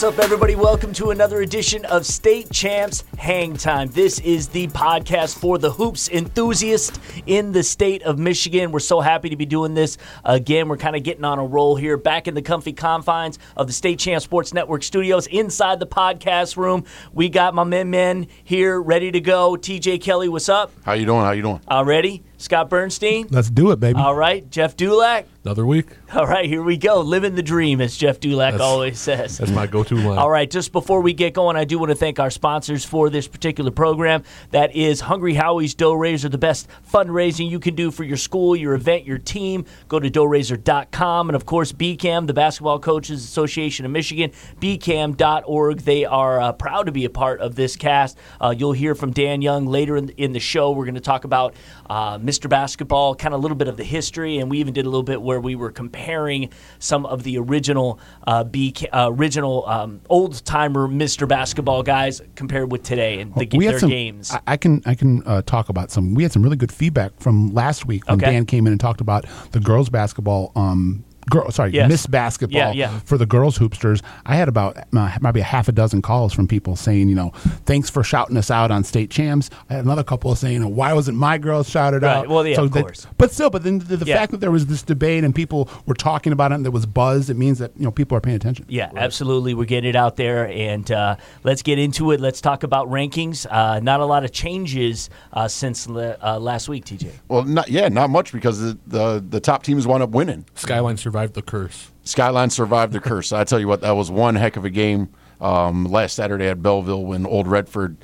What's 0.00 0.18
up, 0.18 0.24
everybody? 0.24 0.56
Welcome 0.56 0.94
to 0.94 1.10
another 1.10 1.42
edition 1.42 1.84
of 1.84 2.06
State 2.06 2.50
Champs 2.50 3.04
Hang 3.18 3.54
Time. 3.54 3.90
This 3.90 4.18
is 4.20 4.48
the 4.48 4.66
podcast 4.68 5.38
for 5.38 5.58
the 5.58 5.70
hoops 5.70 6.08
enthusiast 6.08 6.98
in 7.26 7.52
the 7.52 7.62
state 7.62 8.02
of 8.04 8.18
Michigan. 8.18 8.72
We're 8.72 8.78
so 8.78 9.02
happy 9.02 9.28
to 9.28 9.36
be 9.36 9.44
doing 9.44 9.74
this 9.74 9.98
again. 10.24 10.68
We're 10.68 10.78
kind 10.78 10.96
of 10.96 11.02
getting 11.02 11.26
on 11.26 11.38
a 11.38 11.44
roll 11.44 11.76
here, 11.76 11.98
back 11.98 12.28
in 12.28 12.32
the 12.32 12.40
comfy 12.40 12.72
confines 12.72 13.38
of 13.58 13.66
the 13.66 13.74
State 13.74 13.98
Champ 13.98 14.22
Sports 14.22 14.54
Network 14.54 14.84
studios, 14.84 15.26
inside 15.26 15.80
the 15.80 15.86
podcast 15.86 16.56
room. 16.56 16.86
We 17.12 17.28
got 17.28 17.52
my 17.52 17.64
men 17.64 17.90
men 17.90 18.28
here, 18.42 18.80
ready 18.80 19.10
to 19.10 19.20
go. 19.20 19.54
TJ 19.54 20.00
Kelly, 20.00 20.30
what's 20.30 20.48
up? 20.48 20.72
How 20.82 20.94
you 20.94 21.04
doing? 21.04 21.20
How 21.20 21.32
you 21.32 21.42
doing? 21.42 21.60
All 21.68 21.84
ready? 21.84 22.24
Scott 22.40 22.70
Bernstein. 22.70 23.26
Let's 23.30 23.50
do 23.50 23.70
it, 23.70 23.80
baby. 23.80 23.98
All 23.98 24.14
right, 24.14 24.48
Jeff 24.50 24.76
Dulac. 24.76 25.26
Another 25.44 25.64
week. 25.64 25.86
All 26.14 26.26
right, 26.26 26.44
here 26.44 26.62
we 26.62 26.76
go. 26.76 27.00
Living 27.00 27.34
the 27.34 27.42
dream, 27.42 27.80
as 27.80 27.96
Jeff 27.96 28.20
Dulac 28.20 28.52
That's- 28.52 28.60
always 28.60 28.98
says. 28.98 29.38
That's 29.38 29.50
my 29.50 29.66
go-to 29.66 29.94
line. 29.94 30.18
All 30.18 30.28
right, 30.28 30.50
just 30.50 30.70
before 30.70 31.00
we 31.00 31.14
get 31.14 31.32
going, 31.32 31.56
I 31.56 31.64
do 31.64 31.78
want 31.78 31.88
to 31.90 31.94
thank 31.94 32.18
our 32.18 32.28
sponsors 32.30 32.84
for 32.84 33.08
this 33.08 33.26
particular 33.26 33.70
program. 33.70 34.22
That 34.50 34.76
is 34.76 35.00
Hungry 35.00 35.32
Howie's 35.34 35.74
Dough 35.74 35.94
Raiser, 35.94 36.28
the 36.28 36.36
best 36.36 36.68
fundraising 36.90 37.48
you 37.48 37.58
can 37.58 37.74
do 37.74 37.90
for 37.90 38.04
your 38.04 38.18
school, 38.18 38.54
your 38.54 38.74
event, 38.74 39.06
your 39.06 39.16
team. 39.16 39.64
Go 39.88 39.98
to 39.98 40.10
doughraiser.com. 40.10 41.30
And 41.30 41.36
of 41.36 41.46
course, 41.46 41.72
BCAM, 41.72 42.26
the 42.26 42.34
Basketball 42.34 42.78
Coaches 42.78 43.24
Association 43.24 43.86
of 43.86 43.92
Michigan, 43.92 44.32
bcam.org. 44.60 45.80
They 45.80 46.04
are 46.04 46.40
uh, 46.40 46.52
proud 46.52 46.84
to 46.84 46.92
be 46.92 47.04
a 47.04 47.10
part 47.10 47.40
of 47.40 47.54
this 47.54 47.76
cast. 47.76 48.18
Uh, 48.40 48.54
you'll 48.56 48.72
hear 48.72 48.94
from 48.94 49.12
Dan 49.12 49.40
Young 49.42 49.66
later 49.66 49.96
in, 49.96 50.10
in 50.10 50.32
the 50.32 50.40
show. 50.40 50.72
We're 50.72 50.84
going 50.84 50.94
to 50.96 51.00
talk 51.00 51.24
about 51.24 51.54
uh, 51.88 52.18
Mr. 52.30 52.48
Basketball, 52.48 53.16
kind 53.16 53.34
of 53.34 53.40
a 53.40 53.42
little 53.42 53.56
bit 53.56 53.66
of 53.66 53.76
the 53.76 53.82
history, 53.82 54.38
and 54.38 54.48
we 54.48 54.60
even 54.60 54.72
did 54.72 54.86
a 54.86 54.88
little 54.88 55.02
bit 55.02 55.20
where 55.20 55.40
we 55.40 55.56
were 55.56 55.72
comparing 55.72 56.48
some 56.78 57.04
of 57.04 57.24
the 57.24 57.36
original 57.38 57.98
uh, 58.24 58.44
BK, 58.44 58.86
uh, 58.92 59.10
original 59.10 59.66
um, 59.66 60.00
old 60.08 60.44
timer 60.44 60.86
Mr. 60.86 61.26
Basketball 61.26 61.82
guys 61.82 62.22
compared 62.36 62.70
with 62.70 62.84
today 62.84 63.20
and 63.20 63.34
the, 63.34 63.48
we 63.52 63.66
their 63.66 63.80
some, 63.80 63.90
games. 63.90 64.30
I, 64.30 64.40
I 64.46 64.56
can 64.56 64.80
I 64.86 64.94
can 64.94 65.24
uh, 65.26 65.42
talk 65.42 65.70
about 65.70 65.90
some. 65.90 66.14
We 66.14 66.22
had 66.22 66.30
some 66.30 66.44
really 66.44 66.56
good 66.56 66.70
feedback 66.70 67.18
from 67.18 67.52
last 67.52 67.86
week 67.86 68.06
when 68.06 68.20
Okay. 68.20 68.30
Dan 68.30 68.46
came 68.46 68.68
in 68.68 68.72
and 68.72 68.80
talked 68.80 69.00
about 69.00 69.24
the 69.50 69.58
girls 69.58 69.88
basketball. 69.88 70.52
Um, 70.54 71.04
girl, 71.30 71.50
sorry, 71.50 71.70
Yes. 71.72 71.88
Miss 71.88 72.06
Basketball 72.06 72.58
Yeah, 72.58 72.72
yeah. 72.72 72.98
for 73.06 73.16
the 73.16 73.24
girls 73.26 73.58
hoopsters. 73.58 74.02
I 74.26 74.34
had 74.36 74.48
about 74.48 74.76
uh, 74.94 75.16
maybe 75.22 75.40
a 75.40 75.44
half 75.44 75.68
a 75.68 75.72
dozen 75.72 76.02
calls 76.02 76.32
from 76.34 76.46
people 76.46 76.76
saying, 76.76 77.08
you 77.08 77.14
know, 77.14 77.30
thanks 77.64 77.88
for 77.88 78.02
shouting 78.04 78.36
us 78.36 78.50
out 78.50 78.70
on 78.70 78.84
state 78.84 79.10
champs. 79.10 79.48
I 79.70 79.74
had 79.74 79.84
another 79.84 80.04
couple 80.04 80.34
saying, 80.34 80.74
why 80.74 80.92
wasn't 80.92 81.16
my 81.16 81.38
girls 81.38 81.70
shouted 81.70 82.02
Right. 82.02 82.16
out? 82.18 82.28
Well, 82.28 82.46
yeah, 82.46 82.60
of 82.60 82.72
that- 82.72 82.82
course. 82.82 83.06
but 83.16 83.32
still, 83.32 83.48
but 83.50 83.62
then 83.62 83.78
the, 83.78 83.96
the 83.96 84.04
Yeah. 84.06 84.16
fact 84.18 84.32
that 84.32 84.40
there 84.40 84.50
was 84.50 84.66
this 84.66 84.82
debate 84.82 85.24
and 85.24 85.34
people 85.34 85.68
were 85.86 85.94
talking 85.94 86.32
about 86.32 86.52
it 86.52 86.56
and 86.56 86.64
there 86.64 86.72
was 86.72 86.84
buzz, 86.86 87.30
it 87.30 87.36
means 87.36 87.58
that 87.60 87.70
you 87.76 87.84
know 87.84 87.90
people 87.92 88.16
are 88.16 88.20
paying 88.20 88.36
attention. 88.36 88.66
Yeah, 88.68 88.90
absolutely. 88.96 89.54
We're 89.54 89.64
getting 89.66 89.88
it 89.90 89.96
out 89.96 90.16
there, 90.16 90.48
and 90.48 90.90
uh, 90.90 91.16
let's 91.44 91.62
get 91.62 91.78
into 91.78 92.10
it. 92.10 92.20
Let's 92.20 92.40
talk 92.40 92.64
about 92.64 92.88
rankings. 92.90 93.46
Uh, 93.48 93.78
not 93.80 94.00
a 94.00 94.04
lot 94.04 94.24
of 94.24 94.32
changes 94.32 95.08
uh, 95.32 95.46
since 95.48 95.88
le- 95.88 96.16
uh, 96.22 96.38
last 96.40 96.68
week, 96.68 96.84
TJ. 96.86 97.10
Well, 97.28 97.44
not 97.44 97.68
yeah, 97.68 97.88
not 97.88 98.10
much 98.10 98.32
because 98.32 98.60
the 98.60 98.78
the, 98.86 99.24
the 99.28 99.40
top 99.40 99.62
teams 99.62 99.86
wound 99.86 100.02
up 100.02 100.10
winning. 100.10 100.44
Skyline 100.54 100.96
survived 100.96 101.19
the 101.26 101.42
curse. 101.42 101.90
Skyline 102.04 102.50
survived 102.50 102.92
the 102.92 103.00
curse. 103.00 103.32
I 103.32 103.44
tell 103.44 103.60
you 103.60 103.68
what, 103.68 103.80
that 103.82 103.92
was 103.92 104.10
one 104.10 104.34
heck 104.34 104.56
of 104.56 104.64
a 104.64 104.70
game 104.70 105.08
um, 105.40 105.84
last 105.84 106.14
Saturday 106.16 106.46
at 106.48 106.62
Belleville 106.62 107.04
when 107.04 107.26
Old 107.26 107.46
Redford 107.46 107.96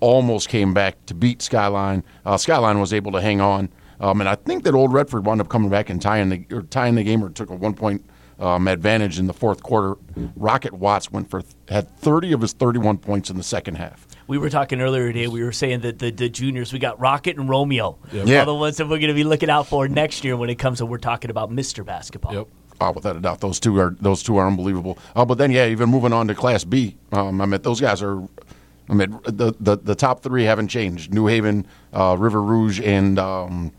almost 0.00 0.48
came 0.48 0.74
back 0.74 1.04
to 1.06 1.14
beat 1.14 1.40
Skyline. 1.42 2.04
Uh, 2.26 2.36
Skyline 2.36 2.78
was 2.80 2.92
able 2.92 3.12
to 3.12 3.20
hang 3.20 3.40
on, 3.40 3.68
um, 4.00 4.20
and 4.20 4.28
I 4.28 4.34
think 4.34 4.64
that 4.64 4.74
Old 4.74 4.92
Redford 4.92 5.24
wound 5.24 5.40
up 5.40 5.48
coming 5.48 5.70
back 5.70 5.88
and 5.90 6.00
tying 6.00 6.28
the 6.28 6.44
or 6.52 6.62
tying 6.62 6.94
the 6.94 7.04
game 7.04 7.24
or 7.24 7.30
took 7.30 7.50
a 7.50 7.54
one 7.54 7.74
point. 7.74 8.04
Um, 8.36 8.66
advantage 8.66 9.20
in 9.20 9.28
the 9.28 9.32
fourth 9.32 9.62
quarter. 9.62 9.94
Rocket 10.34 10.72
Watts 10.72 11.08
went 11.12 11.30
for 11.30 11.44
had 11.68 11.88
30 11.98 12.32
of 12.32 12.40
his 12.40 12.52
31 12.52 12.98
points 12.98 13.30
in 13.30 13.36
the 13.36 13.44
second 13.44 13.76
half. 13.76 14.08
We 14.26 14.38
were 14.38 14.50
talking 14.50 14.80
earlier 14.80 15.12
today. 15.12 15.28
We 15.28 15.44
were 15.44 15.52
saying 15.52 15.82
that 15.82 16.00
the, 16.00 16.10
the 16.10 16.28
juniors, 16.28 16.72
we 16.72 16.80
got 16.80 16.98
Rocket 16.98 17.36
and 17.38 17.48
Romeo, 17.48 17.96
Yeah. 18.10 18.42
are 18.42 18.46
the 18.46 18.52
ones 18.52 18.78
that 18.78 18.86
we're 18.86 18.98
going 18.98 19.06
to 19.06 19.14
be 19.14 19.22
looking 19.22 19.50
out 19.50 19.68
for 19.68 19.86
next 19.86 20.24
year 20.24 20.36
when 20.36 20.50
it 20.50 20.56
comes 20.56 20.78
to 20.78 20.86
we're 20.86 20.98
talking 20.98 21.30
about 21.30 21.52
Mr. 21.52 21.86
Basketball. 21.86 22.34
Yep. 22.34 22.48
Oh, 22.84 22.92
without 22.92 23.16
a 23.16 23.20
doubt, 23.20 23.40
those 23.40 23.58
two 23.58 23.78
are 23.80 23.96
those 23.98 24.22
two 24.22 24.36
are 24.36 24.46
unbelievable. 24.46 24.98
Uh, 25.16 25.24
but 25.24 25.38
then, 25.38 25.50
yeah, 25.50 25.66
even 25.66 25.88
moving 25.88 26.12
on 26.12 26.28
to 26.28 26.34
Class 26.34 26.64
B, 26.64 26.96
um, 27.12 27.40
I 27.40 27.46
mean, 27.46 27.62
those 27.62 27.80
guys 27.80 28.02
are. 28.02 28.22
I 28.90 28.92
mean, 28.92 29.18
the, 29.24 29.54
the 29.58 29.78
the 29.78 29.94
top 29.94 30.22
three 30.22 30.44
haven't 30.44 30.68
changed: 30.68 31.14
New 31.14 31.26
Haven, 31.26 31.66
uh, 31.94 32.16
River 32.18 32.42
Rouge, 32.42 32.80
and 32.80 33.18
um, 33.18 33.72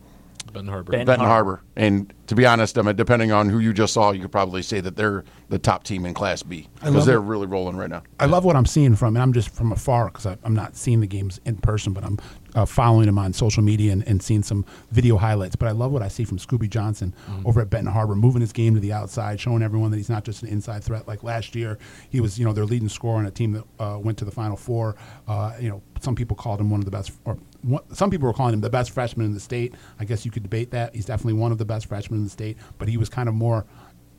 Ben 0.56 0.68
Harbor. 0.68 0.92
Ben- 0.92 1.06
Benton 1.06 1.26
Harbor. 1.26 1.56
Harbor. 1.58 1.62
And 1.76 2.14
to 2.28 2.36
be 2.36 2.46
honest, 2.46 2.78
I 2.78 2.82
mean, 2.82 2.96
depending 2.96 3.32
on 3.32 3.50
who 3.50 3.60
you 3.60 3.74
just 3.74 3.94
saw, 3.94 4.12
you 4.12 4.22
could 4.22 4.32
probably 4.32 4.62
say 4.62 4.80
that 4.80 4.96
they're 4.96 5.24
the 5.50 5.60
top 5.60 5.84
team 5.84 6.06
in 6.06 6.14
Class 6.14 6.42
B 6.42 6.68
because 6.84 7.06
they're 7.06 7.18
it. 7.18 7.22
really 7.22 7.46
rolling 7.46 7.76
right 7.76 7.90
now. 7.90 8.02
I 8.20 8.26
love 8.26 8.46
what 8.46 8.56
I'm 8.56 8.66
seeing 8.66 8.96
from, 8.96 9.16
and 9.16 9.22
I'm 9.22 9.34
just 9.34 9.50
from 9.50 9.72
afar 9.72 10.06
because 10.06 10.26
I'm 10.26 10.56
not 10.56 10.76
seeing 10.76 11.02
the 11.02 11.08
games 11.08 11.40
in 11.46 11.58
person, 11.58 11.94
but 11.94 12.04
I'm 12.04 12.18
uh, 12.56 12.66
following 12.66 13.06
them 13.06 13.20
on 13.20 13.34
social 13.34 13.62
media 13.62 13.92
and, 13.92 14.08
and 14.08 14.24
seeing 14.24 14.42
some 14.42 14.66
video 14.92 15.18
highlights. 15.18 15.56
But 15.56 15.68
I 15.68 15.72
love 15.72 15.92
what 15.92 16.02
I 16.02 16.08
see 16.08 16.24
from 16.24 16.38
Scooby 16.38 16.70
Johnson 16.70 17.14
over 17.44 17.62
at 17.62 17.70
Benton 17.70 17.92
Harbor, 17.92 18.16
moving 18.16 18.42
his 18.42 18.54
game 18.54 18.74
to 18.76 18.80
the 18.80 18.94
outside, 18.94 19.40
showing 19.40 19.62
everyone 19.62 19.92
that 19.92 19.98
he's 19.98 20.10
not 20.10 20.24
just 20.24 20.42
an 20.42 20.50
inside 20.50 20.84
threat. 20.84 21.08
Like 21.08 21.22
last 21.22 21.54
year, 21.54 21.78
he 22.10 22.22
was, 22.22 22.40
you 22.40 22.46
know, 22.46 22.54
their 22.54 22.66
leading 22.66 22.90
scorer 22.90 23.20
on 23.20 23.26
a 23.26 23.32
team 23.32 23.52
that 23.52 23.64
uh, 23.80 24.00
went 24.00 24.18
to 24.20 24.26
the 24.26 24.32
Final 24.32 24.56
Four. 24.56 24.96
Uh, 25.28 25.54
you 25.60 25.70
know, 25.70 25.82
some 26.00 26.16
people 26.16 26.36
called 26.36 26.60
him 26.62 26.70
one 26.70 26.80
of 26.80 26.86
the 26.86 26.92
best, 26.92 27.12
or 27.26 27.38
one, 27.66 27.94
some 27.94 28.10
people 28.10 28.28
were 28.28 28.34
calling 28.34 28.54
him 28.54 28.62
the 28.62 28.70
best 28.70 28.92
freshman 28.92 29.26
in 29.26 29.34
the 29.34 29.40
state. 29.40 29.74
I 30.00 30.06
guess 30.06 30.26
you 30.26 30.32
could 30.32 30.44
debate 30.44 30.72
that. 30.72 30.96
He's 30.96 31.06
definitely 31.06 31.34
one 31.34 31.52
of 31.52 31.58
the 31.58 31.66
best 31.66 31.88
freshmen 31.88 32.20
in 32.20 32.24
the 32.24 32.30
state, 32.30 32.58
but 32.78 32.88
he 32.88 32.98
was 32.98 33.10
kind 33.10 33.28
of 33.28 33.36
more 33.36 33.66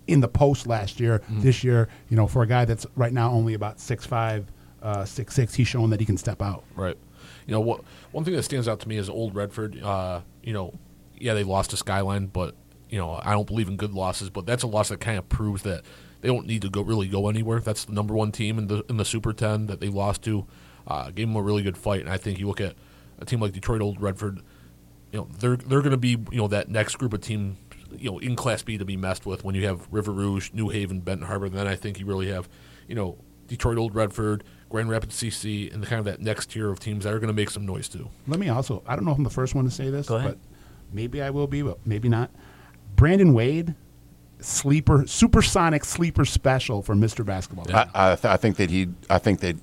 in 0.06 0.20
the 0.20 0.28
post 0.28 0.66
last 0.66 1.00
year. 1.00 1.22
This 1.28 1.64
year, 1.64 1.88
you 2.08 2.16
know, 2.16 2.26
for 2.26 2.42
a 2.42 2.46
guy 2.46 2.64
that's 2.64 2.86
right 2.96 3.12
now 3.12 3.30
only 3.30 3.54
about 3.54 3.80
six 3.80 4.04
five, 4.06 4.50
uh, 4.82 5.04
six 5.04 5.34
six, 5.34 5.54
he's 5.54 5.68
showing 5.68 5.90
that 5.90 6.00
he 6.00 6.06
can 6.06 6.16
step 6.16 6.42
out. 6.42 6.64
Right. 6.74 6.96
You 7.46 7.52
know 7.52 7.60
what? 7.60 7.82
One 8.12 8.24
thing 8.24 8.34
that 8.34 8.42
stands 8.42 8.68
out 8.68 8.80
to 8.80 8.88
me 8.88 8.96
is 8.96 9.08
Old 9.08 9.34
Redford. 9.34 9.82
Uh, 9.82 10.20
you 10.42 10.52
know, 10.52 10.74
yeah, 11.18 11.34
they 11.34 11.44
lost 11.44 11.70
to 11.70 11.76
Skyline, 11.76 12.26
but 12.26 12.54
you 12.88 12.98
know, 12.98 13.20
I 13.22 13.32
don't 13.32 13.46
believe 13.46 13.68
in 13.68 13.76
good 13.76 13.92
losses. 13.92 14.30
But 14.30 14.46
that's 14.46 14.62
a 14.62 14.66
loss 14.66 14.88
that 14.88 15.00
kind 15.00 15.18
of 15.18 15.28
proves 15.28 15.62
that 15.62 15.84
they 16.20 16.28
don't 16.28 16.46
need 16.46 16.62
to 16.62 16.68
go 16.68 16.82
really 16.82 17.08
go 17.08 17.28
anywhere. 17.28 17.60
That's 17.60 17.84
the 17.84 17.92
number 17.92 18.14
one 18.14 18.32
team 18.32 18.58
in 18.58 18.66
the 18.66 18.84
in 18.88 18.96
the 18.96 19.04
Super 19.04 19.32
Ten 19.32 19.66
that 19.66 19.80
they 19.80 19.88
lost 19.88 20.22
to. 20.22 20.46
Uh, 20.86 21.10
gave 21.10 21.26
them 21.26 21.34
a 21.34 21.42
really 21.42 21.62
good 21.62 21.76
fight, 21.76 22.00
and 22.00 22.08
I 22.08 22.16
think 22.16 22.38
you 22.38 22.46
look 22.46 22.60
at 22.60 22.76
a 23.19 23.25
team 23.25 23.41
like 23.41 23.53
Detroit 23.53 23.81
Old 23.81 24.00
Redford. 24.00 24.41
You 25.12 25.21
know, 25.21 25.28
they're 25.38 25.56
they're 25.56 25.81
going 25.81 25.93
to 25.93 25.97
be 25.97 26.19
you 26.31 26.38
know 26.38 26.49
that 26.49 26.69
next 26.69 26.97
group 26.97 27.12
of 27.12 27.21
team 27.21 27.56
you 27.93 28.10
know 28.10 28.19
in 28.19 28.37
Class 28.37 28.62
B 28.62 28.78
to 28.78 28.84
be 28.84 28.97
messed 28.97 29.27
with 29.27 29.44
when 29.44 29.54
you 29.54 29.66
have 29.66 29.87
River 29.91 30.12
Rouge, 30.12 30.50
New 30.53 30.69
Haven, 30.69 31.00
Benton 31.00 31.26
Harbor. 31.26 31.49
Then 31.49 31.66
I 31.66 31.76
think 31.76 31.99
you 32.00 32.06
really 32.06 32.31
have 32.31 32.49
you 32.88 32.94
know 32.94 33.19
Detroit 33.47 33.78
Old 33.78 33.94
Redford, 33.94 34.44
Grand 34.69 34.88
Rapids 34.88 35.16
CC, 35.16 35.72
and 35.72 35.82
the 35.82 35.87
kind 35.87 35.99
of 36.00 36.05
that 36.06 36.21
next 36.21 36.50
tier 36.50 36.71
of 36.71 36.81
teams 36.81 37.05
that 37.05 37.12
are 37.15 37.19
going 37.19 37.28
to 37.28 37.34
make 37.34 37.50
some 37.50 37.65
noise 37.65 37.88
too. 37.88 38.09
Let 38.26 38.41
me 38.41 38.49
also, 38.49 38.82
I 38.87 38.97
don't 38.97 39.05
know 39.05 39.12
if 39.12 39.19
I'm 39.19 39.25
the 39.25 39.31
first 39.31 39.55
one 39.55 39.65
to 39.65 39.71
say 39.71 39.91
this, 39.91 40.09
but 40.25 40.38
maybe 40.93 41.22
I 41.22 41.31
will 41.31 41.47
be, 41.47 41.62
but 41.62 41.78
maybe 41.87 42.09
not. 42.09 42.31
Brandon 42.97 43.32
Wade, 43.34 43.75
sleeper, 44.41 45.06
supersonic 45.06 45.84
sleeper 45.84 46.25
special 46.25 46.82
for 46.82 46.94
Mr. 46.94 47.25
Basketball. 47.25 47.66
I, 47.72 47.88
I, 47.94 48.15
th- 48.16 48.25
I 48.25 48.37
think 48.37 48.56
that 48.56 48.71
he, 48.71 48.88
I 49.09 49.19
think 49.19 49.41
that 49.41 49.56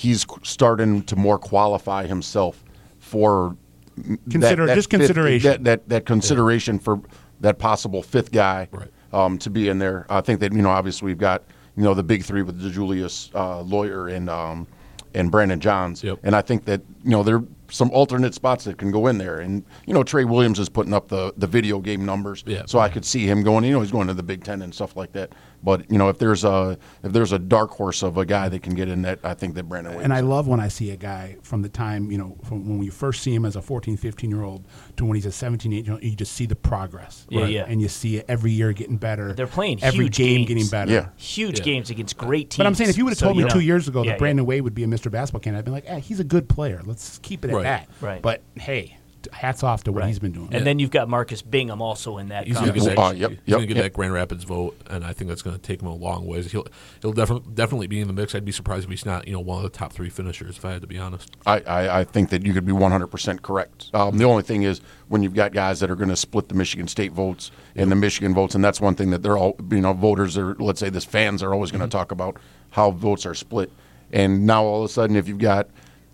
he's 0.00 0.24
starting 0.42 1.02
to 1.02 1.14
more 1.16 1.38
qualify 1.38 2.06
himself 2.06 2.64
for 2.98 3.54
that- 3.98 4.18
Consider- 4.30 4.66
that 4.66 4.74
just 4.74 4.90
fifth- 4.90 5.00
consideration. 5.00 5.50
that, 5.50 5.64
that 5.64 5.88
that 5.90 6.06
consideration 6.06 6.78
for 6.78 7.00
that 7.40 7.58
possible 7.58 8.02
fifth 8.02 8.32
guy 8.32 8.68
Right. 8.72 8.88
um, 9.12 9.36
to 9.38 9.50
be 9.50 9.68
in 9.68 9.78
there. 9.78 10.06
I 10.08 10.22
think 10.22 10.40
that 10.40 10.52
you 10.54 10.62
know, 10.62 10.70
obviously 10.70 11.06
we've 11.06 11.18
got 11.18 11.42
you 11.76 11.82
know 11.84 11.92
the 11.94 12.02
big 12.02 12.22
three 12.24 12.42
with 12.42 12.60
DeJulius 12.62 13.30
uh, 13.34 13.60
Loyer 13.62 14.08
and 14.08 14.30
um, 14.30 14.66
and 15.12 15.30
Brandon 15.30 15.58
Johns, 15.60 16.02
Yep. 16.04 16.20
and 16.22 16.34
I 16.36 16.40
think 16.40 16.64
that 16.64 16.80
you 17.04 17.10
know 17.10 17.22
there 17.22 17.36
are 17.36 17.44
some 17.68 17.90
alternate 17.90 18.32
spots 18.34 18.64
that 18.64 18.78
can 18.78 18.90
go 18.90 19.06
in 19.08 19.18
there. 19.18 19.40
And 19.40 19.64
you 19.86 19.92
know 19.92 20.02
Trey 20.02 20.24
Williams 20.24 20.58
is 20.58 20.68
putting 20.70 20.94
up 20.94 21.08
the 21.08 21.34
the 21.36 21.46
video 21.46 21.78
game 21.80 22.06
numbers, 22.06 22.42
Yeah. 22.46 22.62
so 22.66 22.78
I 22.78 22.88
could 22.88 23.04
see 23.04 23.26
him 23.26 23.42
going. 23.42 23.64
You 23.64 23.72
know 23.72 23.80
he's 23.82 23.92
going 23.92 24.06
to 24.08 24.14
the 24.14 24.22
Big 24.22 24.44
Ten 24.44 24.62
and 24.62 24.74
stuff 24.74 24.96
like 24.96 25.12
that. 25.12 25.32
But 25.62 25.90
you 25.90 25.98
know 25.98 26.08
if 26.08 26.18
there's 26.18 26.42
a 26.44 26.78
if 27.02 27.12
there's 27.12 27.32
a 27.32 27.38
dark 27.38 27.70
horse 27.70 28.02
of 28.02 28.16
a 28.16 28.24
guy 28.24 28.48
that 28.48 28.62
can 28.62 28.74
get 28.74 28.88
in 28.88 29.02
that, 29.02 29.18
I 29.22 29.34
think 29.34 29.54
that 29.56 29.64
Brandon. 29.64 29.92
Williams 29.92 30.04
And 30.04 30.12
I 30.14 30.20
love 30.20 30.48
when 30.48 30.58
I 30.60 30.68
see 30.68 30.90
a 30.90 30.96
guy 30.96 31.36
from 31.42 31.62
the 31.62 31.68
time, 31.68 32.10
you 32.10 32.16
know, 32.18 32.36
from 32.44 32.66
when 32.68 32.82
you 32.82 32.90
first 32.90 33.22
see 33.22 33.34
him 33.34 33.44
as 33.44 33.56
a 33.56 33.62
14, 33.62 33.96
15 33.96 34.30
year 34.30 34.42
old 34.42 34.66
to 34.96 35.04
when 35.04 35.16
he's 35.16 35.26
a 35.26 35.32
17, 35.32 35.72
18 35.72 35.84
year 35.84 35.92
old, 35.94 36.02
you 36.02 36.16
just 36.16 36.32
see 36.32 36.46
the 36.46 36.56
progress. 36.56 37.26
Yeah, 37.28 37.44
yeah. 37.46 37.64
And 37.68 37.80
you 37.82 37.88
see 37.88 38.16
it 38.16 38.24
every 38.28 38.52
year 38.52 38.72
getting 38.72 38.96
better. 38.96 39.32
They're 39.34 39.46
playing 39.46 39.82
every 39.82 40.06
huge 40.06 40.16
game 40.16 40.36
games. 40.38 40.48
getting 40.48 40.66
better. 40.68 40.92
Yeah. 40.92 41.08
Huge 41.16 41.58
Yeah. 41.58 41.64
games 41.64 41.90
against 41.90 42.16
great 42.16 42.50
teams. 42.50 42.56
But 42.58 42.66
I'm 42.66 42.74
saying 42.74 42.90
if 42.90 42.96
you 42.98 43.04
would 43.04 43.10
have 43.12 43.18
So, 43.18 43.26
told 43.26 43.36
me 43.36 43.42
know- 43.44 43.48
two 43.50 43.60
years 43.60 43.86
ago 43.88 44.02
Yeah, 44.02 44.12
that 44.12 44.18
Brandon 44.18 44.46
Wade 44.46 44.62
would 44.62 44.74
be 44.74 44.84
a 44.84 44.86
Mr. 44.86 45.10
Basketball 45.10 45.40
candidate, 45.40 45.60
I'd 45.60 45.64
be 45.66 45.70
like, 45.72 45.84
eh, 45.86 45.98
he's 46.00 46.20
a 46.20 46.24
good 46.24 46.48
player. 46.48 46.80
Let's 46.86 47.18
keep 47.22 47.44
it 47.44 47.50
at 47.50 47.54
Right. 47.56 47.62
that. 47.64 47.88
Right. 48.00 48.22
But 48.22 48.42
hey, 48.56 48.96
hats 49.32 49.62
off 49.62 49.84
to 49.84 49.92
what 49.92 50.00
Right. 50.00 50.08
he's 50.08 50.18
been 50.18 50.32
doing. 50.32 50.48
And 50.52 50.66
then 50.66 50.78
you've 50.78 50.90
got 50.90 51.08
Marcus 51.08 51.42
Bingham 51.42 51.82
also 51.82 52.18
in 52.18 52.28
that 52.28 52.46
He's 52.46 52.56
going 52.56 52.72
to 52.72 52.72
get, 52.72 52.84
that, 52.84 52.98
Uh, 52.98 53.10
yep, 53.12 53.30
he's 53.30 53.38
yep, 53.44 53.56
gonna 53.56 53.66
get 53.66 53.76
yep. 53.76 53.84
that 53.86 53.92
Grand 53.92 54.12
Rapids 54.12 54.44
vote, 54.44 54.76
and 54.88 55.04
I 55.04 55.12
think 55.12 55.28
that's 55.28 55.42
going 55.42 55.56
to 55.56 55.62
take 55.62 55.82
him 55.82 55.88
a 55.88 55.94
long 55.94 56.26
ways. 56.26 56.50
He'll 56.52 56.66
he'll 57.02 57.12
definitely 57.12 57.52
definitely 57.54 57.86
be 57.86 58.00
in 58.00 58.06
the 58.06 58.12
mix. 58.12 58.34
I'd 58.34 58.44
be 58.44 58.52
surprised 58.52 58.84
if 58.84 58.90
he's 58.90 59.04
not 59.06 59.26
you 59.26 59.32
know 59.32 59.40
one 59.40 59.58
of 59.58 59.62
the 59.64 59.76
top 59.76 59.92
three 59.92 60.10
finishers. 60.10 60.56
If 60.56 60.64
I 60.64 60.72
had 60.72 60.80
to 60.82 60.86
be 60.86 60.98
honest. 60.98 61.30
I, 61.46 61.60
I, 61.60 62.00
I 62.00 62.04
think 62.04 62.30
that 62.30 62.44
you 62.46 62.52
could 62.52 62.64
be 62.64 62.72
100% 62.72 63.42
correct. 63.42 63.90
Um, 63.94 64.18
the 64.18 64.24
only 64.24 64.42
thing 64.42 64.62
is 64.62 64.80
when 65.08 65.22
you've 65.22 65.34
got 65.34 65.52
guys 65.52 65.80
that 65.80 65.90
are 65.90 65.96
going 65.96 66.08
to 66.10 66.16
split 66.16 66.48
the 66.48 66.54
Michigan 66.54 66.88
State 66.88 67.12
votes 67.12 67.50
and 67.74 67.90
the 67.90 67.96
Michigan 67.96 68.34
votes, 68.34 68.54
and 68.54 68.64
that's 68.64 68.80
one 68.80 68.94
thing 68.94 69.10
that 69.10 69.22
they're 69.22 69.36
all, 69.38 69.56
you 69.70 69.80
know, 69.80 69.92
voters 69.92 70.38
are, 70.38 70.54
let's 70.56 70.80
say 70.80 70.88
this 70.90 71.04
fans 71.04 71.42
are 71.42 71.52
always 71.52 71.70
going 71.70 71.82
to 71.82 71.88
talk 71.88 72.12
about 72.12 72.36
how 72.70 72.90
votes 72.90 73.26
are 73.26 73.34
split. 73.34 73.70
And 74.12 74.46
now 74.46 74.64
all 74.64 74.82
of 74.84 74.90
a 74.90 74.92
sudden, 74.92 75.16
if 75.16 75.28
you've 75.28 75.38
got 75.38 75.68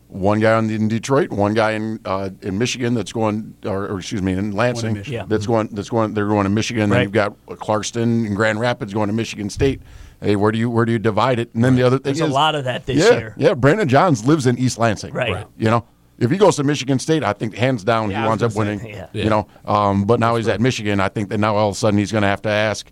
one 0.09 0.41
guy 0.41 0.59
in 0.59 0.89
Detroit, 0.89 1.31
one 1.31 1.55
guy 1.55 1.73
in 1.73 2.01
uh, 2.05 2.31
in 2.43 2.59
Michigan 2.59 2.95
that's 2.95 3.13
going, 3.13 3.55
or, 3.65 3.87
or 3.87 3.99
excuse 3.99 4.23
me, 4.23 4.33
in 4.33 4.53
Lansing 4.53 4.95
Michigan. 4.95 5.21
Yeah. 5.21 5.27
that's 5.27 5.47
going, 5.47 5.69
that's 5.69 5.89
going, 5.89 6.15
they're 6.15 6.29
going 6.29 6.45
to 6.45 6.51
Michigan. 6.51 6.91
Right. 6.91 6.97
then 6.97 7.03
you've 7.05 7.13
got 7.13 7.47
Clarkston 7.47 8.27
and 8.27 8.37
Grand 8.37 8.61
Rapids 8.61 8.95
going 8.95 9.09
to 9.09 9.13
Michigan 9.13 9.51
State. 9.51 9.81
Hey, 10.21 10.37
where 10.37 10.53
do 10.53 10.59
you 10.59 10.71
where 10.71 10.85
do 10.85 10.93
you 10.93 10.99
divide 10.99 11.39
it? 11.39 11.55
And 11.55 11.63
then 11.63 11.77
the 11.77 11.83
other 11.83 11.99
thing 11.99 12.15
There's 12.15 12.21
is 12.21 12.31
a 12.31 12.35
lot 12.35 12.55
of 12.55 12.65
that 12.65 12.87
this 12.87 13.05
yeah, 13.05 13.19
year. 13.19 13.35
Yeah, 13.37 13.55
Brandon 13.55 13.89
Johns 13.89 14.27
lives 14.27 14.47
in 14.47 14.59
East 14.59 14.79
Lansing. 14.79 15.13
Right. 15.13 15.33
Right. 15.33 15.47
You 15.59 15.71
know, 15.71 15.85
if 16.19 16.31
he 16.31 16.39
goes 16.39 16.57
to 16.57 16.65
Michigan 16.65 16.99
State, 16.99 17.23
I 17.23 17.33
think 17.33 17.55
hands 17.55 17.85
down 17.85 18.11
Yeah, 18.11 18.23
he 18.23 18.29
winds 18.29 18.43
up 18.43 18.55
gonna 18.55 18.71
winning. 18.71 18.79
say, 18.81 18.93
yeah. 18.93 19.09
You 19.13 19.29
know, 19.29 19.47
um, 19.67 20.05
but 20.05 20.19
now 20.21 20.37
he's 20.37 20.49
at 20.49 20.61
Michigan. 20.61 21.01
I 21.01 21.09
think 21.09 21.29
that 21.29 21.39
now 21.39 21.57
all 21.57 21.69
of 21.69 21.75
a 21.75 21.79
sudden 21.79 21.99
he's 21.99 22.13
going 22.13 22.23
to 22.23 22.29
have 22.29 22.43
to 22.43 22.49
ask, 22.49 22.91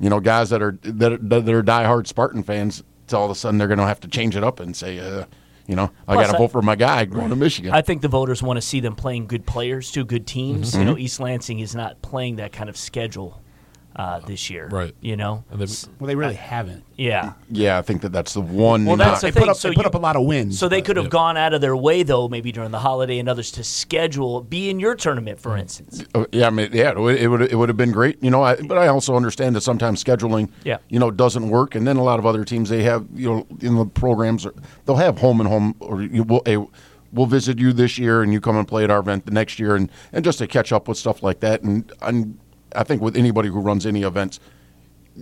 you 0.00 0.10
know, 0.10 0.18
guys 0.18 0.50
that 0.50 0.62
are 0.62 0.76
that 0.82 1.12
are, 1.12 1.18
that 1.18 1.48
are 1.48 1.62
diehard 1.62 2.06
Spartan 2.06 2.42
fans. 2.42 2.82
To 3.08 3.18
all 3.18 3.26
of 3.26 3.30
a 3.30 3.34
sudden 3.34 3.58
they're 3.58 3.68
going 3.68 3.78
to 3.78 3.86
have 3.86 4.00
to 4.00 4.08
change 4.08 4.34
it 4.34 4.42
up 4.42 4.60
and 4.60 4.74
say, 4.74 4.98
uh, 4.98 5.26
you 5.66 5.76
know, 5.76 5.90
I 6.06 6.14
got 6.14 6.32
to 6.32 6.38
vote 6.38 6.52
for 6.52 6.62
my 6.62 6.76
guy 6.76 7.04
going 7.04 7.30
to 7.30 7.36
Michigan. 7.36 7.72
I 7.72 7.82
think 7.82 8.02
the 8.02 8.08
voters 8.08 8.42
want 8.42 8.56
to 8.56 8.62
see 8.62 8.80
them 8.80 8.94
playing 8.96 9.26
good 9.26 9.46
players, 9.46 9.90
two 9.90 10.04
good 10.04 10.26
teams. 10.26 10.70
Mm-hmm. 10.72 10.78
You 10.80 10.84
know, 10.84 10.98
East 10.98 11.20
Lansing 11.20 11.60
is 11.60 11.74
not 11.74 12.02
playing 12.02 12.36
that 12.36 12.52
kind 12.52 12.68
of 12.68 12.76
schedule 12.76 13.43
uh, 13.96 14.18
this 14.20 14.50
year. 14.50 14.68
Right. 14.68 14.94
You 15.00 15.16
know. 15.16 15.44
And 15.50 15.60
well, 15.98 16.06
they 16.08 16.14
really 16.16 16.34
haven't. 16.34 16.82
Yeah. 16.96 17.32
yeah, 17.50 17.76
I 17.76 17.82
think 17.82 18.02
that 18.02 18.12
that's 18.12 18.34
the 18.34 18.40
one. 18.40 18.84
Well, 18.84 18.96
that's 18.96 19.14
knock. 19.14 19.20
the 19.20 19.26
They 19.26 19.30
thing. 19.32 19.40
put 19.42 19.48
up, 19.50 19.56
so 19.56 19.68
they 19.68 19.74
put 19.74 19.84
you- 19.84 19.88
up 19.88 19.94
a 19.94 19.98
lot 19.98 20.14
of 20.16 20.24
wins. 20.24 20.58
So 20.58 20.68
they 20.68 20.80
but- 20.80 20.86
could 20.86 20.96
have 20.96 21.06
Yeah. 21.06 21.10
gone 21.10 21.36
out 21.36 21.52
of 21.52 21.60
their 21.60 21.76
way, 21.76 22.04
though, 22.04 22.28
maybe 22.28 22.52
during 22.52 22.70
the 22.70 22.78
holiday 22.78 23.18
and 23.18 23.28
others, 23.28 23.50
to 23.52 23.64
schedule 23.64 24.42
be 24.42 24.70
in 24.70 24.78
your 24.78 24.94
tournament, 24.94 25.40
for 25.40 25.56
instance. 25.56 26.04
Uh, 26.14 26.24
yeah, 26.32 26.46
I 26.46 26.50
mean, 26.50 26.70
yeah, 26.72 26.90
it 26.90 26.98
would 26.98 27.16
it 27.16 27.28
would, 27.28 27.42
it 27.42 27.56
would 27.56 27.68
have 27.68 27.76
been 27.76 27.90
great, 27.92 28.22
you 28.22 28.30
know. 28.30 28.42
I, 28.42 28.56
but 28.56 28.78
I 28.78 28.86
also 28.88 29.16
understand 29.16 29.56
that 29.56 29.62
sometimes 29.62 30.02
scheduling, 30.04 30.50
Yeah. 30.64 30.78
you 30.88 30.98
know, 31.00 31.10
doesn't 31.10 31.48
work. 31.48 31.74
And 31.74 31.86
then 31.86 31.96
a 31.96 32.02
lot 32.04 32.18
of 32.20 32.26
other 32.26 32.44
teams 32.44 32.68
they 32.68 32.84
have, 32.84 33.04
you 33.14 33.28
know, 33.28 33.46
in 33.60 33.74
the 33.76 33.86
programs, 33.86 34.46
they'll 34.86 34.96
have 34.96 35.18
home 35.18 35.40
and 35.40 35.48
home, 35.48 35.74
or 35.80 36.02
you 36.02 36.22
will. 36.22 36.42
A, 36.46 36.64
We'll 37.12 37.26
visit 37.26 37.60
you 37.60 37.72
this 37.72 37.96
year, 37.96 38.24
and 38.24 38.32
you 38.32 38.40
come 38.40 38.56
and 38.56 38.66
play 38.66 38.82
at 38.82 38.90
our 38.90 38.98
event 38.98 39.24
the 39.24 39.30
next 39.30 39.60
year, 39.60 39.76
and, 39.76 39.88
and 40.12 40.24
just 40.24 40.38
to 40.38 40.48
catch 40.48 40.72
up 40.72 40.88
with 40.88 40.98
stuff 40.98 41.22
like 41.22 41.38
that. 41.40 41.62
And, 41.62 41.92
and 42.02 42.40
I 42.74 42.84
think 42.84 43.02
with 43.02 43.16
anybody 43.16 43.48
who 43.48 43.60
runs 43.60 43.86
any 43.86 44.02
events, 44.02 44.40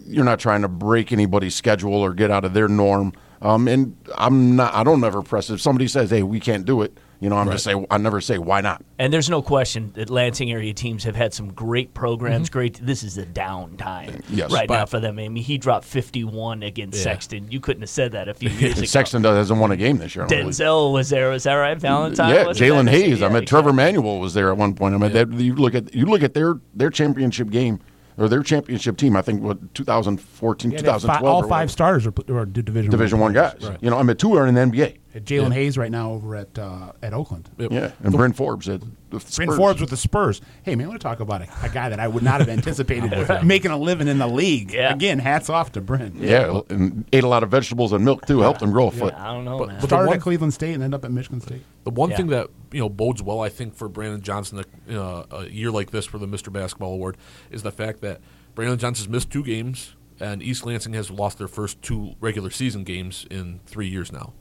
you're 0.07 0.25
not 0.25 0.41
trying 0.41 0.63
to 0.63 0.69
break 0.69 1.13
anybody's 1.13 1.55
schedule 1.55 1.95
or 1.95 2.15
get 2.15 2.31
out 2.31 2.45
of 2.45 2.55
their 2.55 2.69
norm. 2.69 3.13
Um, 3.43 3.69
and 3.69 3.97
I'm 4.17 4.57
not. 4.57 4.75
I 4.75 4.85
don't 4.85 5.03
ever 5.05 5.23
press. 5.23 5.51
If 5.51 5.61
somebody 5.61 5.89
says, 5.89 6.11
"Hey, 6.11 6.23
we 6.23 6.41
can't 6.41 6.65
do 6.65 6.83
it," 6.83 6.97
you 7.23 7.31
know, 7.31 7.37
I'm 7.39 7.51
just 7.51 7.65
say. 7.65 7.87
I 7.91 7.99
never 7.99 8.21
say, 8.21 8.37
"Why 8.39 8.61
not?" 8.61 8.83
And 8.99 9.13
there's 9.13 9.31
no 9.31 9.41
question 9.41 9.93
that 9.95 10.11
Lansing 10.11 10.51
area 10.51 10.75
teams 10.75 11.05
have 11.05 11.15
had 11.17 11.33
some 11.33 11.53
great 11.53 11.95
programs. 11.95 12.49
Mm-hmm. 12.49 12.53
Great. 12.59 12.81
This 12.85 13.03
is 13.03 13.17
a 13.17 13.25
downtime 13.25 14.23
Yes. 14.29 14.51
right 14.53 14.67
But- 14.69 14.75
now 14.75 14.87
for 14.87 15.01
them. 15.01 15.19
I 15.19 15.29
mean, 15.29 15.43
he 15.45 15.57
dropped 15.57 15.85
51 15.87 16.63
against 16.63 16.99
Yeah. 16.99 17.05
Sexton. 17.05 17.51
You 17.51 17.61
couldn't 17.61 17.83
have 17.83 17.91
said 17.91 18.13
that 18.13 18.29
a 18.29 18.35
few 18.35 18.51
years 18.51 18.73
ago. 18.79 18.87
Sexton 18.87 19.23
does- 19.23 19.37
hasn't 19.37 19.61
won 19.61 19.71
a 19.71 19.77
game 19.77 19.99
this 19.99 20.15
year. 20.17 20.25
I 20.25 20.29
don't. 20.29 20.49
Denzel 20.49 20.93
was 20.93 21.09
there. 21.11 21.31
Was 21.31 21.45
that 21.45 21.55
right? 21.55 21.79
Valentine. 21.79 22.31
Yeah, 22.35 22.45
Jalen 22.47 22.85
there? 22.87 22.95
Hayes. 22.95 23.23
I 23.23 23.29
Yeah, 23.29 23.35
mean, 23.35 23.47
Trevor 23.47 23.73
Manuel 23.73 24.19
was 24.19 24.35
there 24.35 24.51
at 24.51 24.57
one 24.57 24.75
point. 24.75 24.95
I 24.95 24.99
mean, 24.99 25.13
that, 25.13 25.33
you 25.33 25.55
look 25.55 25.75
at 25.75 25.95
you 25.95 26.07
look 26.07 26.23
at 26.23 26.35
their 26.35 26.57
their 26.75 26.91
championship 26.91 27.51
game 27.51 27.79
or 28.19 28.29
their 28.29 28.43
championship 28.43 28.97
team. 28.97 29.17
I 29.17 29.23
think 29.23 29.43
what 29.43 29.75
2014, 29.75 30.71
Yeah, 30.73 30.79
2012. 30.79 31.21
fi- 31.21 31.27
all 31.27 31.45
or 31.45 31.49
five 31.49 31.71
starters 31.71 32.07
are, 32.07 32.13
are 32.35 32.45
Division 32.47 32.91
Division 32.91 33.19
one 33.21 33.33
players. 33.33 33.55
guys. 33.55 33.77
You 33.81 33.91
know, 33.91 33.99
I 33.99 34.03
mean, 34.03 34.17
two 34.17 34.35
are 34.37 34.47
in 34.47 34.55
the 34.55 34.61
NBA. 34.61 34.97
Jalen 35.15 35.49
Yeah. 35.49 35.55
Hayes 35.55 35.77
right 35.79 35.91
now 35.91 36.13
over 36.13 36.37
at 36.37 36.59
uh, 36.59 36.93
at 37.03 37.13
Oakland. 37.13 37.51
Yeah, 37.59 37.93
and 38.03 38.13
Bryn 38.15 38.33
Forbes 38.33 38.69
at 38.69 38.81
the 38.81 38.87
Bryn 39.11 39.21
Spurs. 39.21 39.57
Forbes 39.57 39.81
with 39.81 39.91
the 39.91 39.97
Spurs. 39.97 40.41
Hey 40.63 40.75
man, 40.75 40.87
I 40.87 40.89
want 40.89 41.01
to 41.01 41.05
talk 41.07 41.21
about 41.21 41.43
a, 41.43 41.49
a 41.63 41.69
guy 41.69 41.89
that 41.91 42.01
I 42.01 42.09
would 42.09 42.23
not 42.23 42.41
have 42.41 42.49
anticipated 42.89 43.13
making 43.45 43.71
a 43.71 43.77
living 43.79 44.09
in 44.09 44.19
the 44.19 44.27
league. 44.27 44.73
Yeah. 44.73 44.93
Again, 44.95 45.19
hats 45.19 45.51
off 45.51 45.73
to 45.73 45.81
Bryn. 45.81 46.15
Yeah, 46.19 46.61
and 46.71 47.05
ate 47.13 47.25
a 47.25 47.29
lot 47.29 47.43
of 47.43 47.51
vegetables 47.51 47.93
and 47.93 48.05
milk 48.05 48.27
too. 48.27 48.41
Helped 48.41 48.63
him 48.63 48.71
grow 48.73 48.89
a 48.89 48.91
foot. 48.91 49.15
I 49.15 49.33
don't 49.35 49.45
know, 49.45 49.59
But- 49.59 49.69
man. 49.69 49.77
but 49.77 49.81
the 49.83 49.87
Started 49.89 50.09
one- 50.09 50.17
at 50.17 50.23
Cleveland 50.23 50.55
State 50.55 50.75
and 50.75 50.83
ended 50.83 50.99
up 50.99 51.05
at 51.05 51.11
Michigan 51.13 51.41
State. 51.41 51.63
The 51.85 51.91
one 51.91 52.11
Yeah. 52.11 52.17
thing 52.17 52.27
that 52.29 52.49
you 52.73 52.81
know 52.81 52.89
bodes 52.89 53.23
well, 53.23 53.41
I 53.41 53.49
think, 53.51 53.75
for 53.75 53.89
Brandon 53.89 54.23
Johnson 54.23 54.65
uh, 54.91 55.25
a 55.31 55.45
year 55.49 55.71
like 55.71 55.91
this 55.91 56.07
for 56.07 56.19
the 56.19 56.27
Mr. 56.27 56.51
Basketball 56.53 56.95
Award 56.95 57.17
is 57.51 57.63
the 57.63 57.73
fact 57.73 58.01
that 58.01 58.21
Brandon 58.55 58.79
Johnson's 58.79 59.09
missed 59.09 59.31
two 59.31 59.43
games, 59.45 59.95
and 60.21 60.43
East 60.43 60.65
Lansing 60.65 60.93
has 60.95 61.11
lost 61.11 61.37
their 61.39 61.49
first 61.49 61.83
two 61.83 62.15
regular 62.21 62.51
season 62.51 62.85
games 62.85 63.27
in 63.31 63.61
three 63.67 63.89
years 63.89 64.11
now. 64.13 64.33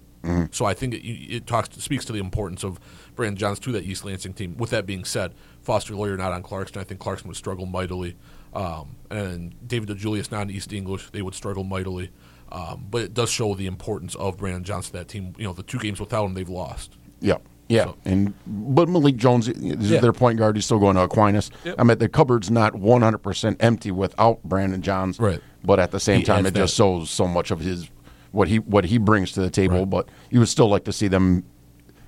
So 0.51 0.65
I 0.65 0.73
think 0.73 0.93
it, 0.93 1.05
it 1.05 1.47
talks 1.47 1.69
speaks 1.83 2.05
to 2.05 2.13
the 2.13 2.19
importance 2.19 2.63
of 2.63 2.79
Brandon 3.15 3.37
Johns 3.37 3.59
to 3.59 3.71
that 3.71 3.83
East 3.83 4.05
Lansing 4.05 4.33
team. 4.33 4.55
With 4.57 4.69
that 4.69 4.85
being 4.85 5.03
said, 5.03 5.33
Foster 5.61 5.95
Loyer 5.95 6.17
not 6.17 6.31
on 6.31 6.43
Clarkston. 6.43 6.77
I 6.77 6.83
think 6.83 6.99
Clarkston 6.99 7.25
would 7.25 7.35
struggle 7.35 7.65
mightily, 7.65 8.15
um, 8.53 8.95
and 9.09 9.55
David 9.67 9.89
DeJulius 9.89 10.31
not 10.31 10.43
in 10.43 10.51
East 10.51 10.73
English. 10.73 11.09
They 11.11 11.21
would 11.21 11.33
struggle 11.35 11.63
mightily. 11.63 12.11
Um, 12.51 12.85
but 12.91 13.01
it 13.03 13.13
does 13.13 13.29
show 13.31 13.55
the 13.55 13.65
importance 13.65 14.13
of 14.15 14.37
Brandon 14.37 14.63
Johns 14.63 14.87
to 14.87 14.93
that 14.93 15.07
team. 15.07 15.33
You 15.37 15.45
know, 15.45 15.53
the 15.53 15.63
two 15.63 15.79
games 15.79 15.99
without 16.01 16.25
him, 16.25 16.33
they've 16.33 16.49
lost. 16.49 16.97
Yeah. 17.21 17.37
Yeah, 17.69 17.85
So- 17.85 17.97
and 18.03 18.33
but 18.45 18.89
Malik 18.89 19.15
Jones 19.15 19.47
is 19.47 19.89
Yeah. 19.89 20.01
their 20.01 20.11
point 20.11 20.37
guard. 20.37 20.57
He's 20.57 20.65
still 20.65 20.79
going 20.79 20.97
to 20.97 21.03
Aquinas. 21.03 21.49
Yep. 21.63 21.75
I 21.79 21.83
mean, 21.85 21.97
the 21.99 22.09
cupboard's 22.09 22.51
not 22.51 22.75
100 22.75 23.19
percent 23.19 23.63
empty 23.63 23.91
without 23.91 24.43
Brandon 24.43 24.81
Johns. 24.81 25.17
Right. 25.17 25.39
But 25.63 25.79
at 25.79 25.91
the 25.91 25.99
same 26.01 26.19
He 26.19 26.25
time, 26.25 26.45
it 26.45 26.53
just 26.53 26.75
shows 26.75 27.09
so 27.09 27.25
much 27.27 27.49
of 27.49 27.61
his 27.61 27.89
what 28.31 28.47
he 28.47 28.59
what 28.59 28.85
he 28.85 28.97
brings 28.97 29.31
to 29.33 29.41
the 29.41 29.49
table. 29.49 29.79
Right. 29.79 29.89
But 29.89 30.09
you 30.29 30.39
would 30.39 30.49
still 30.49 30.69
like 30.69 30.85
to 30.85 30.93
see 30.93 31.07
them 31.07 31.43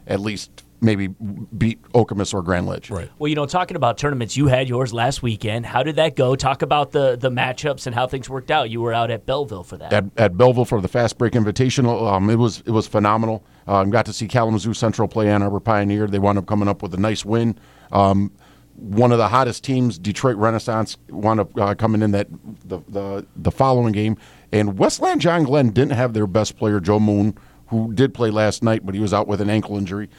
at 0.08 0.20
least 0.20 0.64
maybe 0.84 1.08
beat 1.08 1.82
Okemos 1.94 2.34
or 2.34 2.42
Grand 2.42 2.68
Ledge. 2.68 2.90
Right. 2.92 3.10
Well, 3.18 3.30
you 3.30 3.36
know, 3.36 3.46
talking 3.46 3.78
about 3.78 3.98
tournaments, 3.98 4.36
you 4.36 4.48
had 4.48 4.68
yours 4.68 4.94
last 4.94 5.24
weekend. 5.24 5.66
How 5.66 5.82
did 5.82 5.96
that 5.96 6.16
go? 6.16 6.36
Talk 6.36 6.62
about 6.62 6.92
the 6.92 7.16
the 7.16 7.32
matchups 7.32 7.88
and 7.88 7.96
how 7.96 8.06
things 8.06 8.30
worked 8.30 8.52
out. 8.52 8.70
You 8.70 8.82
were 8.82 8.94
out 8.94 9.10
at 9.10 9.26
Belleville 9.26 9.64
for 9.64 9.78
that. 9.78 9.94
at, 9.94 10.06
at 10.18 10.38
Belleville 10.38 10.66
for 10.66 10.82
the 10.82 10.88
Fast 10.88 11.18
Break 11.18 11.34
Invitational. 11.34 12.12
Um, 12.12 12.30
it 12.30 12.36
was 12.38 12.62
it 12.66 12.72
was 12.72 12.88
phenomenal. 12.88 13.44
Um, 13.66 13.90
got 13.90 14.06
to 14.08 14.14
see 14.14 14.28
Kalamazoo 14.28 14.74
Central 14.74 15.08
play 15.08 15.30
Ann 15.30 15.42
Arbor 15.42 15.62
Pioneer. 15.62 16.08
They 16.08 16.20
wound 16.20 16.38
up 16.38 16.46
coming 16.46 16.68
up 16.68 16.84
with 16.84 16.94
a 16.94 17.00
nice 17.00 17.24
win. 17.24 17.58
Um, 17.92 18.32
one 18.76 19.12
of 19.12 19.20
the 19.20 19.28
hottest 19.28 19.64
teams, 19.64 19.98
Detroit 20.00 20.36
Renaissance, 20.36 20.98
wound 21.10 21.40
up 21.40 21.58
uh, 21.58 21.76
coming 21.76 22.02
in 22.02 22.12
that 22.12 22.28
the, 22.66 22.80
the 22.90 23.26
the 23.36 23.52
following 23.52 23.94
game. 23.94 24.18
And 24.54 24.78
Westland 24.78 25.20
John 25.20 25.44
Glenn 25.44 25.72
didn't 25.72 25.94
have 25.94 26.14
their 26.14 26.28
best 26.28 26.58
player, 26.58 26.80
Joe 26.80 27.00
Moon, 27.00 27.36
who 27.68 27.92
did 27.94 28.14
play 28.14 28.30
last 28.30 28.64
night, 28.64 28.86
but 28.86 28.94
he 28.96 29.02
was 29.02 29.14
out 29.14 29.28
with 29.28 29.42
an 29.42 29.50
ankle 29.50 29.78
injury. 29.78 30.10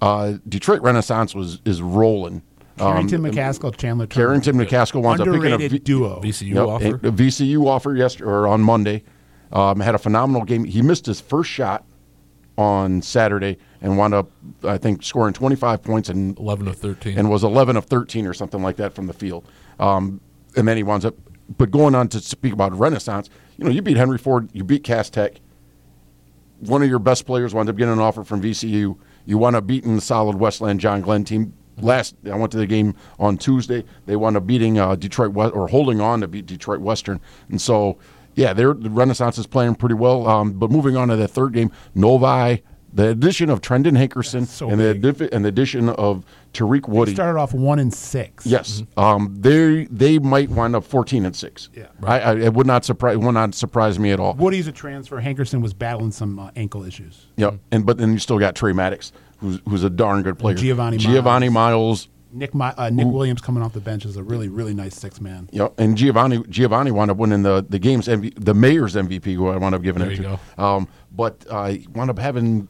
Uh, 0.00 0.34
Detroit 0.48 0.80
Renaissance 0.82 1.34
was 1.34 1.60
is 1.64 1.82
rolling. 1.82 2.42
Um, 2.78 2.92
Carrington 2.92 3.22
McCaskill, 3.22 3.76
Chandler. 3.76 4.06
Turner. 4.06 4.26
Carrington 4.26 4.56
McCaskill 4.56 5.02
winds 5.02 5.20
up 5.20 5.26
picking 5.26 5.38
up 5.52 5.60
Underrated 5.60 5.84
duo. 5.84 6.20
VCU 6.20 6.54
Yep, 6.54 6.66
offer. 6.66 6.84
and 6.84 7.00
The 7.02 7.10
VCU 7.10 7.66
offer 7.66 7.94
yesterday 7.96 8.30
or 8.30 8.46
on 8.46 8.60
Monday. 8.60 9.02
Um, 9.52 9.80
had 9.80 9.94
a 9.94 9.98
phenomenal 9.98 10.44
game. 10.44 10.64
He 10.64 10.82
missed 10.82 11.06
his 11.06 11.20
first 11.20 11.48
shot 11.50 11.84
on 12.58 13.00
Saturday 13.02 13.56
and 13.80 13.96
wound 13.96 14.12
up, 14.14 14.30
I 14.64 14.76
think, 14.78 15.02
scoring 15.02 15.32
25 15.34 15.82
points 15.82 16.08
and 16.08 16.38
11 16.38 16.68
of 16.68 16.76
13. 16.76 17.18
and 17.18 17.30
was 17.30 17.44
11 17.44 17.76
of 17.76 17.84
13 17.86 18.26
or 18.26 18.34
something 18.34 18.62
like 18.62 18.76
that 18.76 18.94
from 18.94 19.06
the 19.06 19.12
field. 19.12 19.46
Um, 19.78 20.20
and 20.56 20.66
then 20.66 20.76
he 20.76 20.82
winds 20.82 21.04
up, 21.04 21.14
but 21.48 21.70
going 21.70 21.94
on 21.94 22.08
to 22.08 22.20
speak 22.20 22.52
about 22.52 22.76
Renaissance, 22.76 23.30
you 23.56 23.64
know, 23.64 23.70
you 23.70 23.82
beat 23.82 23.96
Henry 23.96 24.18
Ford, 24.18 24.48
you 24.52 24.64
beat 24.64 24.84
Cass 24.84 25.10
Tech. 25.10 25.40
One 26.60 26.82
of 26.82 26.88
your 26.88 26.98
best 26.98 27.26
players 27.26 27.54
wound 27.54 27.68
up 27.68 27.76
getting 27.76 27.92
an 27.92 28.00
offer 28.00 28.24
from 28.24 28.42
VCU. 28.42 28.98
You 29.24 29.38
wound 29.38 29.56
up 29.56 29.66
beating 29.66 29.94
the 29.94 30.00
solid 30.00 30.36
Westland 30.36 30.80
John 30.80 31.02
Glenn 31.02 31.24
team. 31.24 31.52
Last, 31.78 32.16
I 32.24 32.34
went 32.36 32.52
to 32.52 32.58
the 32.58 32.66
game 32.66 32.94
on 33.18 33.36
Tuesday. 33.36 33.84
They 34.06 34.16
wound 34.16 34.36
up 34.36 34.46
beating 34.46 34.78
uh, 34.78 34.94
Detroit 34.94 35.32
West, 35.32 35.54
or 35.54 35.68
holding 35.68 36.00
on 36.00 36.22
to 36.22 36.28
beat 36.28 36.46
Detroit 36.46 36.80
Western. 36.80 37.20
And 37.50 37.60
so, 37.60 37.98
yeah, 38.34 38.54
they're, 38.54 38.72
the 38.72 38.88
Renaissance 38.88 39.36
is 39.36 39.46
playing 39.46 39.74
pretty 39.74 39.94
well. 39.94 40.26
Um, 40.26 40.52
but 40.52 40.70
moving 40.70 40.96
on 40.96 41.08
to 41.08 41.16
the 41.16 41.28
third 41.28 41.52
game, 41.52 41.70
Novi, 41.94 42.62
the 42.96 43.10
addition 43.10 43.50
of 43.50 43.60
Trendon 43.60 43.92
Hankerson 43.96 44.46
so 44.46 44.70
and 44.70 44.80
the, 44.80 45.28
and 45.30 45.44
the 45.44 45.48
addition 45.48 45.90
of 45.90 46.24
Tariq 46.54 46.88
Woody. 46.88 47.12
They 47.12 47.16
started 47.16 47.38
off 47.38 47.52
one 47.52 47.78
and 47.78 47.92
six. 47.92 48.46
Yes, 48.46 48.82
um, 48.96 49.34
they 49.38 49.84
they 49.84 50.18
might 50.18 50.48
wind 50.48 50.74
up 50.74 50.82
fourteen 50.82 51.26
and 51.26 51.36
six. 51.36 51.68
Yeah. 51.74 51.88
I, 52.02 52.20
I, 52.20 52.36
it 52.36 52.54
would 52.54 52.66
not 52.66 52.86
surprise 52.86 53.18
would 53.18 53.32
not 53.32 53.54
surprise 53.54 53.98
me 53.98 54.12
at 54.12 54.18
all. 54.18 54.32
Woody's 54.34 54.66
a 54.66 54.72
transfer. 54.72 55.20
Hankerson 55.20 55.60
was 55.60 55.74
battling 55.74 56.10
some 56.10 56.38
uh, 56.38 56.50
ankle 56.56 56.84
issues. 56.84 57.26
Yep. 57.36 57.58
And 57.70 57.84
but 57.84 57.98
then 57.98 58.14
you 58.14 58.18
still 58.18 58.38
got 58.38 58.54
Trey 58.54 58.72
Maddox, 58.72 59.12
who's 59.38 59.60
who's 59.68 59.84
a 59.84 59.90
darn 59.90 60.22
good 60.22 60.38
player. 60.38 60.56
Giovanni 60.56 60.96
Giovanni 60.96 61.50
Miles. 61.50 62.08
Nick 62.32 62.54
Mi- 62.54 62.72
uh, 62.76 62.90
Nick 62.90 63.06
Williams 63.06 63.40
coming 63.40 63.62
off 63.62 63.72
the 63.72 63.80
bench 63.80 64.04
is 64.04 64.16
a 64.16 64.22
really 64.22 64.48
really 64.48 64.74
nice 64.74 64.94
six 64.94 65.20
man. 65.20 65.48
Yep. 65.52 65.74
And 65.78 65.96
Giovanni 65.96 66.42
Giovanni 66.48 66.90
wound 66.90 67.10
up 67.10 67.16
winning 67.16 67.42
the 67.42 67.64
the 67.68 67.78
game's 67.78 68.08
MV, 68.08 68.44
the 68.44 68.54
mayor's 68.54 68.94
MVP, 68.94 69.34
who 69.34 69.48
I 69.48 69.56
wound 69.56 69.74
up 69.74 69.82
giving 69.82 70.02
There 70.02 70.10
it 70.10 70.18
you 70.18 70.24
to. 70.56 70.62
Um, 70.62 70.88
but 71.12 71.44
uh, 71.50 71.74
wound 71.94 72.10
up 72.10 72.18
having. 72.18 72.68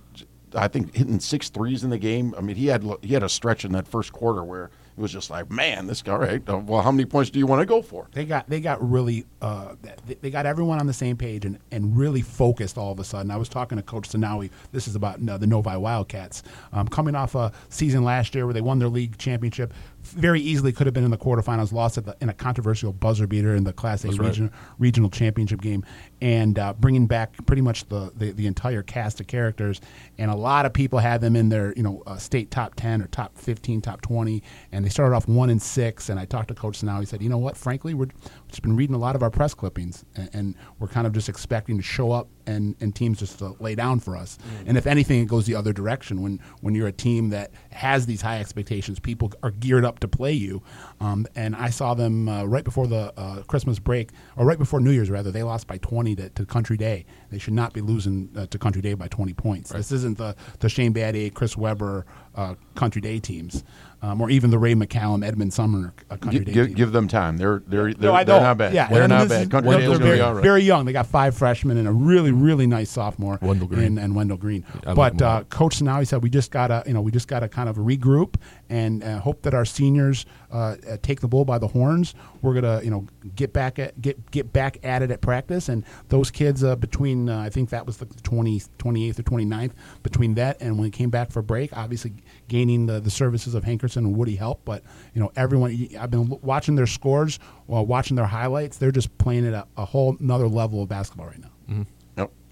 I 0.55 0.69
think 0.69 0.95
hitting 0.95 1.21
six 1.21 1.51
threes 1.51 1.85
in 1.85 1.91
the 1.91 1.99
game. 1.99 2.35
I 2.39 2.41
mean, 2.41 2.57
he 2.57 2.67
had 2.67 2.85
he 3.03 3.13
had 3.15 3.23
a 3.23 3.29
stretch 3.29 3.65
in 3.65 3.73
that 3.73 3.87
first 3.87 4.13
quarter 4.13 4.43
where 4.43 4.71
it 4.97 5.01
was 5.03 5.13
just 5.13 5.29
like, 5.29 5.51
man, 5.51 5.87
this 5.87 6.01
guy. 6.01 6.13
All 6.13 6.19
right, 6.19 6.43
well, 6.49 6.81
how 6.81 6.91
many 6.91 7.05
points 7.05 7.29
do 7.29 7.39
you 7.39 7.47
want 7.47 7.61
to 7.61 7.67
go 7.67 7.83
for? 7.83 8.09
They 8.13 8.25
got 8.25 8.49
they 8.49 8.61
got 8.61 8.83
really 8.89 9.27
uh, 9.43 9.75
they, 10.07 10.15
they 10.15 10.31
got 10.31 10.47
everyone 10.47 10.79
on 10.81 10.87
the 10.87 10.95
same 10.95 11.19
page 11.19 11.45
and, 11.45 11.59
and 11.71 11.97
really 11.97 12.23
focused 12.23 12.79
all 12.79 12.93
of 12.93 12.99
a 12.99 13.05
sudden. 13.05 13.31
I 13.31 13.37
was 13.37 13.51
talking 13.51 13.77
to 13.77 13.83
Coach 13.83 14.09
Sanawi. 14.09 14.51
This 14.73 14.89
is 14.89 14.97
about 14.97 15.21
uh, 15.29 15.37
the 15.37 15.47
Novi 15.47 15.77
Wildcats 15.77 16.43
um, 16.73 16.89
coming 16.89 17.15
off 17.15 17.35
a 17.35 17.53
season 17.69 18.05
last 18.05 18.35
year 18.35 18.47
where 18.47 18.55
they 18.55 18.63
won 18.63 18.79
their 18.79 18.89
league 18.89 19.19
championship. 19.19 19.75
Very 20.13 20.41
easily 20.41 20.73
could 20.73 20.87
have 20.87 20.95
been 20.95 21.05
in 21.05 21.11
the 21.11 21.19
quarterfinals, 21.19 21.73
lost 21.73 22.03
the, 22.03 22.17
in 22.21 22.29
a 22.29 22.35
controversial 22.35 22.93
buzzer 22.93 23.27
beater 23.27 23.55
in 23.55 23.65
the 23.65 23.73
Class 23.73 24.05
A 24.05 24.09
right. 24.09 24.51
regional, 24.79 25.11
championship 25.11 25.61
game, 25.61 25.85
and 26.21 26.59
uh, 26.59 26.73
bringing 26.75 27.07
back 27.07 27.35
pretty 27.47 27.63
much 27.63 27.89
the, 27.89 28.13
the, 28.15 28.33
the 28.33 28.47
entire 28.47 28.83
cast 28.83 29.21
of 29.21 29.27
characters. 29.27 29.81
And 30.19 30.31
a 30.31 30.37
lot 30.37 30.67
of 30.67 30.73
people 30.73 30.99
had 30.99 31.21
them 31.21 31.37
in 31.37 31.49
their 31.49 31.73
you 31.75 31.83
know 31.83 32.03
uh, 32.07 32.17
state 32.17 32.51
top 32.51 32.75
ten 32.77 33.03
or 33.03 33.07
top 33.09 33.37
fifteen, 33.37 33.81
top 33.81 34.01
twenty, 34.01 34.43
and 34.73 34.85
they 34.85 34.89
started 34.89 35.15
off 35.15 35.29
one 35.29 35.51
and 35.51 35.61
six. 35.61 36.09
And 36.09 36.19
I 36.19 36.25
talked 36.25 36.49
to 36.49 36.55
Coach 36.55 36.81
Sanawi. 36.81 37.01
He 37.01 37.07
said, 37.07 37.23
you 37.23 37.29
know 37.29 37.39
what? 37.39 37.57
Frankly, 37.57 37.95
we're 37.95 38.09
just 38.49 38.63
been 38.63 38.77
reading 38.77 38.95
a 38.95 38.99
lot 38.99 39.17
of 39.17 39.23
our 39.23 39.31
press 39.31 39.55
clippings, 39.55 40.05
and, 40.15 40.31
and 40.33 40.55
we're 40.79 40.89
kind 40.89 41.07
of 41.07 41.13
just 41.13 41.29
expecting 41.29 41.77
to 41.77 41.83
show 41.83 42.13
up 42.13 42.29
and, 42.47 42.77
and 42.81 42.95
teams 42.95 43.19
just 43.19 43.39
to 43.41 43.57
lay 43.61 43.75
down 43.75 44.01
for 44.01 44.17
us. 44.17 44.39
And 44.67 44.77
if 44.79 44.87
anything, 44.87 45.21
it 45.21 45.29
goes 45.29 45.47
the 45.47 45.55
other 45.55 45.73
direction. 45.73 46.23
When 46.23 46.41
when 46.61 46.75
you're 46.75 46.87
a 46.87 46.93
team 46.93 47.31
that 47.31 47.51
has 47.71 48.07
these 48.07 48.23
high 48.23 48.41
expectations, 48.41 49.01
people 49.01 49.33
are 49.43 49.51
geared 49.51 49.85
up 49.85 49.96
to 50.01 50.09
play 50.09 50.33
you. 50.33 50.63
Um, 51.01 51.27
and 51.35 51.55
I 51.57 51.71
saw 51.71 51.95
them 51.95 52.29
uh, 52.29 52.45
right 52.45 52.65
before 52.65 52.87
the 52.87 53.13
uh, 53.17 53.43
Christmas 53.45 53.79
break, 53.79 54.11
or 54.37 54.47
right 54.47 54.59
before 54.59 54.81
New 54.81 54.91
Year's 54.91 55.11
rather. 55.11 55.31
They 55.31 55.43
lost 55.43 55.67
by 55.67 55.79
20 55.79 56.17
to, 56.17 56.29
to 56.31 56.47
Country 56.47 56.77
Day. 56.77 57.05
They 57.31 57.39
should 57.39 57.55
not 57.55 57.73
be 57.73 57.81
losing 57.81 58.31
uh, 58.37 58.47
to 58.47 58.59
Country 58.59 58.83
Day 58.83 58.95
by 58.95 59.09
20 59.09 59.33
points. 59.35 59.71
This 59.71 59.93
isn't 59.93 60.19
the 60.19 60.35
the 60.61 60.69
Shane 60.69 60.95
Battier, 60.95 61.33
Chris 61.35 61.57
Webber 61.57 62.07
uh, 62.35 62.55
Country 62.75 63.01
Day 63.01 63.19
teams, 63.19 63.65
um, 64.03 64.21
or 64.21 64.29
even 64.31 64.51
the 64.51 64.59
Ray 64.59 64.75
McCallum, 64.75 65.25
Edmond 65.27 65.53
Sumner 65.55 65.95
uh, 66.11 66.17
Country 66.17 66.41
Gi- 66.41 66.45
Day 66.45 66.53
give, 66.53 66.75
give 66.75 66.93
them 66.93 67.09
time. 67.09 67.37
They're 67.39 67.63
they're 67.67 67.93
they're, 67.95 68.13
No, 68.13 68.17
they're 68.17 68.25
don't. 68.25 68.59
bad. 68.59 68.75
Yeah, 68.75 68.89
they're 68.89 69.09
not 69.09 69.29
bad. 69.29 69.43
is- 69.43 69.49
Country 69.49 69.71
Dale's 69.79 69.99
they're 69.99 70.07
very, 70.17 70.21
right. 70.21 70.43
very 70.43 70.63
young. 70.63 70.85
They 70.85 70.93
got 70.93 71.07
five 71.07 71.37
freshmen 71.37 71.77
and 71.79 71.89
a 71.89 71.93
really, 71.93 72.31
really 72.33 72.67
nice 72.67 72.91
sophomore, 72.91 73.39
Wendell 73.43 73.69
Green. 73.69 73.85
and, 73.85 73.99
and 73.99 74.15
Wendell 74.15 74.37
Green. 74.37 74.65
But 74.85 75.21
uh. 75.21 75.45
Coach 75.49 75.81
Sanawi 75.81 76.07
said 76.07 76.23
we 76.23 76.31
just 76.31 76.51
gotta, 76.51 76.83
you 76.87 76.93
know, 76.95 77.01
we 77.01 77.11
just 77.11 77.29
gotta 77.29 77.49
kind 77.49 77.69
of 77.69 77.77
regroup 77.77 78.35
and 78.69 79.03
uh, 79.03 79.21
hope 79.21 79.43
that 79.43 79.55
our 79.55 79.65
seniors 79.65 80.27
uh, 80.53 80.77
uh, 80.89 80.97
take 81.03 81.21
the 81.21 81.29
bull 81.29 81.45
by 81.45 81.59
the 81.59 81.69
horns. 81.69 82.15
We're 82.43 82.55
gonna, 82.55 82.83
you 82.83 82.91
know, 82.91 83.07
get 83.35 83.53
back 83.53 83.79
at 83.79 84.01
get 84.01 84.31
get 84.31 84.53
back 84.53 84.79
at 84.83 85.03
it 85.03 85.11
at 85.11 85.21
practice, 85.21 85.69
and 85.69 85.85
those 86.09 86.31
kids 86.31 86.65
uh, 86.65 86.77
between 86.77 87.29
uh, 87.29 87.41
I 87.41 87.51
think 87.51 87.71
that 87.71 87.87
was 87.87 87.99
the 87.99 88.07
20, 88.07 88.61
28th 88.79 89.19
or 89.19 89.23
29th 89.23 89.73
between 90.03 90.35
that 90.35 90.57
and 90.61 90.73
when 90.73 90.83
we 90.83 90.91
came 90.91 91.11
back 91.11 91.31
for 91.31 91.43
break, 91.43 91.77
obviously 91.77 92.13
gaining 92.49 92.87
the, 92.87 93.01
the 93.01 93.11
services 93.11 93.55
of 93.55 93.65
Hankerson 93.65 93.99
and 93.99 94.17
Woody 94.17 94.37
help, 94.37 94.65
but 94.65 94.83
you 95.15 95.21
know 95.21 95.33
everyone. 95.37 95.89
I've 95.99 96.11
been 96.11 96.29
watching 96.43 96.75
their 96.75 96.87
scores 96.87 97.39
watching 97.67 98.17
their 98.17 98.27
highlights. 98.27 98.79
They're 98.79 98.93
just 98.93 99.17
playing 99.19 99.47
at 99.47 99.55
a, 99.55 99.67
a 99.77 99.85
whole 99.85 100.17
another 100.21 100.49
level 100.49 100.83
of 100.83 100.89
basketball 100.89 101.27
right 101.27 101.41
now. 101.41 101.51
Yep. 101.69 101.87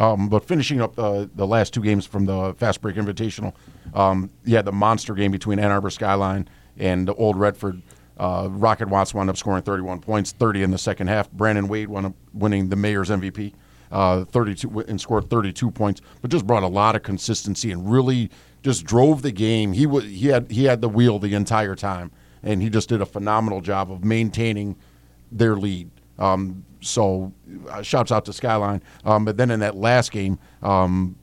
Um, 0.00 0.28
but 0.28 0.44
finishing 0.44 0.80
up 0.80 0.96
the 0.96 1.30
the 1.34 1.46
last 1.46 1.72
two 1.72 1.80
games 1.80 2.04
from 2.06 2.26
the 2.26 2.54
Fast 2.58 2.80
Break 2.80 2.96
Invitational, 2.96 3.54
um, 3.94 4.30
yeah, 4.44 4.62
the 4.62 4.72
monster 4.72 5.14
game 5.14 5.30
between 5.30 5.58
Ann 5.58 5.70
Arbor 5.70 5.90
Skyline 5.90 6.48
and 6.76 7.10
Old 7.16 7.36
Redford. 7.36 7.82
Uh, 8.16 8.48
Rocket 8.50 8.88
Watts 8.88 9.12
wound 9.12 9.28
up 9.28 9.36
scoring 9.36 9.62
31 9.62 10.00
points, 10.00 10.30
30 10.32 10.62
in 10.62 10.70
the 10.70 10.78
second 10.78 11.08
half. 11.08 11.30
Brandon 11.32 11.66
Wade 11.66 11.88
wound 11.88 12.06
up 12.06 12.14
winning 12.32 12.68
the 12.68 12.76
Mayor's 12.76 13.10
MVP, 13.10 13.52
uh, 13.90 14.24
32 14.24 14.80
and 14.80 15.00
scored 15.00 15.28
32 15.28 15.70
points, 15.72 16.00
but 16.22 16.30
just 16.30 16.46
brought 16.46 16.62
a 16.62 16.68
lot 16.68 16.94
of 16.94 17.02
consistency 17.02 17.72
and 17.72 17.90
really 17.90 18.30
just 18.62 18.84
drove 18.84 19.22
the 19.22 19.32
game. 19.32 19.72
He 19.72 19.86
he 19.86 20.28
had 20.28 20.50
he 20.50 20.64
had 20.64 20.80
the 20.80 20.88
wheel 20.88 21.18
the 21.18 21.34
entire 21.34 21.74
time, 21.74 22.10
and 22.42 22.62
he 22.62 22.70
just 22.70 22.88
did 22.88 23.00
a 23.00 23.06
phenomenal 23.06 23.60
job 23.60 23.90
of 23.90 24.04
maintaining 24.04 24.76
their 25.30 25.56
lead. 25.56 25.90
Um, 26.18 26.64
so, 26.84 27.32
uh, 27.70 27.82
shouts 27.82 28.12
out 28.12 28.24
to 28.26 28.32
Skyline. 28.32 28.82
Um, 29.04 29.24
but 29.24 29.36
then 29.36 29.50
in 29.50 29.60
that 29.60 29.76
last 29.76 30.12
game, 30.12 30.38
um, 30.62 31.16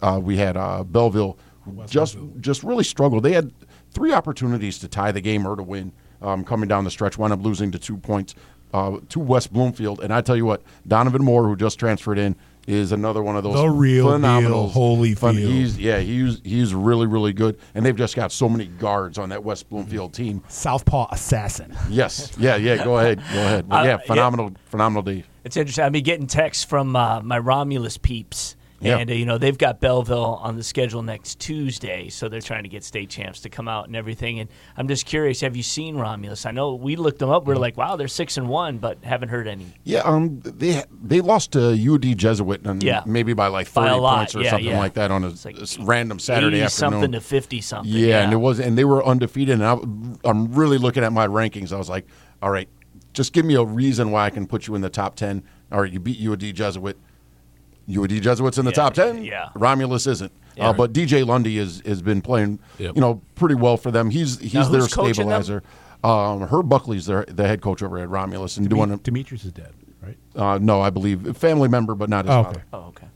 uh, 0.00 0.20
we 0.22 0.36
had 0.36 0.56
uh, 0.56 0.84
Belleville 0.84 1.38
who 1.62 1.84
just 1.86 2.16
just 2.40 2.62
really 2.62 2.84
struggled. 2.84 3.22
They 3.22 3.32
had 3.32 3.52
three 3.90 4.12
opportunities 4.12 4.78
to 4.78 4.88
tie 4.88 5.12
the 5.12 5.20
game 5.20 5.46
or 5.46 5.56
to 5.56 5.62
win. 5.62 5.92
Um, 6.20 6.44
coming 6.44 6.68
down 6.68 6.82
the 6.82 6.90
stretch, 6.90 7.16
wound 7.16 7.32
up 7.32 7.42
losing 7.42 7.70
to 7.70 7.78
two 7.78 7.96
points 7.96 8.34
uh, 8.74 8.98
to 9.08 9.20
West 9.20 9.52
Bloomfield. 9.52 10.00
And 10.00 10.12
I 10.12 10.20
tell 10.20 10.36
you 10.36 10.44
what, 10.44 10.62
Donovan 10.86 11.22
Moore, 11.22 11.46
who 11.46 11.54
just 11.54 11.78
transferred 11.78 12.18
in, 12.18 12.34
is 12.68 12.92
another 12.92 13.22
one 13.22 13.34
of 13.34 13.42
those 13.42 13.54
The 13.54 13.68
real 13.68 14.12
phenomenal 14.12 14.68
deal 14.68 14.76
Holyfield. 14.82 15.38
He's 15.38 15.78
yeah, 15.78 15.98
he's 16.00 16.40
he's 16.44 16.74
really 16.74 17.06
really 17.06 17.32
good, 17.32 17.58
and 17.74 17.84
they've 17.84 17.96
just 17.96 18.14
got 18.14 18.30
so 18.30 18.48
many 18.48 18.66
guards 18.66 19.16
on 19.18 19.30
that 19.30 19.42
West 19.42 19.68
Bloomfield 19.70 20.12
team. 20.12 20.42
Southpaw 20.48 21.08
assassin. 21.10 21.74
Yes, 21.88 22.32
yeah, 22.38 22.56
yeah. 22.56 22.84
Go 22.84 22.98
ahead, 22.98 23.18
go 23.32 23.40
ahead. 23.40 23.68
But 23.68 23.80
Uh, 23.80 23.82
yeah, 23.84 23.88
yeah. 23.90 23.96
phenomenal, 24.06 24.52
phenomenal 24.66 25.02
Dave. 25.02 25.26
It's 25.44 25.56
interesting. 25.56 25.84
I've 25.84 25.92
been 25.92 26.04
getting 26.04 26.26
texts 26.26 26.62
from 26.62 26.94
uh, 26.94 27.22
my 27.22 27.38
Romulus 27.38 27.96
peeps. 27.96 28.54
Yeah. 28.80 28.98
And, 28.98 29.10
uh, 29.10 29.14
you 29.14 29.26
know, 29.26 29.38
they've 29.38 29.58
got 29.58 29.80
Belleville 29.80 30.38
on 30.42 30.56
the 30.56 30.62
schedule 30.62 31.02
next 31.02 31.40
Tuesday, 31.40 32.08
so 32.10 32.28
they're 32.28 32.40
trying 32.40 32.62
to 32.62 32.68
get 32.68 32.84
state 32.84 33.10
champs 33.10 33.40
to 33.40 33.48
come 33.48 33.66
out 33.66 33.86
and 33.88 33.96
everything. 33.96 34.38
And 34.38 34.48
I'm 34.76 34.86
just 34.86 35.04
curious, 35.04 35.40
have 35.40 35.56
you 35.56 35.62
seen 35.64 35.96
Romulus? 35.96 36.46
I 36.46 36.52
know 36.52 36.74
we 36.74 36.94
looked 36.94 37.18
them 37.18 37.28
up. 37.30 37.44
We're 37.46 37.56
like, 37.56 37.76
wow, 37.76 37.96
they're 37.96 38.06
6 38.06 38.36
and 38.36 38.48
1, 38.48 38.78
but 38.78 39.02
haven't 39.02 39.30
heard 39.30 39.48
any. 39.48 39.66
Yeah, 39.84 40.00
um, 40.00 40.38
they 40.44 40.84
they 41.02 41.20
lost 41.20 41.52
to 41.52 41.72
UD 41.72 42.16
Jesuit, 42.16 42.64
and 42.66 42.82
Yeah. 42.82 43.02
maybe 43.04 43.32
by 43.32 43.48
like 43.48 43.72
By 43.74 43.86
a 43.86 43.88
thirty 43.90 44.00
lot, 44.00 44.16
points 44.18 44.36
or 44.36 44.42
yeah, 44.42 44.50
something 44.50 44.66
yeah. 44.68 44.78
like 44.78 44.94
that 44.94 45.10
on 45.10 45.24
a, 45.24 45.32
like 45.44 45.58
s- 45.60 45.78
random 45.80 46.18
Saturday 46.20 46.62
afternoon. 46.62 46.92
something 46.92 47.12
to 47.12 47.20
50 47.20 47.60
something. 47.60 47.92
yeah, 47.92 48.22
and 48.22 48.32
it 48.32 48.36
was, 48.36 48.60
and 48.60 48.78
they 48.78 48.84
were 48.84 49.04
undefeated. 49.04 49.60
And 49.60 49.64
I, 49.64 50.28
I'm 50.28 50.52
really 50.54 50.78
looking 50.78 51.02
at 51.02 51.12
my 51.12 51.26
rankings. 51.26 51.72
I 51.72 51.76
was 51.78 51.88
like, 51.88 52.06
all 52.42 52.50
right, 52.50 52.68
just 53.12 53.32
give 53.32 53.44
me 53.44 53.54
a 53.54 53.64
reason 53.64 54.12
why 54.12 54.26
I 54.26 54.30
can 54.30 54.46
put 54.46 54.68
you 54.68 54.74
in 54.76 54.82
the 54.82 54.90
top 54.90 55.16
ten. 55.16 55.42
All 55.72 55.80
right, 55.80 55.92
you 55.92 55.98
beat 55.98 56.24
UD 56.26 56.54
Jesuit. 56.54 56.96
UD 57.90 58.20
Jesuits 58.20 58.58
in 58.58 58.64
the 58.64 58.70
Yeah, 58.70 58.74
top 58.74 58.94
ten. 58.94 59.22
yeah. 59.24 59.48
Romulus 59.54 60.06
isn't. 60.06 60.32
Yeah. 60.56 60.68
Uh, 60.70 60.72
but 60.72 60.92
DJ 60.92 61.24
Lundy 61.26 61.56
has 61.58 61.82
has 61.86 62.02
been 62.02 62.20
playing, 62.20 62.58
Yep. 62.78 62.94
you 62.96 63.00
know, 63.00 63.20
pretty 63.34 63.54
well 63.54 63.76
for 63.76 63.90
them. 63.90 64.10
He's 64.10 64.38
he's 64.40 64.54
Now, 64.54 64.68
their 64.68 64.80
who's 64.82 64.94
coaching 64.94 65.28
them? 65.28 65.42
stabilizer. 65.42 65.62
Um, 66.04 66.42
Herb 66.48 66.68
Buckley's 66.68 67.06
their 67.06 67.24
the 67.28 67.46
head 67.46 67.60
coach 67.60 67.82
over 67.82 67.98
at 67.98 68.08
Romulus 68.08 68.56
and 68.56 68.68
doing. 68.68 68.88
Demi- 68.88 69.00
Demetrius 69.02 69.44
is 69.44 69.52
dead, 69.52 69.72
right? 70.02 70.16
Uh, 70.36 70.58
no, 70.60 70.80
I 70.80 70.90
believe 70.90 71.36
family 71.36 71.68
member, 71.68 71.94
but 71.94 72.08
not 72.10 72.24
his 72.24 72.32
Oh, 72.34 72.44
father. 72.44 72.58
okay. 72.58 72.66
Oh, 72.72 72.78
okay. 72.88 73.06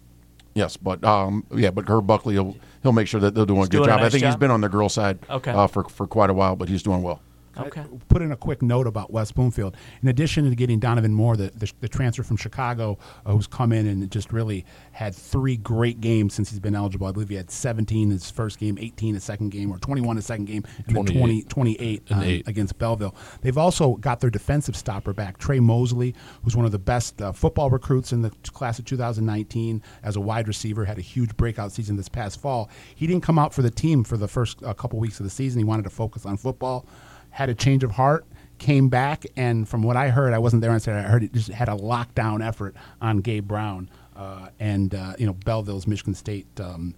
Yes, 0.54 0.76
but 0.76 1.02
um, 1.04 1.44
yeah, 1.54 1.70
but 1.70 1.88
Herb 1.88 2.06
Buckley, 2.06 2.34
he'll 2.34 2.56
he'll 2.82 2.92
make 2.92 3.06
sure 3.08 3.20
that 3.20 3.34
they're 3.34 3.46
doing 3.46 3.60
a 3.60 3.64
good 3.64 3.70
doing 3.70 3.84
a 3.84 3.86
job. 3.86 4.00
I 4.00 4.02
nice 4.04 4.12
think 4.12 4.24
he's 4.24 4.36
been 4.36 4.50
on 4.50 4.60
the 4.60 4.68
girl 4.68 4.88
side 4.88 5.18
Okay. 5.30 5.50
uh, 5.50 5.66
for 5.66 5.84
for 5.84 6.06
quite 6.06 6.30
a 6.30 6.34
while, 6.34 6.56
but 6.56 6.68
he's 6.68 6.82
doing 6.82 7.02
well. 7.02 7.20
Okay. 7.58 7.84
put 8.08 8.22
in 8.22 8.32
a 8.32 8.36
quick 8.36 8.62
note 8.62 8.86
about 8.86 9.10
West 9.10 9.34
Bloomfield. 9.34 9.76
In 10.02 10.08
addition 10.08 10.48
to 10.48 10.54
getting 10.56 10.78
Donovan 10.78 11.12
Moore, 11.12 11.36
the, 11.36 11.50
the, 11.54 11.70
the 11.80 11.88
transfer 11.88 12.22
from 12.22 12.36
Chicago, 12.36 12.98
uh, 13.26 13.32
who's 13.32 13.46
come 13.46 13.72
in 13.72 13.86
and 13.86 14.10
just 14.10 14.32
really 14.32 14.64
had 14.92 15.14
three 15.14 15.56
great 15.56 16.00
games 16.00 16.34
since 16.34 16.50
he's 16.50 16.60
been 16.60 16.74
eligible. 16.74 17.06
I 17.06 17.12
believe 17.12 17.28
he 17.28 17.34
had 17.34 17.50
17 17.50 18.10
his 18.10 18.30
first 18.30 18.58
game, 18.58 18.78
18 18.78 19.14
his 19.14 19.24
second 19.24 19.50
game, 19.50 19.70
or 19.70 19.78
21 19.78 20.16
his 20.16 20.26
second 20.26 20.46
game, 20.46 20.64
and 20.86 20.96
then 20.96 21.04
20, 21.06 21.42
28. 21.42 21.48
28 21.48 22.02
And 22.10 22.22
um, 22.22 22.42
against 22.46 22.78
Belleville. 22.78 23.14
They've 23.40 23.58
also 23.58 23.94
got 23.96 24.20
their 24.20 24.30
defensive 24.30 24.76
stopper 24.76 25.12
back, 25.12 25.38
Trey 25.38 25.60
Mosley, 25.60 26.14
who's 26.42 26.56
one 26.56 26.66
of 26.66 26.72
the 26.72 26.78
best 26.78 27.20
uh, 27.20 27.32
football 27.32 27.70
recruits 27.70 28.12
in 28.12 28.22
the 28.22 28.30
class 28.52 28.78
of 28.78 28.84
2019 28.84 29.82
as 30.02 30.16
a 30.16 30.20
wide 30.20 30.48
receiver. 30.48 30.84
Had 30.84 30.98
a 30.98 31.02
huge 31.02 31.36
breakout 31.36 31.72
season 31.72 31.96
this 31.96 32.08
past 32.08 32.40
fall. 32.40 32.70
He 32.94 33.06
didn't 33.06 33.22
come 33.22 33.38
out 33.38 33.54
for 33.54 33.62
the 33.62 33.70
team 33.70 34.04
for 34.04 34.16
the 34.16 34.28
first 34.28 34.62
uh, 34.62 34.74
couple 34.74 34.98
weeks 34.98 35.20
of 35.20 35.24
the 35.24 35.30
season. 35.30 35.58
He 35.58 35.64
wanted 35.64 35.84
to 35.84 35.90
focus 35.90 36.26
on 36.26 36.36
football. 36.36 36.86
Had 37.32 37.48
a 37.48 37.54
change 37.54 37.82
of 37.82 37.90
heart, 37.90 38.24
came 38.58 38.88
back, 38.88 39.24
and 39.36 39.68
from 39.68 39.82
what 39.82 39.96
I 39.96 40.08
heard, 40.08 40.32
I 40.32 40.38
wasn't 40.38 40.62
there 40.62 40.70
on 40.70 40.80
Saturday. 40.80 41.06
I 41.06 41.10
heard 41.10 41.24
it 41.24 41.32
just 41.32 41.48
had 41.48 41.68
a 41.68 41.72
lockdown 41.72 42.46
effort 42.46 42.76
on 43.00 43.18
Gabe 43.18 43.48
Brown 43.48 43.90
uh, 44.16 44.48
and 44.60 44.94
uh, 44.94 45.14
you 45.18 45.26
know 45.26 45.32
Belleville's 45.32 45.86
Michigan 45.86 46.14
State. 46.14 46.46
Um, 46.60 46.94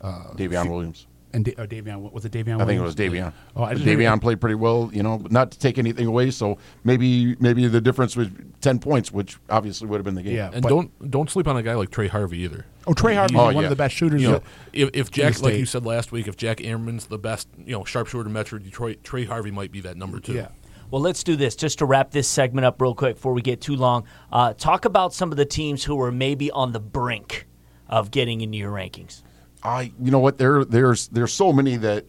uh, 0.00 0.32
Davion 0.36 0.70
Williams. 0.70 1.06
And 1.32 1.44
Da- 1.44 1.54
uh, 1.56 1.66
Davion, 1.66 2.00
what 2.00 2.12
was 2.12 2.24
it? 2.24 2.32
Davion. 2.32 2.60
I 2.60 2.64
think 2.66 2.78
it 2.80 2.82
was 2.82 2.96
Williams? 2.96 3.26
Davion. 3.28 3.32
Oh, 3.56 3.62
I 3.64 3.74
just 3.74 3.84
Davion 3.86 4.20
played 4.20 4.40
pretty 4.40 4.54
well, 4.54 4.90
you 4.92 5.02
know, 5.02 5.22
not 5.30 5.50
to 5.50 5.58
take 5.58 5.78
anything 5.78 6.06
away. 6.06 6.30
So 6.30 6.58
maybe 6.84 7.36
maybe 7.40 7.66
the 7.68 7.80
difference 7.80 8.16
was 8.16 8.28
ten 8.60 8.78
points, 8.78 9.12
which 9.12 9.36
obviously 9.50 9.88
would 9.88 9.98
have 9.98 10.04
been 10.04 10.14
the 10.14 10.22
game. 10.22 10.36
Yeah. 10.36 10.50
And 10.52 10.62
But- 10.62 10.68
don't 10.70 11.10
don't 11.10 11.30
sleep 11.30 11.46
on 11.48 11.56
a 11.56 11.62
guy 11.62 11.74
like 11.74 11.90
Trey 11.90 12.08
Harvey 12.08 12.38
either. 12.40 12.64
Oh, 12.86 12.94
Trey 12.94 13.14
Harvey 13.14 13.36
Oh, 13.36 13.48
is 13.50 13.54
one 13.54 13.62
yeah. 13.64 13.66
of 13.66 13.70
the 13.70 13.76
best 13.76 13.94
shooters. 13.94 14.22
You 14.22 14.30
know, 14.30 14.42
if, 14.72 14.90
if 14.94 15.10
Jack, 15.10 15.42
like 15.42 15.54
you 15.56 15.66
said 15.66 15.84
last 15.84 16.10
week, 16.12 16.26
if 16.26 16.36
Jack 16.36 16.58
Ammerman's 16.58 17.06
the 17.06 17.18
best, 17.18 17.46
you 17.64 17.72
know, 17.72 17.84
sharpshooter 17.84 18.30
Metro 18.30 18.58
Detroit, 18.58 19.04
Trey 19.04 19.24
Harvey 19.24 19.50
might 19.50 19.70
be 19.70 19.80
that 19.82 19.96
number 19.98 20.20
two. 20.20 20.32
yeah. 20.34 20.48
Well, 20.90 21.02
let's 21.02 21.22
do 21.22 21.36
this 21.36 21.54
just 21.54 21.80
to 21.80 21.84
wrap 21.84 22.12
this 22.12 22.26
segment 22.26 22.64
up 22.64 22.80
real 22.80 22.94
quick 22.94 23.16
before 23.16 23.34
we 23.34 23.42
get 23.42 23.60
too 23.60 23.76
long. 23.76 24.04
Uh, 24.32 24.54
talk 24.54 24.86
about 24.86 25.12
some 25.12 25.30
of 25.30 25.36
the 25.36 25.44
teams 25.44 25.84
who 25.84 26.00
are 26.00 26.10
maybe 26.10 26.50
on 26.50 26.72
the 26.72 26.80
brink 26.80 27.46
of 27.90 28.10
getting 28.10 28.40
into 28.40 28.56
your 28.56 28.72
rankings. 28.72 29.22
I, 29.62 29.92
you 30.00 30.10
know 30.10 30.18
what? 30.20 30.38
There, 30.38 30.64
there's, 30.64 31.08
there's 31.08 31.32
so 31.32 31.52
many 31.52 31.76
that, 31.78 32.04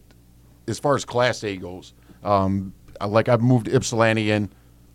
as 0.68 0.78
far 0.78 0.94
as 0.94 1.04
Class 1.04 1.42
A 1.44 1.56
goes, 1.56 1.94
um, 2.22 2.72
I- 3.00 3.06
like 3.06 3.28
I've 3.28 3.40
moved 3.42 3.68
Ypsilanti 3.68 4.30
in. 4.30 4.50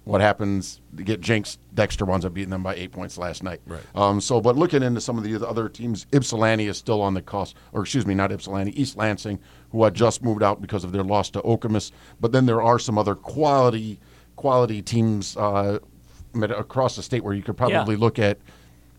what 0.05 0.21
happens? 0.21 0.79
To 0.97 1.03
get 1.03 1.19
jinxed. 1.19 1.59
Dexter 1.73 2.05
winds 2.05 2.23
up 2.25 2.33
beating 2.33 2.51
them 2.51 2.63
by 2.63 2.75
eight 2.75 2.91
points 2.93 3.17
last 3.17 3.43
night. 3.43 3.59
Right. 3.65 3.81
Um, 3.95 4.21
so, 4.21 4.39
but 4.39 4.55
looking 4.55 4.83
into 4.83 5.01
some 5.01 5.17
of 5.17 5.23
the 5.25 5.45
other 5.45 5.67
teams, 5.67 6.05
Ypsilanti 6.13 6.67
is 6.67 6.77
still 6.77 7.01
on 7.01 7.13
the 7.15 7.21
cost, 7.21 7.55
or 7.73 7.81
excuse 7.81 8.05
me, 8.05 8.13
not 8.13 8.31
Ypsilanti, 8.31 8.79
East 8.79 8.95
Lansing, 8.95 9.39
who 9.71 9.83
had 9.83 9.93
just 9.93 10.23
moved 10.23 10.41
out 10.43 10.61
because 10.61 10.83
of 10.85 10.91
their 10.93 11.03
loss 11.03 11.29
to 11.31 11.41
Okemos. 11.41 11.91
But 12.21 12.31
then 12.31 12.45
there 12.45 12.61
are 12.61 12.79
some 12.79 12.97
other 12.97 13.15
quality 13.15 13.99
quality 14.37 14.81
teams 14.81 15.35
uh, 15.37 15.79
across 16.35 16.95
the 16.95 17.03
state 17.03 17.23
where 17.23 17.33
you 17.33 17.41
could 17.41 17.57
probably 17.57 17.95
Yeah. 17.95 17.99
look 17.99 18.19
at. 18.19 18.37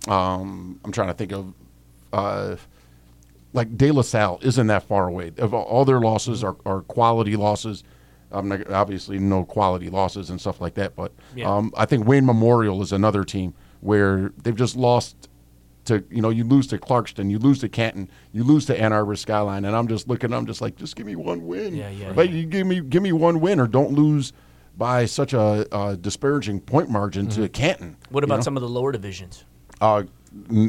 Um, 0.08 0.80
I'm 0.84 0.92
trying 0.92 1.08
to 1.08 1.14
think 1.14 1.32
of. 1.32 1.54
Uh, 2.12 2.56
like 3.56 3.76
De 3.76 3.90
La 3.90 4.02
Salle 4.02 4.38
isn't 4.42 4.66
that 4.68 4.84
far 4.84 5.08
away. 5.08 5.32
Of 5.38 5.52
all- 5.54 5.84
their 5.84 5.98
losses 6.00 6.44
are, 6.44 6.56
are 6.64 6.82
quality 6.82 7.34
losses. 7.36 7.82
Um, 8.30 8.52
obviously, 8.70 9.18
no 9.18 9.44
quality 9.44 9.88
losses 9.88 10.30
and 10.30 10.40
stuff 10.40 10.60
like 10.60 10.74
that. 10.74 10.94
But 10.94 11.12
Yeah. 11.34 11.50
um, 11.52 11.72
I 11.76 11.86
think 11.86 12.06
Wayne 12.06 12.26
Memorial 12.26 12.82
is 12.82 12.92
another 12.92 13.24
team 13.24 13.54
where 13.80 14.32
they've 14.42 14.54
just 14.54 14.76
lost 14.76 15.28
to 15.86 16.04
you 16.10 16.20
know 16.20 16.30
you 16.30 16.42
lose 16.44 16.66
to 16.68 16.78
Clarkston, 16.78 17.30
you 17.30 17.38
lose 17.38 17.60
to 17.60 17.68
Canton, 17.68 18.10
you 18.32 18.42
lose 18.42 18.66
to 18.66 18.78
Ann 18.80 18.92
Arbor 18.92 19.14
Skyline, 19.16 19.64
and 19.64 19.74
I'm 19.76 19.86
just 19.88 20.08
looking. 20.08 20.32
I'm 20.32 20.44
just 20.44 20.60
like, 20.60 20.74
just 20.76 20.96
give 20.96 21.06
me 21.06 21.14
one 21.16 21.46
win. 21.46 21.74
Yeah, 21.76 21.88
yeah, 21.90 22.12
Like 22.14 22.30
yeah. 22.30 22.36
you 22.36 22.46
give 22.46 22.66
me 22.66 22.80
give 22.80 23.02
me 23.02 23.12
one 23.12 23.40
win, 23.40 23.60
or 23.60 23.68
don't 23.68 23.92
lose 23.92 24.32
by 24.76 25.06
such 25.06 25.32
a, 25.32 25.66
a 25.70 25.96
disparaging 25.96 26.60
point 26.60 26.90
margin 26.90 27.28
to 27.28 27.48
Canton. 27.48 27.90
Mm-hmm. 27.92 28.14
What 28.14 28.22
you 28.22 28.26
about 28.26 28.36
know? 28.38 28.42
some 28.42 28.56
of 28.56 28.62
the 28.62 28.68
lower 28.68 28.90
divisions? 28.92 29.44
Uh, 29.80 30.02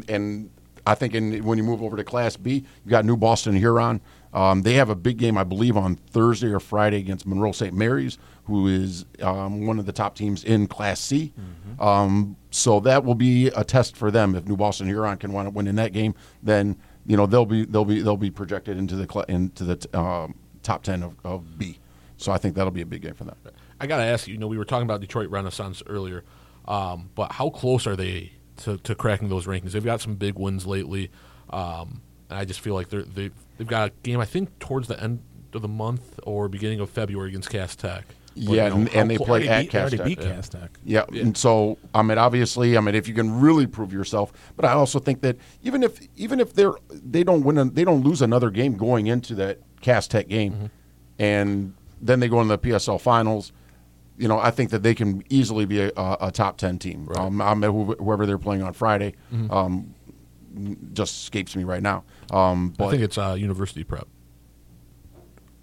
and 0.08 0.48
I 0.88 0.94
think 0.94 1.14
in, 1.14 1.44
when 1.44 1.58
you 1.58 1.64
move 1.64 1.82
over 1.82 1.98
to 1.98 2.04
Class 2.04 2.38
B, 2.38 2.64
you 2.84 2.90
got 2.90 3.04
New 3.04 3.16
Boston 3.18 3.54
Huron. 3.54 4.00
Um, 4.32 4.62
they 4.62 4.72
have 4.74 4.88
a 4.88 4.94
big 4.94 5.18
game, 5.18 5.36
I 5.36 5.44
believe, 5.44 5.76
on 5.76 5.96
Thursday 5.96 6.48
or 6.48 6.60
Friday 6.60 6.96
against 6.96 7.26
Monroe 7.26 7.52
St. 7.52 7.74
Mary's, 7.74 8.16
who 8.44 8.68
is 8.68 9.04
um, 9.20 9.66
one 9.66 9.78
of 9.78 9.84
the 9.84 9.92
top 9.92 10.14
teams 10.14 10.44
in 10.44 10.66
Class 10.66 10.98
C. 10.98 11.34
Um, 11.78 12.36
so 12.50 12.80
that 12.80 13.04
will 13.04 13.14
be 13.14 13.48
a 13.48 13.64
test 13.64 13.98
for 13.98 14.10
them. 14.10 14.34
If 14.34 14.46
New 14.46 14.56
Boston 14.56 14.86
Huron 14.86 15.18
can 15.18 15.34
up 15.36 15.52
winning 15.52 15.74
that 15.74 15.92
game, 15.92 16.14
then 16.42 16.76
you 17.06 17.18
know 17.18 17.26
they'll 17.26 17.44
be 17.46 17.66
they'll 17.66 17.84
be 17.84 18.00
they'll 18.00 18.16
be 18.16 18.30
projected 18.30 18.78
into 18.78 18.96
the 18.96 19.06
cla 19.06 19.26
into 19.28 19.64
the 19.64 19.76
t- 19.76 19.88
um, 19.92 20.34
top 20.62 20.82
ten 20.82 21.02
of, 21.02 21.16
of 21.22 21.58
B. 21.58 21.78
So 22.16 22.32
I 22.32 22.38
think 22.38 22.54
that'll 22.54 22.70
be 22.70 22.80
a 22.80 22.86
big 22.86 23.02
game 23.02 23.14
for 23.14 23.24
them. 23.24 23.36
I 23.78 23.86
got 23.86 23.98
to 23.98 24.04
ask 24.04 24.26
you, 24.26 24.34
you 24.34 24.40
know, 24.40 24.48
we 24.48 24.56
were 24.56 24.64
talking 24.64 24.84
about 24.86 25.00
Detroit 25.02 25.28
Renaissance 25.30 25.82
earlier, 25.86 26.24
um, 26.66 27.10
but 27.14 27.32
how 27.32 27.50
close 27.50 27.86
are 27.86 27.94
they 27.94 28.32
to, 28.58 28.76
to 28.78 28.94
cracking 28.94 29.28
those 29.28 29.46
rankings? 29.46 29.72
They've 29.72 29.84
got 29.84 30.00
some 30.00 30.14
big 30.16 30.38
wins 30.38 30.66
lately, 30.66 31.10
um, 31.50 32.02
and 32.30 32.38
I 32.38 32.44
just 32.44 32.60
feel 32.60 32.74
like 32.74 32.88
they're, 32.90 33.02
they, 33.02 33.30
they've 33.56 33.66
got 33.66 33.88
a 33.88 33.92
game, 34.02 34.20
I 34.20 34.24
think, 34.24 34.58
towards 34.58 34.88
the 34.88 35.02
end 35.02 35.20
of 35.54 35.62
the 35.62 35.68
month 35.68 36.20
or 36.24 36.48
beginning 36.48 36.80
of 36.80 36.90
February 36.90 37.30
against 37.30 37.50
Cass 37.50 37.74
Tech. 37.74 38.04
But, 38.34 38.44
Yeah, 38.54 38.64
you 38.64 38.70
know, 38.70 38.76
and- 38.76 38.94
and 38.94 39.10
they 39.10 39.16
play 39.16 39.48
Already 39.48 39.48
at 39.48 39.60
beat, 39.62 39.74
already 39.74 39.96
Cass 39.96 40.06
beat 40.06 40.20
Tech. 40.20 40.32
Cass 40.34 40.48
Tech. 40.50 40.70
Yeah, 40.84 41.04
and 41.12 41.36
so 41.36 41.78
I 41.94 42.02
mean, 42.02 42.18
obviously, 42.18 42.76
I 42.76 42.80
mean, 42.80 42.94
if 42.94 43.08
you 43.08 43.14
can 43.14 43.40
really 43.40 43.66
prove 43.66 43.92
yourself, 43.92 44.32
but 44.54 44.64
I 44.64 44.72
also 44.72 44.98
think 45.00 45.22
that 45.22 45.36
even 45.62 45.82
if 45.82 45.98
even 46.16 46.38
if 46.38 46.52
they're 46.54 46.74
they 46.90 47.24
don't 47.24 47.42
win, 47.42 47.58
a, 47.58 47.64
they 47.64 47.82
don't 47.84 48.02
lose 48.04 48.22
another 48.22 48.50
game 48.50 48.76
going 48.76 49.06
into 49.08 49.34
that 49.36 49.58
Cass 49.80 50.06
Tech 50.06 50.28
game, 50.28 50.52
Mm-hmm. 50.52 50.66
and 51.18 51.74
then 52.00 52.20
they 52.20 52.28
go 52.28 52.40
into 52.40 52.56
the 52.56 52.58
PSL 52.58 53.00
finals. 53.00 53.50
You 54.18 54.28
know, 54.28 54.38
I 54.38 54.50
think 54.50 54.70
that 54.70 54.82
they 54.82 54.94
can 54.94 55.22
easily 55.30 55.64
be 55.64 55.80
a, 55.80 55.92
a, 55.96 56.16
a 56.22 56.30
top 56.32 56.56
ten 56.58 56.78
team. 56.78 57.08
Um, 57.16 57.40
I'm, 57.40 57.62
whoever 57.62 58.26
they're 58.26 58.38
playing 58.38 58.62
on 58.62 58.72
Friday, 58.72 59.14
Mm-hmm. 59.32 59.50
um, 59.52 59.94
just 60.92 61.22
escapes 61.22 61.54
me 61.54 61.62
right 61.64 61.82
now. 61.82 62.02
Um, 62.32 62.70
but 62.76 62.86
I 62.88 62.90
think 62.90 63.02
it's 63.02 63.16
uh, 63.18 63.36
University 63.38 63.84
Prep. 63.84 64.08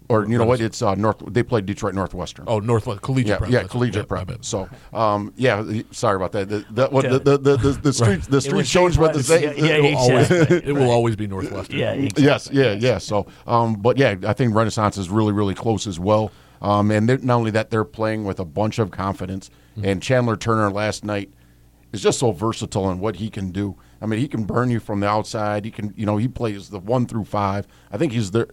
or 0.08 0.24
you 0.26 0.38
know 0.38 0.44
what? 0.46 0.60
It's 0.60 0.80
uh, 0.80 0.94
North. 0.94 1.16
They 1.26 1.42
played 1.42 1.66
Detroit 1.66 1.92
Northwestern. 1.94 2.44
Oh, 2.48 2.60
Northwestern 2.60 3.02
Collegiate 3.02 3.28
yeah, 3.28 3.36
Prep. 3.38 3.50
yeah, 3.50 3.56
that's- 3.58 3.70
collegiate 3.72 4.08
my 4.10 4.24
prep. 4.24 4.44
So, 4.44 4.68
um, 4.94 5.32
yeah, 5.36 5.62
sorry 5.90 6.16
about 6.16 6.32
that. 6.32 6.48
The 6.48 6.64
the 6.70 6.86
what, 6.88 7.02
the, 7.10 7.18
the, 7.18 7.36
the, 7.38 7.56
the, 7.56 7.70
the 7.72 7.92
street 8.00 8.22
the 8.22 8.36
It 8.38 8.40
street 8.42 8.66
shows 8.66 8.96
what 8.96 9.08
to 9.14 9.22
James 9.22 9.26
say. 9.26 9.46
West. 9.48 9.58
Yeah, 9.58 9.64
yeah, 9.66 9.74
It 9.76 9.82
will 9.82 9.96
always, 9.98 10.30
it 10.30 10.72
will 10.74 10.90
always 10.90 11.16
be 11.16 11.26
Northwestern. 11.26 11.78
Yeah, 11.78 11.92
exactly. 11.92 12.24
Yes, 12.24 12.48
yeah, 12.52 12.72
yeah. 12.72 12.98
So, 12.98 13.26
um, 13.46 13.74
but 13.74 13.98
yeah, 13.98 14.14
I 14.26 14.32
think 14.32 14.54
Renaissance 14.54 14.96
is 14.96 15.10
really, 15.10 15.32
really 15.32 15.54
close 15.54 15.86
as 15.86 15.98
well. 16.00 16.30
Um, 16.62 16.90
and 16.90 17.08
they're- 17.08 17.18
not 17.18 17.36
only 17.36 17.50
that, 17.52 17.70
they're 17.70 17.84
playing 17.84 18.24
with 18.24 18.38
a 18.40 18.44
bunch 18.44 18.78
of 18.78 18.90
confidence. 18.90 19.50
And 19.82 20.02
Chandler 20.02 20.36
Turner 20.36 20.70
last 20.70 21.04
night 21.04 21.30
is 21.92 22.00
just 22.02 22.18
so 22.18 22.32
versatile 22.32 22.90
in 22.90 22.98
what 22.98 23.16
he 23.16 23.28
can 23.28 23.50
do. 23.50 23.76
I 24.00 24.06
mean, 24.06 24.20
he 24.20 24.26
can 24.28 24.44
burn 24.44 24.70
you 24.70 24.80
from 24.80 25.00
the 25.00 25.06
outside. 25.08 25.64
He 25.66 25.70
can, 25.70 25.92
you 25.96 26.06
know, 26.06 26.16
he 26.16 26.28
plays 26.28 26.70
the 26.70 26.78
one 26.78 27.06
through 27.06 27.24
five. 27.24 27.66
I 27.92 27.98
think 27.98 28.12
he's 28.12 28.30
their. 28.30 28.46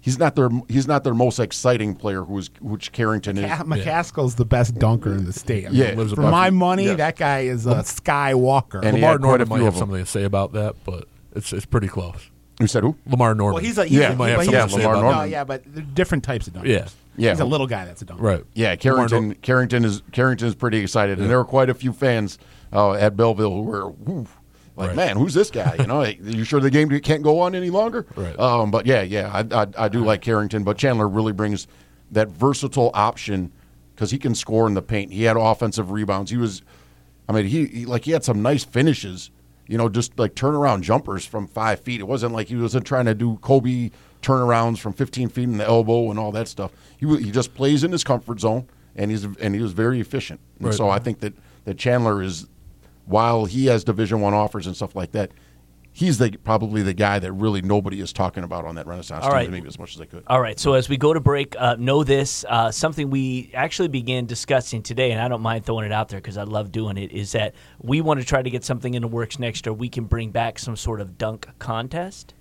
He's 0.00 0.18
not 0.18 0.36
their. 0.36 0.50
He's 0.68 0.86
not 0.86 1.02
their 1.02 1.14
most 1.14 1.38
exciting 1.38 1.94
player, 1.94 2.24
who 2.24 2.36
is 2.36 2.50
which 2.60 2.92
Carrington 2.92 3.38
is. 3.38 3.46
Ca- 3.50 3.64
McCaskill's 3.64 4.34
the 4.34 4.44
best 4.44 4.74
dunker 4.74 5.12
in 5.14 5.24
the 5.24 5.32
state. 5.32 5.64
I 5.66 5.70
mean, 5.70 5.80
Yeah, 5.80 5.94
lives 5.94 6.12
for 6.12 6.20
my 6.20 6.46
you. 6.48 6.52
money, 6.52 6.84
Yes. 6.84 6.98
that 6.98 7.16
guy 7.16 7.40
is 7.40 7.64
a 7.64 7.76
Skywalker. 7.76 8.82
And 8.84 8.96
he 8.98 9.02
Lamar 9.02 9.12
had 9.12 9.20
Norman 9.22 9.48
might 9.48 9.62
have 9.62 9.76
something 9.78 9.98
to 9.98 10.06
say 10.06 10.24
about 10.24 10.52
that, 10.52 10.74
but 10.84 11.08
it's 11.34 11.54
it's 11.54 11.64
pretty 11.66 11.88
close. 11.88 12.30
You 12.60 12.66
said 12.66 12.82
who? 12.82 12.96
Lamar 13.06 13.34
Norman. 13.34 13.54
well, 13.54 13.64
he's 13.64 13.78
a 13.78 13.84
he's 13.86 13.98
Yeah, 13.98 14.08
a, 14.08 14.10
he 14.10 14.16
might 14.16 14.28
have 14.28 14.38
but 14.40 14.44
something 14.44 14.60
he's 14.62 14.72
to 14.72 14.78
say 14.80 14.86
Lamar 14.86 14.94
about 14.96 15.02
Norman. 15.02 15.18
No, 15.30 15.32
yeah, 15.32 15.44
but 15.44 15.62
they're 15.66 15.82
different 15.82 16.22
types 16.24 16.46
of 16.48 16.52
dunkers. 16.52 16.66
Yeah. 16.66 16.86
Yeah. 17.16 17.30
he's 17.30 17.40
a 17.40 17.44
little 17.44 17.66
guy 17.66 17.84
that's 17.84 18.02
a 18.02 18.04
dunker. 18.04 18.22
right. 18.22 18.44
Yeah, 18.54 18.76
Carrington. 18.76 19.28
Nor- 19.28 19.34
Carrington 19.36 19.84
is 19.84 20.02
Carrington 20.12 20.48
is 20.48 20.54
pretty 20.54 20.78
excited, 20.78 21.18
and 21.18 21.28
there 21.30 21.38
were 21.38 21.44
quite 21.44 21.70
a 21.70 21.74
few 21.74 21.92
fans 21.92 22.38
uh, 22.72 22.92
at 22.94 23.16
Belleville 23.16 23.50
who 23.52 23.62
were 23.62 23.88
whew, 23.90 24.26
like, 24.76 24.88
Right. 24.88 24.96
"Man, 24.96 25.16
who's 25.16 25.34
this 25.34 25.50
guy?" 25.50 25.76
You 25.78 25.86
know, 25.86 26.02
"Hey, 26.02 26.18
you 26.22 26.42
sure 26.44 26.60
the 26.60 26.70
game 26.70 26.88
can't 27.00 27.22
go 27.22 27.40
on 27.40 27.54
any 27.54 27.70
longer? 27.70 28.06
Right. 28.16 28.38
Um, 28.38 28.70
but 28.70 28.86
yeah, 28.86 29.02
yeah, 29.02 29.30
I, 29.32 29.62
I, 29.62 29.66
I 29.84 29.88
do 29.88 30.04
like 30.04 30.20
Carrington, 30.22 30.64
but 30.64 30.76
Chandler 30.76 31.08
really 31.08 31.32
brings 31.32 31.66
that 32.10 32.28
versatile 32.28 32.90
option 32.94 33.52
because 33.94 34.10
he 34.10 34.18
can 34.18 34.34
score 34.34 34.66
in 34.66 34.74
the 34.74 34.82
paint. 34.82 35.12
He 35.12 35.22
had 35.22 35.36
offensive 35.36 35.90
rebounds. 35.92 36.30
He 36.32 36.36
was, 36.36 36.62
I 37.28 37.32
mean, 37.32 37.46
he, 37.46 37.66
he 37.66 37.86
like 37.86 38.04
he 38.04 38.10
had 38.10 38.24
some 38.24 38.42
nice 38.42 38.64
finishes. 38.64 39.30
You 39.66 39.78
know, 39.78 39.88
just 39.88 40.18
like 40.18 40.34
turnaround 40.34 40.82
jumpers 40.82 41.24
from 41.24 41.46
five 41.46 41.80
feet. 41.80 42.00
It 42.00 42.04
wasn't 42.08 42.34
like 42.34 42.48
he 42.48 42.56
wasn't 42.56 42.84
trying 42.86 43.06
to 43.06 43.14
do 43.14 43.36
Kobe 43.38 43.90
turnarounds 44.24 44.78
from 44.78 44.92
15 44.92 45.28
feet 45.28 45.44
in 45.44 45.58
the 45.58 45.66
elbow 45.66 46.10
and 46.10 46.18
all 46.18 46.32
that 46.32 46.48
stuff. 46.48 46.72
He 46.98 47.06
he 47.22 47.30
just 47.30 47.54
plays 47.54 47.84
in 47.84 47.92
his 47.92 48.02
comfort 48.04 48.40
zone, 48.40 48.66
and 48.96 49.10
he's 49.10 49.24
and 49.24 49.54
he 49.54 49.60
was 49.60 49.72
very 49.72 50.00
efficient. 50.00 50.40
And 50.58 50.66
Right. 50.68 50.74
so 50.74 50.88
I 50.88 50.98
think 50.98 51.20
that 51.20 51.34
that 51.64 51.78
Chandler 51.78 52.22
is, 52.22 52.46
while 53.06 53.44
he 53.44 53.66
has 53.66 53.84
Division 53.84 54.20
One 54.20 54.34
offers 54.34 54.66
and 54.66 54.74
stuff 54.76 54.94
like 54.96 55.12
that, 55.12 55.30
he's 55.92 56.18
the 56.18 56.36
probably 56.44 56.82
the 56.82 56.92
guy 56.92 57.18
that 57.18 57.32
really 57.32 57.62
nobody 57.62 58.00
is 58.00 58.12
talking 58.12 58.44
about 58.44 58.64
on 58.64 58.74
that 58.74 58.86
Renaissance 58.86 59.24
All 59.24 59.30
team, 59.30 59.36
right. 59.38 59.50
maybe 59.50 59.68
as 59.68 59.78
much 59.78 59.92
as 59.92 59.98
they 59.98 60.06
could. 60.06 60.24
All 60.26 60.40
right, 60.40 60.58
so 60.58 60.74
as 60.74 60.88
we 60.88 60.96
go 60.96 61.12
to 61.14 61.20
break, 61.20 61.54
uh, 61.58 61.76
know 61.78 62.02
this 62.04 62.44
uh, 62.48 62.70
something 62.70 63.10
we 63.10 63.50
actually 63.54 63.88
began 63.88 64.26
discussing 64.26 64.82
today, 64.82 65.12
and 65.12 65.20
I 65.20 65.28
don't 65.28 65.40
mind 65.42 65.64
throwing 65.64 65.84
it 65.86 65.92
out 65.92 66.08
there 66.08 66.20
because 66.20 66.36
I 66.36 66.42
love 66.44 66.72
doing 66.72 66.96
it. 66.96 67.12
Is 67.12 67.32
that 67.32 67.54
we 67.80 68.00
want 68.00 68.20
to 68.20 68.26
try 68.26 68.42
to 68.42 68.50
get 68.50 68.64
something 68.64 68.94
in 68.94 69.02
the 69.02 69.08
works 69.08 69.38
next 69.38 69.64
year? 69.66 69.72
We 69.72 69.88
can 69.88 70.04
bring 70.04 70.30
back 70.30 70.58
some 70.58 70.76
sort 70.76 71.00
of 71.00 71.16
dunk 71.16 71.48
contest, 71.58 72.34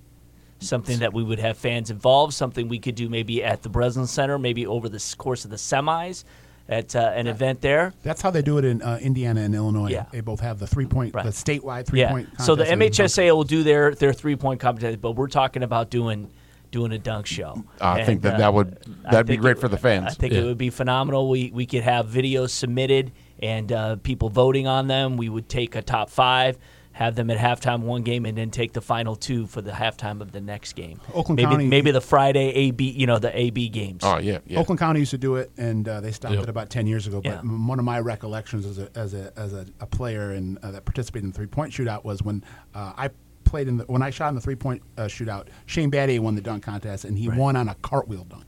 something 0.63 0.99
that 0.99 1.13
we 1.13 1.23
would 1.23 1.39
have 1.39 1.58
fans 1.58 1.89
involved, 1.91 2.34
something 2.34 2.67
we 2.67 2.80
could 2.80 2.95
do 2.95 3.10
maybe 3.10 3.43
at 3.43 3.62
the 3.62 3.69
Breslin 3.69 4.08
Center, 4.08 4.38
maybe 4.39 4.65
over 4.65 4.89
the 4.89 5.15
course 5.17 5.45
of 5.45 5.52
the 5.52 5.58
semis 5.58 6.23
at 6.69 6.95
uh, 6.95 7.12
an 7.13 7.28
event 7.28 7.60
there. 7.62 7.93
That's 8.04 8.21
how 8.21 8.32
they 8.32 8.41
do 8.41 8.58
it 8.58 8.65
in 8.65 8.82
uh, 8.82 8.97
Indiana 9.02 9.41
and 9.41 9.54
Illinois. 9.54 9.89
Yeah. 9.89 10.06
They 10.12 10.21
both 10.21 10.39
have 10.39 10.60
the 10.60 10.67
three 10.67 10.86
point, 10.86 11.13
Right. 11.13 11.26
the 11.26 11.32
statewide 11.32 11.86
three 11.88 11.99
Yeah. 11.99 12.12
point. 12.12 12.30
So 12.39 12.56
the 12.56 12.65
contest 12.65 12.99
MHSA 13.17 13.36
will 13.36 13.43
do 13.43 13.63
their 13.63 13.93
their 13.93 14.13
three 14.13 14.36
point 14.38 14.60
competition, 14.62 14.99
but 15.02 15.12
we're 15.12 15.28
talking 15.28 15.62
about 15.63 15.89
doing 15.89 16.30
doing 16.71 16.91
a 16.91 16.97
dunk 16.97 17.28
show. 17.28 17.63
I 17.80 17.97
think 18.04 18.17
And, 18.17 18.21
that 18.23 18.38
that 18.39 18.54
would- 18.54 18.78
that'd 19.04 19.28
be 19.28 19.38
great 19.38 19.58
it- 19.58 19.60
for 19.60 19.67
the 19.67 19.78
fans. 19.78 20.06
I 20.08 20.10
think 20.15 20.34
Yeah. 20.34 20.39
it 20.39 20.43
would 20.45 20.58
be 20.58 20.69
phenomenal. 20.71 21.30
We 21.30 21.52
we 21.54 21.65
could 21.65 21.84
have 21.84 22.08
videos 22.08 22.49
submitted 22.52 23.12
and 23.41 23.71
uh, 23.71 23.97
people 23.97 24.30
voting 24.30 24.65
on 24.65 24.88
them. 24.88 25.17
We 25.17 25.28
would 25.30 25.49
take 25.49 25.76
a 25.76 25.82
top 25.82 26.10
five. 26.10 26.58
Have 26.93 27.15
them 27.15 27.29
at 27.32 27.38
halftime 27.39 27.82
one 27.82 28.03
game, 28.03 28.25
and 28.25 28.38
then 28.38 28.51
take 28.51 28.73
the 28.73 28.82
final 28.82 29.15
two 29.15 29.47
for 29.47 29.62
the 29.62 29.71
halftime 29.71 30.21
of 30.21 30.32
the 30.32 30.39
next 30.39 30.73
game. 30.73 31.01
Oakland 31.13 31.38
maybe 31.38 31.49
County- 31.49 31.67
maybe 31.67 31.89
the 31.91 31.99
Friday 32.01 32.49
AB, 32.51 32.84
you 32.91 33.08
know, 33.08 33.17
the 33.19 33.36
AB 33.38 33.67
games. 33.69 34.01
Oh 34.03 34.17
yeah, 34.19 34.38
yeah. 34.45 34.60
Oakland 34.60 34.77
County 34.79 34.99
used 34.99 35.12
to 35.12 35.17
do 35.17 35.36
it, 35.38 35.51
and 35.58 35.88
uh, 35.89 36.01
they 36.01 36.12
stopped 36.12 36.36
Yep. 36.36 36.43
it 36.43 36.49
about 36.49 36.69
ten 36.69 36.86
years 36.86 37.08
ago. 37.08 37.19
But 37.21 37.29
Yeah. 37.32 37.39
m- 37.39 37.67
one 37.67 37.79
of 37.79 37.86
my 37.86 37.99
recollections 37.99 38.65
as 38.65 38.77
a 38.77 38.89
as 38.95 39.13
a 39.15 39.34
as 39.36 39.53
a, 39.53 39.65
a 39.79 39.88
player 39.88 40.32
and 40.32 40.58
uh, 40.60 40.71
that 40.71 40.86
participated 40.86 41.23
in 41.25 41.32
the 41.32 41.36
three 41.36 41.47
point 41.47 41.73
shootout 41.73 42.03
was 42.03 42.21
when 42.21 42.43
uh, 42.75 42.93
I 42.95 43.10
played 43.43 43.67
in 43.67 43.77
the 43.77 43.86
when 43.86 44.03
I 44.03 44.12
shot 44.12 44.29
in 44.29 44.36
the 44.36 44.41
three 44.41 44.56
point 44.56 44.84
uh, 44.97 45.03
shootout. 45.06 45.47
Shane 45.65 45.89
Battier 45.89 46.19
won 46.19 46.36
the 46.36 46.41
dunk 46.41 46.63
contest, 46.63 47.06
and 47.06 47.17
he 47.17 47.27
won 47.27 47.56
on 47.56 47.69
a 47.69 47.75
cartwheel 47.75 48.25
dunk. 48.25 48.45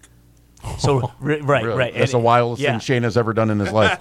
So 0.79 1.11
ri- 1.19 1.41
right, 1.41 1.63
Really. 1.63 1.77
right. 1.77 1.93
That's 1.93 2.13
And- 2.13 2.21
the 2.21 2.25
wildest 2.25 2.61
yeah. 2.61 2.71
thing 2.71 2.79
Shane 2.79 3.03
has 3.03 3.17
ever 3.17 3.33
done 3.33 3.49
in 3.49 3.59
his 3.59 3.71
life. 3.71 3.97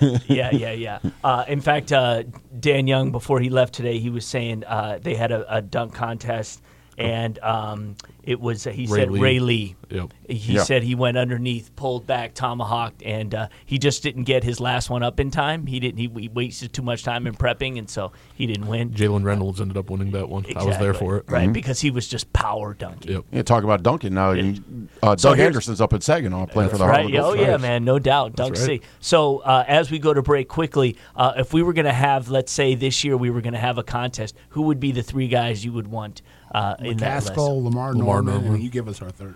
yeah, 0.26 0.50
yeah, 0.52 0.72
yeah. 0.72 0.98
Uh, 1.24 1.44
in 1.48 1.60
fact, 1.60 1.92
uh, 1.92 2.22
Dan 2.60 2.86
Young, 2.86 3.10
before 3.12 3.40
he 3.40 3.50
left 3.50 3.74
today, 3.74 3.98
he 3.98 4.10
was 4.10 4.24
saying 4.26 4.64
uh, 4.64 4.98
they 5.02 5.14
had 5.14 5.32
a, 5.32 5.56
a 5.56 5.62
dunk 5.62 5.94
contest 5.94 6.60
and 6.98 7.38
um, 7.40 7.96
it 8.24 8.40
was 8.40 8.64
he 8.64 8.86
Ray 8.86 9.00
said 9.00 9.10
Lee. 9.10 9.20
Ray 9.20 9.38
Lee. 9.40 9.76
Yep. 9.90 10.12
He 10.28 10.54
Yeah. 10.54 10.62
said 10.62 10.82
he 10.82 10.94
went 10.94 11.16
underneath, 11.18 11.74
pulled 11.76 12.06
back, 12.06 12.34
tomahawked, 12.34 13.02
and 13.02 13.34
uh, 13.34 13.48
he 13.66 13.78
just 13.78 14.02
didn't 14.02 14.24
get 14.24 14.42
his 14.44 14.60
last 14.60 14.88
one 14.88 15.02
up 15.02 15.20
in 15.20 15.30
time. 15.30 15.66
He 15.66 15.80
didn't. 15.80 15.98
He, 15.98 16.08
he 16.20 16.28
wasted 16.28 16.72
too 16.72 16.82
much 16.82 17.02
time 17.02 17.26
in 17.26 17.34
prepping, 17.34 17.78
and 17.78 17.90
so 17.90 18.12
he 18.34 18.46
didn't 18.46 18.66
win. 18.68 18.90
Jalen 18.90 19.24
Reynolds 19.24 19.60
ended 19.60 19.76
up 19.76 19.90
winning 19.90 20.12
that 20.12 20.28
one. 20.28 20.46
I 20.56 20.62
was 20.62 20.78
there 20.78 20.94
for 20.94 21.18
it. 21.18 21.24
right? 21.28 21.52
Because 21.52 21.80
he 21.80 21.90
was 21.90 22.08
just 22.08 22.32
power 22.32 22.74
dunking. 22.74 23.12
Yep. 23.12 23.24
Yeah, 23.32 23.42
talk 23.42 23.64
about 23.64 23.82
dunking 23.82 24.14
now. 24.14 24.30
you- 24.32 24.62
Uh, 25.02 25.16
So 25.16 25.30
Doug 25.30 25.38
here's- 25.38 25.48
Anderson's 25.48 25.80
up 25.80 25.92
at 25.92 26.02
Saginaw 26.02 26.46
playing 26.46 26.70
for 26.70 26.78
the 26.78 26.86
Right. 26.86 26.94
Harlem 27.10 27.12
Yeah, 27.12 27.22
Oh, 27.24 27.34
yeah, 27.34 27.56
man. 27.56 27.84
No 27.84 27.98
doubt. 27.98 28.34
Dunk 28.36 28.54
right. 28.54 28.64
C. 28.64 28.80
So 29.00 29.38
uh, 29.38 29.64
as 29.66 29.90
we 29.90 29.98
go 29.98 30.14
to 30.14 30.22
break 30.22 30.48
quickly, 30.48 30.96
uh, 31.16 31.32
if 31.36 31.52
we 31.52 31.62
were 31.62 31.72
going 31.72 31.84
to 31.86 31.92
have, 31.92 32.30
let's 32.30 32.52
say 32.52 32.74
this 32.74 33.04
year 33.04 33.16
we 33.16 33.30
were 33.30 33.40
going 33.40 33.52
to 33.54 33.58
have 33.58 33.78
a 33.78 33.82
contest, 33.82 34.34
who 34.50 34.62
would 34.62 34.80
be 34.80 34.92
the 34.92 35.02
three 35.02 35.28
guys 35.28 35.64
you 35.64 35.72
would 35.72 35.88
want 35.88 36.22
uh, 36.52 36.76
in 36.80 36.96
that 36.98 37.24
list? 37.24 37.36
Lamar, 37.36 37.54
Lamar 37.54 37.94
Norman, 37.94 38.34
Norman. 38.34 38.54
and 38.54 38.62
you 38.62 38.70
give 38.70 38.88
us 38.88 39.02
our 39.02 39.10
third. 39.10 39.34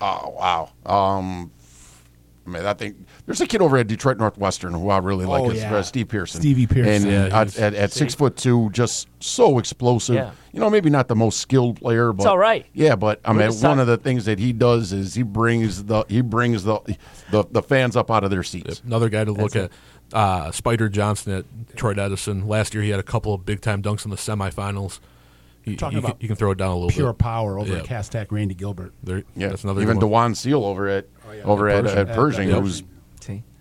Oh 0.00 0.30
wow. 0.38 0.70
Um, 0.84 1.50
I 2.44 2.50
mean, 2.50 2.64
I 2.64 2.74
think 2.74 2.96
there's 3.24 3.40
a 3.40 3.46
kid 3.46 3.62
over 3.62 3.76
at 3.76 3.86
Detroit 3.86 4.18
Northwestern 4.18 4.72
who 4.72 4.90
I 4.90 4.98
really 4.98 5.24
like. 5.24 5.42
Oh, 5.42 5.50
is 5.50 5.62
yeah. 5.62 5.76
uh, 5.76 5.82
Steve 5.82 6.08
Pearson. 6.08 6.40
Stevie 6.40 6.66
Pearson. 6.66 7.08
And 7.08 7.30
Yeah, 7.30 7.40
at, 7.40 7.56
at, 7.56 7.74
at 7.74 7.92
six 7.92 8.14
foot 8.14 8.36
two, 8.36 8.68
just 8.70 9.06
so 9.20 9.58
explosive. 9.58 10.16
Yeah. 10.16 10.32
You 10.52 10.58
know, 10.58 10.68
maybe 10.68 10.90
not 10.90 11.06
the 11.06 11.14
most 11.14 11.40
skilled 11.40 11.76
player, 11.76 12.12
but 12.12 12.22
it's 12.22 12.26
all 12.26 12.38
right. 12.38 12.66
Yeah, 12.72 12.96
but 12.96 13.20
I 13.24 13.32
mean, 13.32 13.52
one 13.52 13.78
of 13.78 13.86
the 13.86 13.96
things 13.96 14.24
that 14.24 14.38
he 14.40 14.52
does 14.52 14.92
is 14.92 15.14
he 15.14 15.22
brings 15.22 15.84
the 15.84 16.04
he 16.08 16.20
brings 16.20 16.64
the 16.64 16.80
the, 17.30 17.44
the 17.50 17.62
fans 17.62 17.96
up 17.96 18.10
out 18.10 18.24
of 18.24 18.30
their 18.30 18.42
seats. 18.42 18.82
Another 18.84 19.08
guy 19.08 19.24
to 19.24 19.32
look 19.32 19.54
at, 19.54 19.70
uh, 20.12 20.50
Spider 20.50 20.88
Johnson 20.88 21.32
at 21.32 21.66
Detroit 21.68 21.98
Edison. 21.98 22.46
Last 22.48 22.74
year 22.74 22.82
he 22.82 22.90
had 22.90 23.00
a 23.00 23.04
couple 23.04 23.32
of 23.32 23.46
big 23.46 23.60
time 23.60 23.82
dunks 23.82 24.04
in 24.04 24.10
the 24.10 24.16
semifinals. 24.16 24.98
He, 25.62 25.76
Talking 25.76 25.98
you, 25.98 26.02
can, 26.02 26.14
you 26.20 26.26
can 26.28 26.36
throw 26.36 26.50
it 26.50 26.58
down 26.58 26.70
a 26.70 26.74
little 26.74 26.90
Pure 26.90 27.12
bit. 27.12 27.18
power 27.18 27.58
over 27.58 27.72
Yeah. 27.72 27.78
at 27.78 27.84
Cass 27.84 28.08
Tech, 28.08 28.32
Randy 28.32 28.54
Gilbert. 28.54 28.92
There, 29.02 29.22
Yeah, 29.36 29.48
that's 29.48 29.62
another 29.64 29.80
even 29.80 29.98
good 29.98 30.06
one. 30.06 30.30
Dewan 30.30 30.34
Seal 30.34 30.64
over 30.64 30.88
at 30.88 31.06
oh, 31.44 31.52
over 31.52 31.68
At 31.68 31.78
at, 31.78 31.84
Pershing. 31.84 31.98
at 32.08 32.14
Pershing, 32.16 32.48
Yep. 32.48 32.58
who's 32.60 32.82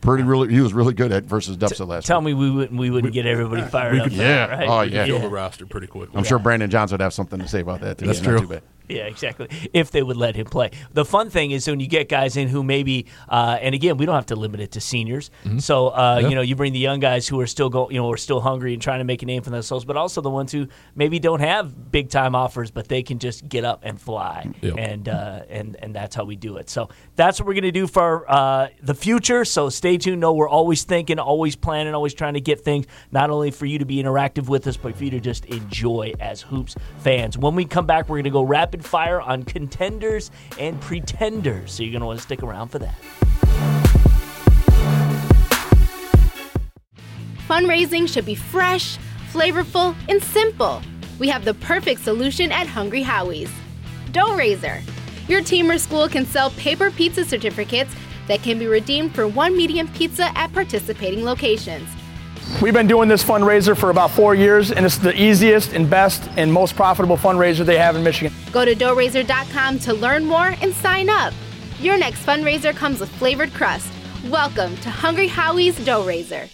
pretty 0.02 0.24
really 0.24 0.52
he 0.52 0.60
was 0.62 0.74
really 0.74 0.96
good 0.96 1.12
at 1.12 1.26
versus 1.26 1.58
Depsa 1.58 1.88
last. 1.88 2.08
Tell 2.08 2.20
week. 2.22 2.26
me 2.28 2.34
we 2.34 2.50
wouldn't 2.50 2.80
we 2.80 2.90
wouldn't 2.90 3.14
get 3.14 3.28
everybody 3.28 3.62
fired 3.70 4.00
up. 4.00 4.08
yeah. 4.12 4.48
that, 4.48 4.50
right? 4.60 4.68
Oh, 4.68 4.82
You 4.82 4.92
yeah. 4.96 5.06
can 5.06 5.20
fill 5.20 5.30
the 5.30 5.36
roster 5.36 5.66
pretty 5.68 5.86
quickly. 5.86 6.18
I'm 6.18 6.24
sure 6.24 6.40
Brandon 6.40 6.72
Johnson 6.72 6.96
would 6.96 7.02
have 7.04 7.14
something 7.14 7.40
to 7.40 7.48
say 7.48 7.60
about 7.60 7.82
that. 7.82 8.00
Too. 8.00 8.08
That's 8.08 8.20
Yeah, 8.22 8.32
not 8.32 8.48
true. 8.48 8.60
Yeah, 8.92 9.06
exactly. 9.06 9.48
If 9.74 9.92
they 9.92 10.04
would 10.04 10.18
let 10.18 10.36
him 10.36 10.46
play. 10.46 10.72
The 10.94 11.06
fun 11.06 11.30
thing 11.30 11.52
is 11.52 11.68
when 11.68 11.80
you 11.80 11.88
get 11.88 12.10
guys 12.10 12.38
in 12.38 12.48
who 12.48 12.64
maybe, 12.64 13.06
uh, 13.30 13.58
and 13.62 13.74
again, 13.76 13.98
we 13.98 14.06
don't 14.06 14.16
have 14.16 14.26
to 14.28 14.36
limit 14.36 14.60
it 14.60 14.72
to 14.74 14.82
seniors. 14.82 15.32
So 15.60 15.88
uh, 15.90 16.20
Yeah. 16.22 16.28
you 16.30 16.36
know, 16.36 16.42
you 16.42 16.56
bring 16.56 16.74
the 16.74 16.80
young 16.80 17.00
guys 17.00 17.28
who 17.28 17.40
are 17.40 17.48
still 17.48 17.70
go, 17.70 17.90
you 17.90 17.98
know, 17.98 18.12
are 18.12 18.18
still 18.18 18.42
hungry 18.42 18.74
and 18.74 18.82
trying 18.82 19.00
to 19.00 19.06
make 19.06 19.22
a 19.24 19.26
name 19.26 19.42
for 19.42 19.50
themselves, 19.50 19.86
but 19.86 19.98
also 19.98 20.22
the 20.22 20.30
ones 20.30 20.52
who 20.52 20.68
maybe 20.96 21.20
don't 21.20 21.40
have 21.40 21.92
big 21.92 22.10
time 22.10 22.36
offers, 22.36 22.72
but 22.72 22.88
they 22.88 23.04
can 23.04 23.20
just 23.20 23.48
get 23.48 23.64
up 23.66 23.82
and 23.84 24.00
fly, 24.00 24.50
Yep. 24.62 24.76
and 24.78 25.10
uh, 25.10 25.42
and 25.50 25.76
and 25.82 25.96
that's 25.96 26.16
how 26.16 26.24
we 26.24 26.36
do 26.36 26.58
it. 26.58 26.70
So 26.70 26.90
that's 27.16 27.40
what 27.40 27.48
we're 27.48 27.54
gonna 27.56 27.72
do 27.72 27.88
for 27.88 28.26
uh, 28.32 28.68
the 28.82 28.94
future. 28.94 29.46
So 29.46 29.70
stay 29.70 29.98
tuned. 29.98 30.20
Know 30.22 30.34
we're 30.34 30.50
always 30.50 30.84
thinking, 30.84 31.20
always 31.20 31.56
planning, 31.56 31.94
always 31.94 32.14
trying 32.14 32.34
to 32.34 32.42
get 32.42 32.62
things 32.62 32.86
not 33.12 33.30
only 33.30 33.52
for 33.52 33.66
you 33.66 33.80
to 33.80 33.86
be 33.86 33.98
interactive 34.04 34.48
with 34.50 34.68
us, 34.68 34.78
but 34.78 34.96
for 34.96 35.04
you 35.04 35.12
to 35.12 35.20
just 35.20 35.46
enjoy 35.46 36.14
as 36.20 36.42
hoops 36.42 36.76
fans. 37.00 37.38
When 37.38 37.56
we 37.56 37.66
come 37.66 37.86
back, 37.86 38.10
we're 38.10 38.18
gonna 38.18 38.30
go 38.30 38.42
rapid 38.44 38.81
fire 38.82 39.22
on 39.22 39.44
contenders 39.44 40.32
and 40.60 40.80
pretenders. 40.82 41.72
So 41.72 41.84
you're 41.84 41.94
gonna 41.94 42.06
want 42.06 42.20
to 42.20 42.24
stick 42.24 42.44
around 42.44 42.70
for 42.70 42.80
that. 42.80 42.96
Fundraising 47.48 48.08
should 48.08 48.26
be 48.26 48.36
fresh, 48.36 48.98
flavorful, 49.32 49.96
and 50.08 50.24
simple. 50.24 50.82
We 51.20 51.28
have 51.28 51.46
the 51.46 51.54
perfect 51.56 52.02
solution 52.02 52.52
at 52.52 52.65
Hungry 52.65 53.02
Howie's. 53.02 53.52
Dough. 54.12 54.39
Your 55.28 55.41
team 55.41 55.70
or 55.70 55.78
school 55.78 56.08
can 56.10 56.26
sell 56.26 56.50
paper 56.52 56.91
pizza 56.91 57.24
certificates 57.24 57.94
that 58.28 58.41
can 58.41 58.58
be 58.58 58.67
redeemed 58.67 59.13
for 59.13 59.28
one 59.28 59.56
medium 59.56 59.88
pizza 59.89 60.36
at 60.38 60.52
participating 60.54 61.24
locations. 61.24 61.88
We've 62.60 62.74
been 62.74 62.88
doing 62.88 63.08
this 63.08 63.24
fundraiser 63.24 63.78
for 63.78 63.90
about 63.90 64.12
four 64.12 64.36
years, 64.36 64.72
and 64.72 64.86
it's 64.86 64.98
the 64.98 65.20
easiest 65.20 65.74
and 65.74 65.90
best 65.90 66.28
and 66.38 66.52
most 66.52 66.76
profitable 66.76 67.18
fundraiser 67.18 67.66
they 67.66 67.78
have 67.78 67.96
in 67.96 68.04
Michigan. 68.04 68.34
Go 68.52 68.66
to 68.66 68.76
doughraiser.com 68.76 69.80
to 69.80 69.94
learn 69.94 70.26
more 70.26 70.56
and 70.62 70.74
sign 70.74 71.10
up. 71.10 71.34
Your 71.80 71.98
next 71.98 72.24
fundraiser 72.24 72.76
comes 72.76 73.00
with 73.00 73.10
flavored 73.10 73.54
crust. 73.54 73.92
Welcome 74.30 74.78
to 74.78 74.90
Hungry 74.92 75.28
Howie's 75.28 75.84
Dough 75.84 76.06
Raiser. 76.06 76.50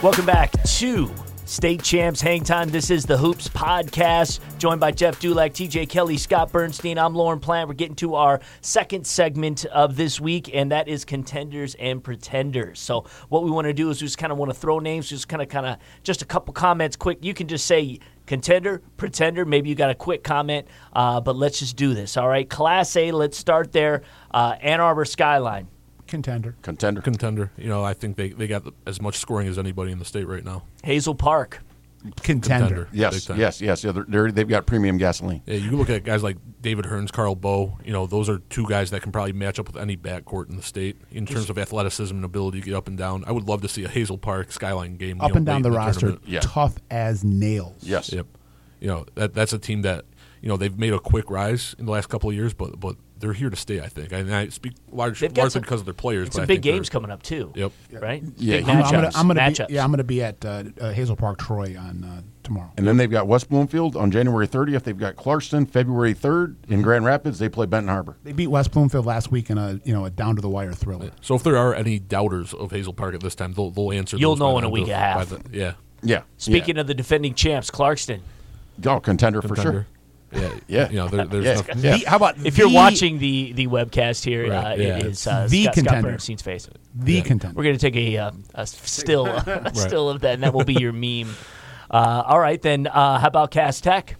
Welcome 0.00 0.26
back 0.26 0.52
to 0.78 1.12
State 1.48 1.82
Champs 1.82 2.20
Hang 2.20 2.44
Time. 2.44 2.68
This 2.68 2.90
is 2.90 3.06
the 3.06 3.16
Hoops 3.16 3.48
Podcast, 3.48 4.40
joined 4.58 4.80
by 4.80 4.90
Jeff 4.90 5.18
Dulac, 5.18 5.54
TJ 5.54 5.88
Kelly, 5.88 6.18
Scott 6.18 6.52
Bernstein. 6.52 6.98
I'm 6.98 7.14
Lauren 7.14 7.40
Plant. 7.40 7.68
We're 7.70 7.74
getting 7.74 7.96
to 7.96 8.16
our 8.16 8.40
second 8.60 9.06
segment 9.06 9.64
of 9.64 9.96
this 9.96 10.20
week, 10.20 10.50
and 10.54 10.70
that 10.72 10.88
is 10.88 11.06
contenders 11.06 11.74
and 11.76 12.04
pretenders. 12.04 12.78
So, 12.80 13.06
what 13.30 13.44
we 13.44 13.50
want 13.50 13.66
to 13.66 13.72
do 13.72 13.88
is 13.88 13.98
just 13.98 14.18
kind 14.18 14.30
of 14.30 14.36
want 14.36 14.50
to 14.50 14.54
throw 14.58 14.78
names, 14.78 15.08
just 15.08 15.26
kind 15.26 15.40
of, 15.40 15.48
kind 15.48 15.64
of, 15.64 15.78
just 16.02 16.20
a 16.20 16.26
couple 16.26 16.52
comments 16.52 16.96
quick. 16.96 17.24
You 17.24 17.32
can 17.32 17.48
just 17.48 17.64
say 17.64 17.98
contender, 18.26 18.82
pretender. 18.98 19.46
Maybe 19.46 19.70
you 19.70 19.74
got 19.74 19.88
a 19.88 19.94
quick 19.94 20.22
comment, 20.22 20.68
uh, 20.92 21.22
but 21.22 21.34
let's 21.34 21.60
just 21.60 21.76
do 21.76 21.94
this. 21.94 22.18
All 22.18 22.28
right, 22.28 22.48
Class 22.48 22.94
A. 22.94 23.10
Let's 23.10 23.38
start 23.38 23.72
there. 23.72 24.02
Uh, 24.30 24.56
Ann 24.60 24.80
Arbor 24.80 25.06
Skyline. 25.06 25.68
Contender. 26.08 26.56
Contender. 26.62 27.00
contender. 27.00 27.52
You 27.56 27.68
know, 27.68 27.84
I 27.84 27.94
think 27.94 28.16
they, 28.16 28.30
they 28.30 28.46
got 28.48 28.64
as 28.86 29.00
much 29.00 29.18
scoring 29.18 29.46
as 29.48 29.58
anybody 29.58 29.92
in 29.92 29.98
the 29.98 30.04
state 30.04 30.26
right 30.26 30.44
now. 30.44 30.64
Hazel 30.82 31.14
Park. 31.14 31.60
Contender. 32.22 32.84
Big 32.92 33.00
Yes, 33.00 33.24
time. 33.24 33.38
yes, 33.40 33.60
yes. 33.60 33.82
Yeah, 33.84 33.92
they're, 33.92 34.04
they're, 34.06 34.30
they've 34.32 34.48
got 34.48 34.66
premium 34.66 34.98
gasoline. 34.98 35.42
Yeah, 35.46 35.56
you 35.56 35.68
can 35.70 35.78
look 35.78 35.90
at 35.90 36.04
guys 36.04 36.22
like 36.22 36.36
David 36.62 36.84
Hearns, 36.84 37.10
Carl 37.10 37.34
Bow. 37.34 37.76
You 37.84 37.92
know, 37.92 38.06
those 38.06 38.28
are 38.28 38.38
two 38.50 38.66
guys 38.68 38.90
that 38.90 39.02
can 39.02 39.10
probably 39.12 39.32
match 39.32 39.58
up 39.58 39.66
with 39.66 39.76
any 39.76 39.96
backcourt 39.96 40.48
in 40.48 40.56
the 40.56 40.62
state 40.62 40.96
in 41.10 41.26
terms 41.26 41.50
of 41.50 41.58
athleticism 41.58 42.14
and 42.14 42.24
ability 42.24 42.60
to 42.60 42.66
get 42.66 42.74
up 42.74 42.86
and 42.88 42.96
down. 42.96 43.24
I 43.26 43.32
would 43.32 43.48
love 43.48 43.62
to 43.62 43.68
see 43.68 43.84
a 43.84 43.88
Hazel 43.88 44.16
Park 44.16 44.52
Skyline 44.52 44.96
game. 44.96 45.16
you 45.16 45.22
Up 45.22 45.30
know, 45.32 45.36
and 45.38 45.46
down 45.46 45.56
late 45.56 45.62
the 45.64 45.68
in 45.70 45.74
roster, 45.74 46.00
tournament. 46.00 46.28
Yeah. 46.28 46.40
tough 46.40 46.76
as 46.90 47.24
nails. 47.24 47.82
Yes. 47.82 48.12
Yep. 48.12 48.26
You 48.80 48.86
know 48.88 49.06
that 49.16 49.34
that's 49.34 49.52
a 49.52 49.58
team 49.58 49.82
that 49.82 50.04
you 50.40 50.48
know 50.48 50.56
they've 50.56 50.78
made 50.78 50.92
a 50.92 51.00
quick 51.00 51.30
rise 51.32 51.74
in 51.80 51.86
the 51.86 51.90
last 51.90 52.08
couple 52.08 52.30
of 52.30 52.36
years, 52.36 52.54
but 52.54 52.78
but 52.78 52.94
they're 53.20 53.32
here 53.32 53.50
to 53.50 53.56
stay. 53.56 53.80
I 53.80 53.88
think, 53.88 54.12
and 54.12 54.34
I 54.34 54.48
speak 54.48 54.74
large, 54.90 55.20
largely 55.22 55.50
some- 55.50 55.62
because 55.62 55.80
of 55.80 55.84
their 55.86 55.94
players. 55.94 56.32
Some 56.32 56.42
but 56.42 56.48
big 56.48 56.62
games 56.62 56.88
coming 56.88 57.10
up 57.10 57.22
too. 57.22 57.52
Yep. 57.56 57.72
Right. 57.92 58.22
Yeah, 58.36 58.56
Big 58.58 58.68
I'm 58.68 58.76
I'm 58.78 58.82
matchups. 58.84 58.90
gonna, 58.92 59.10
I'm 59.14 59.26
gonna 59.28 59.40
matchups. 59.40 59.68
be, 59.68 59.74
yeah, 59.74 59.84
I'm 59.84 59.90
gonna 59.90 60.04
be 60.04 60.22
at 60.22 60.44
uh, 60.44 60.64
uh, 60.80 60.92
Hazel 60.92 61.16
Park, 61.16 61.38
Troy 61.38 61.76
on 61.78 62.04
uh, 62.04 62.22
tomorrow. 62.42 62.70
And 62.76 62.86
then 62.86 62.96
they've 62.96 63.10
got 63.10 63.26
West 63.26 63.48
Bloomfield 63.48 63.96
on 63.96 64.10
January 64.10 64.46
30th. 64.48 64.84
They've 64.84 64.96
got 64.96 65.16
Clarkston 65.16 65.68
February 65.68 66.14
3rd 66.14 66.56
in 66.68 66.82
Grand 66.82 67.04
Rapids. 67.04 67.38
They 67.38 67.48
play 67.48 67.66
Benton 67.66 67.88
Harbor. 67.88 68.16
They 68.24 68.32
beat 68.32 68.46
West 68.48 68.70
Bloomfield 68.72 69.04
last 69.06 69.30
week 69.30 69.50
in 69.50 69.58
a 69.58 69.80
you 69.84 69.92
know 69.92 70.04
a 70.04 70.10
down 70.10 70.36
to 70.36 70.42
the 70.42 70.48
wire 70.48 70.72
thriller. 70.72 71.10
So 71.20 71.34
if 71.34 71.42
there 71.42 71.56
are 71.56 71.74
any 71.74 71.98
doubters 71.98 72.54
of 72.54 72.70
Hazel 72.70 72.92
Park 72.92 73.14
at 73.14 73.20
this 73.20 73.34
time, 73.34 73.52
they'll 73.54 73.70
they'll 73.70 73.92
answer. 73.92 74.16
You'll 74.16 74.32
those 74.36 74.40
know 74.40 74.58
in 74.58 74.64
a 74.64 74.70
week 74.70 74.84
and 74.84 74.92
a 74.92 74.96
half. 74.96 75.28
the- 75.28 75.40
yeah. 75.52 75.72
Yeah. 76.02 76.22
Speaking 76.36 76.78
of 76.78 76.86
the 76.86 76.94
defending 76.94 77.34
champs, 77.34 77.70
Clarkston. 77.72 78.20
yeah. 78.80 78.92
oh, 78.94 79.00
contender, 79.00 79.42
for 79.42 79.56
sure. 79.56 79.86
Yeah. 80.32 80.50
Yeah. 80.68 80.88
You 80.90 80.96
know, 80.96 81.08
there, 81.08 81.26
there's 81.26 81.44
Yeah. 81.44 81.54
nothing. 81.54 81.78
Yeah. 81.78 81.96
The- 81.98 82.04
how 82.08 82.16
about 82.16 82.36
If 82.46 82.58
you're 82.58 82.70
watching 82.72 83.18
the 83.18 83.52
the 83.52 83.66
webcast 83.66 84.24
here, 84.24 84.50
Right, 84.50 84.72
uh, 84.72 84.74
yeah. 84.82 84.98
it 84.98 85.06
is 85.06 85.26
uh, 85.26 85.46
The 85.48 85.62
Scott, 85.64 85.74
Scott 85.74 85.84
contender. 85.84 86.10
Bernstein's 86.10 86.42
face. 86.42 86.68
the 86.94 87.22
contender? 87.22 87.56
We're 87.56 87.64
gonna 87.64 87.78
take 87.78 87.96
a, 87.96 88.16
uh, 88.18 88.30
a 88.54 88.66
still 88.66 89.26
a 89.28 89.70
still 89.74 90.10
of 90.10 90.20
that, 90.20 90.34
and 90.34 90.42
that 90.42 90.52
will 90.52 90.64
be 90.64 90.74
your 90.74 90.92
meme. 90.92 91.34
Uh, 91.90 92.22
all 92.26 92.38
right, 92.38 92.60
then. 92.60 92.86
Uh, 92.86 93.18
how 93.18 93.28
about 93.28 93.50
Cass 93.50 93.80
Tech? 93.80 94.16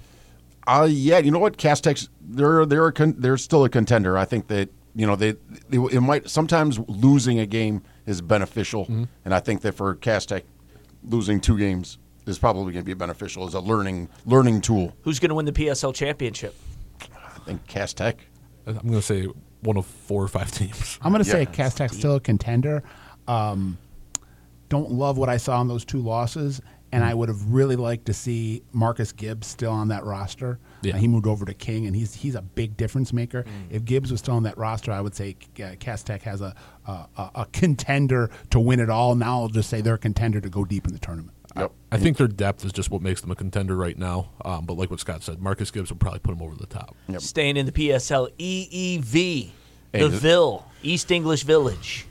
Uh, 0.66 0.86
yeah, 0.90 1.18
you 1.18 1.30
know 1.30 1.38
what? 1.38 1.56
Castex, 1.58 2.08
they're 2.20 2.64
they're 2.66 2.86
a 2.86 2.92
con- 2.92 3.16
they're 3.18 3.36
still 3.38 3.64
a 3.64 3.68
contender. 3.70 4.16
I 4.18 4.24
think 4.24 4.48
that 4.48 4.68
you 4.94 5.06
know 5.06 5.16
they, 5.16 5.32
they 5.68 5.78
it 5.78 6.00
might 6.00 6.28
sometimes 6.30 6.78
losing 6.88 7.38
a 7.38 7.46
game 7.46 7.82
is 8.06 8.20
beneficial, 8.22 8.84
Mm-hmm. 8.84 9.04
and 9.26 9.34
I 9.34 9.40
think 9.40 9.60
that 9.62 9.72
for 9.74 9.94
Cass 9.96 10.24
Tech, 10.26 10.44
losing 11.04 11.40
two 11.40 11.58
games 11.58 11.98
is 12.28 12.38
probably 12.38 12.72
going 12.72 12.84
to 12.84 12.86
be 12.86 12.94
beneficial 12.94 13.46
as 13.46 13.54
a 13.54 13.60
learning 13.60 14.08
learning 14.26 14.60
tool. 14.60 14.94
Who's 15.02 15.18
gonna 15.18 15.34
win 15.34 15.46
the 15.46 15.52
PSL 15.52 15.94
championship? 15.94 16.54
I 17.00 17.38
think 17.44 17.66
Cass 17.66 17.92
Tech. 17.94 18.18
I'm 18.66 18.74
going 18.74 18.92
to 18.94 19.02
say 19.02 19.26
one 19.62 19.78
of 19.78 19.86
four 19.86 20.22
or 20.22 20.28
five 20.28 20.52
teams. 20.52 20.98
I'm 21.02 21.10
going 21.10 21.24
to 21.24 21.30
say 21.30 21.40
Yeah. 21.40 21.44
Cass 21.46 21.74
Tech 21.74 21.90
still 21.90 22.16
a 22.16 22.20
contender. 22.20 22.82
Um, 23.26 23.78
don't 24.68 24.90
love 24.90 25.16
what 25.16 25.30
I 25.30 25.38
saw 25.38 25.58
in 25.62 25.68
those 25.68 25.86
two 25.86 26.00
losses, 26.00 26.60
and 26.92 27.02
I 27.02 27.14
would 27.14 27.30
have 27.30 27.42
really 27.50 27.76
liked 27.76 28.04
to 28.06 28.12
see 28.12 28.62
Marcus 28.72 29.12
Gibbs 29.12 29.46
still 29.46 29.72
on 29.72 29.88
that 29.88 30.04
roster. 30.04 30.58
Yeah. 30.82 30.94
Uh, 30.94 30.98
he 30.98 31.08
moved 31.08 31.26
over 31.26 31.46
to 31.46 31.54
King, 31.54 31.86
and 31.86 31.96
he's 31.96 32.12
he's 32.14 32.34
a 32.34 32.42
big 32.42 32.76
difference 32.76 33.14
maker. 33.14 33.46
If 33.70 33.86
Gibbs 33.86 34.10
was 34.10 34.20
still 34.20 34.34
on 34.34 34.42
that 34.42 34.58
roster, 34.58 34.92
I 34.92 35.00
would 35.00 35.14
say 35.14 35.36
uh, 35.64 35.70
Cass 35.80 36.02
Tech 36.02 36.20
has 36.22 36.42
a, 36.42 36.54
a 36.86 36.92
a 37.16 37.30
a 37.36 37.46
contender 37.52 38.30
to 38.50 38.60
win 38.60 38.80
it 38.80 38.90
all. 38.90 39.14
Now 39.14 39.40
I'll 39.40 39.48
just 39.48 39.70
say 39.70 39.80
they're 39.80 39.94
a 39.94 39.98
contender 39.98 40.40
to 40.42 40.50
go 40.50 40.64
deep 40.66 40.86
in 40.86 40.92
the 40.92 40.98
tournament. 40.98 41.32
Yep. 41.58 41.72
I 41.92 41.96
think 41.98 42.16
their 42.16 42.28
depth 42.28 42.64
is 42.64 42.72
just 42.72 42.90
what 42.90 43.02
makes 43.02 43.20
them 43.20 43.30
a 43.30 43.34
contender 43.34 43.76
right 43.76 43.96
now. 43.98 44.30
Um, 44.44 44.64
but 44.66 44.74
like 44.76 44.90
what 44.90 45.00
Scott 45.00 45.22
said, 45.22 45.40
Marcus 45.40 45.70
Gibbs 45.70 45.90
will 45.90 45.98
probably 45.98 46.20
put 46.20 46.36
them 46.36 46.42
over 46.46 46.54
the 46.54 46.66
top. 46.66 46.94
Yep. 47.08 47.20
Staying 47.20 47.56
in 47.56 47.66
the 47.66 47.72
PSL, 47.72 48.28
EEV. 48.38 49.50
Hey, 49.92 50.00
The 50.02 50.08
Ville, 50.08 50.66
East 50.82 51.10
English 51.10 51.44
Village. 51.44 52.06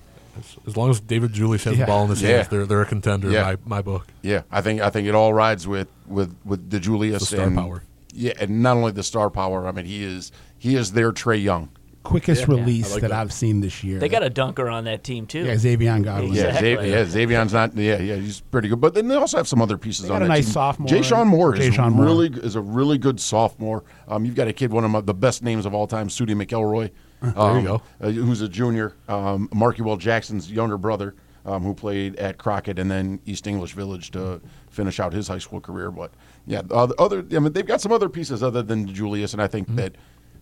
As 0.67 0.77
long 0.77 0.89
as 0.91 0.99
David 0.99 1.31
DeJulius 1.33 1.63
has 1.63 1.77
Yeah. 1.77 1.85
the 1.85 1.87
ball 1.87 2.03
in 2.03 2.09
his 2.09 2.21
Yeah. 2.21 2.29
hands, 2.37 2.47
they're 2.49 2.65
they're 2.65 2.81
a 2.81 2.85
contender 2.85 3.29
Yeah. 3.31 3.49
in 3.51 3.57
my, 3.65 3.77
my 3.77 3.81
book. 3.81 4.07
Yeah, 4.21 4.41
I 4.51 4.61
think 4.61 4.81
I 4.81 4.89
think 4.91 5.07
it 5.07 5.15
all 5.15 5.33
rides 5.33 5.67
with 5.67 5.87
with 6.07 6.35
with 6.45 6.69
DeJulius 6.69 7.19
The 7.19 7.25
star 7.25 7.41
and 7.47 7.55
power. 7.55 7.83
Yeah, 8.13 8.33
and 8.39 8.61
not 8.61 8.77
only 8.77 8.91
the 8.91 9.03
star 9.03 9.29
power. 9.31 9.67
I 9.67 9.71
mean, 9.71 9.85
he 9.85 10.03
is 10.03 10.31
he 10.59 10.75
is 10.75 10.91
their 10.91 11.11
Trae 11.11 11.41
Young. 11.41 11.69
Quickest 12.07 12.47
release 12.47 12.89
I 12.89 12.93
like 12.93 13.01
that, 13.01 13.09
that. 13.09 13.19
I've 13.19 13.33
seen 13.33 13.59
this 13.61 13.83
year. 13.83 13.99
They 13.99 14.09
got 14.09 14.23
a 14.23 14.29
dunker 14.29 14.69
on 14.69 14.85
that 14.85 15.03
team 15.03 15.27
too. 15.27 15.43
yeah, 15.45 15.57
Xavier 15.57 15.99
Godwin. 15.99 16.33
Yeah, 16.33 16.41
Yeah, 16.43 16.47
Exactly. 16.49 16.75
Xavier, 16.75 16.97
yeah, 16.97 17.05
Xavier's 17.05 17.53
not. 17.53 17.75
Yeah, 17.75 17.99
yeah, 17.99 18.15
he's 18.15 18.39
pretty 18.41 18.69
good. 18.69 18.79
But 18.81 18.93
then 18.93 19.07
they 19.07 19.15
also 19.15 19.37
have 19.37 19.47
some 19.47 19.61
other 19.61 19.77
pieces 19.77 20.03
They 20.03 20.07
got 20.09 20.15
on 20.17 20.21
a 20.21 20.25
that 20.25 20.29
nice 20.29 20.45
team. 20.45 20.53
sophomore. 20.53 20.87
Jay 20.87 21.01
Sean 21.01 21.27
Moore 21.27 21.53
is 21.55 21.59
Jay-Sean 21.59 21.93
Moore. 21.93 22.05
really 22.05 22.27
is 22.29 22.55
a 22.55 22.61
really 22.61 22.97
good 22.97 23.19
sophomore. 23.19 23.83
Um, 24.07 24.25
you've 24.25 24.35
got 24.35 24.47
a 24.47 24.53
kid, 24.53 24.71
one 24.71 24.83
of 24.85 24.91
my, 24.91 25.01
the 25.01 25.13
best 25.13 25.43
names 25.43 25.65
of 25.65 25.73
all 25.73 25.87
time, 25.87 26.07
Sudi 26.07 26.29
McElroy. 26.35 26.91
Um, 27.35 27.63
go. 27.63 27.81
uh, 27.99 28.09
who's 28.11 28.41
a 28.41 28.47
junior. 28.49 28.93
Um, 29.09 29.49
Marky 29.53 29.81
Well 29.81 29.97
Jackson's 29.97 30.51
younger 30.51 30.77
brother, 30.77 31.15
um, 31.47 31.63
who 31.63 31.73
played 31.73 32.15
at 32.17 32.37
Crockett 32.37 32.77
and 32.77 32.91
then 32.91 33.19
East 33.25 33.47
English 33.47 33.73
Village 33.73 34.11
to 34.11 34.39
finish 34.69 34.99
out 34.99 35.13
his 35.13 35.27
high 35.27 35.39
school 35.39 35.59
career. 35.59 35.89
But 35.89 36.11
yeah, 36.45 36.61
the 36.61 36.75
other, 36.75 36.93
other 36.99 37.25
I 37.35 37.39
mean, 37.39 37.53
they've 37.53 37.65
got 37.65 37.81
some 37.81 37.91
other 37.91 38.07
pieces 38.07 38.43
other 38.43 38.61
than 38.61 38.93
Julius, 38.93 39.33
and 39.33 39.41
I 39.41 39.47
think 39.47 39.67
Mm-hmm. 39.67 39.75
that 39.77 39.95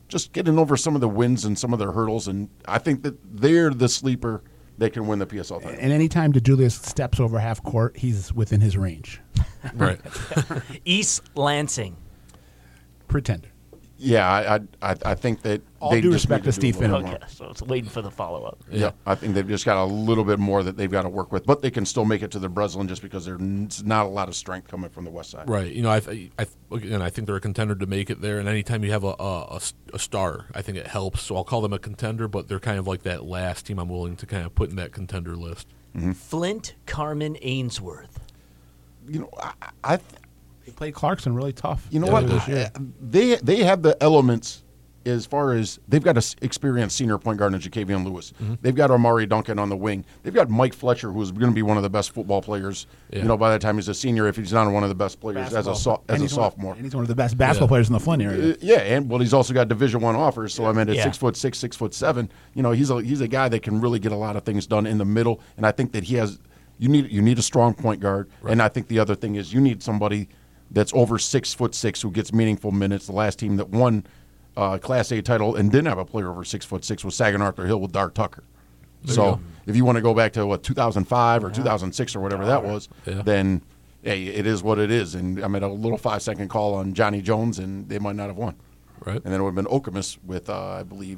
just 0.08 0.34
getting 0.34 0.60
over 0.60 0.78
some 0.78 0.96
of 0.96 1.02
the 1.02 1.10
wins 1.10 1.46
and 1.46 1.58
some 1.58 1.74
of 1.74 1.80
their 1.80 1.92
hurdles, 1.92 2.28
and 2.28 2.50
I 2.68 2.78
think 2.78 3.04
that 3.04 3.16
they're 3.24 3.70
the 3.70 3.90
sleeper 3.90 4.44
that 4.78 4.94
can 4.94 5.08
win 5.08 5.20
the 5.20 5.26
PSL 5.26 5.62
title. 5.62 5.78
And 5.80 5.92
anytime 5.92 6.34
DeJulius 6.34 6.84
steps 6.86 7.20
over 7.20 7.40
half 7.40 7.64
court, 7.64 7.98
he's 7.98 8.34
within 8.34 8.62
his 8.62 8.78
range. 8.78 9.22
Right. 9.74 10.00
East 10.86 11.22
Lansing. 11.36 11.96
Pretender. 13.08 13.50
Yeah, 13.98 14.30
I 14.30 14.56
I, 14.56 14.60
I, 14.82 14.96
I 15.06 15.16
think 15.16 15.42
that 15.44 15.62
All 15.80 15.92
they 15.92 16.02
due 16.02 16.12
just 16.12 16.26
respect 16.26 16.46
need 16.46 16.50
to 16.50 16.52
Steve 16.52 16.78
little 16.80 16.98
Okay, 16.98 17.18
so 17.28 17.50
it's 17.50 17.62
waiting 17.62 17.90
for 17.90 18.02
the 18.02 18.12
follow 18.12 18.44
up. 18.44 18.60
Yeah, 18.70 18.92
I 19.06 19.16
think 19.16 19.36
they've 19.36 19.48
just 19.48 19.66
got 19.66 19.82
a 19.82 19.86
little 19.86 20.26
bit 20.26 20.38
more 20.38 20.64
that 20.64 20.76
they've 20.76 20.92
got 20.92 21.04
to 21.04 21.10
work 21.10 21.32
with, 21.32 21.46
but 21.46 21.62
they 21.62 21.72
can 21.72 21.86
still 21.86 22.04
make 22.04 22.22
it 22.22 22.32
to 22.32 22.40
the 22.40 22.50
Breslin 22.50 22.88
just 22.88 23.02
because 23.02 23.26
there's 23.26 23.84
not 23.84 24.06
a 24.06 24.10
lot 24.10 24.28
of 24.28 24.36
strength 24.36 24.68
coming 24.68 24.90
from 24.90 25.06
the 25.06 25.12
west 25.12 25.32
side. 25.32 25.50
Right. 25.50 25.72
You 25.72 25.82
know, 25.82 25.92
I, 25.92 25.98
I 25.98 26.00
th- 26.02 26.50
again, 26.72 27.02
I 27.02 27.10
think 27.10 27.28
they're 27.28 27.38
a 27.38 27.42
contender 27.42 27.76
to 27.76 27.86
make 27.86 28.10
it 28.10 28.22
there. 28.22 28.40
And 28.40 28.50
anytime 28.50 28.84
you 28.84 28.92
have 28.92 29.04
a 29.04 29.16
a 29.94 30.00
star, 30.00 30.48
I 30.54 30.62
think 30.62 30.78
it 30.78 30.88
helps. 30.88 31.22
So 31.22 31.38
I'll 31.38 31.46
call 31.46 31.62
them 31.62 31.74
a 31.74 31.80
contender, 31.80 32.28
but 32.28 32.48
they're 32.50 32.60
kind 32.60 32.80
of 32.80 32.88
like 32.88 33.04
that 33.04 33.24
last 33.24 33.66
team 33.68 33.80
I'm 33.80 33.90
willing 33.90 34.18
to 34.18 34.26
kind 34.26 34.46
of 34.46 34.54
put 34.56 34.70
in 34.70 34.76
that 34.76 34.92
contender 34.92 35.36
list. 35.36 35.68
Mm-hmm. 35.96 36.12
Flint 36.12 36.76
Carman-Ainsworth. 36.86 38.20
You 39.08 39.20
know, 39.22 39.30
I, 39.40 39.54
I 39.84 40.00
They 40.66 40.72
played 40.72 40.94
Clarkston 40.94 41.36
really 41.36 41.54
tough. 41.54 41.88
you 41.92 42.00
know 42.00 42.08
what? 42.08 42.28
they. 42.48 42.66
Uh, 42.66 42.70
They 43.02 43.36
they 43.36 43.64
have 43.64 43.82
the 43.84 44.02
elements 44.02 44.64
as 45.06 45.28
far 45.28 45.54
as 45.54 45.80
they've 45.88 46.04
got 46.04 46.18
an 46.18 46.24
experienced 46.42 46.96
senior 46.98 47.20
point 47.20 47.38
guard 47.38 47.54
in 47.54 47.60
Jacavian 47.60 48.04
Lewis. 48.04 48.34
Mm-hmm. 48.42 48.56
They've 48.64 48.74
got 48.74 48.90
Amari 48.90 49.28
Duncan 49.28 49.60
on 49.60 49.70
the 49.70 49.78
wing. 49.78 50.04
They've 50.24 50.34
got 50.34 50.50
Mike 50.50 50.74
Fletcher, 50.74 51.12
who's 51.12 51.32
going 51.32 51.52
to 51.52 51.54
be 51.54 51.62
one 51.62 51.78
of 51.78 51.84
the 51.84 51.92
best 51.92 52.10
football 52.12 52.42
players. 52.42 52.88
Yeah. 53.12 53.20
You 53.20 53.26
know, 53.26 53.38
by 53.38 53.54
the 53.54 53.60
time 53.60 53.76
he's 53.76 53.88
a 53.88 53.94
senior, 53.94 54.26
if 54.28 54.36
he's 54.36 54.52
not 54.52 54.68
one 54.72 54.82
of 54.82 54.90
the 54.90 54.96
best 54.96 55.20
players 55.20 55.54
as 55.54 55.68
a 55.68 55.76
so, 55.76 56.02
as 56.10 56.16
And 56.16 56.18
a 56.18 56.22
he's 56.22 56.36
one- 56.36 56.50
sophomore. 56.50 56.74
and 56.74 56.84
he's 56.84 56.96
one 56.96 57.04
of 57.04 57.08
the 57.08 57.14
best 57.14 57.38
basketball 57.38 57.68
Yeah. 57.68 57.70
players 57.70 57.88
in 57.88 57.94
the 57.94 58.00
Flint 58.00 58.24
area. 58.24 58.54
Uh, 58.54 58.56
yeah, 58.62 58.80
and 58.80 59.08
well, 59.08 59.20
he's 59.20 59.34
also 59.36 59.54
got 59.54 59.68
Division 59.68 60.02
One 60.02 60.16
offers. 60.16 60.56
So 60.56 60.66
I 60.66 60.72
mean, 60.72 60.90
at 60.90 60.96
Yeah. 60.96 61.04
six 61.04 61.18
foot 61.18 61.38
six, 61.38 61.60
six 61.60 61.78
foot 61.78 61.94
seven, 61.94 62.28
you 62.56 62.64
know, 62.64 62.72
he's 62.72 62.90
a 62.90 63.00
he's 63.04 63.22
a 63.22 63.28
guy 63.28 63.48
that 63.50 63.62
can 63.62 63.80
really 63.82 64.00
get 64.00 64.12
a 64.12 64.16
lot 64.18 64.36
of 64.36 64.42
things 64.42 64.66
done 64.66 64.88
in 64.88 64.98
the 64.98 65.06
middle. 65.06 65.40
And 65.56 65.68
I 65.68 65.72
think 65.72 65.92
that 65.92 66.06
he 66.06 66.16
has. 66.16 66.40
You 66.80 66.90
need 66.90 67.12
you 67.12 67.22
need 67.22 67.38
a 67.38 67.44
strong 67.44 67.76
point 67.76 68.02
guard, 68.02 68.28
and 68.50 68.60
I 68.60 68.70
think 68.70 68.88
the 68.88 68.98
other 68.98 69.14
thing 69.14 69.36
is 69.36 69.54
you 69.54 69.62
need 69.62 69.84
somebody 69.84 70.28
that's 70.76 70.94
over 70.94 71.18
six 71.18 71.54
foot 71.56 71.74
six 71.74 72.02
who 72.04 72.12
gets 72.12 72.32
meaningful 72.32 72.72
minutes. 72.72 73.08
The 73.08 73.14
last 73.14 73.40
team 73.40 73.58
that 73.58 73.70
won 73.70 74.06
uh, 74.56 74.78
Class 74.78 75.12
A 75.12 75.22
title 75.24 75.56
and 75.56 75.72
didn't 75.72 75.88
have 75.88 75.98
a 75.98 76.06
player 76.06 76.30
over 76.30 76.44
six 76.44 76.64
foot 76.66 76.86
six 76.86 77.04
was 77.04 77.16
Saginaw 77.16 77.46
Arthur 77.46 77.66
Hill 77.66 77.82
with 77.82 77.92
Dar 77.92 78.10
Tucker. 78.12 78.44
so 79.06 79.40
if 79.66 79.76
you 79.76 79.84
want 79.86 79.96
to 79.98 80.02
go 80.02 80.14
back 80.14 80.34
to 80.34 80.46
what 80.46 80.62
2005 80.64 81.44
or 81.44 81.50
2006 81.50 82.16
or 82.16 82.20
whatever 82.20 82.46
that 82.46 82.64
was, 82.64 82.88
Yeah. 83.08 83.22
then 83.24 83.62
hey, 84.04 84.26
it 84.28 84.46
is 84.46 84.62
what 84.62 84.78
it 84.78 84.92
is. 84.92 85.16
And 85.16 85.44
I 85.44 85.48
made 85.48 85.64
a 85.64 85.68
little 85.68 85.98
five 85.98 86.22
second 86.22 86.50
call 86.50 86.76
on 86.76 86.94
Johnny 86.94 87.22
Jones, 87.24 87.58
and 87.58 87.90
they 87.90 87.98
might 87.98 88.16
not 88.16 88.28
have 88.28 88.38
won. 88.38 88.56
Right. 89.04 89.16
And 89.16 89.24
then 89.26 89.42
it 89.42 89.44
would 89.44 89.56
have 89.56 89.66
been 89.66 89.66
Okemos 89.66 90.18
with, 90.24 90.48
uh, 90.50 90.64
I 90.80 90.84
believe, 90.84 91.18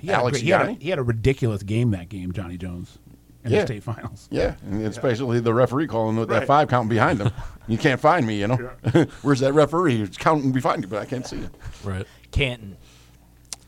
He 0.00 0.06
had, 0.08 0.14
a 0.16 0.18
Alex 0.20 0.36
great- 0.38 0.44
he, 0.44 0.50
had 0.50 0.68
a, 0.68 0.72
he 0.74 0.90
had 0.90 0.98
a 1.00 1.02
ridiculous 1.02 1.62
game 1.64 1.90
that 1.90 2.08
game, 2.08 2.32
Johnny 2.32 2.56
Jones, 2.56 2.98
in 3.46 3.52
Yeah. 3.52 3.60
the 3.60 3.66
state 3.66 3.82
finals. 3.82 4.28
Yeah, 4.30 4.54
and 4.64 4.82
especially 4.86 5.40
the 5.40 5.54
referee 5.54 5.86
calling 5.86 6.16
with 6.16 6.28
that 6.30 6.46
five 6.46 6.68
counting 6.68 6.88
behind 6.88 7.20
him. 7.20 7.30
You 7.68 7.76
can't 7.78 8.00
find 8.00 8.24
me, 8.24 8.38
you 8.38 8.46
know. 8.46 8.54
Where's 9.22 9.40
that 9.40 9.52
referee? 9.52 9.96
He's 9.96 10.16
counting 10.16 10.52
behind 10.52 10.82
you, 10.84 10.88
but 10.88 11.02
I 11.02 11.04
can't 11.04 11.26
see 11.26 11.38
it. 11.38 11.50
Right. 11.82 12.06
Canton. 12.30 12.76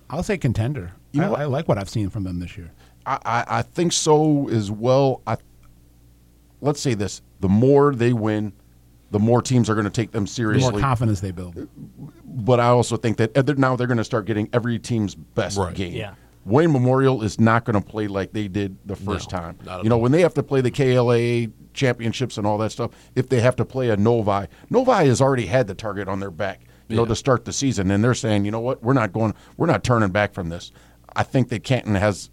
I'll 0.09 0.23
say 0.23 0.38
contender. 0.38 0.93
You 1.11 1.21
know 1.21 1.35
I. 1.35 1.43
I 1.43 1.45
like 1.47 1.67
what 1.67 1.79
I've 1.79 1.88
seen 1.88 2.09
from 2.09 2.23
them 2.23 2.38
this 2.38 2.57
year. 2.57 2.71
I, 3.05 3.19
I, 3.25 3.45
I 3.59 3.62
think 3.62 3.93
so 3.93 4.49
as 4.51 4.71
well. 4.71 5.21
I 5.27 5.37
let's 6.61 6.81
say 6.81 6.95
this: 6.95 7.23
the 7.41 7.49
more 7.49 7.93
they 7.93 8.12
win, 8.12 8.53
the 9.11 9.19
more 9.19 9.43
teams 9.43 9.69
are 9.69 9.75
going 9.75 9.85
to 9.85 9.91
take 9.91 10.12
them 10.12 10.25
The 10.27 10.31
seriously. 10.31 10.71
more 10.71 10.81
confidence 10.81 11.19
they 11.21 11.33
build. 11.33 11.67
but 12.25 12.61
I 12.61 12.69
also 12.69 12.97
think 12.97 13.17
that 13.17 13.37
uh, 13.37 13.53
now 13.57 13.75
they're 13.75 13.88
going 13.88 13.99
to 13.99 14.05
start 14.05 14.27
getting 14.27 14.49
every 14.53 14.79
team's 14.79 15.17
best 15.17 15.59
Right. 15.59 15.75
game. 15.75 15.93
Yeah. 15.95 16.14
Wayne 16.49 16.73
Memorial 16.73 17.23
is 17.23 17.39
not 17.39 17.65
going 17.65 17.81
to 17.81 17.87
play 17.87 18.09
like 18.09 18.33
they 18.33 18.49
did 18.49 18.77
the 18.87 18.97
first 18.97 19.31
No, 19.33 19.39
time. 19.39 19.59
You 19.83 19.89
know, 19.89 19.97
all. 19.97 20.01
when 20.01 20.13
they 20.13 20.23
have 20.23 20.35
to 20.35 20.43
play 20.43 20.61
the 20.61 20.71
KLA 20.71 21.53
championships 21.75 22.39
and 22.39 22.47
all 22.47 22.59
that 22.59 22.73
stuff, 22.73 22.91
if 23.15 23.29
they 23.29 23.41
have 23.41 23.57
to 23.57 23.65
play 23.65 23.91
a 23.91 23.97
Novi, 23.97 24.47
Novi 24.71 24.93
has 25.07 25.21
already 25.21 25.47
had 25.47 25.67
the 25.67 25.75
target 25.75 26.09
on 26.09 26.21
their 26.21 26.31
back, 26.31 26.63
you 26.89 26.97
know, 26.97 27.05
to 27.05 27.15
start 27.15 27.45
the 27.45 27.53
season, 27.53 27.91
and 27.91 28.03
they're 28.03 28.15
saying, 28.15 28.45
you 28.45 28.51
know 28.51 28.61
what, 28.61 28.83
we're 28.83 28.95
not 28.95 29.13
going, 29.13 29.35
we're 29.57 29.67
not 29.67 29.85
turning 29.85 30.11
back 30.11 30.33
from 30.33 30.49
this. 30.49 30.73
I 31.15 31.23
think 31.23 31.49
that 31.51 31.65
Canton 31.65 31.95
has 31.95 32.31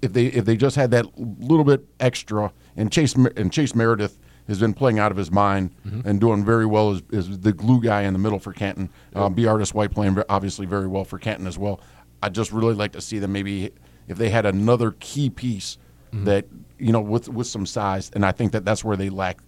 if 0.00 0.12
they 0.12 0.26
if 0.26 0.44
they 0.44 0.56
just 0.56 0.74
had 0.76 0.90
that 0.90 1.06
little 1.16 1.64
bit 1.64 1.84
extra, 2.00 2.52
and 2.76 2.90
Chase 2.90 3.14
and 3.14 3.52
Chase 3.52 3.74
Meredith 3.74 4.18
has 4.48 4.58
been 4.58 4.74
playing 4.74 4.98
out 4.98 5.12
of 5.12 5.16
his 5.16 5.30
mind 5.30 5.70
Mm-hmm. 5.86 6.08
and 6.08 6.20
doing 6.20 6.44
very 6.44 6.66
well 6.66 6.90
as, 6.90 7.02
as 7.12 7.38
the 7.38 7.52
glue 7.52 7.80
guy 7.80 8.02
in 8.02 8.12
the 8.12 8.18
middle 8.18 8.40
for 8.40 8.52
Canton. 8.52 8.90
Um, 9.14 9.34
B. 9.34 9.46
Artist 9.46 9.74
White 9.74 9.92
playing 9.92 10.20
obviously 10.28 10.66
very 10.66 10.88
well 10.88 11.04
for 11.04 11.18
Canton 11.20 11.46
as 11.46 11.56
well. 11.58 11.80
I 12.22 12.28
just 12.28 12.52
really 12.52 12.74
like 12.74 12.92
to 12.92 13.00
see 13.00 13.18
them 13.18 13.32
maybe 13.32 13.70
if 14.08 14.16
they 14.18 14.30
had 14.30 14.46
another 14.46 14.92
key 15.00 15.30
piece 15.30 15.78
Mm-hmm. 16.12 16.24
that 16.26 16.44
you 16.78 16.92
know 16.92 17.00
with 17.00 17.26
with 17.30 17.46
some 17.46 17.64
size, 17.64 18.10
and 18.14 18.22
I 18.26 18.32
think 18.32 18.52
that 18.52 18.66
that's 18.66 18.84
where 18.84 18.98
they 18.98 19.08
lack 19.08 19.38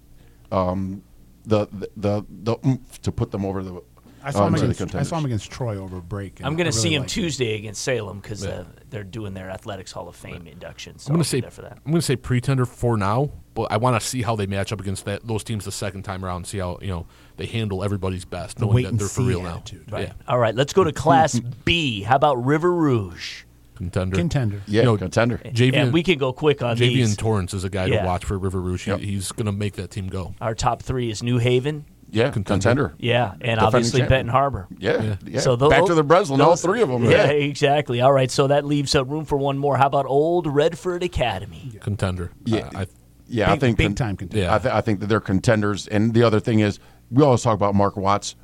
um, 0.50 1.02
the, 1.44 1.66
the 1.66 1.90
the 1.96 2.24
the 2.42 2.56
oomph 2.66 3.02
to 3.02 3.12
put 3.12 3.30
them 3.30 3.44
over 3.44 3.62
the. 3.62 3.82
I 4.22 4.30
saw, 4.30 4.44
um, 4.46 4.54
him 4.54 4.70
against, 4.70 4.94
I 4.94 5.02
saw 5.02 5.18
him 5.18 5.26
against 5.26 5.50
Troy 5.50 5.76
over 5.76 6.00
break. 6.00 6.40
I'm 6.42 6.56
going 6.56 6.64
to 6.64 6.70
really 6.70 6.72
see 6.80 6.94
him 6.94 7.02
liked 7.02 7.12
it. 7.12 7.14
Tuesday 7.20 7.54
against 7.56 7.82
Salem 7.82 8.20
because 8.20 8.42
Yeah. 8.46 8.50
uh, 8.60 8.64
they're 8.88 9.04
doing 9.04 9.34
their 9.34 9.50
Athletics 9.50 9.92
Hall 9.92 10.08
of 10.08 10.16
Fame 10.16 10.46
induction. 10.46 10.98
So 10.98 11.10
I'm 11.10 11.16
gonna 11.16 11.24
say 11.24 11.40
there 11.42 11.50
for 11.50 11.60
that. 11.60 11.76
I'm 11.84 11.92
gonna 11.92 12.00
say 12.00 12.16
pretender 12.16 12.64
for 12.64 12.96
now, 12.96 13.30
but 13.54 13.70
I 13.72 13.76
want 13.76 14.00
to 14.00 14.06
see 14.06 14.22
how 14.22 14.36
they 14.36 14.46
match 14.46 14.72
up 14.72 14.80
against 14.80 15.04
that 15.06 15.26
those 15.26 15.44
teams 15.44 15.64
the 15.64 15.72
second 15.72 16.02
time 16.02 16.24
around. 16.24 16.46
See 16.46 16.58
how 16.58 16.78
you 16.82 16.88
know 16.88 17.06
they 17.36 17.46
handle 17.46 17.82
everybody's 17.84 18.24
best, 18.24 18.58
knowing 18.60 18.74
wait 18.74 18.82
that 18.84 18.98
they're 18.98 19.08
for 19.08 19.22
see 19.22 19.28
real 19.28 19.46
attitude. 19.46 19.86
now. 19.90 19.96
Right. 19.96 20.08
Yeah, 20.08 20.12
All 20.28 20.38
right, 20.38 20.54
let's 20.54 20.72
go 20.72 20.84
to 20.84 20.92
Class 21.04 21.38
B. 21.64 22.02
How 22.02 22.16
about 22.16 22.44
River 22.44 22.72
Rouge? 22.72 23.44
contender. 23.76 24.16
Contender. 24.16 24.62
Yeah, 24.68 24.82
You 24.82 24.86
know, 24.86 24.96
contender. 24.96 25.38
JV 25.38 25.74
and 25.74 25.92
we 25.92 26.04
can 26.04 26.16
go 26.16 26.32
quick 26.32 26.62
on 26.62 26.76
JV 26.76 26.94
these. 26.94 27.08
and 27.08 27.18
Torrance 27.18 27.52
is 27.54 27.64
a 27.64 27.68
guy 27.68 27.86
Yeah. 27.86 28.02
to 28.02 28.06
watch 28.06 28.24
for 28.24 28.38
River 28.38 28.60
Rouge. 28.60 28.84
He- 28.84 28.90
Yep. 28.92 29.00
He's 29.00 29.32
gonna 29.32 29.50
make 29.50 29.72
that 29.74 29.90
team 29.90 30.06
go. 30.06 30.32
Our 30.40 30.54
top 30.54 30.80
three 30.82 31.10
is 31.10 31.22
New 31.24 31.38
Haven. 31.38 31.84
Yeah, 32.10 32.30
Contender. 32.30 32.62
contender. 32.90 32.94
Yeah, 32.98 33.30
and 33.32 33.40
Defending 33.40 33.64
obviously 33.64 33.98
champion. 34.02 34.08
Benton 34.18 34.28
Harbor. 34.32 34.68
Yeah, 34.78 35.02
Yeah. 35.02 35.16
yeah. 35.26 35.40
So 35.40 35.56
tho- 35.56 35.68
back 35.70 35.84
to 35.86 35.94
the 35.94 36.04
Breslin, 36.04 36.40
all 36.40 36.54
three 36.54 36.82
of 36.82 36.88
them. 36.88 37.04
Yeah, 37.04 37.24
exactly. 37.26 38.00
All 38.00 38.12
right, 38.12 38.30
so 38.30 38.46
that 38.46 38.64
leaves 38.64 38.94
uh, 38.94 39.04
room 39.04 39.24
for 39.24 39.36
one 39.36 39.58
more. 39.58 39.76
How 39.76 39.88
about 39.88 40.06
Old 40.06 40.46
Redford 40.46 41.02
Academy? 41.02 41.72
Contender. 41.80 42.30
Yeah. 42.44 42.70
Uh, 42.72 42.80
I, 42.82 42.86
Yeah, 43.26 43.50
I 43.52 43.58
think 43.58 43.78
big 43.78 43.88
con- 43.88 43.94
time 43.94 44.16
contender. 44.16 44.44
Yeah. 44.46 44.54
I, 44.54 44.58
th- 44.58 44.74
I 44.74 44.80
think 44.80 45.00
that 45.00 45.06
they're 45.06 45.20
contenders. 45.20 45.86
And 45.88 46.12
the 46.14 46.22
other 46.22 46.40
thing 46.40 46.60
is, 46.60 46.78
we 47.10 47.22
always 47.22 47.42
talk 47.42 47.54
about 47.54 47.74
Mark 47.74 47.96
Watts. 47.96 48.36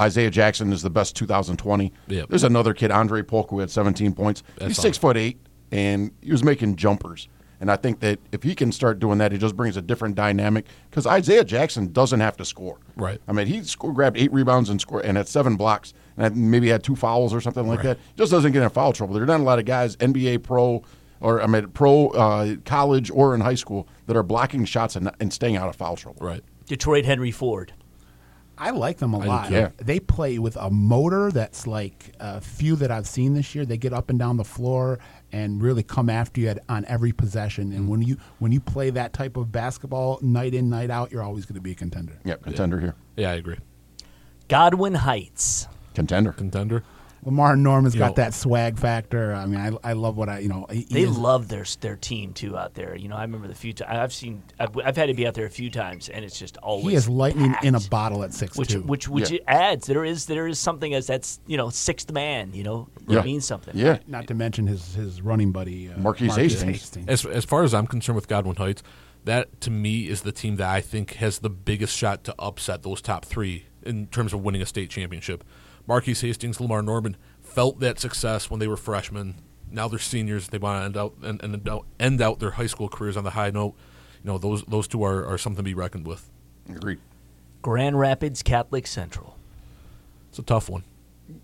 Isaiah 0.00 0.30
Jackson 0.30 0.72
is 0.72 0.82
the 0.82 0.90
best 0.90 1.16
2020. 1.16 1.92
Yep. 2.08 2.28
There's 2.28 2.44
another 2.44 2.72
kid, 2.72 2.90
Andre 2.90 3.22
Polk, 3.22 3.50
who 3.50 3.58
had 3.58 3.70
17 3.70 4.14
points. 4.14 4.42
That's 4.56 4.68
He's 4.68 4.78
six 4.78 4.96
foot 4.96 5.16
eight, 5.16 5.38
and 5.70 6.10
he 6.22 6.32
was 6.32 6.42
making 6.42 6.76
jumpers. 6.76 7.28
And 7.60 7.70
I 7.70 7.76
think 7.76 8.00
that 8.00 8.18
if 8.32 8.42
he 8.42 8.56
can 8.56 8.72
start 8.72 8.98
doing 8.98 9.18
that, 9.18 9.32
it 9.32 9.38
just 9.38 9.56
brings 9.56 9.76
a 9.76 9.82
different 9.82 10.16
dynamic. 10.16 10.66
Because 10.90 11.06
Isaiah 11.06 11.44
Jackson 11.44 11.92
doesn't 11.92 12.18
have 12.18 12.36
to 12.38 12.44
score. 12.44 12.78
Right. 12.96 13.20
I 13.28 13.32
mean, 13.32 13.46
he 13.46 13.62
scored, 13.62 13.94
grabbed 13.94 14.16
eight 14.16 14.32
rebounds 14.32 14.68
and 14.68 14.80
scored, 14.80 15.04
and 15.04 15.16
had 15.16 15.28
seven 15.28 15.54
blocks, 15.54 15.94
and 16.16 16.50
maybe 16.50 16.68
had 16.68 16.82
two 16.82 16.96
fouls 16.96 17.32
or 17.32 17.40
something 17.40 17.68
like 17.68 17.82
that. 17.82 17.98
Just 18.16 18.32
doesn't 18.32 18.50
get 18.50 18.64
in 18.64 18.70
foul 18.70 18.92
trouble. 18.92 19.14
There 19.14 19.22
are 19.22 19.26
not 19.26 19.38
a 19.38 19.44
lot 19.44 19.60
of 19.60 19.64
guys, 19.64 19.94
NBA 19.98 20.42
pro, 20.42 20.82
or 21.22 21.40
I 21.40 21.46
mean, 21.46 21.68
pro, 21.68 22.08
uh, 22.08 22.56
college, 22.64 23.10
or 23.10 23.34
in 23.34 23.40
high 23.40 23.54
school, 23.54 23.88
that 24.06 24.16
are 24.16 24.22
blocking 24.22 24.64
shots 24.64 24.96
and, 24.96 25.10
and 25.20 25.32
staying 25.32 25.56
out 25.56 25.68
of 25.68 25.76
foul 25.76 25.96
trouble. 25.96 26.24
right. 26.26 26.42
Detroit 26.66 27.04
Henry 27.04 27.30
Ford. 27.30 27.72
I 28.58 28.70
like 28.70 28.98
them 28.98 29.14
a 29.14 29.18
lot. 29.18 29.48
too. 29.48 29.54
Yeah. 29.54 29.70
They 29.78 29.98
play 29.98 30.38
with 30.38 30.56
a 30.56 30.70
motor 30.70 31.32
that's 31.32 31.66
like 31.66 32.12
a 32.20 32.40
few 32.40 32.76
that 32.76 32.90
I've 32.90 33.08
seen 33.08 33.34
this 33.34 33.54
year. 33.54 33.64
They 33.64 33.76
get 33.76 33.92
up 33.92 34.08
and 34.10 34.18
down 34.18 34.36
the 34.36 34.44
floor 34.44 35.00
and 35.32 35.60
really 35.60 35.82
come 35.82 36.08
after 36.08 36.40
you 36.40 36.48
at, 36.48 36.58
on 36.68 36.84
every 36.84 37.12
possession. 37.12 37.72
And 37.72 37.88
when 37.88 38.02
you 38.02 38.18
when 38.38 38.52
you 38.52 38.60
play 38.60 38.90
that 38.90 39.12
type 39.12 39.36
of 39.36 39.50
basketball 39.50 40.18
night 40.22 40.54
in 40.54 40.68
night 40.70 40.90
out, 40.90 41.10
you're 41.10 41.22
always 41.22 41.44
going 41.44 41.56
to 41.56 41.60
be 41.60 41.72
a 41.72 41.74
contender. 41.74 42.18
Yeah, 42.24 42.36
contender 42.36 42.78
here. 42.78 42.94
Yeah, 43.16 43.30
I 43.30 43.34
agree. 43.34 43.58
Godwin 44.48 44.94
Heights. 44.94 45.66
Contender. 45.94 46.32
Contender. 46.32 46.84
Lamar 47.24 47.54
Norman's 47.56 47.94
You 47.94 48.00
got 48.00 48.08
know- 48.08 48.14
that 48.24 48.34
swag 48.34 48.78
factor. 48.78 49.32
I 49.32 49.46
mean, 49.46 49.60
I, 49.84 49.90
I 49.90 49.92
love 49.92 50.16
what 50.16 50.28
I 50.28 50.40
you 50.40 50.48
know. 50.48 50.66
He, 50.70 50.80
he 50.80 50.84
They 50.94 51.02
is- 51.02 51.16
love 51.16 51.46
their 51.48 51.64
their 51.80 51.94
team 51.96 52.32
too 52.32 52.58
out 52.58 52.74
there. 52.74 52.96
You 52.96 53.08
know, 53.08 53.14
I 53.16 53.22
remember 53.22 53.46
the 53.46 53.54
few 53.54 53.72
times 53.72 53.90
I've 53.96 54.12
seen. 54.12 54.42
I've, 54.58 54.76
I've 54.84 54.96
had 54.96 55.06
to 55.06 55.14
be 55.14 55.26
out 55.26 55.34
there 55.34 55.46
a 55.46 55.50
few 55.50 55.70
times, 55.70 56.08
and 56.08 56.24
it's 56.24 56.36
just 56.38 56.56
always 56.58 56.86
He 56.86 56.94
is 56.96 57.08
lightning 57.08 57.54
in 57.62 57.74
a 57.76 57.80
bottle 57.80 58.24
at 58.24 58.34
six 58.34 58.56
which 58.56 58.70
two. 58.70 58.82
which 58.82 59.08
which 59.08 59.30
Yeah. 59.30 59.38
adds 59.46 59.86
there 59.86 60.04
is 60.04 60.26
there 60.26 60.48
is 60.48 60.58
something 60.58 60.94
as 60.94 61.06
that's 61.06 61.38
you 61.46 61.56
know 61.56 61.70
sixth 61.70 62.10
man. 62.10 62.52
You 62.54 62.64
know, 62.64 62.88
it 63.08 63.12
Yeah. 63.14 63.22
means 63.22 63.44
something. 63.46 63.76
Yeah. 63.76 63.98
Not 64.08 64.26
to 64.26 64.34
mention 64.34 64.66
his 64.66 64.94
his 64.94 65.22
running 65.22 65.52
buddy 65.52 65.90
uh, 65.90 65.98
Marquise 65.98 66.34
Hastings. 66.34 66.96
As 67.06 67.24
as 67.24 67.44
far 67.44 67.62
as 67.62 67.72
I'm 67.72 67.86
concerned 67.86 68.16
with 68.16 68.26
Godwin 68.26 68.56
Heights, 68.56 68.82
that 69.24 69.60
to 69.60 69.70
me 69.70 70.08
is 70.08 70.22
the 70.22 70.32
team 70.32 70.56
that 70.56 70.68
I 70.68 70.80
think 70.80 71.12
has 71.14 71.38
the 71.38 71.50
biggest 71.50 71.96
shot 71.96 72.24
to 72.24 72.34
upset 72.38 72.82
those 72.82 73.00
top 73.00 73.24
three 73.24 73.66
in 73.84 74.08
terms 74.08 74.32
of 74.32 74.42
winning 74.42 74.60
a 74.62 74.66
state 74.66 74.90
championship. 74.90 75.44
Marquise 75.86 76.20
Hastings, 76.20 76.60
Lamar 76.60 76.82
Norman 76.82 77.16
felt 77.42 77.80
that 77.80 77.98
success 77.98 78.50
when 78.50 78.60
they 78.60 78.68
were 78.68 78.76
freshmen. 78.76 79.36
Now 79.70 79.88
they're 79.88 79.98
seniors. 79.98 80.48
They 80.48 80.58
want 80.58 80.80
to 80.80 80.84
end 80.84 80.96
out 80.96 81.14
and, 81.22 81.42
and 81.42 81.68
end 82.00 82.22
out- 82.22 82.38
their 82.40 82.52
high 82.52 82.66
school 82.66 82.88
careers 82.88 83.16
on 83.16 83.24
the 83.24 83.30
high 83.30 83.50
note. 83.50 83.74
You 84.22 84.30
know, 84.30 84.38
those 84.38 84.62
those 84.64 84.86
two 84.86 85.02
are, 85.02 85.24
are 85.26 85.38
something 85.38 85.56
to 85.58 85.62
be 85.62 85.74
reckoned 85.74 86.06
with. 86.06 86.30
Agreed. 86.68 86.98
Grand 87.62 87.98
Rapids 87.98 88.42
Catholic 88.42 88.86
Central. 88.86 89.36
It's 90.30 90.38
a 90.38 90.42
tough 90.42 90.68
one. 90.68 90.84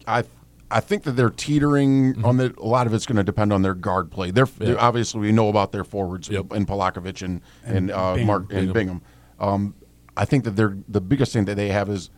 I 0.07 0.25
I 0.71 0.81
think 0.81 1.03
that 1.05 1.13
they're 1.13 1.31
teetering 1.31 2.23
on 2.25 2.37
the. 2.37 2.55
A 2.59 2.67
lot 2.67 2.87
of 2.87 2.93
it's 2.95 3.07
going 3.07 3.17
to 3.17 3.25
depend 3.25 3.53
on 3.53 3.63
their 3.63 3.75
guard 3.75 4.11
play. 4.11 4.31
They're, 4.31 4.47
they're- 4.59 4.79
obviously 4.79 5.21
we 5.21 5.33
know 5.33 5.49
about 5.49 5.73
their 5.73 5.85
forwards 5.85 6.29
Yep. 6.29 6.53
in 6.53 6.67
Polakovic 6.67 7.23
and 7.23 7.41
and, 7.65 7.77
And 7.77 7.91
uh, 7.91 8.11
Bingham. 8.15 8.27
Mark 8.27 8.53
and 8.53 8.73
Bingham. 8.73 9.03
Um, 9.41 9.75
I 10.17 10.25
think 10.25 10.45
that 10.45 10.53
they're 10.53 10.77
the 10.89 11.01
biggest 11.01 11.33
thing 11.33 11.45
that 11.47 11.55
they 11.57 11.69
have 11.69 11.89
is 11.89 12.11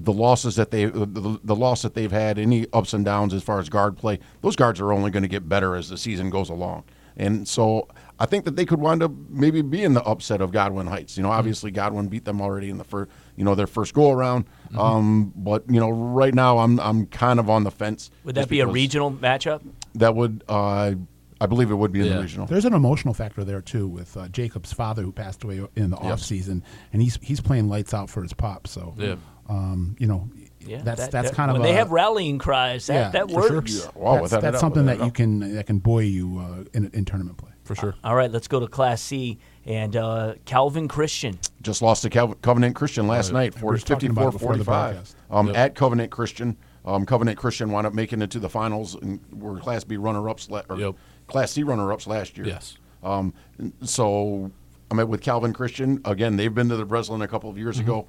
the 0.00 0.12
losses 0.12 0.54
that 0.56 0.70
they 0.70 0.84
the, 0.84 1.40
the 1.42 1.56
loss 1.56 1.82
that 1.82 1.94
they've 1.94 2.12
had 2.12 2.38
any 2.38 2.66
ups 2.72 2.92
and 2.92 3.04
downs 3.04 3.34
as 3.34 3.42
far 3.42 3.58
as 3.58 3.68
guard 3.68 3.96
play. 3.96 4.18
Those 4.42 4.54
guards 4.54 4.80
are 4.80 4.92
only 4.92 5.10
going 5.10 5.24
to 5.24 5.28
get 5.28 5.48
better 5.48 5.74
as 5.74 5.88
the 5.88 5.96
season 5.98 6.30
goes 6.30 6.48
along, 6.50 6.84
and 7.16 7.48
so 7.48 7.88
I 8.20 8.26
think 8.26 8.44
that 8.44 8.54
they 8.56 8.64
could 8.64 8.80
wind 8.80 9.02
up 9.02 9.10
maybe 9.28 9.60
being 9.62 9.94
the 9.94 10.02
upset 10.04 10.40
of 10.40 10.52
Godwin 10.52 10.86
Heights. 10.86 11.16
You 11.16 11.22
know, 11.24 11.30
Mm-hmm. 11.30 11.38
obviously 11.38 11.70
Godwin 11.72 12.06
beat 12.08 12.24
them 12.24 12.40
already 12.40 12.70
in 12.70 12.78
the 12.78 12.84
first 12.84 13.10
you 13.36 13.44
know 13.44 13.54
their 13.56 13.66
first 13.66 13.92
go 13.92 14.12
around. 14.12 14.44
Mm-hmm. 14.68 14.78
Um, 14.78 15.32
but 15.36 15.64
you 15.68 15.80
know, 15.80 15.90
right 15.90 16.34
now 16.34 16.58
I'm 16.58 16.78
I'm 16.80 17.06
kind 17.06 17.40
of 17.40 17.50
on 17.50 17.64
the 17.64 17.70
fence. 17.72 18.10
Would 18.24 18.36
that 18.36 18.48
be 18.48 18.60
a 18.60 18.66
regional 18.66 19.10
matchup? 19.10 19.62
That 19.96 20.14
would 20.14 20.44
uh, 20.48 20.92
I 21.40 21.46
believe 21.46 21.70
it 21.70 21.74
would 21.76 21.92
be 21.92 22.00
in 22.00 22.06
Yeah. 22.06 22.14
the 22.16 22.22
regional. 22.22 22.46
There's 22.46 22.64
an 22.64 22.74
emotional 22.74 23.14
factor 23.14 23.44
there 23.44 23.60
too 23.62 23.86
with 23.88 24.16
uh, 24.16 24.28
Jacob's 24.28 24.72
father 24.72 25.02
who 25.02 25.12
passed 25.12 25.42
away 25.44 25.60
in 25.76 25.90
the 25.90 25.96
off 25.96 26.20
season, 26.20 26.62
and 26.92 27.00
he's 27.02 27.18
he's 27.22 27.40
playing 27.40 27.68
lights 27.68 27.94
out 27.94 28.10
for 28.10 28.22
his 28.22 28.32
pop. 28.32 28.66
So, 28.66 28.94
Yeah. 28.98 29.16
Um, 29.48 29.96
you 29.98 30.06
know, 30.06 30.28
Yeah, 30.60 30.82
that's 30.82 31.00
that- 31.02 31.10
that's 31.12 31.30
that- 31.30 31.36
kind 31.36 31.50
of 31.50 31.54
when 31.56 31.62
a, 31.62 31.68
they 31.68 31.74
have 31.74 31.90
rallying 31.90 32.38
cries. 32.38 32.86
That 32.88 32.94
Yeah, 32.94 33.10
that 33.10 33.30
for 33.30 33.42
sure. 33.42 33.52
works. 33.56 33.74
Yeah, 33.84 33.90
wow, 33.94 34.12
that's, 34.14 34.22
without 34.22 34.42
that's 34.42 34.52
doubt, 34.54 34.60
something 34.60 34.84
without 34.84 34.98
that 34.98 35.02
a 35.02 35.06
you 35.06 35.12
can 35.12 35.54
that 35.54 35.66
can 35.66 35.78
buoy 35.78 36.06
you 36.06 36.38
uh, 36.38 36.64
in, 36.74 36.90
in 36.92 37.04
tournament 37.04 37.38
play. 37.38 37.50
For 37.64 37.74
sure. 37.74 37.94
All 38.02 38.14
right, 38.14 38.30
let's 38.30 38.48
go 38.48 38.60
to 38.60 38.66
Class 38.66 39.02
C 39.02 39.38
and 39.66 39.94
uh, 39.94 40.34
Calvin 40.46 40.88
Christian. 40.88 41.38
just 41.60 41.82
lost 41.82 42.00
to 42.02 42.10
Cal- 42.10 42.34
Covenant 42.40 42.74
Christian 42.74 43.06
last 43.06 43.30
night 43.32 43.52
for 43.54 43.66
were 43.66 43.74
just 43.74 43.86
talking 43.86 44.08
about 44.10 44.28
it 44.28 44.32
before 44.32 44.56
the 44.56 44.64
54-45 44.64 45.14
um, 45.30 45.46
Yep. 45.48 45.56
at 45.56 45.74
Covenant 45.74 46.10
Christian. 46.10 46.56
Um, 46.86 47.04
Covenant 47.04 47.36
Christian 47.36 47.70
wound 47.70 47.86
up 47.86 47.92
making 47.92 48.22
it 48.22 48.30
to 48.30 48.38
the 48.40 48.48
finals 48.48 48.94
and 48.94 49.20
were 49.32 49.58
Class 49.58 49.84
B 49.84 49.98
runner-ups 49.98 50.48
la- 50.48 50.62
or 50.70 50.78
Yep. 50.78 50.94
Class 51.26 51.50
C 51.52 51.62
runner-ups 51.62 52.06
last 52.06 52.38
year. 52.38 52.46
Yes. 52.46 52.78
Um, 53.02 53.34
so 53.82 54.50
I 54.90 54.94
met 54.94 55.08
with 55.08 55.20
Calvin 55.20 55.52
Christian 55.52 56.00
again. 56.06 56.36
They've 56.36 56.54
been 56.54 56.70
to 56.70 56.76
the 56.76 56.86
Breslin 56.86 57.20
a 57.22 57.28
couple 57.28 57.50
of 57.50 57.58
years 57.58 57.76
Mm-hmm. 57.76 57.84
ago. 57.90 58.08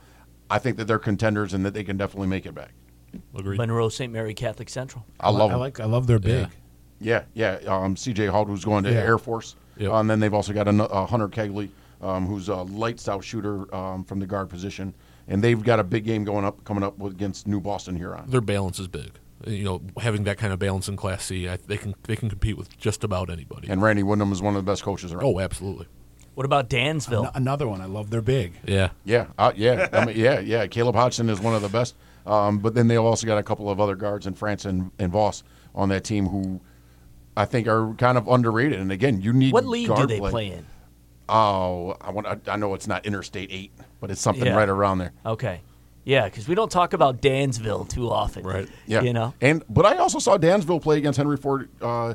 I 0.49 0.59
think 0.59 0.77
that 0.77 0.85
they're 0.85 0.99
contenders 0.99 1.53
and 1.53 1.65
that 1.65 1.73
they 1.73 1.83
can 1.83 1.97
definitely 1.97 2.27
make 2.27 2.45
it 2.45 2.53
back. 2.55 2.71
Agreed. 3.35 3.57
Monroe 3.57 3.89
St. 3.89 4.11
Mary 4.11 4.33
Catholic 4.33 4.69
Central. 4.69 5.05
I 5.19 5.29
love 5.31 5.49
I 5.49 5.53
them. 5.53 5.59
like 5.59 5.79
I 5.79 5.85
love 5.85 6.07
their 6.07 6.19
big. 6.19 6.47
Yeah, 6.99 7.23
yeah. 7.33 7.57
Um, 7.67 7.95
C.J. 7.95 8.27
Hall, 8.27 8.45
who's 8.45 8.65
going 8.65 8.83
to 8.83 8.91
Yeah. 8.91 8.99
Air 8.99 9.17
Force, 9.17 9.55
Yep. 9.77 9.91
uh, 9.91 9.95
and 9.95 10.09
then 10.09 10.19
they've 10.19 10.33
also 10.33 10.51
got 10.53 10.67
a 10.67 10.71
uh, 10.83 11.05
Hunter 11.05 11.29
Kegley, 11.29 11.69
um, 12.01 12.25
who's 12.27 12.49
a 12.49 12.55
lights 12.57 13.07
out 13.07 13.23
shooter 13.23 13.73
um, 13.73 14.03
from 14.03 14.19
the 14.19 14.25
guard 14.27 14.49
position, 14.49 14.93
and 15.27 15.41
they've 15.41 15.63
got 15.63 15.79
a 15.79 15.83
big 15.83 16.03
game 16.03 16.23
going 16.25 16.43
up 16.45 16.63
coming 16.65 16.83
up 16.83 16.97
with, 16.97 17.13
against 17.13 17.47
New 17.47 17.61
Boston 17.61 17.95
Huron. 17.95 18.25
Their 18.29 18.41
balance 18.41 18.79
is 18.79 18.87
big. 18.87 19.11
You 19.47 19.63
know, 19.63 19.81
having 20.01 20.25
that 20.25 20.37
kind 20.37 20.51
of 20.51 20.59
balance 20.59 20.89
in 20.89 20.97
Class 20.97 21.23
C, 21.23 21.47
I, 21.47 21.55
they 21.55 21.77
can 21.77 21.95
they 22.03 22.17
can 22.17 22.27
compete 22.29 22.57
with 22.57 22.77
just 22.77 23.05
about 23.05 23.29
anybody. 23.29 23.69
And 23.69 23.81
Randy 23.81 24.03
Wyndham 24.03 24.33
is 24.33 24.41
one 24.41 24.55
of 24.57 24.65
the 24.65 24.69
best 24.69 24.83
coaches 24.83 25.13
around. 25.13 25.23
oh, 25.23 25.39
absolutely. 25.39 25.87
What 26.39 26.45
about 26.45 26.69
Dansville? 26.69 27.25
An- 27.25 27.31
another 27.35 27.67
one. 27.67 27.81
I 27.81 27.85
love 27.85 28.11
their 28.11 28.21
big. 28.21 28.53
Yeah. 28.65 28.91
Yeah, 29.03 29.25
uh, 29.37 29.51
yeah, 29.57 29.89
I 29.91 30.05
mean, 30.05 30.15
yeah, 30.17 30.39
yeah. 30.39 30.67
Caleb 30.67 30.95
Hodgson 30.95 31.29
is 31.29 31.37
one 31.41 31.53
of 31.53 31.61
the 31.61 31.67
best, 31.67 31.97
um, 32.25 32.59
but 32.59 32.73
then 32.73 32.87
they 32.87 32.95
also 32.95 33.27
got 33.27 33.37
a 33.37 33.43
couple 33.43 33.69
of 33.69 33.81
other 33.81 33.93
guards 33.93 34.25
in 34.25 34.35
France 34.35 34.63
and, 34.63 34.89
and 34.99 35.11
Voss 35.11 35.43
on 35.75 35.89
that 35.89 36.05
team 36.05 36.27
who 36.27 36.61
I 37.35 37.43
think 37.43 37.67
are 37.67 37.93
kind 37.95 38.17
of 38.17 38.29
underrated. 38.29 38.79
And 38.79 38.89
again, 38.89 39.19
you 39.19 39.33
need 39.33 39.51
what 39.51 39.65
league 39.65 39.87
do 39.89 39.95
guard 39.95 40.07
they 40.07 40.19
play 40.21 40.51
in? 40.51 40.65
Oh, 41.27 41.97
I 41.99 42.11
want. 42.11 42.25
I, 42.25 42.37
I 42.47 42.55
know 42.55 42.73
it's 42.73 42.87
not 42.87 43.05
Interstate 43.05 43.49
Eight, 43.51 43.73
but 43.99 44.09
it's 44.09 44.21
something 44.21 44.45
Yeah. 44.45 44.55
right 44.55 44.69
around 44.69 44.99
there. 44.99 45.11
Okay. 45.25 45.59
Yeah, 46.05 46.23
because 46.23 46.47
we 46.47 46.55
don't 46.55 46.71
talk 46.71 46.93
about 46.93 47.21
Dansville 47.21 47.83
too 47.83 48.09
often. 48.09 48.45
Right. 48.45 48.69
Yeah, 48.87 49.01
You 49.01 49.11
know? 49.11 49.33
And 49.41 49.61
but 49.67 49.85
I 49.85 49.97
also 49.97 50.19
saw 50.19 50.37
Dansville 50.37 50.79
play 50.81 50.99
against 50.99 51.17
Henry 51.17 51.35
Ford 51.35 51.67
uh, 51.81 52.13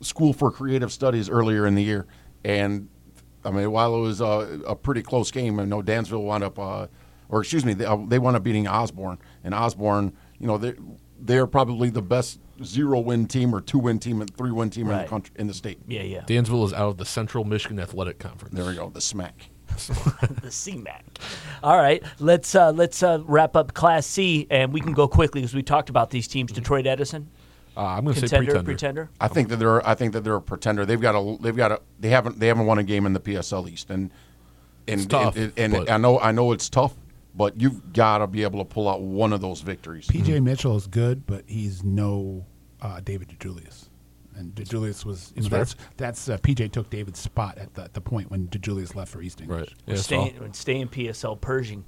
School 0.00 0.32
for 0.32 0.50
Creative 0.50 0.90
Studies 0.90 1.30
earlier 1.30 1.64
in 1.64 1.76
the 1.76 1.84
year, 1.84 2.06
and 2.44 2.88
I 3.46 3.50
mean 3.50 3.70
while 3.70 3.94
it 3.94 4.00
was 4.00 4.20
uh, 4.20 4.58
a 4.66 4.74
pretty 4.74 5.02
close 5.02 5.30
game, 5.30 5.58
I 5.60 5.64
know 5.64 5.82
Dansville 5.82 6.22
wound 6.22 6.44
up, 6.44 6.58
uh, 6.58 6.86
or 7.28 7.40
excuse 7.40 7.64
me, 7.64 7.74
they, 7.74 7.84
uh, 7.84 7.96
they 8.06 8.18
wound 8.18 8.36
up 8.36 8.42
beating 8.42 8.66
Osborn, 8.66 9.18
and 9.44 9.54
Osborn, 9.54 10.12
you 10.38 10.46
know, 10.46 10.58
they 10.58 10.74
they're 11.18 11.46
probably 11.46 11.90
the 11.90 12.02
best 12.02 12.40
zero 12.62 13.00
win 13.00 13.26
team 13.26 13.54
or 13.54 13.60
two 13.60 13.78
win 13.78 13.98
team 13.98 14.20
and 14.20 14.34
three 14.36 14.50
win 14.50 14.70
team 14.70 14.90
in 14.90 14.98
the 14.98 15.04
country 15.04 15.34
in 15.38 15.46
the 15.46 15.54
state. 15.54 15.78
Yeah, 15.86 16.02
yeah. 16.02 16.24
Dansville 16.26 16.64
is 16.64 16.72
out 16.72 16.88
of 16.88 16.96
the 16.98 17.04
Central 17.04 17.44
Michigan 17.44 17.78
Athletic 17.78 18.18
Conference. 18.18 18.54
There 18.54 18.66
we 18.66 18.74
go, 18.74 18.90
the 18.90 19.00
smack. 19.00 19.50
the 19.76 20.48
CMAC. 20.48 21.02
All 21.62 21.76
right, 21.76 22.02
let's 22.18 22.54
uh, 22.54 22.70
let's 22.72 23.02
uh, 23.02 23.20
wrap 23.26 23.56
up 23.56 23.74
Class 23.74 24.06
C, 24.06 24.46
and 24.48 24.72
we 24.72 24.80
can 24.80 24.92
go 24.92 25.06
quickly 25.06 25.42
because 25.42 25.54
we 25.54 25.62
talked 25.62 25.90
about 25.90 26.10
these 26.10 26.26
teams. 26.26 26.52
Detroit 26.52 26.86
Edison, 26.86 27.28
Uh, 27.76 27.80
I'm 27.84 28.04
going 28.04 28.14
to 28.14 28.20
say 28.20 28.28
contender, 28.38 28.62
pretender. 28.62 28.64
pretender. 28.64 29.10
I 29.20 29.28
think 29.28 29.48
that 29.50 29.56
they're. 29.56 29.86
I 29.86 29.94
think 29.94 30.12
that 30.14 30.24
they're 30.24 30.36
a 30.36 30.40
pretender. 30.40 30.86
They've 30.86 31.00
got 31.00 31.14
a. 31.14 31.36
They've 31.40 31.56
got 31.56 31.72
a. 31.72 31.80
They 32.00 32.08
haven't. 32.08 32.40
They 32.40 32.46
haven't 32.46 32.66
won 32.66 32.78
a 32.78 32.82
game 32.82 33.04
in 33.04 33.12
the 33.12 33.20
PSL 33.20 33.68
East, 33.70 33.90
and 33.90 34.10
and 34.88 35.00
It's 35.00 35.06
tough, 35.06 35.36
and, 35.36 35.52
and 35.56 35.72
but- 35.72 35.90
I 35.90 35.98
know. 35.98 36.18
I 36.18 36.32
know 36.32 36.52
it's 36.52 36.68
tough, 36.70 36.94
but 37.34 37.60
you've 37.60 37.92
got 37.92 38.18
to 38.18 38.26
be 38.26 38.42
able 38.44 38.60
to 38.60 38.64
pull 38.64 38.88
out 38.88 39.02
one 39.02 39.32
of 39.32 39.40
those 39.42 39.60
victories. 39.60 40.06
PJ 40.06 40.42
Mitchell 40.42 40.76
is 40.76 40.86
good, 40.86 41.26
but 41.26 41.44
he's 41.46 41.84
no 41.84 42.46
uh, 42.80 43.00
David 43.00 43.28
DeJulius. 43.28 43.88
And 44.36 44.54
DeJulius 44.54 45.04
was 45.04 45.32
you 45.34 45.42
know, 45.42 45.48
that's 45.48 45.76
that's 45.96 46.28
uh, 46.28 46.36
PJ 46.38 46.72
took 46.72 46.90
David's 46.90 47.18
spot 47.18 47.56
at 47.58 47.72
the, 47.74 47.82
at 47.84 47.94
the 47.94 48.00
point 48.00 48.30
when 48.30 48.48
DeJulius 48.48 48.94
left 48.94 49.10
for 49.12 49.22
East 49.22 49.40
English. 49.40 49.60
Right. 49.60 49.72
Yeah, 49.86 49.94
so 49.96 50.02
stay, 50.02 50.34
stay 50.52 50.80
in 50.80 50.88
PSL 50.88 51.40
Pershing, 51.40 51.84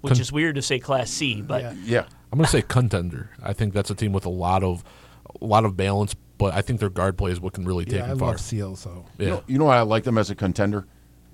which 0.00 0.14
Con- 0.14 0.20
is 0.20 0.32
weird 0.32 0.54
to 0.56 0.62
say 0.62 0.78
Class 0.78 1.10
C, 1.10 1.42
but 1.42 1.62
Yeah. 1.62 1.74
Yeah, 1.84 2.04
I'm 2.32 2.38
going 2.38 2.46
to 2.46 2.50
say 2.50 2.62
contender. 2.62 3.30
I 3.42 3.52
think 3.52 3.74
that's 3.74 3.90
a 3.90 3.94
team 3.94 4.12
with 4.12 4.24
a 4.24 4.30
lot 4.30 4.62
of 4.62 4.84
a 5.40 5.44
lot 5.44 5.64
of 5.64 5.76
balance, 5.76 6.14
but 6.38 6.54
I 6.54 6.62
think 6.62 6.80
their 6.80 6.90
guard 6.90 7.16
play 7.18 7.30
is 7.30 7.40
what 7.40 7.52
can 7.54 7.64
really 7.64 7.84
take 7.84 7.96
Yeah, 8.00 8.04
I 8.04 8.08
them 8.08 8.18
far. 8.18 8.28
love 8.32 8.40
Seal. 8.40 8.76
So 8.76 9.04
Yeah. 9.18 9.24
You 9.24 9.30
know, 9.32 9.42
you 9.46 9.58
know 9.58 9.64
why 9.66 9.76
I 9.78 9.82
like 9.82 10.04
them 10.04 10.18
as 10.18 10.30
a 10.30 10.34
contender 10.34 10.86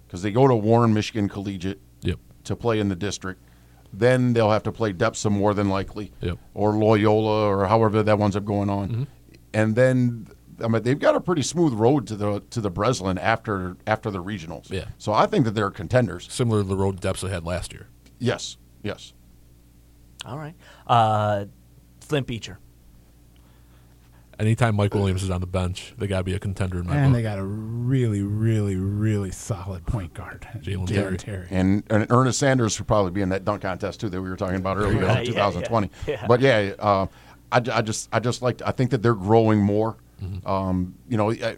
because 0.07 0.23
they 0.23 0.31
go 0.31 0.47
to 0.49 0.55
Warren, 0.55 0.93
Michigan 0.95 1.29
Collegiate 1.29 1.81
Yep. 2.03 2.19
to 2.45 2.57
play 2.57 2.79
in 2.81 2.89
the 2.89 2.97
district. 2.97 3.43
Then 3.93 4.33
they'll 4.33 4.51
have 4.51 4.63
to 4.65 4.73
play 4.73 4.93
Depsa 4.93 5.31
more 5.31 5.53
than 5.55 5.69
likely, 5.69 6.13
Yep. 6.23 6.39
or 6.55 6.73
Loyola, 6.73 7.47
or 7.49 7.67
however 7.67 8.03
that 8.03 8.19
winds 8.19 8.37
up 8.37 8.45
going 8.45 8.71
on. 8.71 8.89
Mm-hmm. 8.89 9.03
And 9.55 9.75
then 9.77 10.27
I 10.63 10.69
mean 10.69 10.83
they've 10.83 10.99
got 10.99 11.15
a 11.17 11.21
pretty 11.21 11.43
smooth 11.43 11.73
road 11.75 12.07
to 12.07 12.17
the 12.17 12.41
to 12.51 12.61
the 12.61 12.71
Breslin 12.71 13.19
after 13.19 13.77
after 13.87 14.11
the 14.11 14.23
regionals. 14.23 14.71
Yeah. 14.71 14.85
So 14.99 15.13
I 15.13 15.27
think 15.27 15.45
that 15.45 15.51
they're 15.55 15.71
contenders. 15.71 16.27
Similar 16.31 16.63
to 16.63 16.69
the 16.69 16.77
road 16.77 17.01
depths 17.01 17.21
they 17.23 17.29
had 17.29 17.45
last 17.45 17.73
year. 17.73 17.89
Yes, 18.19 18.57
yes. 18.83 19.13
all 20.25 20.39
right. 20.39 20.55
Uh, 20.87 21.47
Flint 22.01 22.27
Beecher. 22.29 22.59
Anytime 24.43 24.75
Mike 24.75 24.93
Williams 24.93 25.23
is 25.23 25.31
on 25.31 25.41
the 25.41 25.47
bench, 25.47 25.95
they 25.99 26.09
got 26.09 26.19
to 26.19 26.25
be 26.25 26.35
a 26.35 26.39
contender 26.41 26.81
in 26.81 26.87
my 26.89 26.97
and 26.97 27.13
book. 27.13 27.17
they 27.19 27.23
got 27.23 27.39
a 27.39 27.45
really, 27.45 28.23
really, 28.23 28.75
really 28.75 29.31
solid 29.31 29.87
point 29.87 30.15
guard, 30.15 30.45
Jalen 30.59 30.89
Jalen 30.89 31.17
Terry. 31.19 31.47
And, 31.49 31.85
and 31.89 32.09
Ernest 32.11 32.41
Sanders 32.41 32.77
would 32.81 32.89
probably 32.89 33.13
be 33.13 33.23
in 33.23 33.29
that 33.29 33.45
dunk 33.45 33.63
contest 33.63 34.01
too 34.01 34.09
that 34.09 34.21
we 34.21 34.29
were 34.29 34.37
talking 34.37 34.57
about 34.57 34.79
earlier 34.79 35.07
Right, 35.07 35.21
in 35.29 35.33
2020. 35.35 35.91
yeah, 36.09 36.13
yeah. 36.15 36.27
But 36.27 36.41
yeah, 36.41 36.73
uh, 36.81 37.07
I, 37.53 37.59
I 37.73 37.83
just 37.83 38.09
I 38.13 38.19
just 38.19 38.43
like 38.43 38.61
I 38.67 38.73
think 38.73 38.91
that 38.91 39.01
they're 39.03 39.15
growing 39.15 39.61
more. 39.61 39.97
Um, 40.45 40.95
you 41.09 41.17
know, 41.17 41.31
uh, 41.33 41.55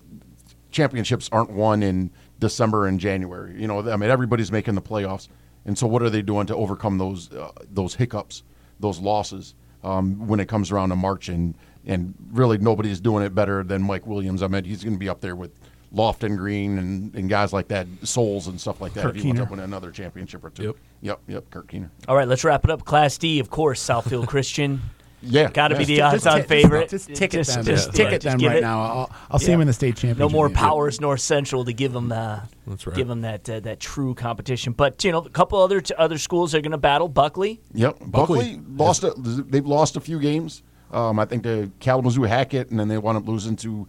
championships 0.70 1.29
aren't 1.33 1.51
won 1.51 1.83
in 1.83 2.11
December 2.38 2.87
and 2.87 3.01
January. 3.01 3.59
You 3.61 3.66
know, 3.66 3.90
I 3.90 3.97
mean 3.97 4.11
everybody's 4.11 4.53
making 4.53 4.75
the 4.75 4.83
playoffs, 4.83 5.29
and 5.64 5.79
so 5.79 5.87
what 5.87 6.03
are 6.03 6.11
they 6.11 6.23
doing 6.23 6.47
to 6.49 6.57
overcome 6.57 6.99
those 6.99 7.33
uh, 7.33 7.51
those 7.73 7.94
hiccups, 7.94 8.42
those 8.81 9.01
losses 9.01 9.55
um, 9.83 10.27
when 10.27 10.38
it 10.40 10.49
comes 10.49 10.70
around 10.70 10.90
to 10.90 10.97
March 10.97 11.29
and 11.31 11.55
and 11.87 12.14
really 12.33 12.59
nobody's 12.59 13.01
doing 13.01 13.25
it 13.25 13.35
better 13.35 13.62
than 13.62 13.83
Mike 13.83 14.07
Williams. 14.07 14.42
I 14.42 14.49
mean, 14.49 14.64
he's 14.64 14.83
going 14.85 14.94
to 14.94 14.99
be 14.99 15.09
up 15.09 15.20
there 15.20 15.37
with. 15.37 15.51
Lofton 15.94 16.37
Greene 16.37 16.77
and, 16.79 17.14
and 17.14 17.29
guys 17.31 17.53
like 17.53 17.68
that, 17.68 17.87
Souls 18.03 18.49
and 18.49 18.61
stuff 18.61 18.81
like 18.81 18.94
that. 18.94 19.03
Kurt 19.05 19.16
if 19.16 19.23
he 19.23 19.29
wants 19.29 19.38
Keener. 19.38 19.47
to 19.47 19.51
win 19.53 19.61
another 19.61 19.92
championship 19.92 20.42
or 20.44 20.51
two. 20.51 20.64
Yep. 20.64 20.77
Yep. 21.03 21.20
Yep. 21.29 21.51
Kurt 21.51 21.68
Keener. 21.68 21.88
All 22.09 22.16
right, 22.16 22.27
let's 22.27 22.42
wrap 22.42 22.64
it 22.64 22.70
up. 22.73 22.85
Class 22.85 23.16
D, 23.16 23.38
of 23.38 23.49
course, 23.49 23.81
Southfield 23.81 24.27
Christian. 24.27 24.81
Yeah, 25.23 25.48
got 25.52 25.69
to 25.69 25.75
yeah. 25.75 25.79
be 25.79 25.85
the 25.85 26.00
odds-on 26.00 26.40
ti- 26.42 26.48
favorite. 26.48 26.88
Just, 26.90 27.06
just 27.06 27.17
ticket 27.21 27.46
them. 27.46 27.65
just- 27.65 27.85
Just, 27.87 27.94
ticket 27.96 28.23
them 28.23 28.40
right 28.40 28.56
it- 28.56 28.63
now. 28.63 28.83
I'll, 28.83 29.11
I'll 29.31 29.38
see 29.38 29.52
them 29.52 29.61
in 29.61 29.69
the 29.69 29.73
state 29.73 29.94
championship. 29.94 30.19
No 30.19 30.29
more 30.31 30.50
powers 30.50 31.00
North 31.00 31.21
Central 31.21 31.65
to 31.65 31.73
give 31.73 31.92
them 31.92 32.11
uh, 32.11 32.40
That's 32.67 32.88
right. 32.88 32.96
give 32.96 33.06
them 33.06 33.21
that 33.21 33.48
uh, 33.48 33.61
that 33.61 33.79
true 33.79 34.17
competition. 34.17 34.73
But 34.73 35.04
you 35.04 35.13
know, 35.13 35.19
a 35.19 35.31
couple 35.31 35.61
other 35.63 35.81
t- 35.81 35.94
other 35.96 36.19
schools 36.19 36.56
are 36.56 36.61
going 36.61 36.73
to 36.73 36.77
battle. 36.77 37.06
Buckley, 37.09 37.61
Yep, 37.73 37.98
Buckley 38.06 38.56
Buckley, 38.56 38.61
lost. 38.75 39.04
A, 39.04 39.15
they've 39.17 39.65
lost 39.65 39.94
a 39.94 40.00
few 40.00 40.19
games. 40.19 40.65
Um, 40.93 41.19
I 41.19 41.25
think 41.25 41.43
to 41.45 41.71
Kalamazoo 41.81 42.23
Hackett, 42.23 42.71
and 42.71 42.79
then 42.79 42.89
they 42.89 42.99
wound 42.99 43.19
up 43.19 43.27
losing 43.27 43.57
to 43.57 43.89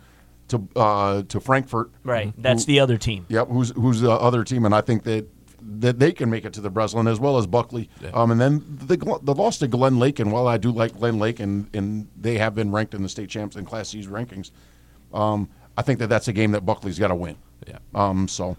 to 0.50 0.68
uh, 0.76 1.24
to 1.24 1.40
Frankfort. 1.40 1.92
right? 2.04 2.34
That's 2.38 2.64
Who- 2.64 2.68
the 2.74 2.80
other 2.80 2.98
team. 2.98 3.26
Yep, 3.30 3.48
who's 3.50 3.70
who's 3.72 4.02
the 4.02 4.12
other 4.12 4.44
team, 4.44 4.66
and 4.66 4.74
I 4.76 4.82
think 4.82 5.04
that 5.04 5.28
that 5.80 5.98
they 6.00 6.12
can 6.12 6.30
make 6.30 6.46
it 6.46 6.54
to 6.54 6.62
the 6.62 6.70
Breslin 6.70 7.08
as 7.08 7.20
well 7.20 7.38
as 7.40 7.48
Buckley. 7.48 7.90
Um, 8.14 8.30
and 8.30 8.40
then 8.40 8.64
the 8.86 8.98
Gl- 8.98 9.24
the 9.26 9.34
loss 9.34 9.58
to 9.60 9.68
Glen 9.68 9.98
Lake, 9.98 10.20
and 10.20 10.32
while 10.32 10.48
I 10.48 10.58
do 10.58 10.72
like 10.72 10.96
Glen 10.98 11.18
Lake, 11.20 11.40
and 11.40 11.68
and 11.74 12.08
they 12.20 12.38
have 12.38 12.54
been 12.56 12.72
ranked 12.72 12.94
in 12.94 13.02
the 13.04 13.10
state 13.10 13.30
champs 13.30 13.56
and 13.56 13.66
Class 13.68 13.90
C's 13.90 14.08
rankings, 14.08 14.52
um, 15.14 15.50
I 15.78 15.82
think 15.82 16.00
that 16.00 16.08
that's 16.08 16.28
a 16.28 16.34
game 16.34 16.52
that 16.52 16.66
Buckley's 16.66 17.00
got 17.00 17.08
to 17.10 17.16
win. 17.16 17.36
Yeah. 17.68 17.80
Um, 17.96 18.28
so 18.28 18.58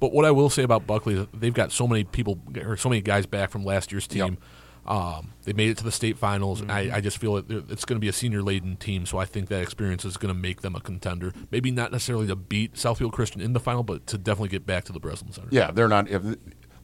But 0.00 0.12
what 0.12 0.24
I 0.24 0.30
will 0.30 0.48
say 0.50 0.62
about 0.62 0.86
Buckley, 0.86 1.14
is 1.14 1.26
they've 1.34 1.52
got 1.54 1.72
so 1.72 1.86
many 1.86 2.04
people 2.04 2.38
or 2.64 2.76
so 2.78 2.88
many 2.88 3.00
guys 3.02 3.26
back 3.26 3.50
from 3.50 3.64
last 3.64 3.92
year's 3.92 4.06
team. 4.06 4.38
Um, 4.86 5.32
they 5.44 5.52
made 5.52 5.70
it 5.70 5.78
to 5.78 5.84
the 5.84 5.92
state 5.92 6.18
finals, 6.18 6.60
and 6.60 6.70
I, 6.70 6.96
I 6.96 7.00
just 7.00 7.18
feel 7.18 7.36
it, 7.36 7.46
it's 7.48 7.84
going 7.84 7.96
to 7.96 8.00
be 8.00 8.08
a 8.08 8.12
senior 8.12 8.42
laden 8.42 8.76
team. 8.76 9.06
So 9.06 9.18
I 9.18 9.24
think 9.24 9.48
that 9.48 9.62
experience 9.62 10.04
is 10.04 10.16
going 10.16 10.34
to 10.34 10.38
make 10.38 10.60
them 10.60 10.74
a 10.74 10.80
contender. 10.80 11.32
Maybe 11.50 11.70
not 11.70 11.92
necessarily 11.92 12.26
to 12.26 12.36
beat 12.36 12.74
Southfield 12.74 13.12
Christian 13.12 13.40
in 13.40 13.52
the 13.54 13.60
final, 13.60 13.82
but 13.82 14.06
to 14.08 14.18
definitely 14.18 14.50
get 14.50 14.66
back 14.66 14.84
to 14.84 14.92
the 14.92 15.00
Breslin 15.00 15.32
Center. 15.32 15.48
yeah, 15.50 15.70
they're 15.70 15.88
not. 15.88 16.08
If 16.10 16.22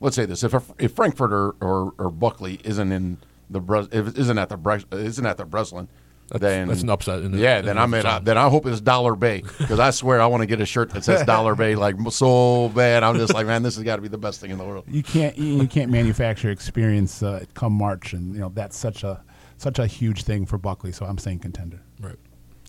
let's 0.00 0.16
say 0.16 0.26
this, 0.26 0.42
if 0.42 0.54
if 0.78 0.92
Frankfort 0.92 1.32
or, 1.32 1.56
or, 1.60 1.94
or 1.98 2.10
Buckley 2.10 2.60
isn't 2.64 2.90
in 2.92 3.18
the 3.48 3.60
Bres, 3.60 3.92
if 3.92 4.08
it 4.08 4.18
isn't 4.18 4.38
at 4.38 4.48
the 4.48 4.56
Bres, 4.56 4.84
isn't 4.92 5.26
at 5.26 5.36
the 5.36 5.44
Breslin. 5.44 5.88
That's- 6.30 6.40
then 6.40 6.68
that's 6.68 6.82
an 6.82 6.90
upset 6.90 7.22
in 7.22 7.32
the- 7.32 7.38
yeah, 7.38 7.58
in 7.58 7.66
then 7.66 7.76
the 7.76 7.82
I'm 7.82 7.92
in. 7.94 8.02
zone. 8.02 8.24
Then 8.24 8.38
I 8.38 8.48
hope 8.48 8.64
it's 8.66 8.80
Dollar 8.80 9.16
Bay 9.16 9.42
because 9.58 9.78
I 9.80 9.90
swear 9.90 10.20
I 10.22 10.26
want 10.26 10.42
to 10.42 10.46
get 10.46 10.60
a 10.60 10.66
shirt 10.66 10.90
that 10.90 11.04
says 11.04 11.24
Dollar 11.26 11.54
Bay 11.54 11.74
like 11.74 11.96
so 12.10 12.68
bad. 12.70 13.02
I'm 13.02 13.16
just 13.16 13.34
like, 13.34 13.46
man, 13.46 13.62
this 13.62 13.74
has 13.74 13.84
got 13.84 13.96
to 13.96 14.02
be 14.02 14.08
the 14.08 14.16
best 14.18 14.40
thing 14.40 14.50
in 14.50 14.58
the 14.58 14.64
world. 14.64 14.84
You 14.88 15.02
can't 15.02 15.36
you 15.36 15.60
you 15.62 15.66
can't 15.68 15.90
manufacture 15.90 16.50
experience 16.50 17.22
uh, 17.22 17.44
come 17.54 17.72
March, 17.72 18.12
and 18.12 18.34
you 18.34 18.40
know 18.40 18.50
that's 18.54 18.76
such 18.78 19.02
a 19.04 19.22
such 19.58 19.78
a 19.78 19.86
huge 19.86 20.22
thing 20.24 20.46
for 20.46 20.56
Buckley. 20.56 20.92
So 20.92 21.04
I'm 21.04 21.18
saying 21.18 21.40
contender. 21.40 21.82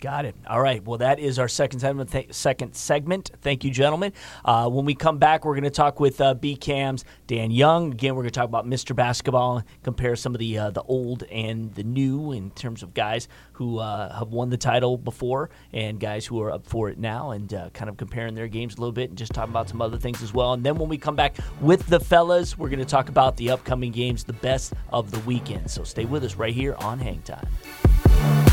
Got 0.02 0.26
it. 0.26 0.36
All 0.47 0.60
right. 0.60 0.84
Well, 0.84 0.97
that 0.97 1.20
is 1.20 1.38
our 1.38 1.47
second 1.47 1.80
segment. 1.80 2.12
Th- 2.12 2.34
second 2.34 2.76
segment. 2.76 3.30
Thank 3.41 3.64
you, 3.64 3.70
gentlemen. 3.70 4.14
Uh, 4.43 4.68
when 4.68 4.84
we 4.84 4.95
come 4.95 5.20
back, 5.20 5.45
we're 5.45 5.54
going 5.54 5.64
to 5.64 5.70
talk 5.70 5.99
with 5.99 6.20
uh, 6.20 6.34
BCAM's 6.34 7.06
Dan 7.28 7.52
Young. 7.52 7.91
Again, 7.91 8.16
we're 8.16 8.24
going 8.24 8.32
to 8.32 8.39
talk 8.39 8.49
about 8.49 8.66
Mr. 8.66 8.95
Basketball, 8.95 9.62
compare 9.84 10.16
some 10.16 10.34
of 10.34 10.39
the 10.39 10.58
uh, 10.58 10.72
the 10.72 10.82
old 10.82 11.22
and 11.32 11.72
the 11.76 11.84
new 11.84 12.32
in 12.32 12.49
terms 12.49 12.82
of 12.82 12.95
guys 12.95 13.28
who 13.52 13.78
uh, 13.78 14.18
have 14.18 14.30
won 14.30 14.49
the 14.49 14.58
title 14.58 14.97
before 14.97 15.52
and 15.72 15.99
guys 15.99 16.26
who 16.26 16.41
are 16.41 16.52
up 16.52 16.66
for 16.66 16.89
it 16.89 16.97
now, 16.97 17.30
and 17.30 17.54
uh, 17.54 17.70
kind 17.70 17.88
of 17.88 17.97
comparing 17.97 18.34
their 18.34 18.47
games 18.47 18.78
a 18.78 18.80
little 18.80 18.91
bit 18.91 19.10
and 19.10 19.18
just 19.20 19.34
talking 19.34 19.52
about 19.52 19.70
some 19.70 19.84
other 19.84 19.99
things 19.99 20.24
as 20.24 20.34
well. 20.34 20.54
And 20.54 20.64
then 20.64 20.80
when 20.80 20.89
we 20.89 20.97
come 20.97 21.16
back 21.16 21.36
with 21.62 21.86
the 21.86 21.99
fellas, 21.99 22.58
we're 22.58 22.70
going 22.70 22.80
to 22.80 22.86
talk 22.86 23.10
about 23.10 23.38
the 23.38 23.52
upcoming 23.52 23.91
games, 23.91 24.24
the 24.24 24.34
best 24.34 24.74
of 24.91 25.12
the 25.12 25.20
weekend. 25.20 25.70
So 25.70 25.84
stay 25.84 26.06
with 26.06 26.24
us 26.24 26.38
right 26.38 26.56
here 26.56 26.74
on 26.80 26.97
Hang 26.97 27.22
Time. 27.22 28.51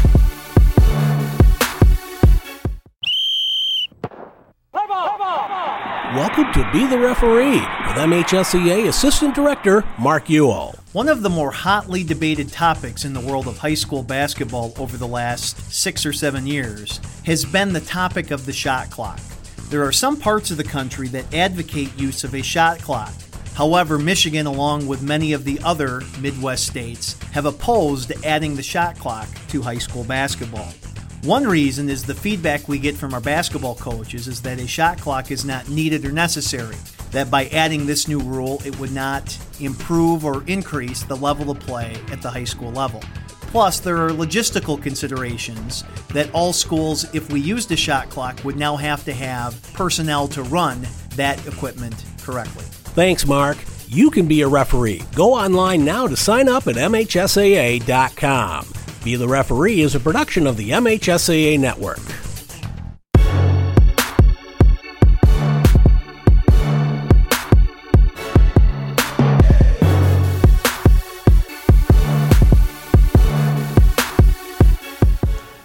Welcome 6.14 6.50
to 6.54 6.70
Be 6.72 6.86
the 6.86 6.98
Referee 6.98 7.60
with 7.60 7.98
MHSAA 7.98 8.88
Assistant 8.88 9.34
Director 9.34 9.84
Mark 9.98 10.28
Uyl. 10.28 10.74
One 10.94 11.06
of 11.06 11.20
the 11.20 11.28
more 11.28 11.50
hotly 11.50 12.02
debated 12.02 12.50
topics 12.50 13.04
in 13.04 13.12
the 13.12 13.20
world 13.20 13.46
of 13.46 13.58
high 13.58 13.74
school 13.74 14.02
basketball 14.02 14.72
over 14.78 14.96
the 14.96 15.06
last 15.06 15.70
six 15.70 16.06
or 16.06 16.14
seven 16.14 16.46
years 16.46 16.98
has 17.26 17.44
been 17.44 17.74
the 17.74 17.82
topic 17.82 18.30
of 18.30 18.46
the 18.46 18.54
shot 18.54 18.88
clock. 18.90 19.20
There 19.68 19.84
are 19.84 19.92
some 19.92 20.16
parts 20.16 20.50
of 20.50 20.56
the 20.56 20.64
country 20.64 21.08
that 21.08 21.34
advocate 21.34 21.94
use 21.98 22.24
of 22.24 22.34
a 22.34 22.40
shot 22.40 22.80
clock. 22.80 23.12
However, 23.54 23.98
Michigan, 23.98 24.46
along 24.46 24.86
with 24.86 25.02
many 25.02 25.34
of 25.34 25.44
the 25.44 25.60
other 25.62 26.00
Midwest 26.22 26.66
states, 26.66 27.20
have 27.32 27.44
opposed 27.44 28.12
adding 28.24 28.56
the 28.56 28.62
shot 28.62 28.98
clock 28.98 29.28
to 29.48 29.60
high 29.60 29.76
school 29.76 30.04
basketball. 30.04 30.72
One 31.22 31.48
reason 31.48 31.88
is 31.90 32.04
the 32.04 32.14
feedback 32.14 32.68
we 32.68 32.78
get 32.78 32.94
from 32.96 33.12
our 33.12 33.20
basketball 33.20 33.74
coaches 33.74 34.28
is 34.28 34.40
that 34.42 34.60
a 34.60 34.68
shot 34.68 35.00
clock 35.00 35.32
is 35.32 35.44
not 35.44 35.68
needed 35.68 36.04
or 36.04 36.12
necessary. 36.12 36.76
That 37.10 37.28
by 37.28 37.46
adding 37.46 37.86
this 37.86 38.06
new 38.06 38.20
rule, 38.20 38.62
it 38.64 38.78
would 38.78 38.92
not 38.92 39.36
improve 39.58 40.24
or 40.24 40.44
increase 40.46 41.02
the 41.02 41.16
level 41.16 41.50
of 41.50 41.58
play 41.58 41.96
at 42.12 42.22
the 42.22 42.30
high 42.30 42.44
school 42.44 42.70
level. 42.70 43.02
Plus, 43.40 43.80
there 43.80 43.96
are 43.96 44.10
logistical 44.10 44.80
considerations 44.80 45.82
that 46.12 46.32
all 46.32 46.52
schools, 46.52 47.12
if 47.12 47.32
we 47.32 47.40
used 47.40 47.72
a 47.72 47.76
shot 47.76 48.08
clock, 48.10 48.44
would 48.44 48.56
now 48.56 48.76
have 48.76 49.04
to 49.04 49.12
have 49.12 49.60
personnel 49.72 50.28
to 50.28 50.44
run 50.44 50.86
that 51.16 51.44
equipment 51.48 52.04
correctly. 52.22 52.64
Thanks, 52.94 53.26
Mark. 53.26 53.58
You 53.88 54.12
can 54.12 54.28
be 54.28 54.42
a 54.42 54.48
referee. 54.48 55.02
Go 55.16 55.34
online 55.34 55.84
now 55.84 56.06
to 56.06 56.16
sign 56.16 56.48
up 56.48 56.68
at 56.68 56.76
MHSAA.com. 56.76 58.66
Be 59.04 59.16
the 59.16 59.28
Referee 59.28 59.80
is 59.80 59.94
a 59.94 60.00
production 60.00 60.46
of 60.46 60.56
the 60.56 60.70
MHSAA 60.70 61.58
Network. 61.58 62.00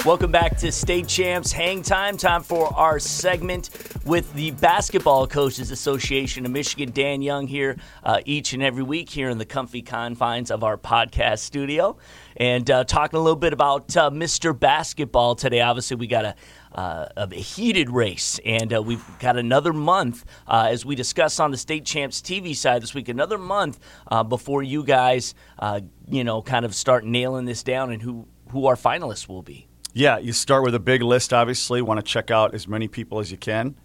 Welcome 0.06 0.34
back 0.34 0.58
to 0.58 0.70
State 0.70 1.08
Champs 1.08 1.54
Hang 1.54 1.82
Time. 1.82 2.18
Time 2.18 2.43
for 2.43 2.68
our 2.76 2.99
segment 2.99 3.70
with 4.06 4.34
the 4.34 4.51
Basketball 4.51 5.28
Coaches 5.28 5.72
Association 5.72 6.45
of 6.45 6.51
Michigan. 6.51 6.91
Dan 6.91 7.22
Young 7.22 7.47
here 7.47 7.78
uh, 8.04 8.20
each 8.26 8.51
and 8.51 8.62
every 8.62 8.84
week 8.84 9.10
here 9.10 9.30
in 9.30 9.38
the 9.38 9.45
comfy 9.45 9.82
confines 9.82 10.51
of 10.51 10.62
our 10.62 10.78
podcast 10.78 11.39
studio. 11.39 11.95
And 12.36 12.70
uh, 12.70 12.84
talking 12.84 13.18
a 13.18 13.24
little 13.24 13.38
bit 13.38 13.54
about 13.54 13.95
uh, 13.95 14.12
Mr. 14.12 14.60
Basketball 14.60 15.36
today. 15.36 15.62
Obviously, 15.62 15.95
we 15.95 16.08
got 16.08 16.26
a, 16.26 16.36
uh, 16.74 17.08
a 17.16 17.34
heated 17.36 17.89
race, 17.89 18.41
and 18.43 18.74
uh, 18.74 18.84
we've 18.84 19.06
got 19.20 19.38
another 19.38 19.72
month, 19.72 20.26
uh, 20.49 20.68
as 20.70 20.86
we 20.86 20.95
discuss 20.95 21.39
on 21.39 21.49
the 21.49 21.58
State 21.58 21.86
Champs 21.86 22.20
TV 22.20 22.54
side 22.54 22.84
this 22.84 22.93
week, 22.93 23.08
another 23.08 23.38
month 23.38 23.80
uh, 24.12 24.22
before 24.22 24.64
you 24.64 24.84
guys, 24.84 25.34
uh, 25.60 25.80
you 26.10 26.26
know, 26.26 26.41
kind 26.41 26.66
of 26.66 26.76
start 26.76 27.06
nailing 27.06 27.45
this 27.45 27.64
down 27.64 27.89
and 27.89 28.01
who, 28.01 28.28
who 28.49 28.66
our 28.66 28.76
finalists 28.76 29.30
will 29.30 29.41
be. 29.41 29.70
Yeah, 29.94 30.18
you 30.18 30.34
start 30.34 30.64
with 30.64 30.74
a 30.74 30.80
big 30.80 31.04
list, 31.04 31.34
obviously. 31.34 31.82
Want 31.82 32.00
to 32.00 32.04
check 32.04 32.32
out 32.32 32.56
as 32.56 32.68
many 32.68 32.88
people 32.88 33.20
as 33.20 33.32
you 33.32 33.38
can. 33.38 33.76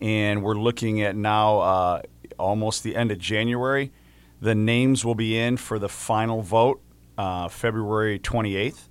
And 0.00 0.42
we're 0.42 0.58
looking 0.58 1.00
at 1.02 1.16
now 1.16 1.58
uh, 1.60 2.02
almost 2.38 2.82
the 2.82 2.94
end 2.94 3.10
of 3.10 3.18
January. 3.18 3.92
The 4.40 4.54
names 4.54 5.04
will 5.04 5.14
be 5.14 5.38
in 5.38 5.56
for 5.56 5.78
the 5.78 5.88
final 5.88 6.42
vote 6.42 6.82
uh, 7.16 7.48
February 7.48 8.18
28th. 8.18 8.88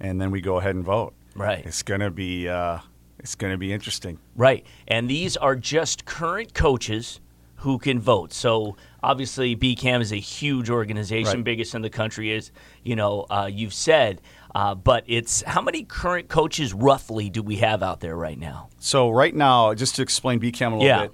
And 0.00 0.20
then 0.20 0.30
we 0.32 0.40
go 0.40 0.56
ahead 0.58 0.74
and 0.74 0.84
vote. 0.84 1.14
Right. 1.36 1.64
It's 1.64 1.82
going 1.82 2.00
to 2.00 2.10
be. 2.10 2.48
Uh, 2.48 2.78
it's 3.20 3.34
going 3.34 3.52
to 3.52 3.58
be 3.58 3.72
interesting. 3.72 4.18
Right. 4.36 4.64
And 4.86 5.08
these 5.10 5.36
are 5.36 5.56
just 5.56 6.04
current 6.04 6.54
coaches 6.54 7.20
who 7.56 7.78
can 7.78 7.98
vote. 7.98 8.32
So 8.32 8.76
obviously, 9.02 9.56
BCAM 9.56 10.00
is 10.00 10.12
a 10.12 10.16
huge 10.20 10.70
organization, 10.70 11.38
Right. 11.38 11.44
biggest 11.44 11.74
in 11.74 11.82
the 11.82 11.90
country, 11.90 12.32
as 12.32 12.52
you 12.84 12.94
know, 12.94 13.26
uh, 13.30 13.48
you've 13.52 13.74
said. 13.74 14.20
Uh, 14.58 14.74
but 14.74 15.04
it's 15.06 15.42
how 15.42 15.62
many 15.62 15.84
current 15.84 16.26
coaches 16.28 16.74
roughly 16.74 17.30
do 17.30 17.44
we 17.44 17.54
have 17.58 17.80
out 17.80 18.00
there 18.00 18.16
right 18.16 18.36
now? 18.40 18.68
So 18.80 19.08
right 19.08 19.32
now, 19.32 19.72
just 19.72 19.94
to 19.96 20.02
explain 20.02 20.40
BCAM 20.40 20.72
a 20.72 20.74
little 20.74 20.84
Yeah. 20.84 21.02
bit, 21.02 21.12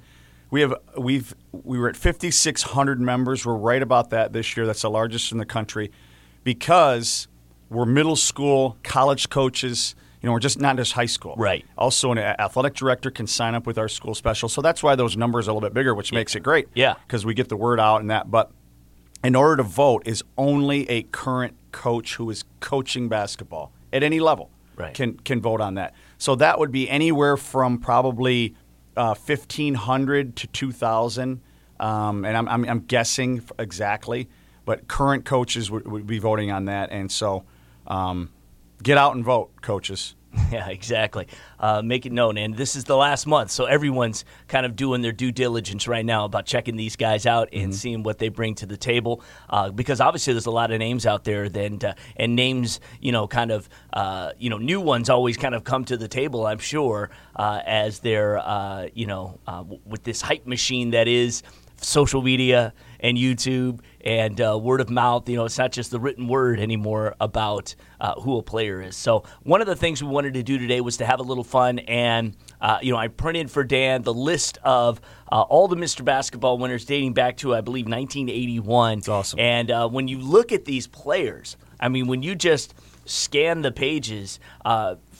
we 0.50 0.62
have 0.62 0.74
we've 0.96 1.34
we 1.52 1.78
were 1.78 1.90
at 1.90 1.94
5,600 1.94 2.98
members. 3.02 3.44
We're 3.44 3.54
right 3.54 3.82
about 3.82 4.08
that 4.10 4.32
this 4.32 4.56
year. 4.56 4.64
That's 4.64 4.80
the 4.80 4.88
largest 4.88 5.30
in 5.30 5.36
the 5.36 5.44
country, 5.44 5.90
because 6.42 7.28
we're 7.68 7.84
middle 7.84 8.16
school, 8.16 8.78
college 8.82 9.28
coaches. 9.28 9.94
You 10.22 10.28
know, 10.28 10.32
we're 10.32 10.38
just 10.40 10.58
not 10.58 10.76
just 10.76 10.92
high 10.94 11.04
school. 11.04 11.34
Right. 11.36 11.66
Also, 11.76 12.12
an 12.12 12.16
athletic 12.16 12.72
director 12.72 13.10
can 13.10 13.26
sign 13.26 13.54
up 13.54 13.66
with 13.66 13.76
our 13.76 13.88
school 13.88 14.14
special. 14.14 14.48
So 14.48 14.62
that's 14.62 14.82
why 14.82 14.94
those 14.94 15.18
numbers 15.18 15.48
are 15.48 15.50
a 15.50 15.54
little 15.54 15.68
bit 15.68 15.74
bigger, 15.74 15.94
which 15.94 16.14
makes 16.14 16.34
it 16.34 16.40
great. 16.40 16.68
Yeah. 16.74 16.94
Because 17.06 17.26
we 17.26 17.34
get 17.34 17.50
the 17.50 17.58
word 17.58 17.78
out 17.78 18.00
and 18.00 18.08
that. 18.10 18.30
But 18.30 18.50
in 19.22 19.34
order 19.36 19.58
to 19.58 19.62
vote, 19.64 20.04
is 20.06 20.24
only 20.38 20.88
a 20.88 21.02
current 21.02 21.56
coach 21.82 22.16
who 22.18 22.30
is 22.30 22.44
coaching 22.60 23.08
basketball 23.08 23.72
at 23.92 24.02
any 24.02 24.20
level 24.20 24.48
Right. 24.76 24.94
can 24.94 25.14
can 25.28 25.40
vote 25.40 25.60
on 25.60 25.74
that. 25.74 25.94
So 26.18 26.34
that 26.36 26.58
would 26.58 26.72
be 26.72 26.88
anywhere 26.90 27.36
from 27.36 27.78
probably 27.78 28.54
uh, 28.96 29.14
fifteen 29.14 29.74
hundred 29.74 30.34
to 30.36 30.46
two 30.48 30.72
thousand, 30.72 31.40
um, 31.78 32.24
and 32.24 32.36
I'm, 32.36 32.48
I'm, 32.48 32.64
I'm 32.70 32.80
guessing 32.80 33.42
exactly. 33.58 34.28
But 34.64 34.88
current 34.88 35.24
coaches 35.24 35.70
would, 35.70 35.86
would 35.86 36.06
be 36.06 36.18
voting 36.18 36.50
on 36.50 36.64
that, 36.64 36.90
and 36.90 37.10
so 37.12 37.44
um, 37.86 38.30
get 38.82 38.98
out 38.98 39.14
and 39.14 39.24
vote, 39.24 39.50
coaches. 39.62 40.16
Yeah, 40.52 40.68
exactly. 40.68 41.26
Uh, 41.58 41.82
make 41.82 42.06
it 42.06 42.12
known. 42.12 42.36
And 42.38 42.56
this 42.56 42.76
is 42.76 42.84
the 42.84 42.96
last 42.96 43.26
month, 43.26 43.50
so 43.50 43.64
everyone's 43.64 44.24
kind 44.46 44.64
of 44.66 44.76
doing 44.76 45.00
their 45.02 45.10
due 45.12 45.32
diligence 45.32 45.88
right 45.88 46.04
now 46.04 46.24
about 46.26 46.46
checking 46.46 46.76
these 46.76 46.96
guys 46.96 47.26
out 47.26 47.48
and 47.52 47.64
Mm-hmm. 47.64 47.72
seeing 47.72 48.02
what 48.02 48.18
they 48.18 48.28
bring 48.28 48.54
to 48.56 48.66
the 48.66 48.76
table. 48.76 49.22
Uh, 49.48 49.70
because 49.70 50.00
obviously, 50.00 50.32
there's 50.32 50.46
a 50.46 50.50
lot 50.52 50.70
of 50.70 50.78
names 50.78 51.06
out 51.06 51.24
there, 51.24 51.48
then 51.48 51.78
uh, 51.84 51.94
and 52.16 52.36
names, 52.36 52.78
you 53.00 53.10
know, 53.10 53.26
kind 53.26 53.50
of, 53.50 53.68
uh, 53.94 54.32
you 54.38 54.50
know, 54.50 54.58
new 54.58 54.80
ones 54.80 55.08
always 55.10 55.36
kind 55.36 55.54
of 55.54 55.64
come 55.64 55.84
to 55.86 55.96
the 55.96 56.08
table. 56.08 56.46
I'm 56.46 56.58
sure 56.58 57.10
uh, 57.36 57.60
as 57.64 58.00
they're, 58.00 58.38
uh, 58.38 58.88
you 58.94 59.06
know, 59.06 59.40
uh, 59.46 59.58
w- 59.58 59.80
with 59.86 60.04
this 60.04 60.20
hype 60.20 60.46
machine 60.46 60.90
that 60.90 61.08
is 61.08 61.42
social 61.80 62.22
media 62.22 62.72
and 63.04 63.18
YouTube 63.18 63.80
and 64.00 64.40
uh, 64.40 64.58
word 64.60 64.80
of 64.80 64.88
mouth. 64.88 65.28
You 65.28 65.36
know, 65.36 65.44
it's 65.44 65.58
not 65.58 65.72
just 65.72 65.90
the 65.90 66.00
written 66.00 66.26
word 66.26 66.58
anymore 66.58 67.14
about 67.20 67.74
uh, 68.00 68.18
who 68.18 68.38
a 68.38 68.42
player 68.42 68.80
is. 68.80 68.96
So 68.96 69.24
one 69.42 69.60
of 69.60 69.66
the 69.66 69.76
things 69.76 70.02
we 70.02 70.08
wanted 70.08 70.34
to 70.34 70.42
do 70.42 70.56
today 70.58 70.80
was 70.80 70.96
to 70.96 71.06
have 71.06 71.20
a 71.20 71.22
little 71.22 71.44
fun, 71.44 71.80
and 71.80 72.34
uh, 72.62 72.78
you 72.80 72.92
know, 72.92 72.98
I 72.98 73.08
printed 73.08 73.50
for 73.50 73.62
Dan 73.62 74.02
the 74.02 74.14
list 74.14 74.58
of 74.64 75.02
uh, 75.30 75.42
all 75.42 75.68
the 75.68 75.76
Mr. 75.76 76.02
Basketball 76.02 76.56
winners 76.56 76.86
dating 76.86 77.12
back 77.12 77.36
to 77.38 77.54
I 77.54 77.60
believe 77.60 77.84
1981. 77.84 78.98
It's 78.98 79.08
awesome. 79.08 79.38
And 79.38 79.70
uh, 79.70 79.88
when 79.88 80.08
you 80.08 80.18
look 80.18 80.50
at 80.50 80.64
these 80.64 80.86
players, 80.86 81.58
I 81.78 81.90
mean, 81.90 82.06
when 82.06 82.22
you 82.22 82.34
just 82.34 82.74
scan 83.06 83.60
the 83.60 83.70
pages. 83.70 84.40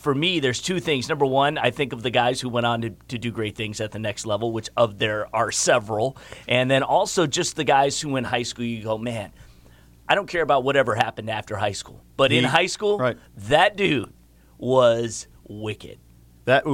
Uh, 0.05 0.11
for 0.11 0.15
me, 0.15 0.41
there's 0.41 0.61
two 0.61 0.81
things. 0.81 1.09
Number 1.09 1.27
one, 1.27 1.59
I 1.59 1.71
think 1.71 1.93
of 1.93 2.03
the 2.03 2.11
guys 2.11 2.41
who 2.41 2.49
went 2.49 2.67
on 2.67 2.81
to, 2.83 2.91
to 3.09 3.19
do 3.19 3.31
great 3.31 3.57
things 3.57 3.81
at 3.81 3.93
the 3.93 3.99
next 3.99 4.27
level, 4.27 4.53
which 4.53 4.69
of 4.77 4.99
there 4.99 5.35
are 5.35 5.51
several. 5.51 6.17
And 6.47 6.71
then 6.71 6.83
also 6.83 7.27
just 7.27 7.57
the 7.57 7.65
guys 7.65 8.01
who 8.01 8.17
in 8.17 8.25
high 8.25 8.43
school, 8.43 8.65
you 8.65 8.83
go, 8.83 8.99
man, 8.99 9.33
I 10.09 10.15
don't 10.15 10.27
care 10.29 10.43
about 10.43 10.65
whatever 10.65 10.95
happened 10.95 11.31
after 11.31 11.57
high 11.57 11.73
school. 11.73 12.03
But 12.17 12.33
in 12.33 12.45
high 12.45 12.67
school, 12.67 12.99
right. 12.99 13.17
that 13.37 13.77
dude 13.77 14.13
was 14.59 15.27
wicked. 15.49 15.99
That 16.45 16.65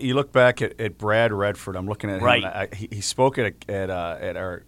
you 0.00 0.14
look 0.14 0.32
back 0.32 0.62
at, 0.62 0.80
at 0.80 0.96
Brad 0.96 1.32
Redford. 1.32 1.74
I'm 1.74 1.86
looking 1.88 2.10
at 2.10 2.18
him. 2.18 2.24
Right. 2.24 2.44
and 2.44 2.52
I, 2.52 2.68
he, 2.74 2.88
he 2.92 3.00
spoke 3.00 3.38
at 3.38 3.46
a, 3.46 3.70
at 3.70 3.90
uh, 3.90 4.18
at 4.20 4.36
our 4.36 4.62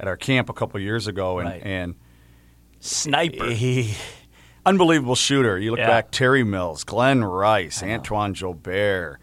at 0.00 0.08
our 0.08 0.16
camp 0.16 0.48
a 0.48 0.54
couple 0.54 0.80
years 0.80 1.06
ago, 1.06 1.40
and 1.40 1.48
Right. 1.50 1.62
and 1.62 1.94
Sniper. 2.80 3.50
he 3.50 3.94
unbelievable 4.66 5.14
shooter. 5.14 5.58
You 5.58 5.70
look 5.70 5.78
Yeah. 5.80 5.86
back, 5.88 6.10
Terry 6.10 6.44
Mills, 6.44 6.84
Glen 6.84 7.22
Rice, 7.24 7.82
Antoine 7.82 8.34
Joubert, 8.34 9.18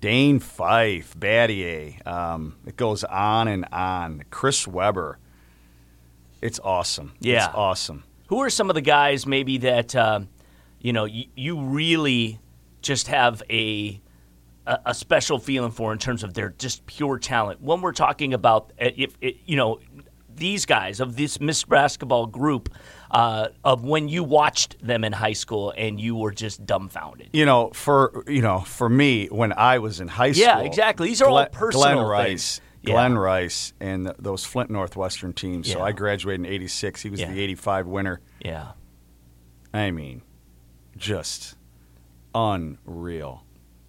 Dane 0.00 0.38
Fife, 0.38 1.14
Battier. 1.18 2.06
Um, 2.06 2.56
it 2.66 2.76
goes 2.76 3.04
on 3.04 3.48
and 3.48 3.66
on. 3.72 4.24
Chris 4.30 4.66
Webber. 4.66 5.18
It's 6.40 6.58
awesome. 6.64 7.12
Yeah. 7.20 7.46
it's 7.46 7.54
awesome. 7.54 8.04
Who 8.28 8.38
are 8.40 8.50
some 8.50 8.70
of 8.70 8.74
the 8.74 8.80
guys 8.80 9.26
maybe 9.26 9.58
that 9.58 9.94
um, 9.96 10.28
you 10.80 10.92
know 10.92 11.04
you, 11.04 11.24
you 11.34 11.60
really 11.60 12.38
just 12.80 13.08
have 13.08 13.42
a, 13.50 14.00
a 14.66 14.78
a 14.86 14.94
special 14.94 15.38
feeling 15.38 15.72
for 15.72 15.92
in 15.92 15.98
terms 15.98 16.22
of 16.22 16.32
their 16.34 16.50
just 16.50 16.86
pure 16.86 17.18
talent? 17.18 17.60
When 17.60 17.82
we're 17.82 17.92
talking 17.92 18.32
about 18.32 18.72
uh, 18.80 18.88
if 18.96 19.16
you 19.20 19.56
know 19.56 19.80
these 20.34 20.64
guys 20.64 21.00
of 21.00 21.16
this 21.16 21.40
Miss 21.40 21.64
Basketball 21.64 22.26
group 22.26 22.72
uh, 23.10 23.48
of 23.64 23.84
when 23.84 24.08
you 24.08 24.22
watched 24.24 24.76
them 24.86 25.02
in 25.04 25.12
high 25.12 25.32
school 25.32 25.72
and 25.76 26.00
you 26.00 26.14
were 26.16 26.30
just 26.32 26.64
dumbfounded. 26.64 27.30
You 27.32 27.44
know, 27.44 27.70
for 27.74 28.24
you 28.28 28.42
know, 28.42 28.60
for 28.60 28.88
me, 28.88 29.26
when 29.26 29.52
I 29.52 29.78
was 29.78 30.00
in 30.00 30.08
high 30.08 30.32
school, 30.32 30.44
Yeah, 30.46 30.60
exactly. 30.60 31.08
These 31.08 31.20
are 31.22 31.28
all 31.28 31.46
personal 31.46 31.94
Glen 31.94 32.06
Rice, 32.06 32.26
things. 32.58 32.60
Yeah. 32.82 32.92
Glen 32.92 33.18
Rice, 33.18 33.72
and 33.80 34.06
th- 34.06 34.16
those 34.18 34.44
Flint 34.44 34.70
Northwestern 34.70 35.32
teams. 35.32 35.70
So 35.70 35.78
Yeah. 35.78 35.84
I 35.84 35.92
graduated 35.92 36.46
in 36.46 36.52
'86. 36.52 37.02
He 37.02 37.10
was 37.10 37.20
Yeah. 37.20 37.30
the 37.32 37.40
'85 37.40 37.86
winner. 37.86 38.20
Yeah, 38.44 38.72
I 39.74 39.90
mean, 39.90 40.22
just 40.96 41.56
unreal. 42.34 43.44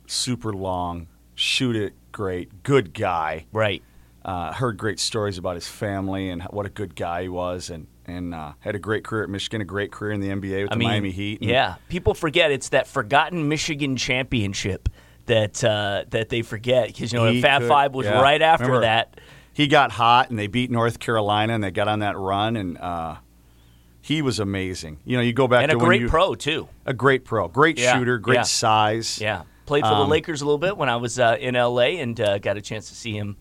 Super 0.08 0.52
long, 0.54 1.08
shoot 1.36 1.76
it 1.76 1.94
great, 2.12 2.64
good 2.64 2.94
guy. 2.94 3.46
right. 3.54 3.82
Uh, 4.24 4.54
heard 4.54 4.78
great 4.78 5.00
stories 5.00 5.40
about 5.40 5.56
his 5.56 5.68
family 5.68 6.30
and 6.30 6.44
what 6.52 6.64
a 6.68 6.70
good 6.70 6.96
guy 6.96 7.24
he 7.24 7.28
was, 7.30 7.72
and 7.72 7.88
and 8.06 8.34
uh, 8.34 8.54
had 8.60 8.76
a 8.76 8.80
great 8.80 9.04
career 9.04 9.24
at 9.24 9.30
Michigan, 9.30 9.62
a 9.62 9.66
great 9.66 9.92
career 9.92 10.12
in 10.12 10.20
the 10.22 10.30
NBA 10.30 10.64
with 10.64 10.72
I 10.72 10.76
the 10.76 10.80
mean, 10.80 10.88
Miami 10.90 11.12
Heat. 11.12 11.42
and- 11.42 11.50
Yeah, 11.50 11.76
people 11.90 12.14
forget 12.14 12.52
it's 12.52 12.70
that 12.70 12.88
forgotten 12.88 13.48
Michigan 13.48 13.96
championship 13.96 14.90
that 15.28 15.64
uh, 15.64 16.06
that 16.10 16.30
they 16.30 16.42
forget 16.42 16.88
because 16.88 17.14
you 17.14 17.20
know 17.20 17.42
Fab 17.42 17.62
could- 17.62 17.68
Five 17.70 17.94
was 17.94 18.06
yeah. 18.08 18.20
right 18.22 18.42
after 18.42 18.66
Remember, 18.66 18.82
that. 18.86 19.20
he 19.54 19.68
got 19.68 19.92
hot 19.92 20.30
and 20.30 20.38
they 20.40 20.48
beat 20.48 20.72
North 20.72 21.00
Carolina 21.00 21.54
and 21.54 21.64
they 21.64 21.72
got 21.72 21.88
on 21.88 22.00
that 22.00 22.18
run 22.18 22.56
and 22.56 22.78
uh, 22.80 23.16
he 24.02 24.22
was 24.24 24.40
amazing. 24.40 24.98
You 25.06 25.18
know, 25.18 25.24
you 25.24 25.32
go 25.32 25.48
back 25.48 25.62
and 25.64 25.72
to 25.72 25.78
a 25.78 25.80
great 25.80 26.02
you, 26.02 26.10
pro 26.10 26.34
too. 26.36 26.68
a 26.88 26.94
great 26.94 27.24
pro, 27.24 27.48
great 27.48 27.78
Yeah, 27.80 27.98
shooter, 27.98 28.18
great 28.18 28.36
yeah. 28.38 28.42
size. 28.44 29.22
Yeah, 29.22 29.44
played 29.68 29.84
for 29.84 29.90
the 29.90 29.96
Um, 29.96 30.10
Lakers 30.10 30.42
a 30.42 30.46
little 30.46 30.58
bit 30.58 30.76
when 30.76 30.90
I 30.90 30.96
was 30.96 31.20
uh, 31.20 31.38
in 31.40 31.54
LA 31.54 32.00
and 32.02 32.20
uh, 32.20 32.40
got 32.40 32.58
a 32.58 32.62
chance 32.62 32.90
to 32.90 32.96
see 32.96 33.14
him 33.16 33.38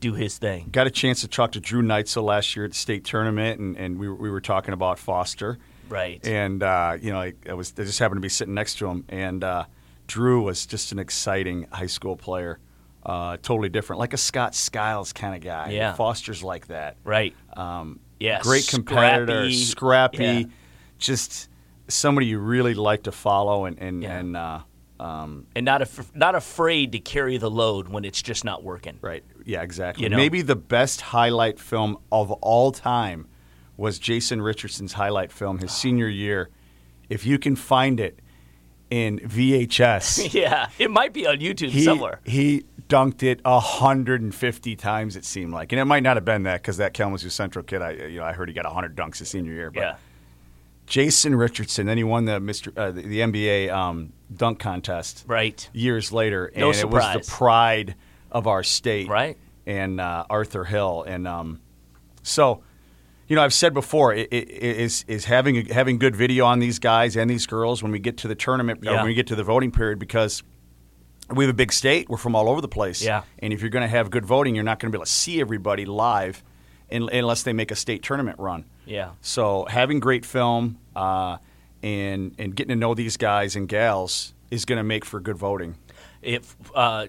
do 0.00 0.14
his 0.14 0.38
thing. 0.38 0.68
Got 0.72 0.86
a 0.86 0.90
chance 0.90 1.20
to 1.22 1.28
talk 1.28 1.52
to 1.52 1.60
Drew 1.60 1.82
Neitzel 1.82 2.22
last 2.22 2.54
year 2.56 2.64
at 2.64 2.72
the 2.72 2.76
state 2.76 3.04
tournament, 3.04 3.58
and, 3.60 3.76
and 3.76 3.98
we, 3.98 4.08
were- 4.08 4.14
we 4.14 4.30
were 4.30 4.40
talking 4.40 4.74
about 4.74 4.98
Foster. 4.98 5.58
Right. 5.88 6.24
And 6.26 6.62
uh, 6.62 6.96
you 7.00 7.10
know, 7.12 7.20
I, 7.20 7.32
I 7.48 7.54
was 7.54 7.72
I 7.78 7.82
just 7.84 7.98
happened 7.98 8.18
to 8.18 8.22
be 8.22 8.28
sitting 8.28 8.54
next 8.54 8.76
to 8.78 8.88
him, 8.88 9.04
and 9.08 9.42
uh, 9.42 9.64
Drew 10.06 10.42
was 10.42 10.66
just 10.66 10.92
an 10.92 10.98
exciting 10.98 11.66
high 11.72 11.86
school 11.86 12.14
player, 12.16 12.58
uh, 13.06 13.38
totally 13.42 13.70
different, 13.70 13.98
like 14.00 14.12
a 14.12 14.18
Scott 14.18 14.54
Skiles 14.54 15.12
kind 15.14 15.34
of 15.34 15.40
guy. 15.40 15.70
Yeah. 15.70 15.94
Foster's 15.94 16.42
like 16.42 16.66
that. 16.68 16.96
right. 17.04 17.34
Um, 17.56 18.00
Yeah, 18.20 18.40
great 18.42 18.66
competitor, 18.68 19.50
scrappy. 19.50 19.54
scrappy, 19.54 20.24
Yeah. 20.24 20.44
just 20.98 21.48
somebody 21.88 22.26
you 22.26 22.38
really 22.38 22.74
like 22.74 23.04
to 23.04 23.12
follow, 23.12 23.64
and 23.64 23.78
and, 23.78 24.02
Yeah. 24.02 24.18
and 24.18 24.36
uh, 24.36 24.60
um, 25.00 25.46
And 25.54 25.64
not 25.64 25.82
af- 25.82 26.14
not 26.14 26.34
afraid 26.34 26.92
to 26.92 26.98
carry 26.98 27.36
the 27.38 27.50
load 27.50 27.88
when 27.88 28.04
it's 28.04 28.20
just 28.22 28.44
not 28.44 28.62
working. 28.64 28.98
right, 29.00 29.24
yeah, 29.44 29.62
exactly. 29.62 30.02
You 30.04 30.10
know? 30.10 30.16
Maybe 30.16 30.42
the 30.42 30.56
best 30.56 31.00
highlight 31.00 31.58
film 31.60 31.98
of 32.12 32.30
all 32.32 32.72
time 32.72 33.26
was 33.76 33.98
Jason 33.98 34.42
Richardson's 34.42 34.94
highlight 34.94 35.30
film 35.32 35.58
his 35.58 35.70
senior 35.72 36.08
year. 36.08 36.50
If 37.08 37.24
you 37.24 37.38
can 37.38 37.54
find 37.56 38.00
it 38.00 38.18
in 38.90 39.18
VHS, 39.20 40.32
yeah, 40.42 40.68
it 40.78 40.90
might 40.90 41.12
be 41.12 41.26
on 41.26 41.36
YouTube 41.38 41.70
he 41.70 41.84
somewhere. 41.84 42.20
he 42.24 42.64
dunked 42.88 43.22
it 43.22 43.40
150 43.44 44.76
times. 44.76 45.14
It 45.16 45.24
seemed 45.24 45.52
like, 45.52 45.72
and 45.72 45.80
it 45.80 45.84
might 45.84 46.02
not 46.02 46.16
have 46.16 46.24
been 46.24 46.42
that 46.44 46.60
because 46.62 46.78
that 46.78 46.92
Kalamazoo 46.94 47.30
Central 47.30 47.62
kid, 47.62 47.82
I 47.82 47.92
you 47.92 48.18
know, 48.18 48.24
I 48.24 48.32
heard 48.32 48.48
he 48.48 48.54
got 48.54 48.64
100 48.64 48.96
dunks 48.96 49.18
his 49.18 49.28
senior 49.30 49.52
year, 49.52 49.70
but. 49.70 49.80
Yeah. 49.80 49.96
Jason 50.88 51.34
Richardson. 51.34 51.86
Then 51.86 51.96
he 51.98 52.04
won 52.04 52.24
the 52.24 52.40
Mr. 52.40 52.76
Uh, 52.76 52.90
the, 52.90 53.02
the 53.02 53.20
NBA 53.20 53.70
um, 53.70 54.12
dunk 54.34 54.58
contest 54.58 55.24
Right. 55.26 55.68
years 55.72 56.12
later, 56.12 56.46
and 56.46 56.60
No 56.60 56.70
it 56.70 56.88
was 56.90 57.04
the 57.12 57.24
pride 57.26 57.94
of 58.30 58.46
our 58.46 58.62
state, 58.62 59.08
Right. 59.08 59.36
And 59.66 60.00
uh, 60.00 60.24
Arthur 60.30 60.64
Hill, 60.64 61.04
and 61.06 61.28
um, 61.28 61.60
so 62.22 62.62
you 63.26 63.36
know, 63.36 63.42
I've 63.42 63.52
said 63.52 63.74
before, 63.74 64.14
i- 64.14 64.20
i- 64.20 64.26
is 64.34 65.04
is 65.06 65.26
having 65.26 65.66
having 65.66 65.98
good 65.98 66.16
video 66.16 66.46
on 66.46 66.58
these 66.60 66.78
guys 66.78 67.14
and 67.16 67.28
these 67.30 67.46
girls 67.46 67.82
when 67.82 67.92
we 67.92 67.98
get 67.98 68.16
to 68.18 68.28
the 68.28 68.34
tournament, 68.34 68.80
or 68.80 68.92
Yeah. 68.92 68.96
when 68.96 69.04
we 69.06 69.14
get 69.14 69.26
to 69.26 69.36
the 69.36 69.44
voting 69.44 69.70
period, 69.70 69.98
because 69.98 70.42
we 71.30 71.44
have 71.44 71.50
a 71.50 71.56
big 71.56 71.70
state. 71.72 72.08
We're 72.08 72.16
from 72.16 72.34
all 72.34 72.48
over 72.48 72.62
the 72.62 72.68
place. 72.68 73.02
Yeah. 73.04 73.24
And 73.40 73.52
if 73.52 73.60
you're 73.60 73.68
going 73.68 73.82
to 73.82 73.88
have 73.88 74.10
good 74.10 74.24
voting, 74.24 74.54
you're 74.54 74.64
not 74.64 74.78
going 74.78 74.90
to 74.90 74.96
be 74.96 74.98
able 74.98 75.04
to 75.04 75.10
see 75.12 75.42
everybody 75.42 75.84
live 75.84 76.42
un- 76.90 77.10
unless 77.12 77.42
they 77.42 77.52
make 77.52 77.70
a 77.70 77.76
state 77.76 78.02
tournament 78.02 78.38
run. 78.38 78.64
Yeah. 78.88 79.10
So 79.20 79.66
having 79.68 80.00
great 80.00 80.24
film 80.24 80.78
uh, 80.96 81.38
and 81.82 82.34
and 82.38 82.56
getting 82.56 82.70
to 82.70 82.76
know 82.76 82.94
these 82.94 83.16
guys 83.16 83.54
and 83.54 83.68
gals 83.68 84.34
is 84.50 84.64
going 84.64 84.78
to 84.78 84.84
make 84.84 85.04
for 85.04 85.20
good 85.20 85.36
voting. 85.36 85.76
if 86.22 86.56
uh, 86.74 87.06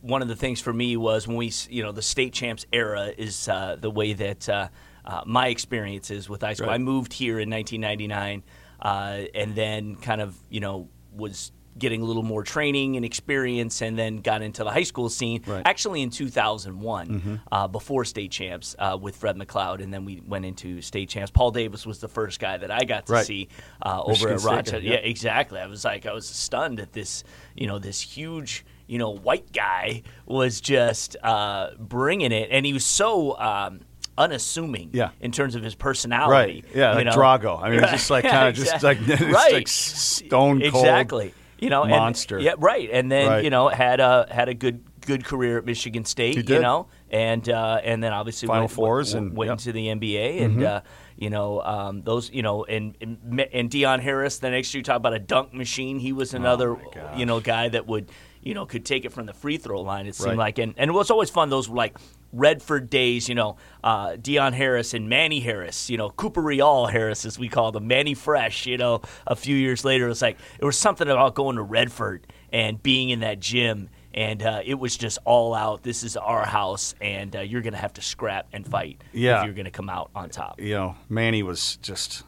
one 0.00 0.22
of 0.22 0.28
the 0.28 0.36
things 0.36 0.60
for 0.60 0.72
me 0.72 0.96
was 0.96 1.26
when 1.26 1.36
we, 1.36 1.52
you 1.68 1.82
know, 1.82 1.92
the 1.92 2.02
state 2.02 2.32
champs 2.32 2.66
era 2.72 3.12
is 3.16 3.48
uh, 3.48 3.76
the 3.80 3.90
way 3.90 4.12
that 4.12 4.48
uh, 4.48 4.68
uh, 5.04 5.22
my 5.26 5.48
experience 5.48 6.10
is 6.10 6.28
with 6.28 6.42
high 6.42 6.54
school. 6.54 6.68
Right. 6.68 6.74
I 6.74 6.78
moved 6.78 7.12
here 7.12 7.40
in 7.40 7.50
1999, 7.50 8.42
uh, 8.80 9.24
and 9.34 9.54
then 9.54 9.96
kind 9.96 10.20
of, 10.20 10.36
you 10.48 10.60
know, 10.60 10.88
was 11.12 11.52
getting 11.78 12.02
a 12.02 12.04
little 12.04 12.22
more 12.22 12.42
training 12.42 12.96
and 12.96 13.04
experience, 13.04 13.80
and 13.82 13.98
then 13.98 14.16
got 14.18 14.42
into 14.42 14.64
the 14.64 14.70
high 14.70 14.82
school 14.82 15.08
scene. 15.08 15.42
Right. 15.46 15.62
Actually, 15.64 16.02
in 16.02 16.10
2001, 16.10 17.40
uh, 17.50 17.68
before 17.68 18.04
state 18.04 18.30
champs 18.30 18.74
uh, 18.78 18.96
with 19.00 19.16
Fred 19.16 19.36
McLeod, 19.36 19.82
and 19.82 19.92
then 19.92 20.04
we 20.04 20.20
went 20.26 20.44
into 20.44 20.80
state 20.82 21.08
champs. 21.08 21.30
Paul 21.30 21.50
Davis 21.50 21.86
was 21.86 21.98
the 22.00 22.08
first 22.08 22.40
guy 22.40 22.56
that 22.56 22.70
I 22.70 22.84
got 22.84 23.06
to 23.06 23.12
Right. 23.14 23.26
see 23.26 23.48
uh, 23.82 24.00
over 24.02 24.10
Michigan 24.10 24.32
at 24.34 24.40
State 24.40 24.50
Rochester. 24.50 24.78
yeah. 24.80 24.92
yeah, 24.92 24.98
exactly. 24.98 25.60
I 25.60 25.66
was 25.66 25.84
like, 25.84 26.06
I 26.06 26.12
was 26.12 26.26
stunned 26.26 26.80
at 26.80 26.92
this, 26.92 27.24
you 27.54 27.66
know, 27.66 27.78
this 27.78 28.00
huge, 28.00 28.64
you 28.86 28.98
know, 28.98 29.10
white 29.10 29.52
guy 29.52 30.02
was 30.26 30.60
just 30.60 31.16
uh, 31.22 31.70
bringing 31.78 32.32
it, 32.32 32.48
and 32.50 32.64
he 32.66 32.72
was 32.72 32.84
so 32.84 33.38
um, 33.38 33.80
unassuming, 34.16 34.90
Yeah. 34.92 35.10
in 35.20 35.30
terms 35.32 35.54
of 35.54 35.62
his 35.62 35.74
personality, 35.74 36.62
Right. 36.62 36.64
Yeah, 36.76 36.94
like 36.94 37.06
know? 37.06 37.12
Drago. 37.12 37.62
I 37.62 37.70
mean, 37.70 37.80
it's 37.80 37.92
just 37.98 38.10
like 38.10 38.24
kind 38.24 38.48
of 38.48 38.54
just 38.64 38.82
like 38.82 38.98
it's 39.00 39.20
right. 39.22 39.52
like 39.52 39.68
stone 39.68 40.60
cold. 40.60 40.84
exactly. 40.84 41.34
You 41.60 41.70
know, 41.70 41.82
and- 41.82 41.90
monster. 41.90 42.38
yeah, 42.38 42.54
right. 42.58 42.88
And 42.92 43.10
then 43.10 43.28
Right. 43.28 43.44
you 43.44 43.50
know 43.50 43.68
had 43.68 44.00
a 44.00 44.26
had 44.30 44.48
a 44.48 44.54
good 44.54 44.84
good 45.06 45.24
career 45.24 45.58
at 45.58 45.64
Michigan 45.64 46.04
State. 46.04 46.48
You 46.48 46.60
know, 46.60 46.88
and 47.10 47.48
uh, 47.48 47.80
and 47.82 48.02
then 48.02 48.12
obviously 48.12 48.46
Final 48.46 48.62
went, 48.62 48.72
fours 48.72 49.14
went, 49.14 49.26
and- 49.28 49.36
went 49.36 49.48
yep. 49.48 49.58
into 49.58 49.72
the 49.72 49.86
NBA 49.88 50.42
and. 50.42 50.62
Uh, 50.62 50.80
you 51.20 51.30
know 51.30 51.60
um, 51.62 52.02
those. 52.02 52.30
You 52.30 52.42
know, 52.42 52.64
and 52.64 52.96
and 53.00 53.40
and 53.52 53.68
Dion 53.68 53.98
Harris. 53.98 54.38
The 54.38 54.50
next 54.50 54.72
year, 54.72 54.78
you 54.78 54.84
talk 54.84 54.98
about 54.98 55.14
a 55.14 55.18
dunk 55.18 55.52
machine. 55.52 55.98
He 55.98 56.12
was 56.12 56.32
another. 56.32 56.76
you 57.16 57.26
know, 57.26 57.40
guy 57.40 57.68
that 57.70 57.88
would 57.88 58.12
you 58.40 58.54
know 58.54 58.66
could 58.66 58.84
take 58.84 59.04
it 59.04 59.12
from 59.12 59.26
the 59.26 59.34
free 59.34 59.56
throw 59.56 59.80
line. 59.80 60.06
It 60.06 60.14
seemed 60.14 60.28
Right. 60.28 60.38
like, 60.38 60.58
and 60.58 60.74
and 60.76 60.88
it 60.90 60.94
was 60.94 61.10
always 61.10 61.28
fun. 61.28 61.50
Those 61.50 61.68
like 61.68 61.98
Redford 62.32 62.90
days. 62.90 63.28
You 63.28 63.34
know, 63.34 63.56
uh, 63.82 64.16
Dion 64.20 64.52
Harris 64.52 64.94
and 64.94 65.08
Manny 65.08 65.40
Harris. 65.40 65.88
You 65.90 65.96
know, 65.96 66.10
Cooper 66.10 66.40
Real 66.42 66.86
Harris, 66.86 67.24
as 67.24 67.38
we 67.38 67.48
call 67.48 67.72
them, 67.72 67.86
Manny 67.86 68.14
Fresh. 68.14 68.66
You 68.66 68.78
know, 68.78 69.02
a 69.26 69.36
few 69.36 69.56
years 69.56 69.84
later, 69.84 70.06
it 70.06 70.08
was 70.08 70.22
like 70.22 70.38
it 70.58 70.64
was 70.64 70.78
something 70.78 71.08
about 71.08 71.34
going 71.34 71.56
to 71.56 71.62
Redford 71.62 72.26
and 72.52 72.82
being 72.82 73.10
in 73.10 73.20
that 73.20 73.40
gym. 73.40 73.88
And 74.14 74.42
uh, 74.42 74.62
it 74.64 74.74
was 74.74 74.96
just 74.96 75.18
all 75.24 75.54
out. 75.54 75.82
This 75.84 76.02
is 76.02 76.16
our 76.16 76.44
house, 76.44 76.94
and 77.00 77.36
uh, 77.36 77.40
you're 77.40 77.60
going 77.60 77.74
to 77.74 77.78
have 77.78 77.92
to 77.94 78.02
scrap 78.02 78.48
and 78.52 78.66
fight 78.66 79.00
Yeah. 79.12 79.40
if 79.40 79.44
you're 79.44 79.54
going 79.54 79.66
to 79.66 79.70
come 79.70 79.88
out 79.88 80.10
on 80.14 80.30
top. 80.30 80.60
you 80.60 80.74
know, 80.74 80.96
Manny 81.08 81.42
was 81.44 81.76
just 81.82 82.24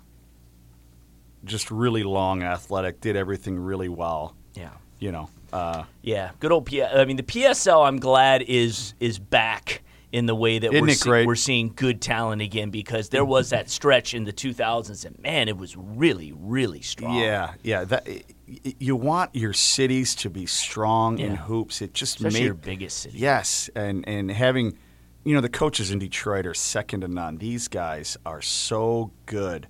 just 1.44 1.70
really 1.70 2.02
long, 2.02 2.42
athletic, 2.42 3.00
did 3.00 3.16
everything 3.16 3.58
really 3.58 3.88
well. 3.88 4.34
Yeah. 4.54 4.70
You 4.98 5.10
know, 5.12 5.30
uh, 5.52 5.84
Yeah, 6.02 6.30
good 6.38 6.52
old 6.52 6.66
P. 6.66 6.82
I 6.82 7.04
mean, 7.06 7.16
the 7.16 7.22
PSL. 7.22 7.86
I'm 7.88 7.98
glad 7.98 8.42
is 8.42 8.94
is 9.00 9.18
back 9.18 9.82
in 10.12 10.26
the 10.26 10.34
way 10.34 10.58
that 10.58 10.72
Isn't 10.72 10.86
we're 10.86 10.94
great? 11.00 11.26
we're 11.26 11.34
seeing 11.36 11.72
good 11.74 12.00
talent 12.00 12.42
again 12.42 12.70
because 12.70 13.10
there 13.10 13.24
was 13.24 13.50
that 13.50 13.70
stretch 13.70 14.12
in 14.12 14.24
the 14.24 14.32
2000s 14.32 15.04
and 15.04 15.18
man, 15.20 15.48
it 15.48 15.56
was 15.56 15.76
really 15.76 16.32
really 16.36 16.82
strong. 16.82 17.16
yeah, 17.16 17.54
yeah. 17.62 17.84
That 17.84 18.08
you 18.46 18.96
want 18.96 19.34
your 19.34 19.52
cities 19.52 20.14
to 20.16 20.30
be 20.30 20.46
strong 20.46 21.18
in 21.20 21.36
hoops. 21.36 21.80
It 21.80 21.94
just 21.94 22.16
especially 22.16 22.40
made 22.40 22.44
your 22.46 22.54
biggest 22.54 22.98
city. 22.98 23.18
Yes, 23.18 23.70
and 23.76 24.06
and 24.08 24.30
having, 24.30 24.76
you 25.24 25.34
know, 25.34 25.40
the 25.40 25.48
coaches 25.48 25.92
in 25.92 26.00
Detroit 26.00 26.46
are 26.46 26.54
second 26.54 27.02
to 27.02 27.08
none. 27.08 27.38
These 27.38 27.68
guys 27.68 28.16
are 28.26 28.42
so 28.42 29.12
good. 29.26 29.68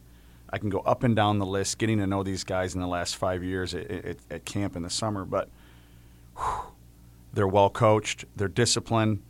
I 0.53 0.59
can 0.59 0.70
go 0.70 0.80
up 0.80 1.05
and 1.05 1.14
down 1.14 1.38
the 1.38 1.47
list, 1.47 1.78
getting 1.78 1.99
to 1.99 2.07
know 2.07 2.22
these 2.22 2.43
guys 2.43 2.74
in 2.74 2.80
the 2.80 2.86
last 2.88 3.16
five 3.16 3.45
years 3.45 3.74
at, 3.74 3.88
at, 3.91 4.16
at 4.30 4.45
camp 4.45 4.74
in 4.74 4.82
the 4.82 4.91
summer. 4.91 5.24
But 5.24 5.49
whew, 6.36 6.72
they're 7.34 7.47
well 7.47 7.70
coached, 7.70 8.24
they're 8.34 8.49
disciplined, 8.49 9.22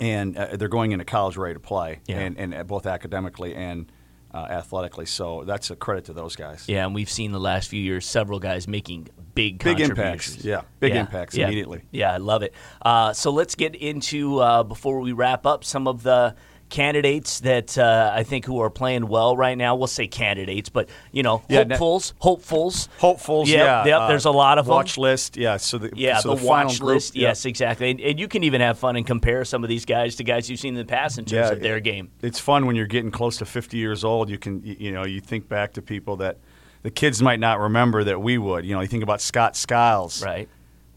and 0.00 0.36
uh, 0.36 0.56
they're 0.56 0.68
going 0.68 0.92
into 0.92 1.04
college 1.04 1.36
ready 1.36 1.54
to 1.54 1.60
play, 1.60 2.00
Yeah. 2.06 2.18
and, 2.20 2.38
and 2.38 2.54
uh, 2.54 2.64
both 2.64 2.86
academically 2.86 3.54
and 3.54 3.90
uh, 4.32 4.46
athletically. 4.50 5.06
So 5.06 5.44
that's 5.44 5.70
a 5.70 5.76
credit 5.76 6.04
to 6.06 6.12
those 6.12 6.36
guys. 6.36 6.64
Yeah, 6.68 6.86
and 6.86 6.94
we've 6.94 7.10
seen 7.10 7.32
the 7.32 7.40
last 7.40 7.68
few 7.68 7.82
years 7.82 8.06
several 8.06 8.38
guys 8.38 8.68
making 8.68 9.08
big 9.34 9.62
Big 9.62 9.80
impacts, 9.80 10.44
yeah. 10.44 10.62
Big 10.78 10.94
impacts 10.94 11.36
yeah. 11.36 11.46
immediately. 11.46 11.82
Yeah, 11.90 12.12
I 12.12 12.18
love 12.18 12.42
it. 12.42 12.54
Uh, 12.82 13.12
so 13.12 13.30
let's 13.30 13.54
get 13.54 13.74
into 13.74 14.38
uh, 14.38 14.62
before 14.62 15.00
we 15.00 15.12
wrap 15.12 15.46
up 15.46 15.64
some 15.64 15.88
of 15.88 16.02
the 16.02 16.34
candidates 16.70 17.40
that 17.40 17.76
uh, 17.76 18.12
I 18.14 18.22
think 18.22 18.44
who 18.46 18.60
are 18.60 18.70
playing 18.70 19.08
well 19.08 19.36
right 19.36 19.58
now. 19.58 19.74
We'll 19.76 19.86
say 19.86 20.06
candidates, 20.06 20.68
but 20.68 20.88
you 21.12 21.22
know, 21.22 21.42
Yeah, 21.48 21.64
hopefuls, 21.64 22.14
hopefuls, 22.20 22.88
Hopefuls, 22.98 23.50
Yep, 23.50 23.58
yeah. 23.58 23.84
Yep, 23.84 24.00
uh, 24.00 24.08
there's 24.08 24.24
a 24.24 24.30
lot 24.30 24.58
of 24.58 24.66
them. 24.66 24.74
watch 24.74 24.96
list, 24.96 25.36
yeah. 25.36 25.56
So 25.58 25.78
the 25.78 25.90
Yeah, 25.94 26.20
so 26.20 26.30
the, 26.34 26.36
final 26.36 26.66
watch 26.66 26.80
group, 26.80 26.94
list. 26.94 27.14
yeah. 27.16 27.28
Yes, 27.28 27.44
exactly. 27.44 27.90
And, 27.90 28.00
and 28.00 28.18
you 28.18 28.28
can 28.28 28.44
even 28.44 28.60
have 28.60 28.78
fun 28.78 28.96
and 28.96 29.06
compare 29.06 29.44
some 29.44 29.62
of 29.64 29.68
these 29.68 29.84
guys 29.84 30.16
to 30.16 30.24
guys 30.24 30.48
you've 30.48 30.60
seen 30.60 30.74
in 30.74 30.78
the 30.78 30.90
past 30.90 31.18
in 31.18 31.24
terms 31.26 31.50
of 31.50 31.60
their 31.60 31.80
game. 31.80 32.10
It's 32.22 32.38
fun 32.40 32.66
when 32.66 32.76
you're 32.76 32.86
getting 32.86 33.10
close 33.10 33.36
to 33.38 33.44
50 33.44 33.76
years 33.76 34.04
old. 34.04 34.30
You 34.30 34.38
can, 34.38 34.62
you 34.64 34.92
know, 34.92 35.04
you 35.04 35.20
think 35.20 35.48
back 35.48 35.72
to 35.74 35.82
people 35.82 36.16
that 36.16 36.38
the 36.82 36.90
kids 36.90 37.20
might 37.20 37.40
not 37.40 37.58
remember 37.60 38.04
that 38.04 38.22
we 38.22 38.38
would. 38.38 38.64
You 38.64 38.74
know, 38.74 38.80
you 38.80 38.86
think 38.86 39.02
about 39.02 39.20
Scott 39.20 39.56
Skiles. 39.56 40.24
Right. 40.24 40.48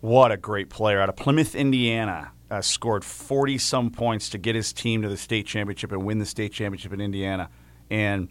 What 0.01 0.31
a 0.31 0.37
great 0.37 0.69
player 0.69 1.01
out 1.01 1.09
of 1.09 1.15
Plymouth, 1.15 1.55
Indiana. 1.55 2.31
Uh, 2.53 2.61
scored 2.61 3.03
40 3.03 3.57
some 3.57 3.89
points 3.89 4.29
to 4.29 4.37
get 4.37 4.53
his 4.53 4.73
team 4.73 5.01
to 5.01 5.09
the 5.09 5.17
state 5.17 5.47
championship 5.47 5.91
and 5.91 6.05
win 6.05 6.19
the 6.19 6.25
state 6.27 6.53
championship 6.53 6.93
in 6.93 7.01
Indiana. 7.01 7.49
And 7.89 8.29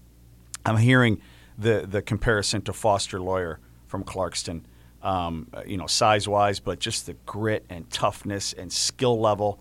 I'm 0.64 0.76
hearing 0.76 1.20
the 1.58 1.88
the 1.88 2.02
comparison 2.02 2.62
to 2.62 2.72
Foster 2.72 3.20
Loyer 3.20 3.58
from 3.88 4.04
Clarkston. 4.04 4.62
Um, 5.02 5.48
uh, 5.52 5.62
you 5.66 5.76
know, 5.76 5.88
size 5.88 6.28
wise, 6.28 6.60
but 6.60 6.78
just 6.78 7.06
the 7.06 7.14
grit 7.26 7.64
and 7.68 7.90
toughness 7.90 8.52
and 8.52 8.72
skill 8.72 9.18
level 9.18 9.58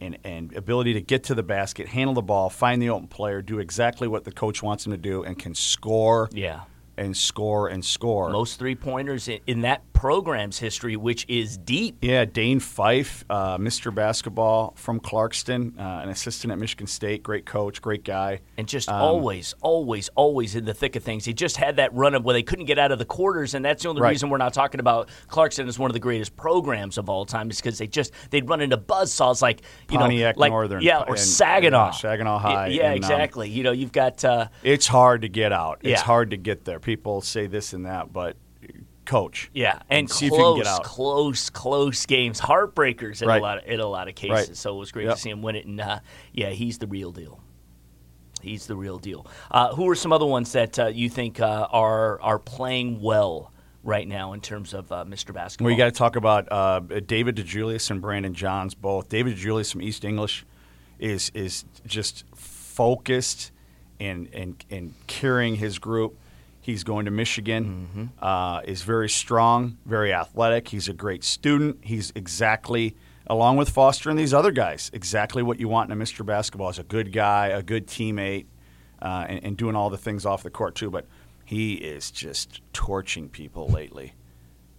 and, 0.00 0.18
and 0.24 0.52
ability 0.56 0.94
to 0.94 1.00
get 1.00 1.22
to 1.24 1.36
the 1.36 1.44
basket, 1.44 1.86
handle 1.86 2.14
the 2.14 2.22
ball, 2.22 2.50
find 2.50 2.82
the 2.82 2.90
open 2.90 3.06
player, 3.06 3.40
do 3.40 3.60
exactly 3.60 4.08
what 4.08 4.24
the 4.24 4.32
coach 4.32 4.64
wants 4.64 4.84
him 4.84 4.90
to 4.90 4.98
do, 4.98 5.22
and 5.22 5.38
can 5.38 5.54
score 5.54 6.28
Yeah. 6.32 6.62
And 6.96 7.16
score 7.16 7.68
and 7.68 7.82
score. 7.84 8.28
Most 8.30 8.58
three 8.58 8.74
pointers 8.74 9.26
in, 9.26 9.40
in 9.46 9.60
that 9.62 9.82
program's 9.94 10.58
history, 10.58 10.94
which 10.96 11.24
is 11.28 11.56
deep. 11.56 11.96
Yeah, 12.02 12.24
Dane 12.26 12.60
Fife, 12.60 13.24
uh, 13.30 13.56
Mr. 13.56 13.94
Basketball 13.94 14.74
from 14.76 15.00
Clarkston, 15.00 15.78
uh, 15.78 16.02
an 16.02 16.10
assistant 16.10 16.52
at 16.52 16.58
Michigan 16.58 16.86
State, 16.86 17.22
great 17.22 17.46
coach, 17.46 17.80
great 17.80 18.04
guy. 18.04 18.40
And 18.58 18.68
just 18.68 18.88
Um, 18.90 18.96
always, 19.00 19.54
always, 19.62 20.10
always 20.16 20.54
in 20.54 20.64
the 20.64 20.74
thick 20.74 20.96
of 20.96 21.02
things. 21.02 21.24
He 21.24 21.32
just 21.32 21.56
had 21.56 21.76
that 21.76 21.94
run 21.94 22.14
of 22.14 22.24
where 22.24 22.34
they 22.34 22.42
couldn't 22.42 22.66
get 22.66 22.78
out 22.78 22.92
of 22.92 22.98
the 22.98 23.04
quarters, 23.04 23.54
and 23.54 23.64
that's 23.64 23.84
the 23.84 23.88
only 23.88 24.02
Right. 24.02 24.10
reason 24.10 24.28
we're 24.28 24.38
not 24.38 24.52
talking 24.52 24.80
about 24.80 25.08
Clarkston 25.28 25.68
as 25.68 25.78
one 25.78 25.88
of 25.90 25.94
the 25.94 26.00
greatest 26.00 26.36
programs 26.36 26.98
of 26.98 27.08
all 27.08 27.24
time, 27.24 27.48
is 27.50 27.56
because 27.60 27.78
they 27.78 27.86
just 27.86 28.12
they'd 28.30 28.48
run 28.48 28.60
into 28.60 28.76
buzzsaws 28.76 29.40
like 29.40 29.62
you 29.90 29.98
Pontiac 29.98 30.36
know, 30.36 30.40
like 30.40 30.50
Northern 30.52 30.82
yeah, 30.82 31.00
and- 31.00 31.08
or 31.10 31.16
Saginaw, 31.16 31.86
and, 31.86 31.88
uh, 31.90 31.92
Saginaw 31.92 32.38
High, 32.38 32.66
Yeah, 32.68 32.82
and, 32.82 32.90
um, 32.92 32.96
exactly. 32.96 33.48
you 33.48 33.62
know, 33.62 33.72
you've 33.72 33.92
got 33.92 34.24
uh, 34.24 34.48
It's 34.62 34.88
hard 34.88 35.22
to 35.22 35.28
get 35.28 35.52
out. 35.52 35.78
It's 35.82 36.00
Yeah. 36.00 36.04
hard 36.04 36.30
to 36.30 36.36
get 36.36 36.64
there. 36.64 36.80
People 36.82 37.20
say 37.22 37.46
this 37.46 37.72
and 37.72 37.86
that, 37.86 38.12
but 38.12 38.36
coach. 39.04 39.50
Yeah, 39.54 39.80
and 39.90 40.08
see 40.10 40.26
if 40.26 40.32
you 40.32 40.36
can 40.38 40.44
close, 40.44 40.58
get 40.58 40.66
out. 40.66 40.84
close, 40.84 41.50
close 41.50 42.06
games, 42.06 42.40
heartbreakers 42.40 43.22
in 43.22 43.28
Right. 43.28 43.40
a 43.40 43.42
lot 43.42 43.58
of 43.58 43.64
in 43.64 43.80
a 43.80 43.86
lot 43.86 44.08
of 44.08 44.14
cases. 44.14 44.48
Right. 44.48 44.56
So 44.56 44.74
it 44.74 44.78
was 44.78 44.92
great 44.92 45.06
Yep. 45.06 45.14
to 45.16 45.20
see 45.20 45.30
him 45.30 45.42
win 45.42 45.56
it, 45.56 45.66
and 45.66 45.80
uh, 45.80 46.00
yeah, 46.32 46.50
he's 46.50 46.78
the 46.78 46.86
real 46.86 47.10
deal. 47.10 47.40
He's 48.42 48.66
the 48.66 48.76
real 48.76 48.98
deal. 48.98 49.26
Uh, 49.50 49.74
who 49.74 49.88
are 49.88 49.94
some 49.94 50.12
other 50.12 50.26
ones 50.26 50.52
that 50.52 50.78
uh, 50.78 50.86
you 50.88 51.08
think 51.08 51.40
uh, 51.40 51.68
are 51.70 52.20
are 52.20 52.38
playing 52.38 53.00
well 53.00 53.52
right 53.84 54.06
now 54.06 54.32
in 54.32 54.40
terms 54.40 54.74
of 54.74 54.90
uh, 54.92 55.04
Mr. 55.04 55.32
Basketball? 55.32 55.66
Well, 55.66 55.72
you 55.72 55.78
got 55.78 55.86
to 55.86 55.90
talk 55.92 56.16
about 56.16 56.50
uh, 56.50 56.80
David 57.06 57.36
DeJulius 57.36 57.90
and 57.90 58.00
Brandon 58.00 58.34
Johns 58.34 58.74
both. 58.74 59.08
David 59.08 59.36
DeJulius 59.36 59.70
from 59.72 59.82
East 59.82 60.04
English 60.04 60.44
is 60.98 61.30
is 61.34 61.64
just 61.86 62.24
focused 62.34 63.52
and 64.00 64.28
and 64.32 64.64
and 64.70 64.94
carrying 65.06 65.56
his 65.56 65.78
group. 65.78 66.18
He's 66.62 66.84
going 66.84 67.04
to 67.06 67.10
Michigan. 67.10 68.12
Uh, 68.20 68.60
is 68.64 68.82
very 68.82 69.08
strong, 69.08 69.76
very 69.84 70.12
athletic. 70.12 70.68
He's 70.68 70.88
a 70.88 70.92
great 70.94 71.24
student. 71.24 71.78
He's 71.82 72.12
exactly 72.14 72.96
along 73.26 73.56
with 73.56 73.68
Foster 73.68 74.10
and 74.10 74.18
these 74.18 74.32
other 74.32 74.52
guys 74.52 74.90
exactly 74.94 75.42
what 75.42 75.58
you 75.60 75.68
want 75.68 75.90
in 75.90 76.00
a 76.00 76.02
Mr. 76.02 76.24
Basketball. 76.24 76.70
Is 76.70 76.78
a 76.78 76.84
good 76.84 77.12
guy, 77.12 77.48
a 77.48 77.62
good 77.62 77.88
teammate, 77.88 78.46
uh, 79.02 79.26
and, 79.28 79.44
and 79.44 79.56
doing 79.56 79.74
all 79.74 79.90
the 79.90 79.98
things 79.98 80.24
off 80.24 80.44
the 80.44 80.50
court 80.50 80.76
too. 80.76 80.88
But 80.88 81.06
he 81.44 81.74
is 81.74 82.12
just 82.12 82.62
torching 82.72 83.28
people 83.28 83.68
lately, 83.68 84.14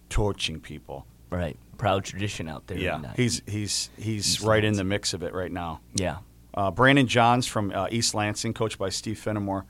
torching 0.08 0.60
people. 0.60 1.06
right, 1.30 1.58
proud 1.76 2.04
tradition 2.04 2.48
out 2.48 2.66
there. 2.66 2.78
Yeah, 2.78 3.12
he's 3.14 3.42
he's 3.46 3.90
he's 3.98 4.40
right 4.40 4.64
in 4.64 4.72
the 4.74 4.84
mix 4.84 5.12
of 5.12 5.22
it 5.22 5.34
right 5.34 5.52
now. 5.52 5.80
yeah. 5.94 6.16
Uh, 6.56 6.70
Brandon 6.70 7.08
Johns 7.08 7.48
from 7.48 7.72
uh, 7.72 7.88
East 7.90 8.14
Lansing, 8.14 8.54
coached 8.54 8.78
by 8.78 8.88
Steve 8.88 9.18
Finamore, 9.18 9.64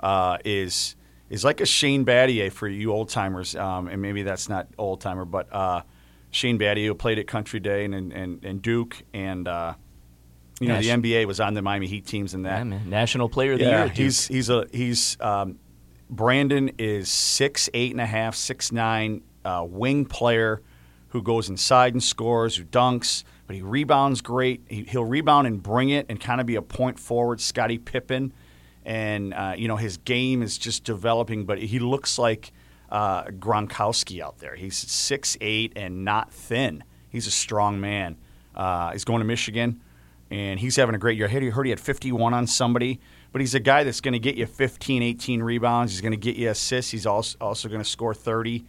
uh, 0.00 0.36
is 0.44 0.94
is 1.30 1.44
like 1.44 1.60
a 1.60 1.66
Shane 1.66 2.04
Battier 2.04 2.52
for 2.52 2.68
you 2.68 2.92
old 2.92 3.08
timers, 3.08 3.54
um, 3.56 3.88
and 3.88 4.00
maybe 4.00 4.22
that's 4.22 4.48
not 4.48 4.68
old 4.78 5.00
timer, 5.00 5.24
but 5.24 5.52
uh, 5.52 5.82
Shane 6.30 6.58
Battier 6.58 6.86
who 6.86 6.94
played 6.94 7.18
at 7.18 7.26
Country 7.26 7.60
Day 7.60 7.84
and 7.84 7.94
and, 7.94 8.44
and 8.44 8.62
Duke, 8.62 9.02
and 9.12 9.46
uh, 9.48 9.74
you 10.60 10.68
know 10.68 10.80
the 10.80 10.88
NBA 10.88 11.26
was 11.26 11.40
on 11.40 11.54
the 11.54 11.62
Miami 11.62 11.86
Heat 11.86 12.06
teams 12.06 12.34
and 12.34 12.44
that. 12.46 12.58
Yeah, 12.58 12.64
man. 12.64 12.88
National 12.90 13.28
Player 13.28 13.52
of 13.54 13.58
the 13.58 13.64
Yeah, 13.64 13.78
Year. 13.78 13.86
Duke. 13.88 13.96
he's 13.96 14.26
he's 14.28 14.50
a 14.50 14.66
he's 14.72 15.16
um, 15.20 15.58
Brandon 16.08 16.70
is 16.78 17.08
six 17.08 17.68
eight 17.74 17.90
and 17.92 18.00
a 18.00 18.06
half, 18.06 18.34
six 18.36 18.70
nine, 18.72 19.22
uh, 19.44 19.64
wing 19.68 20.04
player 20.04 20.62
who 21.08 21.22
goes 21.22 21.48
inside 21.48 21.94
and 21.94 22.02
scores, 22.02 22.56
who 22.56 22.64
dunks, 22.64 23.24
but 23.46 23.56
he 23.56 23.62
rebounds 23.62 24.20
great. 24.20 24.62
He, 24.68 24.82
he'll 24.84 25.04
rebound 25.04 25.46
and 25.46 25.62
bring 25.62 25.88
it 25.90 26.06
and 26.08 26.20
kind 26.20 26.40
of 26.40 26.46
be 26.46 26.56
a 26.56 26.62
point 26.62 26.98
forward, 26.98 27.40
Scottie 27.40 27.78
Pippen, 27.78 28.32
and 28.86 29.34
uh, 29.34 29.54
you 29.58 29.68
know 29.68 29.76
his 29.76 29.98
game 29.98 30.42
is 30.42 30.56
just 30.56 30.84
developing. 30.84 31.44
But 31.44 31.58
he 31.58 31.78
looks 31.78 32.18
like 32.18 32.52
uh, 32.90 33.24
Gronkowski 33.24 34.22
out 34.22 34.38
there. 34.38 34.54
He's 34.54 34.76
six 34.76 35.36
eight 35.42 35.74
and 35.76 36.04
not 36.04 36.32
thin. 36.32 36.84
He's 37.10 37.26
a 37.26 37.30
strong 37.30 37.80
man. 37.80 38.16
Uh, 38.54 38.92
he's 38.92 39.04
going 39.04 39.18
to 39.18 39.26
Michigan 39.26 39.82
and 40.30 40.58
he's 40.58 40.76
having 40.76 40.94
a 40.94 40.98
great 40.98 41.16
year. 41.16 41.26
I 41.26 41.30
heard 41.30 41.42
he, 41.42 41.48
heard 41.50 41.66
he 41.66 41.70
had 41.70 41.80
51 41.80 42.34
on 42.34 42.46
somebody, 42.46 43.00
but 43.32 43.40
he's 43.40 43.54
a 43.54 43.60
guy 43.60 43.84
that's 43.84 44.00
going 44.00 44.12
to 44.12 44.18
get 44.18 44.36
you 44.36 44.46
15, 44.46 45.02
18 45.02 45.42
rebounds. 45.42 45.92
He's 45.92 46.00
going 46.00 46.12
to 46.12 46.16
get 46.18 46.36
you 46.36 46.50
assists. 46.50 46.90
He's 46.90 47.06
also, 47.06 47.36
also 47.40 47.68
going 47.68 47.82
to 47.82 47.88
score 47.88 48.14
30. 48.14 48.64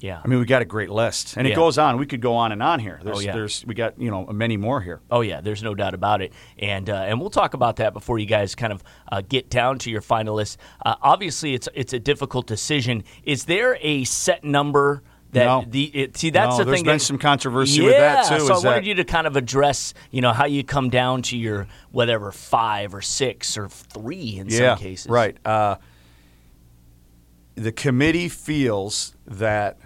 Yeah. 0.00 0.20
I 0.22 0.28
mean, 0.28 0.38
we 0.38 0.44
got 0.44 0.60
a 0.62 0.66
great 0.66 0.90
list, 0.90 1.36
and 1.36 1.46
Yeah. 1.46 1.54
it 1.54 1.56
goes 1.56 1.78
on. 1.78 1.96
We 1.98 2.06
could 2.06 2.20
go 2.20 2.34
on 2.34 2.52
and 2.52 2.62
on 2.62 2.80
here. 2.80 3.00
There's, 3.02 3.16
Oh, 3.16 3.20
yeah. 3.20 3.32
there's, 3.32 3.64
we 3.66 3.74
got 3.74 3.98
you 4.00 4.10
know 4.10 4.26
many 4.26 4.56
more 4.56 4.80
here. 4.80 5.00
Oh 5.10 5.22
yeah, 5.22 5.40
there's 5.40 5.62
no 5.62 5.74
doubt 5.74 5.94
about 5.94 6.20
it, 6.22 6.32
and 6.58 6.88
uh, 6.90 6.94
and 6.94 7.20
we'll 7.20 7.30
talk 7.30 7.54
about 7.54 7.76
that 7.76 7.92
before 7.92 8.18
you 8.18 8.26
guys 8.26 8.54
kind 8.54 8.72
of 8.72 8.82
uh, 9.10 9.22
get 9.26 9.48
down 9.50 9.78
to 9.80 9.90
your 9.90 10.02
finalists. 10.02 10.56
Uh, 10.84 10.94
obviously, 11.02 11.54
it's 11.54 11.68
it's 11.74 11.92
a 11.92 11.98
difficult 11.98 12.46
decision. 12.46 13.04
Is 13.24 13.44
there 13.46 13.78
a 13.80 14.04
set 14.04 14.44
number 14.44 15.02
That 15.32 15.44
No. 15.44 15.64
the 15.68 15.84
it, 15.86 16.16
see 16.16 16.30
that's 16.30 16.52
No, 16.52 16.58
the 16.58 16.64
there's 16.64 16.78
thing. 16.78 16.84
There's 16.86 16.92
been 16.92 16.98
that- 16.98 17.04
some 17.04 17.18
controversy 17.18 17.80
yeah, 17.80 17.86
with 17.86 17.96
that, 17.98 18.28
too, 18.28 18.46
So 18.46 18.54
I 18.54 18.56
wanted 18.58 18.64
that- 18.64 18.84
you 18.84 18.94
to 18.94 19.04
kind 19.04 19.26
of 19.26 19.36
address, 19.36 19.92
you 20.12 20.20
know, 20.22 20.32
how 20.32 20.46
you 20.46 20.62
come 20.62 20.88
down 20.88 21.22
to 21.22 21.36
your 21.36 21.66
whatever 21.90 22.30
five 22.32 22.94
or 22.94 23.02
six 23.02 23.58
or 23.58 23.68
three 23.68 24.38
in 24.38 24.48
yeah, 24.48 24.76
some 24.76 24.78
cases. 24.78 25.08
Right. 25.10 25.36
Uh, 25.44 25.76
the 27.56 27.72
committee 27.72 28.28
feels 28.28 29.14
that 29.26 29.78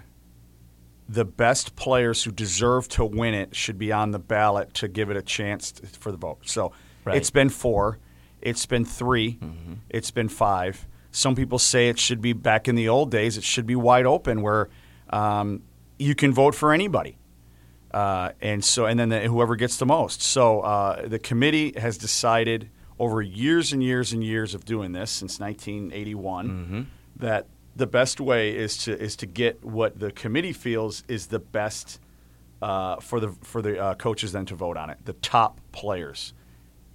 the 1.11 1.25
best 1.25 1.75
players 1.75 2.23
who 2.23 2.31
deserve 2.31 2.87
to 2.87 3.03
win 3.03 3.33
it 3.33 3.55
should 3.55 3.77
be 3.77 3.91
on 3.91 4.11
the 4.11 4.19
ballot 4.19 4.73
to 4.75 4.87
give 4.87 5.09
it 5.09 5.17
a 5.17 5.21
chance 5.21 5.73
for 5.99 6.11
the 6.11 6.17
vote. 6.17 6.39
So 6.45 6.71
Right. 7.03 7.17
it's 7.17 7.31
been 7.31 7.49
four, 7.49 7.97
it's 8.41 8.65
been 8.65 8.85
3 8.85 9.39
it's 9.89 10.11
been 10.11 10.29
five. 10.29 10.87
Some 11.11 11.35
people 11.35 11.59
say 11.59 11.89
it 11.89 11.99
should 11.99 12.21
be 12.21 12.33
back 12.33 12.67
in 12.67 12.75
the 12.75 12.87
old 12.87 13.11
days. 13.11 13.37
It 13.37 13.43
should 13.43 13.65
be 13.65 13.75
wide 13.75 14.05
open 14.05 14.41
where 14.41 14.69
um, 15.09 15.63
you 15.99 16.15
can 16.15 16.31
vote 16.33 16.55
for 16.55 16.71
anybody. 16.73 17.17
Uh, 17.93 18.31
and 18.39 18.63
so, 18.63 18.85
and 18.85 18.97
then 18.99 19.09
the, 19.09 19.19
whoever 19.21 19.55
gets 19.57 19.75
the 19.77 19.85
most. 19.85 20.21
So 20.21 20.61
uh, 20.61 21.07
the 21.07 21.19
committee 21.19 21.73
has 21.77 21.97
decided 21.97 22.69
over 22.99 23.21
years 23.21 23.73
and 23.73 23.83
years 23.83 24.13
and 24.13 24.23
years 24.23 24.53
of 24.55 24.63
doing 24.63 24.93
this 24.93 25.11
since 25.11 25.39
1981 25.41 26.87
that 27.17 27.47
the 27.75 27.87
best 27.87 28.19
way 28.19 28.55
is 28.55 28.77
to 28.77 28.99
is 28.99 29.15
to 29.17 29.25
get 29.25 29.63
what 29.63 29.99
the 29.99 30.11
committee 30.11 30.53
feels 30.53 31.03
is 31.07 31.27
the 31.27 31.39
best 31.39 31.99
uh, 32.61 32.97
for 32.97 33.19
the 33.19 33.29
for 33.41 33.61
the 33.61 33.81
uh, 33.81 33.95
coaches 33.95 34.31
then 34.31 34.45
to 34.45 34.55
vote 34.55 34.77
on 34.77 34.89
it. 34.89 34.97
The 35.05 35.13
top 35.13 35.59
players, 35.71 36.33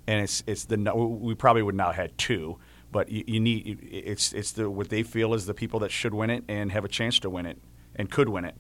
and 0.07 0.23
it's 0.23 0.43
it's 0.47 0.65
the 0.65 0.77
we 0.95 1.35
probably 1.35 1.63
would 1.63 1.75
now 1.75 1.93
had 1.93 2.17
two, 2.19 2.59
but 2.93 3.09
you, 3.09 3.25
you 3.27 3.41
need 3.41 3.79
it's 3.91 4.33
it's 4.33 4.53
the 4.53 4.71
what 4.71 4.91
they 4.91 5.03
feel 5.03 5.35
is 5.35 5.47
the 5.47 5.55
people 5.55 5.81
that 5.81 5.91
should 5.91 6.15
win 6.15 6.31
it 6.31 6.45
and 6.49 6.73
have 6.73 6.85
a 6.85 6.89
chance 6.89 7.19
to 7.21 7.31
win 7.31 7.47
it 7.47 7.59
and 7.95 8.11
could 8.11 8.29
win 8.29 8.45
it. 8.45 8.55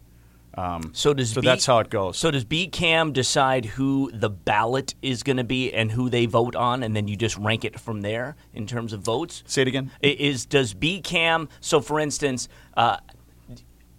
Um, 0.57 0.91
So 0.95 1.13
does 1.13 1.31
so 1.33 1.41
B- 1.43 1.47
that's 1.47 1.67
how 1.67 1.79
it 1.81 1.91
goes. 1.91 2.17
So 2.17 2.31
does 2.31 2.45
BCAM 2.45 3.13
decide 3.13 3.65
who 3.67 4.11
the 4.13 4.31
ballot 4.31 4.95
is 5.03 5.23
going 5.23 5.37
to 5.37 5.45
be 5.45 5.73
and 5.73 5.93
who 5.93 6.09
they 6.09 6.25
vote 6.27 6.57
on, 6.57 6.83
and 6.83 6.97
then 6.97 7.09
you 7.09 7.17
just 7.17 7.37
rank 7.37 7.65
it 7.65 7.79
from 7.79 8.01
there 8.01 8.37
in 8.55 8.67
terms 8.67 8.93
of 8.95 9.01
votes? 9.01 9.43
Say 9.47 9.63
it 9.63 9.69
again. 9.69 9.91
Is 10.01 10.47
does 10.47 10.73
BCAM? 10.75 11.49
So 11.61 11.81
for 11.81 12.01
instance. 12.01 12.49
Uh, 12.77 12.97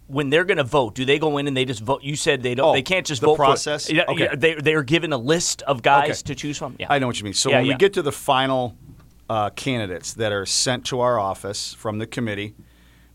when 0.10 0.30
they're 0.30 0.46
going 0.46 0.58
to 0.58 0.64
vote, 0.64 0.96
do 0.96 1.04
they 1.04 1.20
go 1.20 1.38
in 1.38 1.48
and 1.48 1.58
they 1.58 1.66
just 1.66 1.82
vote? 1.82 2.02
You 2.02 2.16
said 2.16 2.42
they 2.42 2.56
don't. 2.56 2.70
Oh, 2.70 2.72
they 2.74 2.82
can't 2.82 3.06
just 3.06 3.20
the 3.20 3.28
vote. 3.28 3.36
process? 3.36 3.88
For, 3.88 3.94
yeah, 3.94 4.06
Okay. 4.08 4.24
yeah, 4.24 4.36
they 4.36 4.54
they're 4.56 4.82
given 4.84 5.12
a 5.12 5.18
list 5.18 5.64
of 5.64 5.82
guys 5.82 6.22
Okay. 6.22 6.28
to 6.28 6.36
choose 6.36 6.58
from. 6.58 6.78
Yeah, 6.80 6.88
I 6.90 6.98
know 7.00 7.08
what 7.08 7.20
you 7.20 7.26
mean. 7.26 7.34
So 7.34 7.50
Yeah, 7.50 7.58
when 7.58 7.66
yeah. 7.66 7.74
we 7.74 7.78
get 7.78 7.92
to 7.96 8.02
the 8.02 8.14
final 8.14 8.78
uh, 9.30 9.50
candidates 9.50 10.14
that 10.14 10.32
are 10.32 10.46
sent 10.46 10.86
to 10.86 11.02
our 11.02 11.20
office 11.20 11.74
from 11.74 11.98
the 12.00 12.08
committee, 12.08 12.56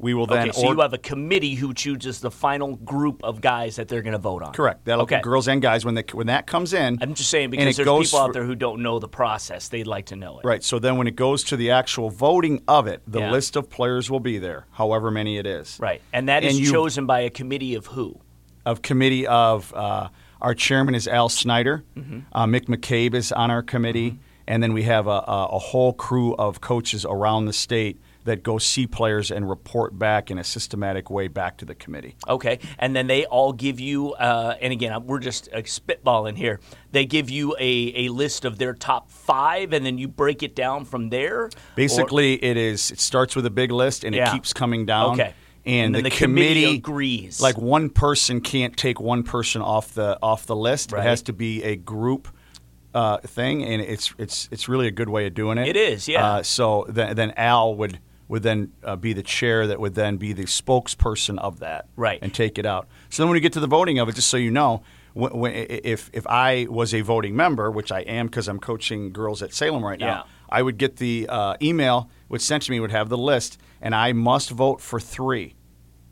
we 0.02 0.12
will 0.12 0.26
then 0.26 0.48
Okay, 0.50 0.52
so 0.52 0.66
or- 0.66 0.74
you 0.74 0.80
have 0.80 0.92
a 0.92 0.98
committee 0.98 1.54
who 1.54 1.72
chooses 1.72 2.20
the 2.20 2.30
final 2.30 2.76
group 2.76 3.22
of 3.24 3.40
guys 3.40 3.76
that 3.76 3.88
they're 3.88 4.02
going 4.02 4.12
to 4.12 4.18
vote 4.18 4.42
on. 4.42 4.52
correct. 4.52 4.84
That'll 4.84 5.04
Okay. 5.04 5.20
girls 5.22 5.48
and 5.48 5.62
guys 5.62 5.84
when 5.86 5.94
they 5.94 6.04
when 6.12 6.26
that 6.26 6.46
comes 6.46 6.74
in. 6.74 6.98
I'm 7.00 7.14
just 7.14 7.30
saying 7.30 7.50
because 7.50 7.76
there's 7.76 7.88
people 8.10 8.18
out 8.18 8.32
there 8.34 8.44
who 8.44 8.54
don't 8.56 8.82
know 8.82 8.98
the 8.98 9.08
process. 9.08 9.68
They'd 9.68 9.86
like 9.86 10.06
to 10.06 10.16
know 10.16 10.40
it. 10.40 10.44
Right. 10.44 10.62
So 10.62 10.78
then 10.78 10.98
when 10.98 11.06
it 11.06 11.16
goes 11.16 11.44
to 11.44 11.56
the 11.56 11.70
actual 11.70 12.10
voting 12.10 12.60
of 12.68 12.86
it, 12.86 13.00
the 13.06 13.20
Yeah. 13.20 13.30
list 13.30 13.56
of 13.56 13.70
players 13.70 14.10
will 14.10 14.20
be 14.20 14.38
there, 14.38 14.66
however 14.72 15.10
many 15.10 15.38
it 15.38 15.46
is. 15.46 15.78
Right, 15.80 16.02
and 16.12 16.28
that 16.28 16.44
is 16.44 16.56
And 16.56 16.66
you- 16.66 16.70
chosen 16.72 17.06
by 17.06 17.20
a 17.20 17.30
committee 17.30 17.74
of 17.76 17.86
who? 17.86 18.18
Of 18.66 18.82
committee 18.82 19.26
of 19.26 19.72
uh, 19.74 20.08
our 20.40 20.54
chairman 20.54 20.94
is 20.96 21.06
Al 21.06 21.28
Snyder. 21.28 21.84
Mm-hmm. 21.96 22.18
Uh, 22.32 22.46
Mick 22.46 22.66
McCabe 22.66 23.14
is 23.14 23.30
on 23.32 23.50
our 23.52 23.62
committee, 23.62 24.18
and 24.48 24.60
then 24.62 24.72
we 24.72 24.82
have 24.82 25.06
a, 25.06 25.10
a, 25.10 25.48
a 25.52 25.58
whole 25.60 25.92
crew 25.92 26.34
of 26.36 26.60
coaches 26.60 27.06
around 27.08 27.46
the 27.46 27.52
state 27.52 28.00
that 28.24 28.42
go 28.42 28.58
see 28.58 28.86
players 28.86 29.30
and 29.30 29.48
report 29.48 29.98
back 29.98 30.30
in 30.30 30.38
a 30.38 30.44
systematic 30.44 31.10
way 31.10 31.28
back 31.28 31.56
to 31.58 31.64
the 31.64 31.74
committee. 31.74 32.14
Okay, 32.28 32.58
and 32.78 32.94
then 32.94 33.06
they 33.06 33.26
all 33.26 33.52
give 33.52 33.80
you, 33.80 34.12
uh, 34.14 34.54
and 34.60 34.72
again, 34.72 35.06
we're 35.06 35.18
just 35.18 35.48
uh, 35.52 35.58
spitballing 35.58 36.36
here. 36.36 36.60
They 36.92 37.04
give 37.04 37.30
you 37.30 37.56
a, 37.58 38.06
a 38.06 38.08
list 38.10 38.44
of 38.44 38.58
their 38.58 38.74
top 38.74 39.10
five, 39.10 39.72
and 39.72 39.84
then 39.84 39.98
you 39.98 40.08
break 40.08 40.42
it 40.42 40.54
down 40.54 40.84
from 40.84 41.10
there. 41.10 41.42
Or- 41.44 41.50
Basically, 41.74 42.42
it 42.42 42.56
is. 42.56 42.90
It 42.90 43.00
starts 43.00 43.34
with 43.34 43.46
a 43.46 43.50
big 43.50 43.70
list, 43.72 44.04
and 44.04 44.14
Yeah. 44.14 44.28
it 44.30 44.32
keeps 44.32 44.52
coming 44.52 44.86
down. 44.86 45.12
Okay. 45.20 45.34
And, 45.64 45.94
And 45.94 46.04
the, 46.04 46.10
the 46.10 46.10
committee 46.10 46.62
committee 46.62 46.76
agrees. 46.76 47.40
Like 47.40 47.56
one 47.56 47.88
person 47.88 48.40
can't 48.40 48.76
take 48.76 49.00
one 49.00 49.22
person 49.22 49.62
off 49.62 49.94
the 49.94 50.18
off 50.20 50.44
the 50.46 50.56
list. 50.56 50.90
Right. 50.90 51.04
It 51.04 51.08
has 51.08 51.22
to 51.22 51.32
be 51.32 51.62
a 51.62 51.76
group 51.76 52.26
uh, 52.94 53.18
thing, 53.18 53.62
and 53.64 53.80
it's 53.80 54.12
it's 54.18 54.48
it's 54.50 54.68
really 54.68 54.88
a 54.88 54.90
good 54.90 55.08
way 55.08 55.26
of 55.26 55.34
doing 55.34 55.58
it. 55.58 55.68
It 55.68 55.76
is, 55.76 56.08
yeah. 56.08 56.26
Uh, 56.26 56.42
so 56.42 56.84
then, 56.88 57.14
then 57.14 57.32
Al 57.36 57.76
would 57.76 58.00
would 58.32 58.42
then 58.42 58.72
uh, 58.82 58.96
be 58.96 59.12
the 59.12 59.22
chair 59.22 59.66
that 59.66 59.78
would 59.78 59.94
then 59.94 60.16
be 60.16 60.32
the 60.32 60.44
spokesperson 60.44 61.38
of 61.38 61.58
that, 61.60 61.86
Right. 61.96 62.18
and 62.22 62.32
take 62.32 62.58
it 62.58 62.64
out. 62.64 62.88
So 63.10 63.22
then 63.22 63.28
when 63.28 63.36
you 63.36 63.42
get 63.42 63.52
to 63.52 63.60
the 63.60 63.66
voting 63.66 63.98
of 63.98 64.08
it, 64.08 64.14
just 64.14 64.28
so 64.28 64.38
you 64.38 64.50
know. 64.50 64.82
When, 65.14 65.32
when, 65.38 65.52
if 65.52 66.08
if 66.14 66.26
I 66.26 66.66
was 66.70 66.94
a 66.94 67.02
voting 67.02 67.36
member, 67.36 67.70
which 67.70 67.92
I 67.92 68.00
am 68.00 68.26
because 68.28 68.48
I'm 68.48 68.58
coaching 68.58 69.12
girls 69.12 69.42
at 69.42 69.52
Salem 69.52 69.84
right 69.84 70.00
now, 70.00 70.06
Yeah. 70.06 70.22
I 70.48 70.62
would 70.62 70.78
get 70.78 70.96
the 70.96 71.26
uh, 71.28 71.56
email 71.60 72.08
which 72.28 72.40
sent 72.40 72.62
to 72.62 72.70
me 72.70 72.80
would 72.80 72.90
have 72.92 73.10
the 73.10 73.18
list, 73.18 73.58
and 73.82 73.94
I 73.94 74.14
must 74.14 74.48
vote 74.50 74.80
for 74.80 74.98
three, 74.98 75.54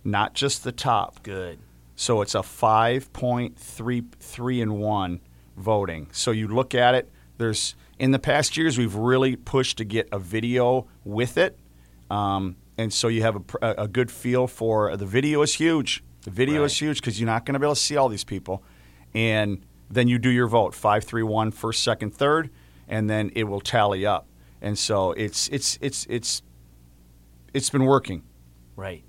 not 0.05 0.35
just 0.35 0.63
the 0.65 0.73
top. 0.73 1.23
Good. 1.23 1.59
So 1.97 2.21
it's 2.21 2.35
a 2.35 2.43
five 2.43 3.11
point 3.15 3.59
three 3.59 4.03
three 4.19 4.61
and 4.61 4.79
one 4.79 5.21
voting. 5.57 6.09
So 6.13 6.31
you 6.33 6.47
look 6.49 6.75
at 6.75 6.95
it. 6.95 7.09
There's 7.39 7.75
in 7.99 8.11
the 8.11 8.19
past 8.19 8.59
years 8.59 8.77
we've 8.77 8.95
really 8.95 9.35
pushed 9.37 9.79
to 9.79 9.85
get 9.87 10.07
a 10.13 10.19
video 10.19 10.87
with 11.05 11.39
it, 11.39 11.57
um, 12.11 12.57
and 12.77 12.93
so 12.93 13.09
you 13.09 13.23
have 13.23 13.37
a, 13.63 13.75
a 13.83 13.89
good 13.89 14.11
feel 14.11 14.47
for 14.47 14.97
the 14.97 15.07
video 15.07 15.43
is 15.43 15.55
huge. 15.55 16.03
The 16.23 16.31
video 16.31 16.65
is 16.65 16.77
huge 16.79 17.01
because 17.01 17.19
you're 17.21 17.27
not 17.27 17.45
going 17.47 17.55
to 17.55 17.59
be 17.59 17.65
able 17.67 17.75
to 17.75 17.81
see 17.81 17.97
all 17.97 18.09
these 18.09 18.25
people, 18.25 18.63
and 19.15 19.65
then 19.91 20.09
you 20.09 20.19
do 20.19 20.29
your 20.31 20.47
vote 20.49 20.75
five 20.75 21.05
three 21.05 21.23
one 21.23 21.51
first 21.51 21.83
second 21.83 22.15
third, 22.15 22.51
and 22.89 23.09
then 23.09 23.31
it 23.35 23.45
will 23.45 23.61
tally 23.61 24.05
up. 24.07 24.27
And 24.63 24.79
so 24.79 25.13
it's 25.13 25.49
it's 25.49 25.79
it's 25.81 26.07
it's 26.11 26.43
it's 27.55 27.71
been 27.71 27.85
working. 27.87 28.23
Right. 28.77 29.03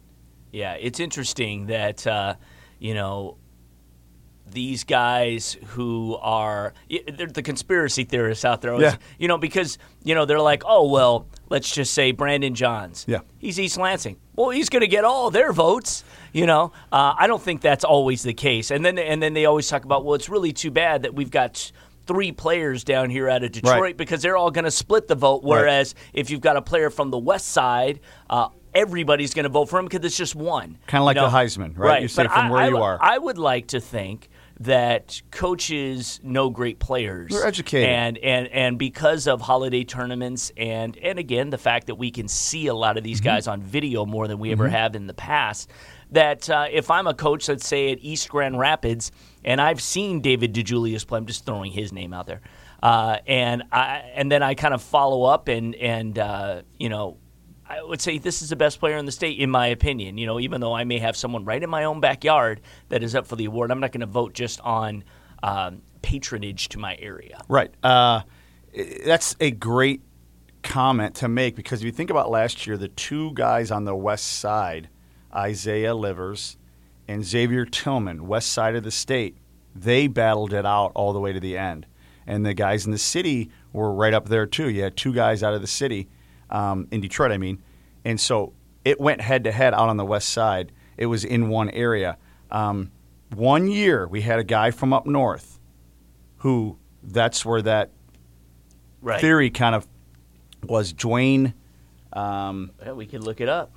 Yeah, 0.52 0.74
it's 0.74 1.00
interesting 1.00 1.68
that 1.68 2.06
uh, 2.08 2.36
you 2.80 2.94
know 2.94 3.38
these 4.50 4.84
guys 4.84 5.58
who 5.68 6.18
are 6.22 6.74
they're 6.90 7.28
the 7.28 7.42
conspiracy 7.44 8.04
theorists 8.04 8.44
out 8.44 8.62
there. 8.62 8.72
always- 8.74 8.94
Yeah. 8.94 8.98
You 9.18 9.28
know, 9.28 9.38
because 9.38 9.78
you 10.04 10.14
know 10.16 10.26
they're 10.26 10.42
like, 10.42 10.64
oh 10.66 10.90
well, 10.90 11.28
let's 11.52 11.70
just 11.74 11.94
say 11.94 12.12
Brandon 12.12 12.56
Johns. 12.56 13.06
Yeah. 13.08 13.20
He's 13.38 13.60
East 13.60 13.78
Lansing. 13.78 14.18
Well, 14.36 14.50
he's 14.50 14.70
going 14.70 14.82
to 14.82 14.88
get 14.88 15.04
all 15.04 15.30
their 15.30 15.54
votes. 15.54 16.04
You 16.34 16.48
know, 16.48 16.72
uh, 16.92 17.14
I 17.20 17.28
don't 17.28 17.42
think 17.42 17.62
that's 17.62 17.84
always 17.84 18.24
the 18.24 18.34
case. 18.34 18.72
And 18.72 18.84
then 18.84 18.98
and 18.98 19.22
then 19.22 19.34
they 19.34 19.46
always 19.46 19.68
talk 19.70 19.86
about, 19.86 20.04
well, 20.06 20.16
it's 20.16 20.30
really 20.30 20.54
too 20.54 20.72
bad 20.72 21.04
that 21.04 21.14
we've 21.14 21.30
got. 21.32 21.72
Three 22.08 22.32
players 22.32 22.84
down 22.84 23.12
here 23.12 23.30
out 23.30 23.44
of 23.44 23.52
Detroit 23.52 23.80
Right. 23.80 23.96
because 23.96 24.24
they're 24.24 24.36
all 24.36 24.50
going 24.50 24.66
to 24.66 24.72
split 24.72 25.08
the 25.08 25.14
vote. 25.16 25.44
Whereas 25.44 25.94
if 26.14 26.30
you've 26.32 26.42
got 26.42 26.58
a 26.58 26.62
player 26.62 26.90
from 26.90 27.12
the 27.12 27.18
West 27.18 27.50
Side, 27.50 28.00
uh, 28.28 28.50
everybody's 28.74 29.34
going 29.36 29.44
to 29.44 29.50
vote 29.50 29.70
for 29.70 29.78
him 29.80 29.86
because 29.86 30.04
it's 30.04 30.18
just 30.18 30.36
one. 30.36 30.78
Kinda 30.88 31.04
like 31.04 31.16
You 31.16 31.22
know? 31.22 31.30
the 31.30 31.38
Heisman, 31.38 31.78
right? 31.78 32.02
You 32.02 32.08
say 32.08 32.24
But 32.24 32.32
from 32.34 32.48
I- 32.48 32.52
where 32.52 32.62
I 32.64 32.68
you 32.70 32.78
are. 32.78 32.98
I 33.00 33.18
would 33.20 33.38
like 33.38 33.68
to 33.68 33.80
think 33.80 34.30
that 34.64 35.22
coaches 35.32 36.20
know 36.24 36.50
great 36.50 36.80
players. 36.80 37.32
They're 37.32 37.46
educated. 37.48 37.90
and 37.90 38.18
and 38.20 38.48
and 38.48 38.80
because 38.80 39.28
of 39.28 39.42
holiday 39.42 39.84
tournaments 39.84 40.52
and 40.58 40.98
and 40.98 41.18
again 41.20 41.50
the 41.50 41.58
fact 41.58 41.88
that 41.88 41.96
we 41.96 42.12
can 42.12 42.28
see 42.28 42.68
a 42.68 42.74
lot 42.74 42.98
of 42.98 43.02
Mm-hmm. 43.02 43.06
these 43.10 43.22
guys 43.22 43.48
on 43.48 43.62
video 43.62 44.06
more 44.06 44.28
than 44.28 44.38
we 44.40 44.52
ever 44.52 44.68
have 44.70 44.96
in 44.96 45.08
the 45.08 45.14
past. 45.14 45.70
That 46.12 46.50
uh, 46.50 46.68
if 46.70 46.92
I'm 46.92 47.08
a 47.08 47.14
coach, 47.14 47.48
let's 47.48 47.66
say 47.66 47.92
at 47.94 48.00
East 48.02 48.28
Grand 48.30 48.60
Rapids, 48.60 49.12
and 49.46 49.62
I've 49.62 49.82
seen 49.82 50.20
David 50.20 50.54
DeJulius 50.54 51.08
play, 51.08 51.18
I'm 51.18 51.26
just 51.26 51.46
throwing 51.46 51.72
his 51.72 51.94
name 51.94 52.14
out 52.14 52.28
there, 52.28 52.42
uh, 52.84 53.18
and 53.26 53.64
I 53.72 54.12
and 54.14 54.30
then 54.30 54.44
I 54.44 54.54
kind 54.54 54.74
of 54.74 54.82
follow 54.84 55.24
up 55.24 55.48
and 55.48 55.74
and 55.76 56.20
uh, 56.20 56.62
you 56.78 56.90
know 56.90 57.18
I 57.72 57.82
would 57.82 58.02
say 58.02 58.18
this 58.18 58.42
is 58.42 58.50
the 58.50 58.56
best 58.58 58.80
player 58.80 58.98
in 58.98 59.06
the 59.06 59.12
state, 59.14 59.40
in 59.40 59.50
my 59.50 59.68
opinion. 59.68 60.18
You 60.18 60.26
know, 60.26 60.40
even 60.40 60.60
though 60.60 60.74
I 60.74 60.84
may 60.84 61.00
have 61.00 61.16
someone 61.16 61.46
right 61.46 61.62
in 61.62 61.70
my 61.70 61.86
own 61.86 62.02
backyard 62.02 62.60
that 62.90 63.02
is 63.02 63.16
up 63.16 63.26
for 63.26 63.38
the 63.38 63.46
award, 63.46 63.72
I'm 63.72 63.80
not 63.80 63.94
going 63.94 64.02
to 64.02 64.08
vote 64.08 64.34
just 64.34 64.60
on 64.62 65.06
um, 65.42 65.82
patronage 66.02 66.68
to 66.70 66.80
my 66.80 66.98
area. 67.00 67.42
Right. 67.48 67.74
Uh, 67.82 68.22
that's 69.06 69.38
a 69.40 69.52
great 69.52 70.02
comment 70.64 71.16
to 71.16 71.28
make 71.28 71.56
because 71.56 71.80
if 71.80 71.86
you 71.86 71.92
think 71.92 72.10
about 72.10 72.30
last 72.30 72.68
year, 72.68 72.78
the 72.78 72.90
two 72.90 73.32
guys 73.34 73.72
on 73.72 73.86
the 73.86 73.96
west 73.96 74.40
side, 74.40 74.90
Isaiah 75.34 75.96
Livers 75.96 76.58
and 77.08 77.24
Xavier 77.24 77.66
Tillman, 77.66 78.28
west 78.28 78.52
side 78.52 78.76
of 78.76 78.84
the 78.84 78.92
state, 78.92 79.38
they 79.74 80.08
battled 80.08 80.54
it 80.54 80.66
out 80.66 80.92
all 80.94 81.14
the 81.14 81.20
way 81.22 81.32
to 81.32 81.40
the 81.40 81.58
end. 81.58 81.86
And 82.28 82.46
the 82.46 82.54
guys 82.54 82.86
in 82.86 82.92
the 82.92 82.98
city 82.98 83.50
were 83.72 83.94
right 83.94 84.14
up 84.14 84.28
there 84.28 84.46
too. 84.46 84.70
You 84.70 84.84
had 84.84 84.98
two 84.98 85.14
guys 85.14 85.42
out 85.42 85.54
of 85.54 85.62
the 85.62 85.68
city, 85.68 86.10
um, 86.52 86.88
in 86.92 87.02
Detroit, 87.02 87.32
I 87.32 87.38
mean. 87.38 87.62
And 88.06 88.20
so 88.20 88.54
it 88.86 89.00
went 89.00 89.22
head 89.22 89.44
to 89.46 89.52
head 89.52 89.74
out 89.74 89.90
on 89.90 89.98
the 89.98 90.06
west 90.06 90.30
side. 90.30 90.72
It 90.98 91.06
was 91.08 91.24
in 91.24 91.50
one 91.50 91.70
area. 91.70 92.18
Um, 92.50 92.92
one 93.34 93.68
year, 93.68 94.08
we 94.08 94.22
had 94.22 94.40
a 94.40 94.44
guy 94.44 94.72
from 94.72 94.92
up 94.94 95.06
north 95.06 95.60
who 96.38 96.78
that's 97.04 97.46
where 97.46 97.62
that 97.62 97.92
Right. 99.04 99.20
theory 99.22 99.50
kind 99.50 99.74
of 99.74 99.88
was 100.64 100.94
Dwayne 100.94 101.54
um, 102.14 102.72
Yeah, 102.86 102.92
we 102.92 103.06
can 103.08 103.22
look 103.24 103.42
it 103.42 103.50
up. 103.50 103.72